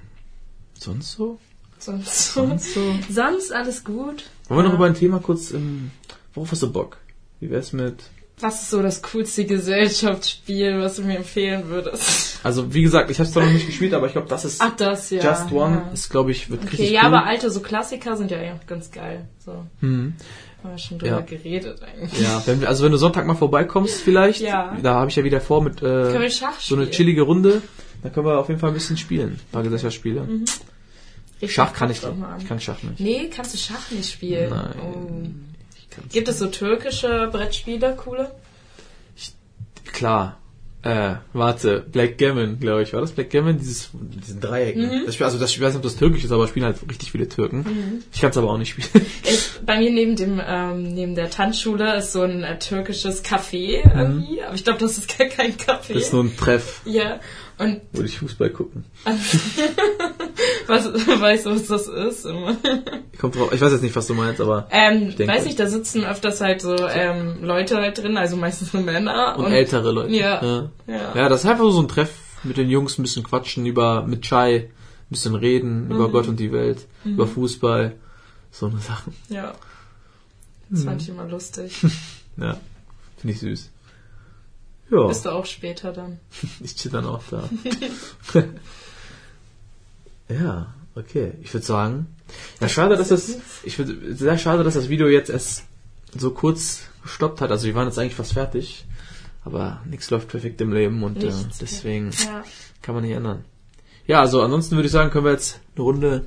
sonst 0.84 1.12
so? 1.14 1.40
Sonst, 1.78 2.34
so. 2.34 2.46
Sonst 2.48 2.74
so? 2.74 2.96
Sonst 3.10 3.54
alles 3.54 3.84
gut. 3.84 4.26
Wollen 4.50 4.60
wir 4.60 4.64
noch 4.64 4.70
Ja. 4.72 4.76
über 4.76 4.86
ein 4.86 4.96
Thema 4.96 5.20
kurz, 5.20 5.52
ähm, 5.52 5.92
worauf 6.34 6.52
hast 6.52 6.62
du 6.64 6.72
Bock? 6.72 6.98
Wie 7.40 7.50
wär's 7.50 7.72
mit 7.72 7.96
Was 8.42 8.64
ist 8.64 8.70
so 8.70 8.82
das 8.82 9.02
coolste 9.02 9.46
Gesellschaftsspiel, 9.46 10.80
was 10.82 10.96
du 10.98 11.02
mir 11.04 11.18
empfehlen 11.18 11.68
würdest? 11.68 12.40
Also 12.44 12.74
wie 12.74 12.82
gesagt, 12.84 13.10
ich 13.12 13.18
habe 13.20 13.28
es 13.28 13.34
zwar 13.34 13.44
noch 13.46 13.52
nicht 13.52 13.66
gespielt, 13.68 13.94
aber 13.94 14.08
ich 14.08 14.14
glaube, 14.14 14.28
das 14.30 14.46
ist 14.46 14.62
Ach, 14.62 14.76
das 14.76 15.10
ja. 15.10 15.22
Just 15.24 15.52
One 15.52 15.84
Ja. 15.88 15.92
ist, 15.94 16.10
glaube 16.10 16.32
ich, 16.32 16.50
wird 16.50 16.62
Okay, 16.64 16.70
richtig 16.72 16.92
ja, 16.92 17.02
cool. 17.02 17.08
aber 17.08 17.26
alte 17.26 17.50
so 17.52 17.60
Klassiker 17.62 18.16
sind 18.18 18.32
ja 18.32 18.38
auch 18.40 18.66
ganz 18.68 18.92
geil. 18.92 19.26
So, 19.46 19.66
Hm. 19.82 20.14
haben 20.64 20.72
wir 20.72 20.78
schon 20.78 21.00
drüber 21.00 21.12
Ja. 21.16 21.22
geredet 21.22 21.82
eigentlich. 21.82 22.22
Ja, 22.22 22.42
wenn 22.46 22.66
also 22.66 22.84
wenn 22.86 22.92
du 22.94 22.98
Sonntag 22.98 23.26
mal 23.26 23.36
vorbeikommst 23.36 24.02
vielleicht, 24.02 24.42
Ja. 24.42 24.78
da 24.82 24.96
habe 24.96 25.10
ich 25.10 25.16
ja 25.18 25.24
wieder 25.26 25.42
vor 25.42 25.62
mit 25.62 25.82
äh, 25.82 26.30
so 26.60 26.76
eine 26.76 26.90
chillige 26.92 27.24
Runde, 27.24 27.62
da 28.02 28.10
können 28.10 28.26
wir 28.26 28.38
auf 28.38 28.48
jeden 28.48 28.60
Fall 28.60 28.70
ein 28.70 28.74
bisschen 28.74 28.98
spielen, 28.98 29.32
ein 29.32 29.52
paar 29.52 29.64
Gesellschaftsspiele. 29.64 30.28
Ich 31.42 31.54
Schach 31.54 31.74
kann 31.74 31.90
ich 31.90 32.02
nicht, 32.02 32.04
doch 32.04 32.38
ich 32.38 32.48
kann 32.48 32.60
Schach 32.60 32.82
nicht. 32.84 33.00
Nee, 33.00 33.30
kannst 33.34 33.54
du 33.54 33.58
Schach 33.58 33.92
nicht 33.92 34.12
spielen. 34.12 34.50
Nein. 34.50 34.74
Oh. 34.82 35.28
Ich 35.76 36.12
Gibt 36.12 36.28
es 36.28 36.40
so 36.40 36.48
türkische 36.48 37.30
Brettspiele, 37.32 37.96
coole? 37.96 38.32
Klar. 39.92 40.38
Äh, 40.82 41.16
warte, 41.34 41.86
Blackgammon, 41.92 42.58
glaube 42.60 42.84
ich. 42.84 42.94
War 42.94 43.02
das 43.02 43.12
Blackgammon? 43.12 43.58
Dieses, 43.58 43.90
diesen 43.94 44.40
Dreieck. 44.40 44.78
Mhm. 44.78 44.84
ne? 44.84 45.04
Das 45.06 45.16
Spiel, 45.16 45.26
also 45.26 45.38
das, 45.38 45.52
ich 45.52 45.60
weiß 45.60 45.74
nicht, 45.74 45.78
ob 45.78 45.84
das 45.84 45.98
türkisch 45.98 46.24
ist, 46.24 46.32
aber 46.32 46.48
spielen 46.48 46.66
halt 46.66 46.78
richtig 46.90 47.12
viele 47.12 47.28
Türken. 47.28 47.58
Mhm. 47.58 48.04
Ich 48.14 48.22
kann 48.22 48.30
es 48.30 48.38
aber 48.38 48.50
auch 48.50 48.58
nicht 48.58 48.70
spielen. 48.70 49.06
Ist, 49.30 49.66
bei 49.66 49.78
mir 49.78 49.92
neben 49.92 50.16
dem 50.16 50.42
ähm, 50.44 50.94
neben 50.94 51.16
der 51.16 51.30
Tanzschule 51.30 51.98
ist 51.98 52.14
so 52.14 52.22
ein 52.22 52.44
äh, 52.44 52.58
türkisches 52.58 53.24
Café 53.26 53.84
irgendwie, 53.84 54.42
aber 54.42 54.56
ich 54.56 54.64
glaube, 54.64 54.80
das 54.80 54.98
ist 54.98 55.18
gar 55.18 55.28
kein 55.28 55.58
Café. 55.58 55.90
Mhm. 55.90 55.94
Das 55.96 56.04
ist 56.04 56.14
nur 56.14 56.24
ein 56.24 56.38
Treff, 56.38 56.82
ja, 56.86 57.20
und 57.60 57.82
wo 57.94 58.02
ich 58.02 58.18
Fußball 58.20 58.50
gucken. 58.50 58.86
was 60.68 60.86
weißt 60.86 61.46
du, 61.46 61.52
was 61.52 61.68
das 61.68 61.88
ist? 61.88 62.28
Kommt 63.20 63.36
drauf, 63.36 63.52
ich 63.54 63.62
weiß 63.62 63.72
jetzt 63.74 63.82
nicht, 63.84 63.96
was 63.96 64.08
du 64.08 64.14
meinst, 64.14 64.40
aber 64.42 64.68
Ähm, 64.72 65.16
denke- 65.16 65.28
weiß 65.34 65.46
nicht, 65.46 65.60
da 65.60 65.68
sitzen 65.68 66.04
öfters 66.06 66.42
halt 66.42 66.62
so 66.62 66.76
ähm, 66.76 67.44
Leute 67.44 67.78
halt 67.78 67.98
drin, 67.98 68.18
also 68.18 68.36
meistens 68.38 68.74
nur 68.74 68.84
Männer. 68.84 69.38
und, 69.38 69.52
ältere 69.52 69.92
Leute. 69.92 70.14
Ja. 70.16 70.44
ja. 70.44 70.70
Ja. 70.88 71.16
Ja, 71.16 71.30
das 71.30 71.44
ist 71.44 71.50
einfach 71.50 71.70
so 71.72 71.82
ein 71.82 71.88
Treff 71.88 72.12
mit 72.44 72.58
den 72.58 72.70
Jungs, 72.70 72.98
ein 72.98 73.04
bisschen 73.04 73.24
quatschen 73.24 73.66
über, 73.66 74.04
mit 74.04 74.22
Chai, 74.24 74.56
ein 74.58 74.70
bisschen 75.10 75.36
reden 75.36 75.92
über 75.92 76.10
Gott 76.10 76.28
und 76.28 76.40
die 76.40 76.52
Welt, 76.52 76.88
über 77.04 77.28
Fußball, 77.28 77.96
so 78.52 78.68
eine 78.68 78.80
Sachen. 78.80 79.14
ja. 79.30 79.54
Das 80.72 80.82
Mhm. 80.82 80.86
fand 80.86 81.02
ich 81.02 81.10
immer 81.10 81.26
lustig. 81.26 81.74
Ja, 82.38 82.56
finde 83.18 83.34
ich 83.34 83.40
süß. 83.42 83.70
Ja, 84.92 85.08
Bist 85.08 85.26
du 85.26 85.30
auch 85.30 85.46
später 85.46 85.92
dann. 85.94 86.20
ich 86.64 86.76
chill 86.76 86.92
dann 86.92 87.06
auch 87.06 87.22
da. 87.30 87.48
ja, 90.30 90.74
okay, 90.96 91.34
ich 91.42 91.54
würde 91.54 91.66
sagen, 91.66 92.08
ja, 92.62 92.70
schade, 92.70 92.96
dass 92.96 93.10
das, 93.10 93.38
ich 93.64 93.78
würde, 93.78 94.16
sehr 94.16 94.38
schade, 94.38 94.64
dass 94.64 94.76
das 94.76 94.90
Video 94.90 95.08
jetzt 95.08 95.30
erst 95.30 95.64
so 96.16 96.32
kurz 96.32 96.84
gestoppt 97.04 97.42
hat, 97.42 97.52
also 97.52 97.66
wir 97.68 97.76
waren 97.76 97.88
jetzt 97.88 97.98
eigentlich 98.00 98.16
fast 98.16 98.34
fertig, 98.34 98.86
aber 99.44 99.82
nichts 99.86 100.10
läuft 100.10 100.28
perfekt 100.28 100.60
im 100.62 100.74
Leben 100.74 101.04
und 101.04 101.24
äh, 101.24 101.32
deswegen 101.62 102.12
Ja. 102.26 102.44
kann 102.82 102.96
man 102.96 103.04
nicht 103.04 103.14
ändern. 103.16 103.46
Ja, 104.08 104.22
also 104.22 104.42
ansonsten 104.42 104.76
würde 104.76 104.88
ich 104.88 104.92
sagen, 104.92 105.12
können 105.12 105.26
wir 105.26 105.32
jetzt 105.32 105.60
eine 105.76 105.84
Runde, 105.84 106.26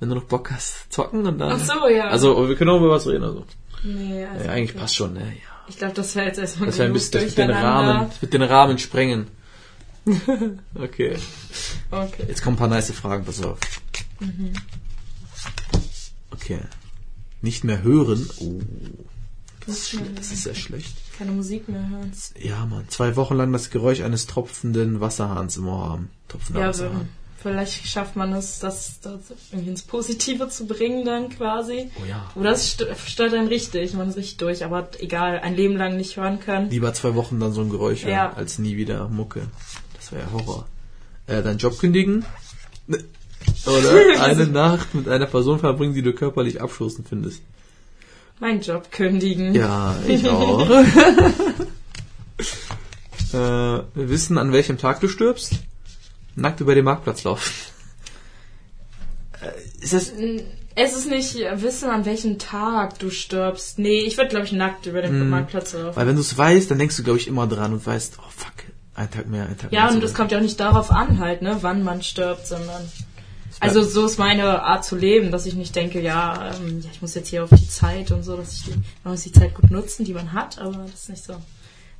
wenn 0.00 0.08
du 0.08 0.16
noch 0.16 0.24
Bock 0.24 0.50
hast, 0.50 0.92
zocken 0.92 1.24
und 1.26 1.38
dann. 1.38 1.52
Ach 1.52 1.58
so, 1.64 1.88
ja. 1.88 2.08
Also 2.08 2.48
wir 2.48 2.56
können 2.56 2.70
auch 2.70 2.78
über 2.78 2.90
was 2.90 3.06
reden, 3.06 3.22
also. 3.24 3.44
nee, 3.84 4.24
also 4.24 4.44
Ja, 4.44 4.50
eigentlich 4.50 4.70
okay. 4.72 4.80
passt 4.80 4.96
schon, 4.96 5.14
ne? 5.14 5.20
Ja. 5.20 5.53
Ich 5.68 5.78
glaube, 5.78 5.94
das 5.94 6.14
wäre 6.14 6.26
jetzt 6.26 6.38
erstmal 6.38 6.66
Das 6.68 6.76
genug 6.76 6.94
bisschen, 6.94 7.12
das 7.12 7.36
wird 7.36 7.38
den. 7.38 7.50
Rahmen, 7.50 8.08
das 8.08 8.22
wird 8.22 8.32
den 8.32 8.42
Rahmen 8.42 8.78
sprengen. 8.78 9.28
okay. 10.74 11.16
Okay. 11.90 12.24
Jetzt 12.28 12.42
kommen 12.42 12.56
ein 12.56 12.58
paar 12.58 12.68
nice 12.68 12.92
Fragen, 12.92 13.24
pass 13.24 13.42
auf. 13.42 13.58
Mhm. 14.20 14.52
Okay. 16.30 16.60
Nicht 17.40 17.64
mehr 17.64 17.82
hören. 17.82 18.28
Oh. 18.38 18.60
Das 19.66 19.78
ist, 19.78 20.00
das 20.14 20.32
ist 20.32 20.42
sehr 20.42 20.54
schlecht. 20.54 20.94
Keine 21.16 21.32
Musik 21.32 21.68
mehr 21.68 21.88
hören. 21.88 22.12
Ja, 22.38 22.66
Mann. 22.66 22.88
Zwei 22.88 23.16
Wochen 23.16 23.34
lang 23.36 23.52
das 23.52 23.70
Geräusch 23.70 24.02
eines 24.02 24.26
tropfenden 24.26 25.00
Wasserhahns 25.00 25.56
im 25.56 25.68
Ohr 25.68 25.88
haben. 25.88 26.10
Tropfender 26.28 26.60
Ja, 26.60 26.68
Wasserhahn. 26.68 27.08
Vielleicht 27.44 27.86
schafft 27.86 28.16
man 28.16 28.32
es, 28.32 28.58
das, 28.58 28.98
das 29.00 29.20
irgendwie 29.52 29.70
ins 29.70 29.82
Positive 29.82 30.48
zu 30.48 30.66
bringen 30.66 31.04
dann 31.04 31.28
quasi. 31.28 31.90
Oh 32.02 32.04
ja. 32.08 32.28
Oder 32.34 32.50
es 32.50 32.76
st- 32.76 32.86
stört 33.06 33.32
einen 33.34 33.46
richtig, 33.46 33.94
man 33.94 34.08
ist 34.08 34.16
richtig 34.16 34.38
durch, 34.38 34.64
aber 34.64 34.88
egal, 34.98 35.38
ein 35.38 35.54
Leben 35.54 35.76
lang 35.76 35.96
nicht 35.96 36.16
hören 36.16 36.40
können. 36.40 36.70
Lieber 36.70 36.92
zwei 36.94 37.14
Wochen 37.14 37.38
dann 37.38 37.52
so 37.52 37.60
ein 37.60 37.70
Geräusch 37.70 38.02
Ja. 38.04 38.32
als 38.32 38.58
nie 38.58 38.76
wieder 38.76 39.06
Mucke. 39.08 39.42
Das 39.94 40.10
wäre 40.10 40.22
ja 40.24 40.32
Horror. 40.32 40.66
Äh, 41.28 41.42
deinen 41.42 41.58
Job 41.58 41.78
kündigen? 41.78 42.24
Oder 42.88 44.22
eine 44.22 44.46
Nacht 44.48 44.94
mit 44.94 45.06
einer 45.08 45.26
Person 45.26 45.58
verbringen, 45.60 45.94
die 45.94 46.02
du 46.02 46.12
körperlich 46.14 46.60
abstoßend 46.60 47.08
findest. 47.08 47.42
Mein 48.40 48.60
Job 48.62 48.90
kündigen. 48.90 49.54
Ja, 49.54 49.94
ich 50.08 50.28
auch. 50.28 50.68
äh, 53.32 53.32
wir 53.32 53.84
wissen, 53.94 54.38
an 54.38 54.52
welchem 54.52 54.78
Tag 54.78 55.00
du 55.00 55.08
stirbst. 55.08 55.60
Nackt 56.36 56.60
über 56.60 56.74
den 56.74 56.84
Marktplatz 56.84 57.24
laufen. 57.24 57.52
Äh, 59.40 59.82
ist 59.82 59.92
das... 59.92 60.12
Es 60.76 60.96
ist 60.96 61.08
nicht 61.08 61.36
wissen, 61.36 61.88
an 61.88 62.04
welchem 62.04 62.40
Tag 62.40 62.98
du 62.98 63.08
stirbst. 63.10 63.78
Nee, 63.78 64.00
ich 64.00 64.16
würde, 64.16 64.30
glaube 64.30 64.46
ich, 64.46 64.50
nackt 64.50 64.86
über 64.86 65.02
den 65.02 65.22
Mhm. 65.22 65.30
Marktplatz 65.30 65.72
laufen. 65.72 65.94
Weil 65.94 66.08
wenn 66.08 66.16
du 66.16 66.20
es 66.20 66.36
weißt, 66.36 66.68
dann 66.68 66.78
denkst 66.80 66.96
du, 66.96 67.04
glaube 67.04 67.20
ich, 67.20 67.28
immer 67.28 67.46
dran 67.46 67.72
und 67.72 67.86
weißt, 67.86 68.18
oh 68.18 68.28
fuck, 68.28 68.52
ein 68.96 69.08
Tag 69.08 69.28
mehr, 69.28 69.46
ein 69.46 69.56
Tag 69.56 69.70
mehr. 69.70 69.82
Ja, 69.82 69.88
und 69.88 70.02
es 70.02 70.14
kommt 70.14 70.32
ja 70.32 70.38
auch 70.38 70.42
nicht 70.42 70.58
darauf 70.58 70.90
an, 70.90 71.20
halt, 71.20 71.42
ne, 71.42 71.58
wann 71.60 71.84
man 71.84 72.02
stirbt, 72.02 72.48
sondern. 72.48 72.90
Also 73.60 73.84
so 73.84 74.04
ist 74.04 74.18
meine 74.18 74.64
Art 74.64 74.84
zu 74.84 74.96
leben, 74.96 75.30
dass 75.30 75.46
ich 75.46 75.54
nicht 75.54 75.76
denke, 75.76 76.00
ja, 76.00 76.50
ähm, 76.56 76.80
ja, 76.80 76.90
ich 76.92 77.00
muss 77.00 77.14
jetzt 77.14 77.28
hier 77.28 77.44
auf 77.44 77.50
die 77.50 77.68
Zeit 77.68 78.10
und 78.10 78.24
so, 78.24 78.36
dass 78.36 78.54
ich 78.54 78.64
die, 78.64 78.72
man 79.04 79.12
muss 79.14 79.22
die 79.22 79.30
Zeit 79.30 79.54
gut 79.54 79.70
nutzen, 79.70 80.04
die 80.04 80.12
man 80.12 80.32
hat, 80.32 80.58
aber 80.58 80.86
das 80.90 81.02
ist 81.02 81.08
nicht 81.08 81.24
so. 81.24 81.34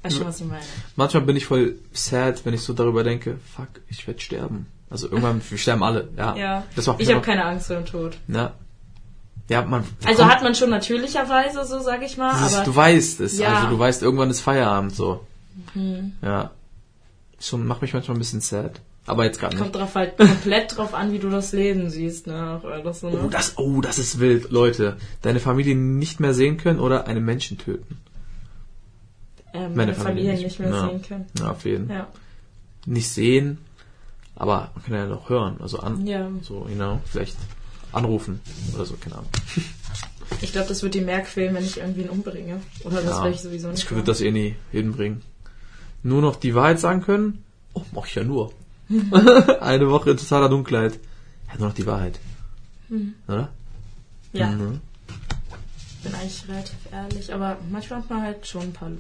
Weißt 0.05 0.17
schon, 0.17 0.27
was 0.27 0.41
ich 0.41 0.47
meine? 0.47 0.63
Manchmal 0.97 1.23
bin 1.25 1.37
ich 1.37 1.47
voll 1.47 1.77
sad, 1.93 2.45
wenn 2.45 2.55
ich 2.55 2.61
so 2.63 2.73
darüber 2.73 3.03
denke, 3.05 3.39
fuck, 3.57 3.69
ich 3.89 4.07
werde 4.07 4.21
sterben. 4.21 4.67
Also 4.91 5.07
irgendwann, 5.09 5.41
wir 5.49 5.59
sterben 5.59 5.83
alle, 5.83 6.09
ja. 6.17 6.37
Ja. 6.37 6.65
Das 6.77 6.87
macht 6.87 7.01
Ich 7.01 7.11
habe 7.11 7.21
keine 7.23 7.45
Angst 7.45 7.67
vor 7.69 7.77
dem 7.77 7.87
Tod. 7.87 8.17
Ja. 8.29 8.53
Ja, 9.49 9.63
man. 9.63 9.85
Also 10.07 10.27
hat 10.27 10.43
man 10.43 10.55
schon 10.55 10.71
natürlicherweise, 10.71 11.65
so 11.67 11.81
sag 11.81 12.03
ich 12.03 12.17
mal, 12.17 12.31
aber 12.33 12.65
du 12.65 12.75
weißt 12.75 13.21
es, 13.21 13.39
Ja. 13.39 13.55
also 13.57 13.69
du 13.69 13.79
weißt, 13.79 14.03
irgendwann 14.03 14.31
ist 14.31 14.41
Feierabend 14.41 14.95
so. 14.95 15.27
hm, 15.73 16.13
Ja. 16.23 16.51
Schon 17.41 17.67
macht 17.67 17.83
mich 17.83 17.93
manchmal 17.93 18.17
ein 18.17 18.21
bisschen 18.21 18.41
sad. 18.41 18.81
Aber 19.07 19.25
jetzt 19.25 19.39
gerade 19.39 19.55
nicht. 19.55 19.63
kommt 19.63 19.75
drauf 19.77 19.95
halt 19.97 20.17
komplett 20.17 20.77
drauf 20.79 20.95
an, 20.95 21.13
wie 21.13 21.19
du 21.19 21.29
das 21.29 21.53
Leben 21.53 21.91
siehst, 21.91 22.27
ne? 22.27 22.59
Auch 22.63 22.67
alles 22.67 23.01
so, 23.01 23.09
Oh, 23.09 23.11
ne? 23.25 23.29
das, 23.31 23.59
oh, 23.59 23.83
das 23.83 23.99
ist 23.99 24.19
wild, 24.19 24.51
Leute. 24.51 24.97
Deine 25.21 25.41
Familie 25.41 25.75
nicht 25.77 26.21
mehr 26.21 26.33
sehen 26.33 26.57
können 26.57 26.81
oder 26.81 27.07
einen 27.07 27.23
Menschen 27.23 27.59
töten. 27.59 27.99
Ähm, 29.55 29.75
meine 29.75 29.95
Familie 29.95 30.25
Familie 30.33 30.45
nicht. 30.47 30.59
mehr 30.61 30.71
Ja. 30.71 30.89
sehen 30.89 31.03
können. 31.03 31.27
Ja, 31.39 31.51
auf 31.53 31.65
jeden. 31.65 31.89
Ja. 31.91 32.09
Nicht 32.87 33.09
sehen, 33.09 33.59
aber 34.37 34.71
man 34.75 34.85
kann 34.85 34.95
ja 34.95 35.07
noch 35.07 35.29
hören. 35.31 35.57
Also 35.61 35.79
an, 35.79 36.07
Ja. 36.07 36.29
so, 36.43 36.67
you 36.69 36.75
know, 36.75 37.01
vielleicht 37.07 37.37
anrufen 37.93 38.41
oder 38.75 38.85
so, 38.85 38.95
keine 38.97 39.17
Ahnung. 39.17 39.31
Ich 40.41 40.53
glaube, 40.53 40.69
das 40.69 40.83
wird 40.83 40.95
die 40.95 41.01
mehr 41.03 41.21
quälen, 41.21 41.55
wenn 41.55 41.65
ich 41.65 41.79
irgendwen 41.79 42.09
umbringe. 42.09 42.61
Oder 42.85 43.03
das 43.03 43.19
Ja. 43.19 43.25
will 43.25 43.33
ich 43.33 43.41
sowieso 43.43 43.69
nicht. 43.69 43.85
Ich 43.85 43.91
würde 43.91 44.05
das 44.05 44.21
eh 44.23 44.33
nie 44.33 44.57
hinbringen. 44.73 45.23
Nur 46.03 46.23
noch 46.23 46.37
die 46.37 46.55
Wahrheit 46.55 46.81
sagen 46.81 47.03
können? 47.03 47.45
Oh, 47.75 47.83
mach 47.93 48.07
ich 48.07 48.15
ja 48.15 48.25
nur. 48.25 48.53
Eine 49.61 49.91
Woche 49.91 50.11
in 50.11 50.17
totaler 50.17 50.49
Dunkelheit. 50.49 50.99
Ja, 51.49 51.59
nur 51.59 51.69
noch 51.69 51.75
die 51.75 51.87
Wahrheit. 51.87 52.19
Oder? 53.29 53.51
Ja, 54.33 54.51
Mhm. 54.51 54.81
bin 56.03 56.15
eigentlich 56.15 56.49
relativ 56.49 56.77
ehrlich, 56.91 57.33
aber 57.33 57.57
manchmal 57.71 58.01
hat 58.01 58.11
man 58.11 58.23
halt 58.23 58.47
schon 58.47 58.63
ein 58.63 58.73
paar 58.73 58.91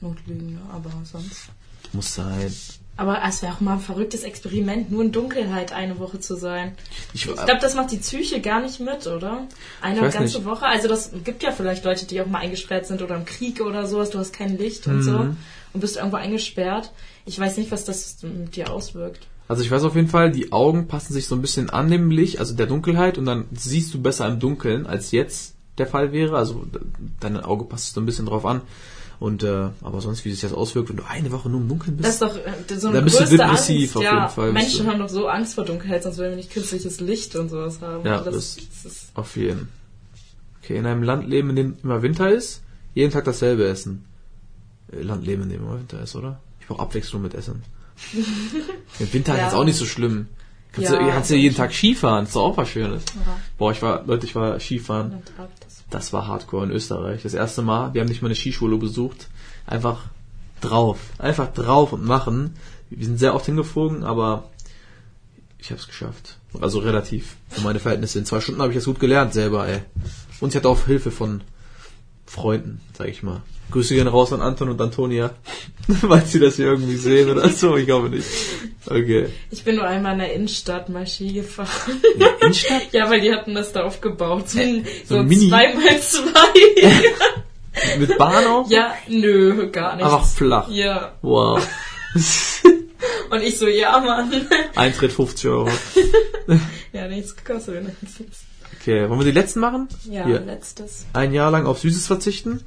Notlügen, 0.00 0.54
ne? 0.54 0.60
aber 0.72 0.90
sonst. 1.04 1.48
Muss 1.92 2.14
sein. 2.14 2.52
Aber 2.96 3.20
es 3.26 3.42
wäre 3.42 3.52
auch 3.54 3.60
mal 3.60 3.74
ein 3.74 3.80
verrücktes 3.80 4.22
Experiment, 4.22 4.90
nur 4.92 5.02
in 5.02 5.10
Dunkelheit 5.10 5.72
eine 5.72 5.98
Woche 5.98 6.20
zu 6.20 6.36
sein. 6.36 6.72
Ich, 7.12 7.26
Ich 7.26 7.34
glaube, 7.34 7.58
das 7.60 7.74
macht 7.74 7.90
die 7.90 7.96
Psyche 7.96 8.40
gar 8.40 8.60
nicht 8.60 8.78
mit, 8.78 9.06
oder? 9.08 9.48
Eine 9.80 10.00
ganze 10.02 10.38
nicht. 10.38 10.44
Woche. 10.44 10.66
Also 10.66 10.86
das 10.86 11.10
gibt 11.24 11.42
ja 11.42 11.50
vielleicht 11.50 11.84
Leute, 11.84 12.06
die 12.06 12.20
auch 12.20 12.26
mal 12.26 12.38
eingesperrt 12.38 12.86
sind 12.86 13.02
oder 13.02 13.16
im 13.16 13.24
Krieg 13.24 13.60
oder 13.60 13.86
sowas. 13.86 14.10
Du 14.10 14.18
hast 14.18 14.32
kein 14.32 14.56
Licht 14.58 14.86
und 14.86 15.02
so 15.02 15.18
Mhm. 15.18 15.36
und 15.72 15.80
bist 15.80 15.96
irgendwo 15.96 16.18
eingesperrt. 16.18 16.92
Ich 17.26 17.38
weiß 17.38 17.56
nicht, 17.56 17.72
was 17.72 17.84
das 17.84 18.22
mit 18.22 18.54
dir 18.54 18.72
auswirkt. 18.72 19.26
Also 19.48 19.62
ich 19.62 19.70
weiß 19.70 19.82
auf 19.82 19.96
jeden 19.96 20.08
Fall, 20.08 20.30
die 20.30 20.52
Augen 20.52 20.86
passen 20.86 21.12
sich 21.14 21.26
so 21.26 21.34
ein 21.34 21.42
bisschen 21.42 21.70
an 21.70 21.90
dem 21.90 22.10
Licht, 22.10 22.38
also 22.38 22.54
der 22.54 22.66
Dunkelheit, 22.66 23.18
und 23.18 23.26
dann 23.26 23.44
siehst 23.52 23.92
du 23.92 24.00
besser 24.00 24.26
im 24.28 24.38
Dunkeln, 24.38 24.86
als 24.86 25.10
jetzt 25.10 25.54
der 25.78 25.86
Fall 25.88 26.12
wäre. 26.12 26.36
Also 26.38 26.64
dein 27.20 27.38
Auge 27.40 27.64
passt 27.64 27.92
so 27.94 28.00
ein 28.00 28.06
bisschen 28.06 28.26
drauf 28.26 28.46
an. 28.46 28.62
Und 29.20 29.42
äh, 29.44 29.68
aber 29.82 30.00
sonst, 30.00 30.24
wie 30.24 30.32
sich 30.32 30.40
das 30.40 30.52
auswirkt, 30.52 30.88
wenn 30.90 30.96
du 30.96 31.04
eine 31.08 31.30
Woche 31.32 31.48
nur 31.48 31.60
im 31.60 31.68
Dunkeln 31.68 31.96
bist. 31.96 32.06
Das 32.08 32.14
ist 32.14 32.22
doch 32.22 32.36
äh, 32.36 32.76
so 32.78 32.88
eine 32.88 33.02
bist 33.02 33.16
du 33.16 33.20
größte 33.20 33.36
depressiv 33.38 33.82
Angst. 33.82 33.96
auf 33.96 34.02
ja, 34.02 34.14
jeden 34.20 34.28
Fall, 34.30 34.52
bist 34.52 34.64
Menschen 34.66 34.86
du. 34.86 34.92
haben 34.92 34.98
doch 35.00 35.08
so 35.08 35.28
Angst 35.28 35.54
vor 35.54 35.64
Dunkelheit, 35.64 36.02
sonst 36.02 36.18
würden 36.18 36.30
wir 36.30 36.36
nicht 36.36 36.50
künstliches 36.52 37.00
Licht 37.00 37.36
und 37.36 37.48
sowas 37.48 37.80
haben. 37.80 38.04
Ja, 38.04 38.18
das, 38.22 38.34
das- 38.34 38.56
das 38.82 38.92
ist 38.92 39.06
Auf 39.14 39.36
jeden. 39.36 39.68
Okay, 40.62 40.76
in 40.76 40.86
einem 40.86 41.02
Land 41.02 41.28
leben, 41.28 41.50
in 41.50 41.56
dem 41.56 41.76
immer 41.82 42.02
Winter 42.02 42.30
ist, 42.30 42.62
jeden 42.94 43.12
Tag 43.12 43.24
dasselbe 43.24 43.66
essen. 43.68 44.04
Äh, 44.92 45.02
Land 45.02 45.24
leben, 45.26 45.42
in 45.44 45.48
dem 45.50 45.62
immer 45.62 45.78
Winter 45.78 46.00
ist, 46.02 46.16
oder? 46.16 46.40
Ich 46.60 46.66
brauche 46.66 46.80
Abwechslung 46.82 47.22
mit 47.22 47.34
Essen. 47.34 47.62
Im 48.98 49.12
Winter 49.12 49.36
Ja. 49.36 49.48
ist 49.48 49.54
auch 49.54 49.64
nicht 49.64 49.76
so 49.76 49.84
schlimm. 49.86 50.26
Kannst 50.72 50.90
Ja, 50.90 50.98
du 50.98 51.08
kannst 51.08 51.30
ja 51.30 51.36
jeden. 51.36 51.54
Tag 51.54 51.72
Skifahren, 51.72 52.24
ist 52.24 52.34
doch 52.34 52.42
auch 52.42 52.56
was 52.56 52.68
Schönes. 52.68 53.04
ja, 53.14 53.36
Boah, 53.58 53.70
ich 53.70 53.80
war, 53.82 54.04
Leute, 54.06 54.26
ich 54.26 54.34
war 54.34 54.58
Skifahren. 54.58 55.22
Das 55.94 56.12
war 56.12 56.26
Hardcore 56.26 56.64
in 56.64 56.72
Österreich. 56.72 57.22
Das 57.22 57.34
erste 57.34 57.62
Mal, 57.62 57.94
wir 57.94 58.00
haben 58.00 58.08
nicht 58.08 58.20
mal 58.20 58.26
eine 58.26 58.34
Skischule 58.34 58.78
besucht. 58.78 59.28
Einfach 59.64 60.06
drauf. 60.60 60.98
Einfach 61.18 61.52
drauf 61.52 61.92
und 61.92 62.04
machen. 62.04 62.56
Wir 62.90 63.06
sind 63.06 63.20
sehr 63.20 63.32
oft 63.32 63.46
hingeflogen, 63.46 64.02
aber 64.02 64.50
ich 65.56 65.70
habe 65.70 65.80
es 65.80 65.86
geschafft. 65.86 66.38
Also 66.60 66.80
relativ. 66.80 67.36
Für 67.48 67.60
meine 67.60 67.78
Verhältnisse. 67.78 68.18
In 68.18 68.26
zwei 68.26 68.40
Stunden 68.40 68.60
habe 68.60 68.72
ich 68.72 68.76
das 68.76 68.86
gut 68.86 68.98
gelernt 68.98 69.34
selber, 69.34 69.68
ey. 69.68 69.82
Und 70.40 70.48
ich 70.48 70.56
hatte 70.56 70.68
auch 70.68 70.84
Hilfe 70.84 71.12
von 71.12 71.42
Freunden, 72.26 72.80
sag 72.96 73.08
ich 73.08 73.22
mal. 73.22 73.42
Grüße 73.70 73.94
gehen 73.94 74.06
raus 74.08 74.32
an 74.32 74.40
Anton 74.42 74.68
und 74.68 74.80
Antonia. 74.80 75.30
Falls 76.00 76.32
sie 76.32 76.38
das 76.40 76.56
hier 76.56 76.66
irgendwie 76.66 76.96
sehen 76.96 77.30
oder 77.30 77.48
so, 77.48 77.76
ich 77.76 77.86
glaube 77.86 78.08
nicht. 78.10 78.26
Okay. 78.86 79.28
Ich 79.50 79.64
bin 79.64 79.76
nur 79.76 79.86
einmal 79.86 80.12
in 80.12 80.18
der 80.20 80.32
Innenstadt 80.34 80.88
mal 80.90 81.06
Ski 81.06 81.32
gefahren. 81.32 81.68
In 82.14 82.20
der 82.20 82.40
Innenstadt? 82.42 82.82
ja, 82.92 83.08
weil 83.10 83.20
die 83.20 83.32
hatten 83.32 83.54
das 83.54 83.72
da 83.72 83.84
aufgebaut. 83.84 84.48
So, 84.50 84.60
ein- 84.60 84.84
so 85.06 85.14
so 85.14 85.20
ein 85.20 85.26
Mini- 85.28 85.48
zwei 85.48 85.74
mal 85.74 86.00
zwei. 86.00 87.98
Mit 87.98 88.16
Bahn 88.18 88.46
auch? 88.46 88.70
ja, 88.70 88.94
nö, 89.08 89.68
gar 89.70 89.96
nicht. 89.96 90.04
Einfach 90.04 90.26
flach. 90.26 90.68
Ja. 90.70 91.14
Wow. 91.22 91.66
Und 93.30 93.42
ich 93.42 93.58
so, 93.58 93.66
ja, 93.66 93.98
Mann. 93.98 94.46
Eintritt 94.76 95.12
50 95.12 95.50
Euro. 95.50 95.68
ja, 96.92 97.08
nichts 97.08 97.34
gekostet. 97.34 97.84
nichts. 98.02 98.44
Okay, 98.80 99.08
wollen 99.08 99.20
wir 99.20 99.24
die 99.24 99.30
letzten 99.38 99.60
machen? 99.60 99.88
Ja, 100.10 100.24
Hier. 100.26 100.40
letztes. 100.40 101.06
Ein 101.12 101.32
Jahr 101.32 101.50
lang 101.50 101.66
auf 101.66 101.78
Süßes 101.80 102.06
verzichten. 102.06 102.60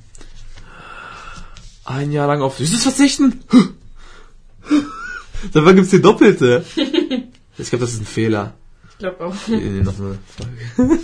Ein 1.86 2.12
Jahr 2.12 2.28
lang 2.28 2.42
auf 2.42 2.58
Süßes 2.58 2.84
verzichten? 2.84 3.42
Dabei 5.54 5.74
gibt's 5.74 5.92
die 5.92 6.02
doppelte. 6.02 6.66
Ich 7.60 7.70
glaube, 7.70 7.86
das 7.86 7.94
ist 7.94 8.02
ein 8.02 8.06
Fehler. 8.06 8.54
Ich 8.92 9.00
glaube 9.00 9.26
auch. 9.26 9.34
Nee, 9.48 9.82
noch 9.82 9.98
eine 10.00 10.20
Frage. 10.78 10.78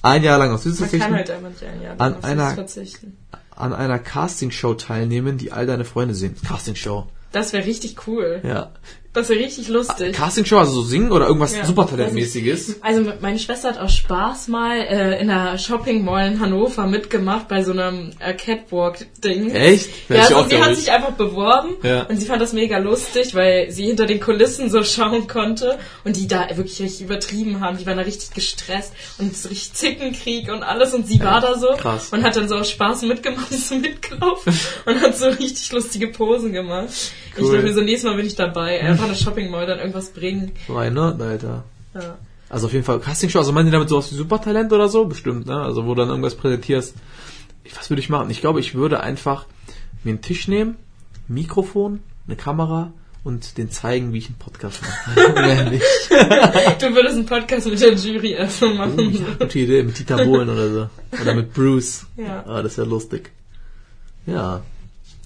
Ein 0.00 0.22
Jahr 0.22 0.38
lang 0.38 0.52
auf 0.52 0.62
Süßes 0.62 0.80
Man 0.80 0.88
kann 0.88 1.00
verzichten. 1.00 1.16
halt 1.16 1.30
einfach 1.30 1.48
nicht 1.50 1.62
ein 1.64 1.82
Jahr 1.82 1.92
An 1.92 1.98
lang 1.98 2.14
auf 2.14 2.24
einer- 2.24 2.46
Süß 2.46 2.54
verzichten. 2.54 3.16
An 3.54 3.74
einer 3.74 3.98
Castingshow 3.98 4.72
teilnehmen, 4.72 5.36
die 5.36 5.52
all 5.52 5.66
deine 5.66 5.84
Freunde 5.84 6.14
sehen. 6.14 6.34
Castingshow. 6.48 7.08
Das 7.32 7.52
wäre 7.52 7.66
richtig 7.66 8.06
cool. 8.06 8.40
Ja. 8.42 8.70
Das 9.12 9.28
wäre 9.28 9.40
richtig 9.40 9.66
lustig. 9.68 10.14
Castingshow, 10.14 10.58
also 10.58 10.70
so 10.72 10.82
singen 10.82 11.10
oder 11.10 11.26
irgendwas 11.26 11.56
Ja. 11.56 11.64
Supertalentmäßiges. 11.64 12.76
Also 12.80 13.12
meine 13.20 13.40
Schwester 13.40 13.70
hat 13.70 13.78
aus 13.78 13.92
Spaß 13.94 14.46
mal 14.46 14.76
äh, 14.78 15.20
in 15.20 15.28
einer 15.30 15.58
Shopping 15.58 16.04
Mall 16.04 16.28
in 16.28 16.38
Hannover 16.40 16.86
mitgemacht 16.86 17.48
bei 17.48 17.64
so 17.64 17.72
einem 17.72 18.10
äh, 18.20 18.34
Catwalk-Ding. 18.34 19.50
Echt? 19.50 19.88
Ja, 20.08 20.14
ich 20.16 20.22
also 20.22 20.36
auch, 20.36 20.48
sie 20.48 20.62
hat 20.62 20.70
ich. 20.72 20.78
sich 20.78 20.92
einfach 20.92 21.10
beworben 21.12 21.70
Ja. 21.82 22.02
und 22.04 22.18
sie 22.20 22.26
fand 22.26 22.40
das 22.40 22.52
mega 22.52 22.78
lustig, 22.78 23.34
weil 23.34 23.70
sie 23.70 23.86
hinter 23.86 24.06
den 24.06 24.20
Kulissen 24.20 24.70
so 24.70 24.82
schauen 24.84 25.26
konnte 25.26 25.78
und 26.04 26.16
die 26.16 26.28
da 26.28 26.48
wirklich 26.56 26.80
richtig 26.80 27.02
übertrieben 27.02 27.60
haben. 27.60 27.78
Die 27.78 27.86
waren 27.86 27.96
da 27.96 28.04
richtig 28.04 28.30
gestresst 28.32 28.92
und 29.18 29.36
so 29.36 29.48
richtig 29.48 29.72
Zickenkrieg 29.74 30.52
und 30.52 30.62
alles 30.62 30.94
und 30.94 31.06
sie 31.08 31.20
war 31.20 31.40
da 31.40 31.58
so 31.58 31.68
krass. 31.76 32.10
und 32.12 32.22
hat 32.22 32.36
dann 32.36 32.48
so 32.48 32.56
aus 32.56 32.70
Spaß 32.70 33.02
mitgemacht, 33.02 33.50
ist 33.50 33.68
so 33.68 33.74
mitgelaufen 33.76 34.52
und 34.86 35.00
hat 35.00 35.16
so 35.16 35.26
richtig 35.26 35.72
lustige 35.72 36.08
Posen 36.08 36.52
gemacht. 36.52 36.90
Ich 37.36 37.42
Cool. 37.42 37.52
dachte 37.54 37.66
mir 37.68 37.72
so, 37.74 37.80
nächstes 37.80 38.10
Mal 38.10 38.16
bin 38.16 38.26
ich 38.26 38.34
dabei, 38.34 38.78
einfach 39.02 39.14
eine 39.14 39.16
Shopping 39.16 39.50
Mall 39.50 39.66
dann 39.66 39.78
irgendwas 39.78 40.10
bringen. 40.10 40.52
Why 40.68 40.90
not, 40.90 41.20
Alter? 41.20 41.64
Ja. 41.94 42.16
Also 42.48 42.66
auf 42.66 42.72
jeden 42.72 42.84
Fall 42.84 42.98
Castingshow, 43.00 43.38
also 43.38 43.52
meinen 43.52 43.66
die 43.66 43.72
damit 43.72 43.88
sowas 43.88 44.10
wie 44.10 44.16
Supertalent 44.16 44.72
oder 44.72 44.88
so? 44.88 45.04
Bestimmt, 45.06 45.46
ne? 45.46 45.60
Also 45.60 45.84
wo 45.86 45.94
du 45.94 46.00
dann 46.02 46.08
irgendwas 46.08 46.34
präsentierst. 46.34 46.94
Was 47.76 47.90
würde 47.90 48.00
ich 48.00 48.08
machen? 48.08 48.30
Ich 48.30 48.40
glaube, 48.40 48.58
ich 48.60 48.74
würde 48.74 49.00
einfach 49.00 49.46
mir 50.02 50.10
einen 50.10 50.20
Tisch 50.22 50.48
nehmen, 50.48 50.76
ein 51.28 51.34
Mikrofon, 51.34 52.00
eine 52.26 52.34
Kamera 52.36 52.92
und 53.22 53.58
den 53.58 53.70
zeigen, 53.70 54.12
wie 54.12 54.18
ich 54.18 54.26
einen 54.26 54.38
Podcast 54.38 54.80
mache. 54.82 55.32
Mehr 55.34 55.70
nicht. 55.70 55.84
Du 56.10 56.94
würdest 56.94 57.16
einen 57.16 57.26
Podcast 57.26 57.66
mit 57.68 57.80
der 57.80 57.92
Jury 57.94 58.32
erstmal 58.32 58.72
Oh, 58.72 58.74
machen. 58.76 59.12
ja, 59.14 59.20
gute 59.38 59.58
Idee, 59.58 59.82
mit 59.84 59.98
Dieter 59.98 60.24
Bohlen 60.24 60.48
oder 60.48 60.70
so. 60.72 60.88
Oder 61.22 61.34
mit 61.34 61.52
Bruce. 61.54 62.06
Ja. 62.16 62.44
Ah, 62.46 62.62
das 62.62 62.76
wäre 62.78 62.88
lustig. 62.88 63.30
Ja. 64.26 64.62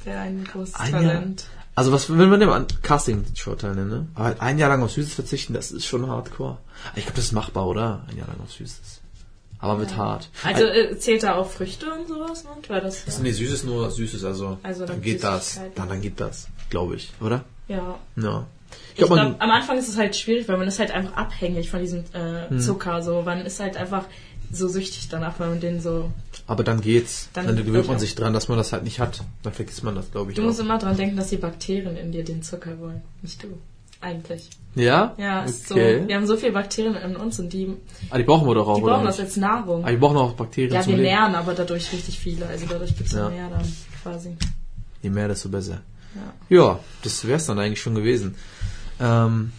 Wäre 0.04 0.18
ein 0.18 0.44
großes 0.44 0.74
Ein 0.74 0.92
Jahr. 0.92 1.02
Talent. 1.02 1.46
Also 1.76 1.90
was 1.92 2.08
will 2.08 2.26
man 2.28 2.38
denn 2.40 2.48
an 2.50 2.66
Casting-Show 2.82 3.56
teilnehmen, 3.56 3.90
ne? 3.90 4.06
Aber 4.14 4.24
halt 4.26 4.40
ein 4.40 4.58
Jahr 4.58 4.68
lang 4.68 4.82
auf 4.82 4.92
Süßes 4.92 5.14
verzichten, 5.14 5.54
das 5.54 5.72
ist 5.72 5.86
schon 5.86 6.08
hardcore. 6.08 6.58
Ich 6.94 7.02
glaube, 7.02 7.16
das 7.16 7.24
ist 7.26 7.32
machbar, 7.32 7.66
oder? 7.66 8.04
Ein 8.08 8.16
Jahr 8.18 8.28
lang 8.28 8.40
auf 8.42 8.52
Süßes. 8.52 9.00
Aber 9.58 9.76
mit 9.78 9.96
hart. 9.96 10.28
Also 10.44 10.64
äh, 10.64 10.96
zählt 10.98 11.22
da 11.22 11.34
auch 11.36 11.50
Früchte 11.50 11.86
und 11.92 12.06
sowas 12.06 12.44
mit? 12.44 12.68
Weil 12.68 12.80
das 12.82 13.04
ja, 13.06 13.12
Nee, 13.22 13.32
süßes 13.32 13.64
nur 13.64 13.90
süßes, 13.90 14.22
also, 14.24 14.58
Also 14.62 14.80
dann 14.80 14.96
dann 14.96 15.02
geht 15.02 15.24
das. 15.24 15.58
Dann, 15.74 15.88
dann 15.88 16.00
geht 16.02 16.20
das, 16.20 16.48
glaube 16.70 16.96
ich, 16.96 17.12
oder? 17.20 17.44
ja. 17.68 17.98
Ja. 18.16 18.46
Ich 18.90 18.96
glaube, 18.98 19.16
man, 19.16 19.36
am 19.38 19.50
Anfang 19.50 19.78
ist 19.78 19.88
es 19.88 19.96
halt 19.96 20.14
schwierig, 20.16 20.48
weil 20.48 20.56
man 20.56 20.66
ist 20.68 20.78
halt 20.80 20.90
einfach 20.90 21.14
abhängig 21.16 21.70
von 21.70 21.80
diesem 21.80 22.04
äh, 22.12 22.48
Hm. 22.50 22.60
Zucker. 22.60 23.02
So, 23.02 23.22
man 23.22 23.40
ist 23.46 23.58
halt 23.60 23.76
einfach 23.76 24.04
so 24.52 24.68
süchtig 24.68 25.08
danach, 25.08 25.38
wenn 25.38 25.48
man 25.48 25.60
den 25.60 25.80
so. 25.80 26.10
Aber 26.46 26.64
dann 26.64 26.80
geht's. 26.80 27.28
Dann 27.32 27.46
Dann, 27.46 27.56
gewöhnt 27.56 27.86
man 27.86 27.96
auch. 27.96 28.00
sich 28.00 28.14
dran, 28.14 28.32
dass 28.32 28.48
man 28.48 28.58
das 28.58 28.72
halt 28.72 28.84
nicht 28.84 29.00
hat. 29.00 29.22
Dann 29.42 29.52
vergisst 29.52 29.82
man 29.84 29.94
das, 29.94 30.10
glaube 30.10 30.30
ich. 30.30 30.36
Du 30.36 30.42
auch. 30.42 30.46
musst 30.46 30.60
immer 30.60 30.78
dran 30.78 30.96
denken, 30.96 31.16
dass 31.16 31.28
die 31.28 31.36
Bakterien 31.38 31.96
in 31.96 32.12
dir 32.12 32.24
den 32.24 32.42
Zucker 32.42 32.78
wollen. 32.80 33.02
Nicht 33.22 33.42
du. 33.42 33.48
Eigentlich. 34.00 34.50
ja? 34.74 35.14
Ja, 35.16 35.44
ist 35.44 35.70
okay. 35.72 36.02
so. 36.02 36.08
Wir 36.08 36.16
haben 36.16 36.26
so 36.26 36.36
viele 36.36 36.52
Bakterien 36.52 36.94
in 36.96 37.16
uns 37.16 37.40
und 37.40 37.50
die, 37.54 37.74
Ah, 38.10 38.18
die 38.18 38.24
brauchen 38.24 38.46
wir 38.46 38.54
doch 38.54 38.68
auch, 38.68 38.76
die 38.76 38.82
oder? 38.82 38.94
brauchen 38.96 39.06
das 39.06 39.16
nicht? 39.16 39.26
als 39.28 39.36
Nahrung. 39.38 39.82
Ah, 39.84 39.90
die 39.90 39.96
brauchen 39.96 40.18
auch 40.18 40.32
Bakterien 40.34 40.74
Ja, 40.74 40.86
wir 40.86 40.96
nähren 40.98 41.34
aber 41.34 41.54
dadurch 41.54 41.90
richtig 41.90 42.18
viele. 42.18 42.46
Also 42.46 42.66
dadurch 42.68 42.94
gibt 42.94 43.08
es 43.08 43.14
Ja. 43.16 43.30
mehr 43.30 43.48
dann 43.48 43.62
quasi. 44.02 44.36
Je 45.00 45.08
mehr, 45.08 45.28
desto 45.28 45.48
besser. 45.48 45.80
Ja. 46.50 46.56
Ja, 46.56 46.80
das 47.02 47.26
wär's 47.26 47.46
dann 47.46 47.58
eigentlich 47.58 47.80
schon 47.80 47.94
gewesen. 47.94 48.34
Ähm, 49.00 49.52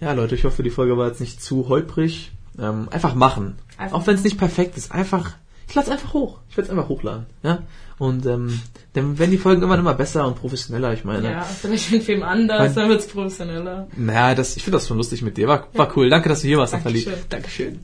ja, 0.00 0.12
Leute, 0.12 0.36
ich 0.36 0.44
hoffe, 0.44 0.62
die 0.62 0.70
Folge 0.70 0.96
war 0.96 1.08
jetzt 1.08 1.20
nicht 1.20 1.42
zu 1.42 1.68
holprig. 1.68 2.30
Ähm, 2.58 2.88
einfach 2.90 3.14
machen. 3.16 3.56
Einfach 3.76 3.98
Auch 3.98 4.06
wenn 4.06 4.14
es 4.14 4.22
nicht 4.24 4.38
perfekt 4.38 4.76
ist. 4.76 4.92
Einfach, 4.92 5.32
ich 5.70 5.76
lade 5.76 5.86
es 5.86 5.92
einfach 5.92 6.12
hoch. 6.12 6.38
Ich 6.50 6.56
werde 6.56 6.66
es 6.70 6.76
einfach 6.76 6.88
hochladen. 6.88 7.26
Ja. 7.44 7.62
Und 7.98 8.26
ähm, 8.26 8.60
dann 8.94 9.18
werden 9.18 9.30
die 9.30 9.38
Folgen 9.38 9.62
immer 9.62 9.78
immer 9.78 9.94
besser 9.94 10.26
und 10.26 10.34
professioneller. 10.34 10.92
Ich 10.94 11.04
meine, 11.04 11.30
Ja, 11.30 11.42
vielleicht 11.42 11.92
mit 11.92 12.08
wem 12.08 12.22
anders, 12.24 12.74
dann 12.74 12.88
wird's 12.88 13.06
professioneller. 13.06 13.86
naja, 13.96 14.34
das, 14.34 14.56
ich 14.56 14.64
finde 14.64 14.78
das 14.78 14.88
schon 14.88 14.96
lustig 14.96 15.22
mit 15.22 15.36
dir. 15.36 15.46
War, 15.46 15.68
war 15.74 15.96
cool. 15.96 16.10
Danke, 16.10 16.28
dass 16.28 16.40
du 16.40 16.48
hier 16.48 16.58
warst, 16.58 16.72
Nathalie. 16.72 17.04
Dankeschön. 17.28 17.78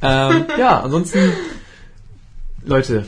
Dankeschön. 0.00 0.46
Ähm, 0.46 0.46
ja, 0.58 0.80
ansonsten, 0.80 1.32
Leute, 2.64 3.06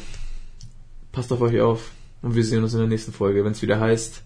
passt 1.13 1.33
auf 1.33 1.41
euch 1.41 1.61
auf. 1.61 1.91
Und 2.23 2.35
wir 2.35 2.45
sehen 2.45 2.63
uns 2.63 2.73
in 2.75 2.79
der 2.81 2.89
nächsten 2.89 3.13
Folge, 3.13 3.45
wenn 3.45 3.53
es 3.53 3.63
wieder 3.63 3.81
heißt, 3.81 4.23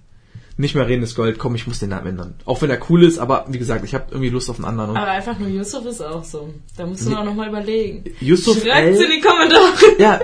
nicht 0.56 0.74
mehr 0.74 0.86
reden 0.86 1.02
ist 1.02 1.14
Gold. 1.16 1.38
Komm, 1.38 1.54
ich 1.54 1.66
muss 1.66 1.80
den 1.80 1.90
Namen 1.90 2.06
ändern. 2.06 2.34
Auch 2.44 2.62
wenn 2.62 2.70
er 2.70 2.78
cool 2.88 3.02
ist, 3.02 3.18
aber 3.18 3.44
wie 3.48 3.58
gesagt, 3.58 3.84
ich 3.84 3.94
habe 3.94 4.04
irgendwie 4.10 4.30
Lust 4.30 4.48
auf 4.50 4.56
einen 4.56 4.64
anderen. 4.66 4.90
Und 4.90 4.96
Aber 4.96 5.10
einfach 5.10 5.38
nur 5.38 5.48
Yusuf 5.48 5.84
ist 5.86 6.00
auch 6.00 6.22
so. 6.24 6.52
Da 6.76 6.86
musst 6.86 7.04
du 7.06 7.10
Nee. 7.10 7.16
auch 7.16 7.24
nochmal 7.24 7.48
überlegen. 7.48 8.04
Yusuf 8.20 8.62
Schreibt's 8.62 9.00
in 9.00 9.10
die 9.10 9.20
Kommentare. 9.20 9.62
Ja, 9.98 10.20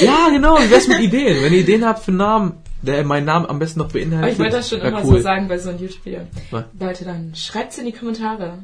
ja, 0.00 0.28
genau. 0.30 0.58
Wie 0.58 0.70
wär's 0.70 0.88
mit 0.88 1.00
Ideen? 1.00 1.42
Wenn 1.42 1.52
ihr 1.52 1.60
Ideen 1.60 1.84
habt 1.84 2.02
für 2.04 2.12
Namen, 2.12 2.54
der 2.82 3.04
meinen 3.04 3.26
Namen 3.26 3.46
am 3.46 3.58
besten 3.58 3.80
noch 3.80 3.92
beinhaltet. 3.92 4.22
Aber 4.22 4.32
ich 4.32 4.38
wollte 4.38 4.56
das 4.56 4.68
schon 4.70 4.80
immer 4.80 5.04
cool. 5.04 5.16
so 5.16 5.20
sagen 5.20 5.48
bei 5.48 5.58
so 5.58 5.68
einem 5.70 5.78
YouTube-Video. 5.80 6.20
Leute, 6.80 7.04
dann 7.04 7.32
schreibt's 7.34 7.78
in 7.78 7.86
die 7.86 7.92
Kommentare. 7.92 8.58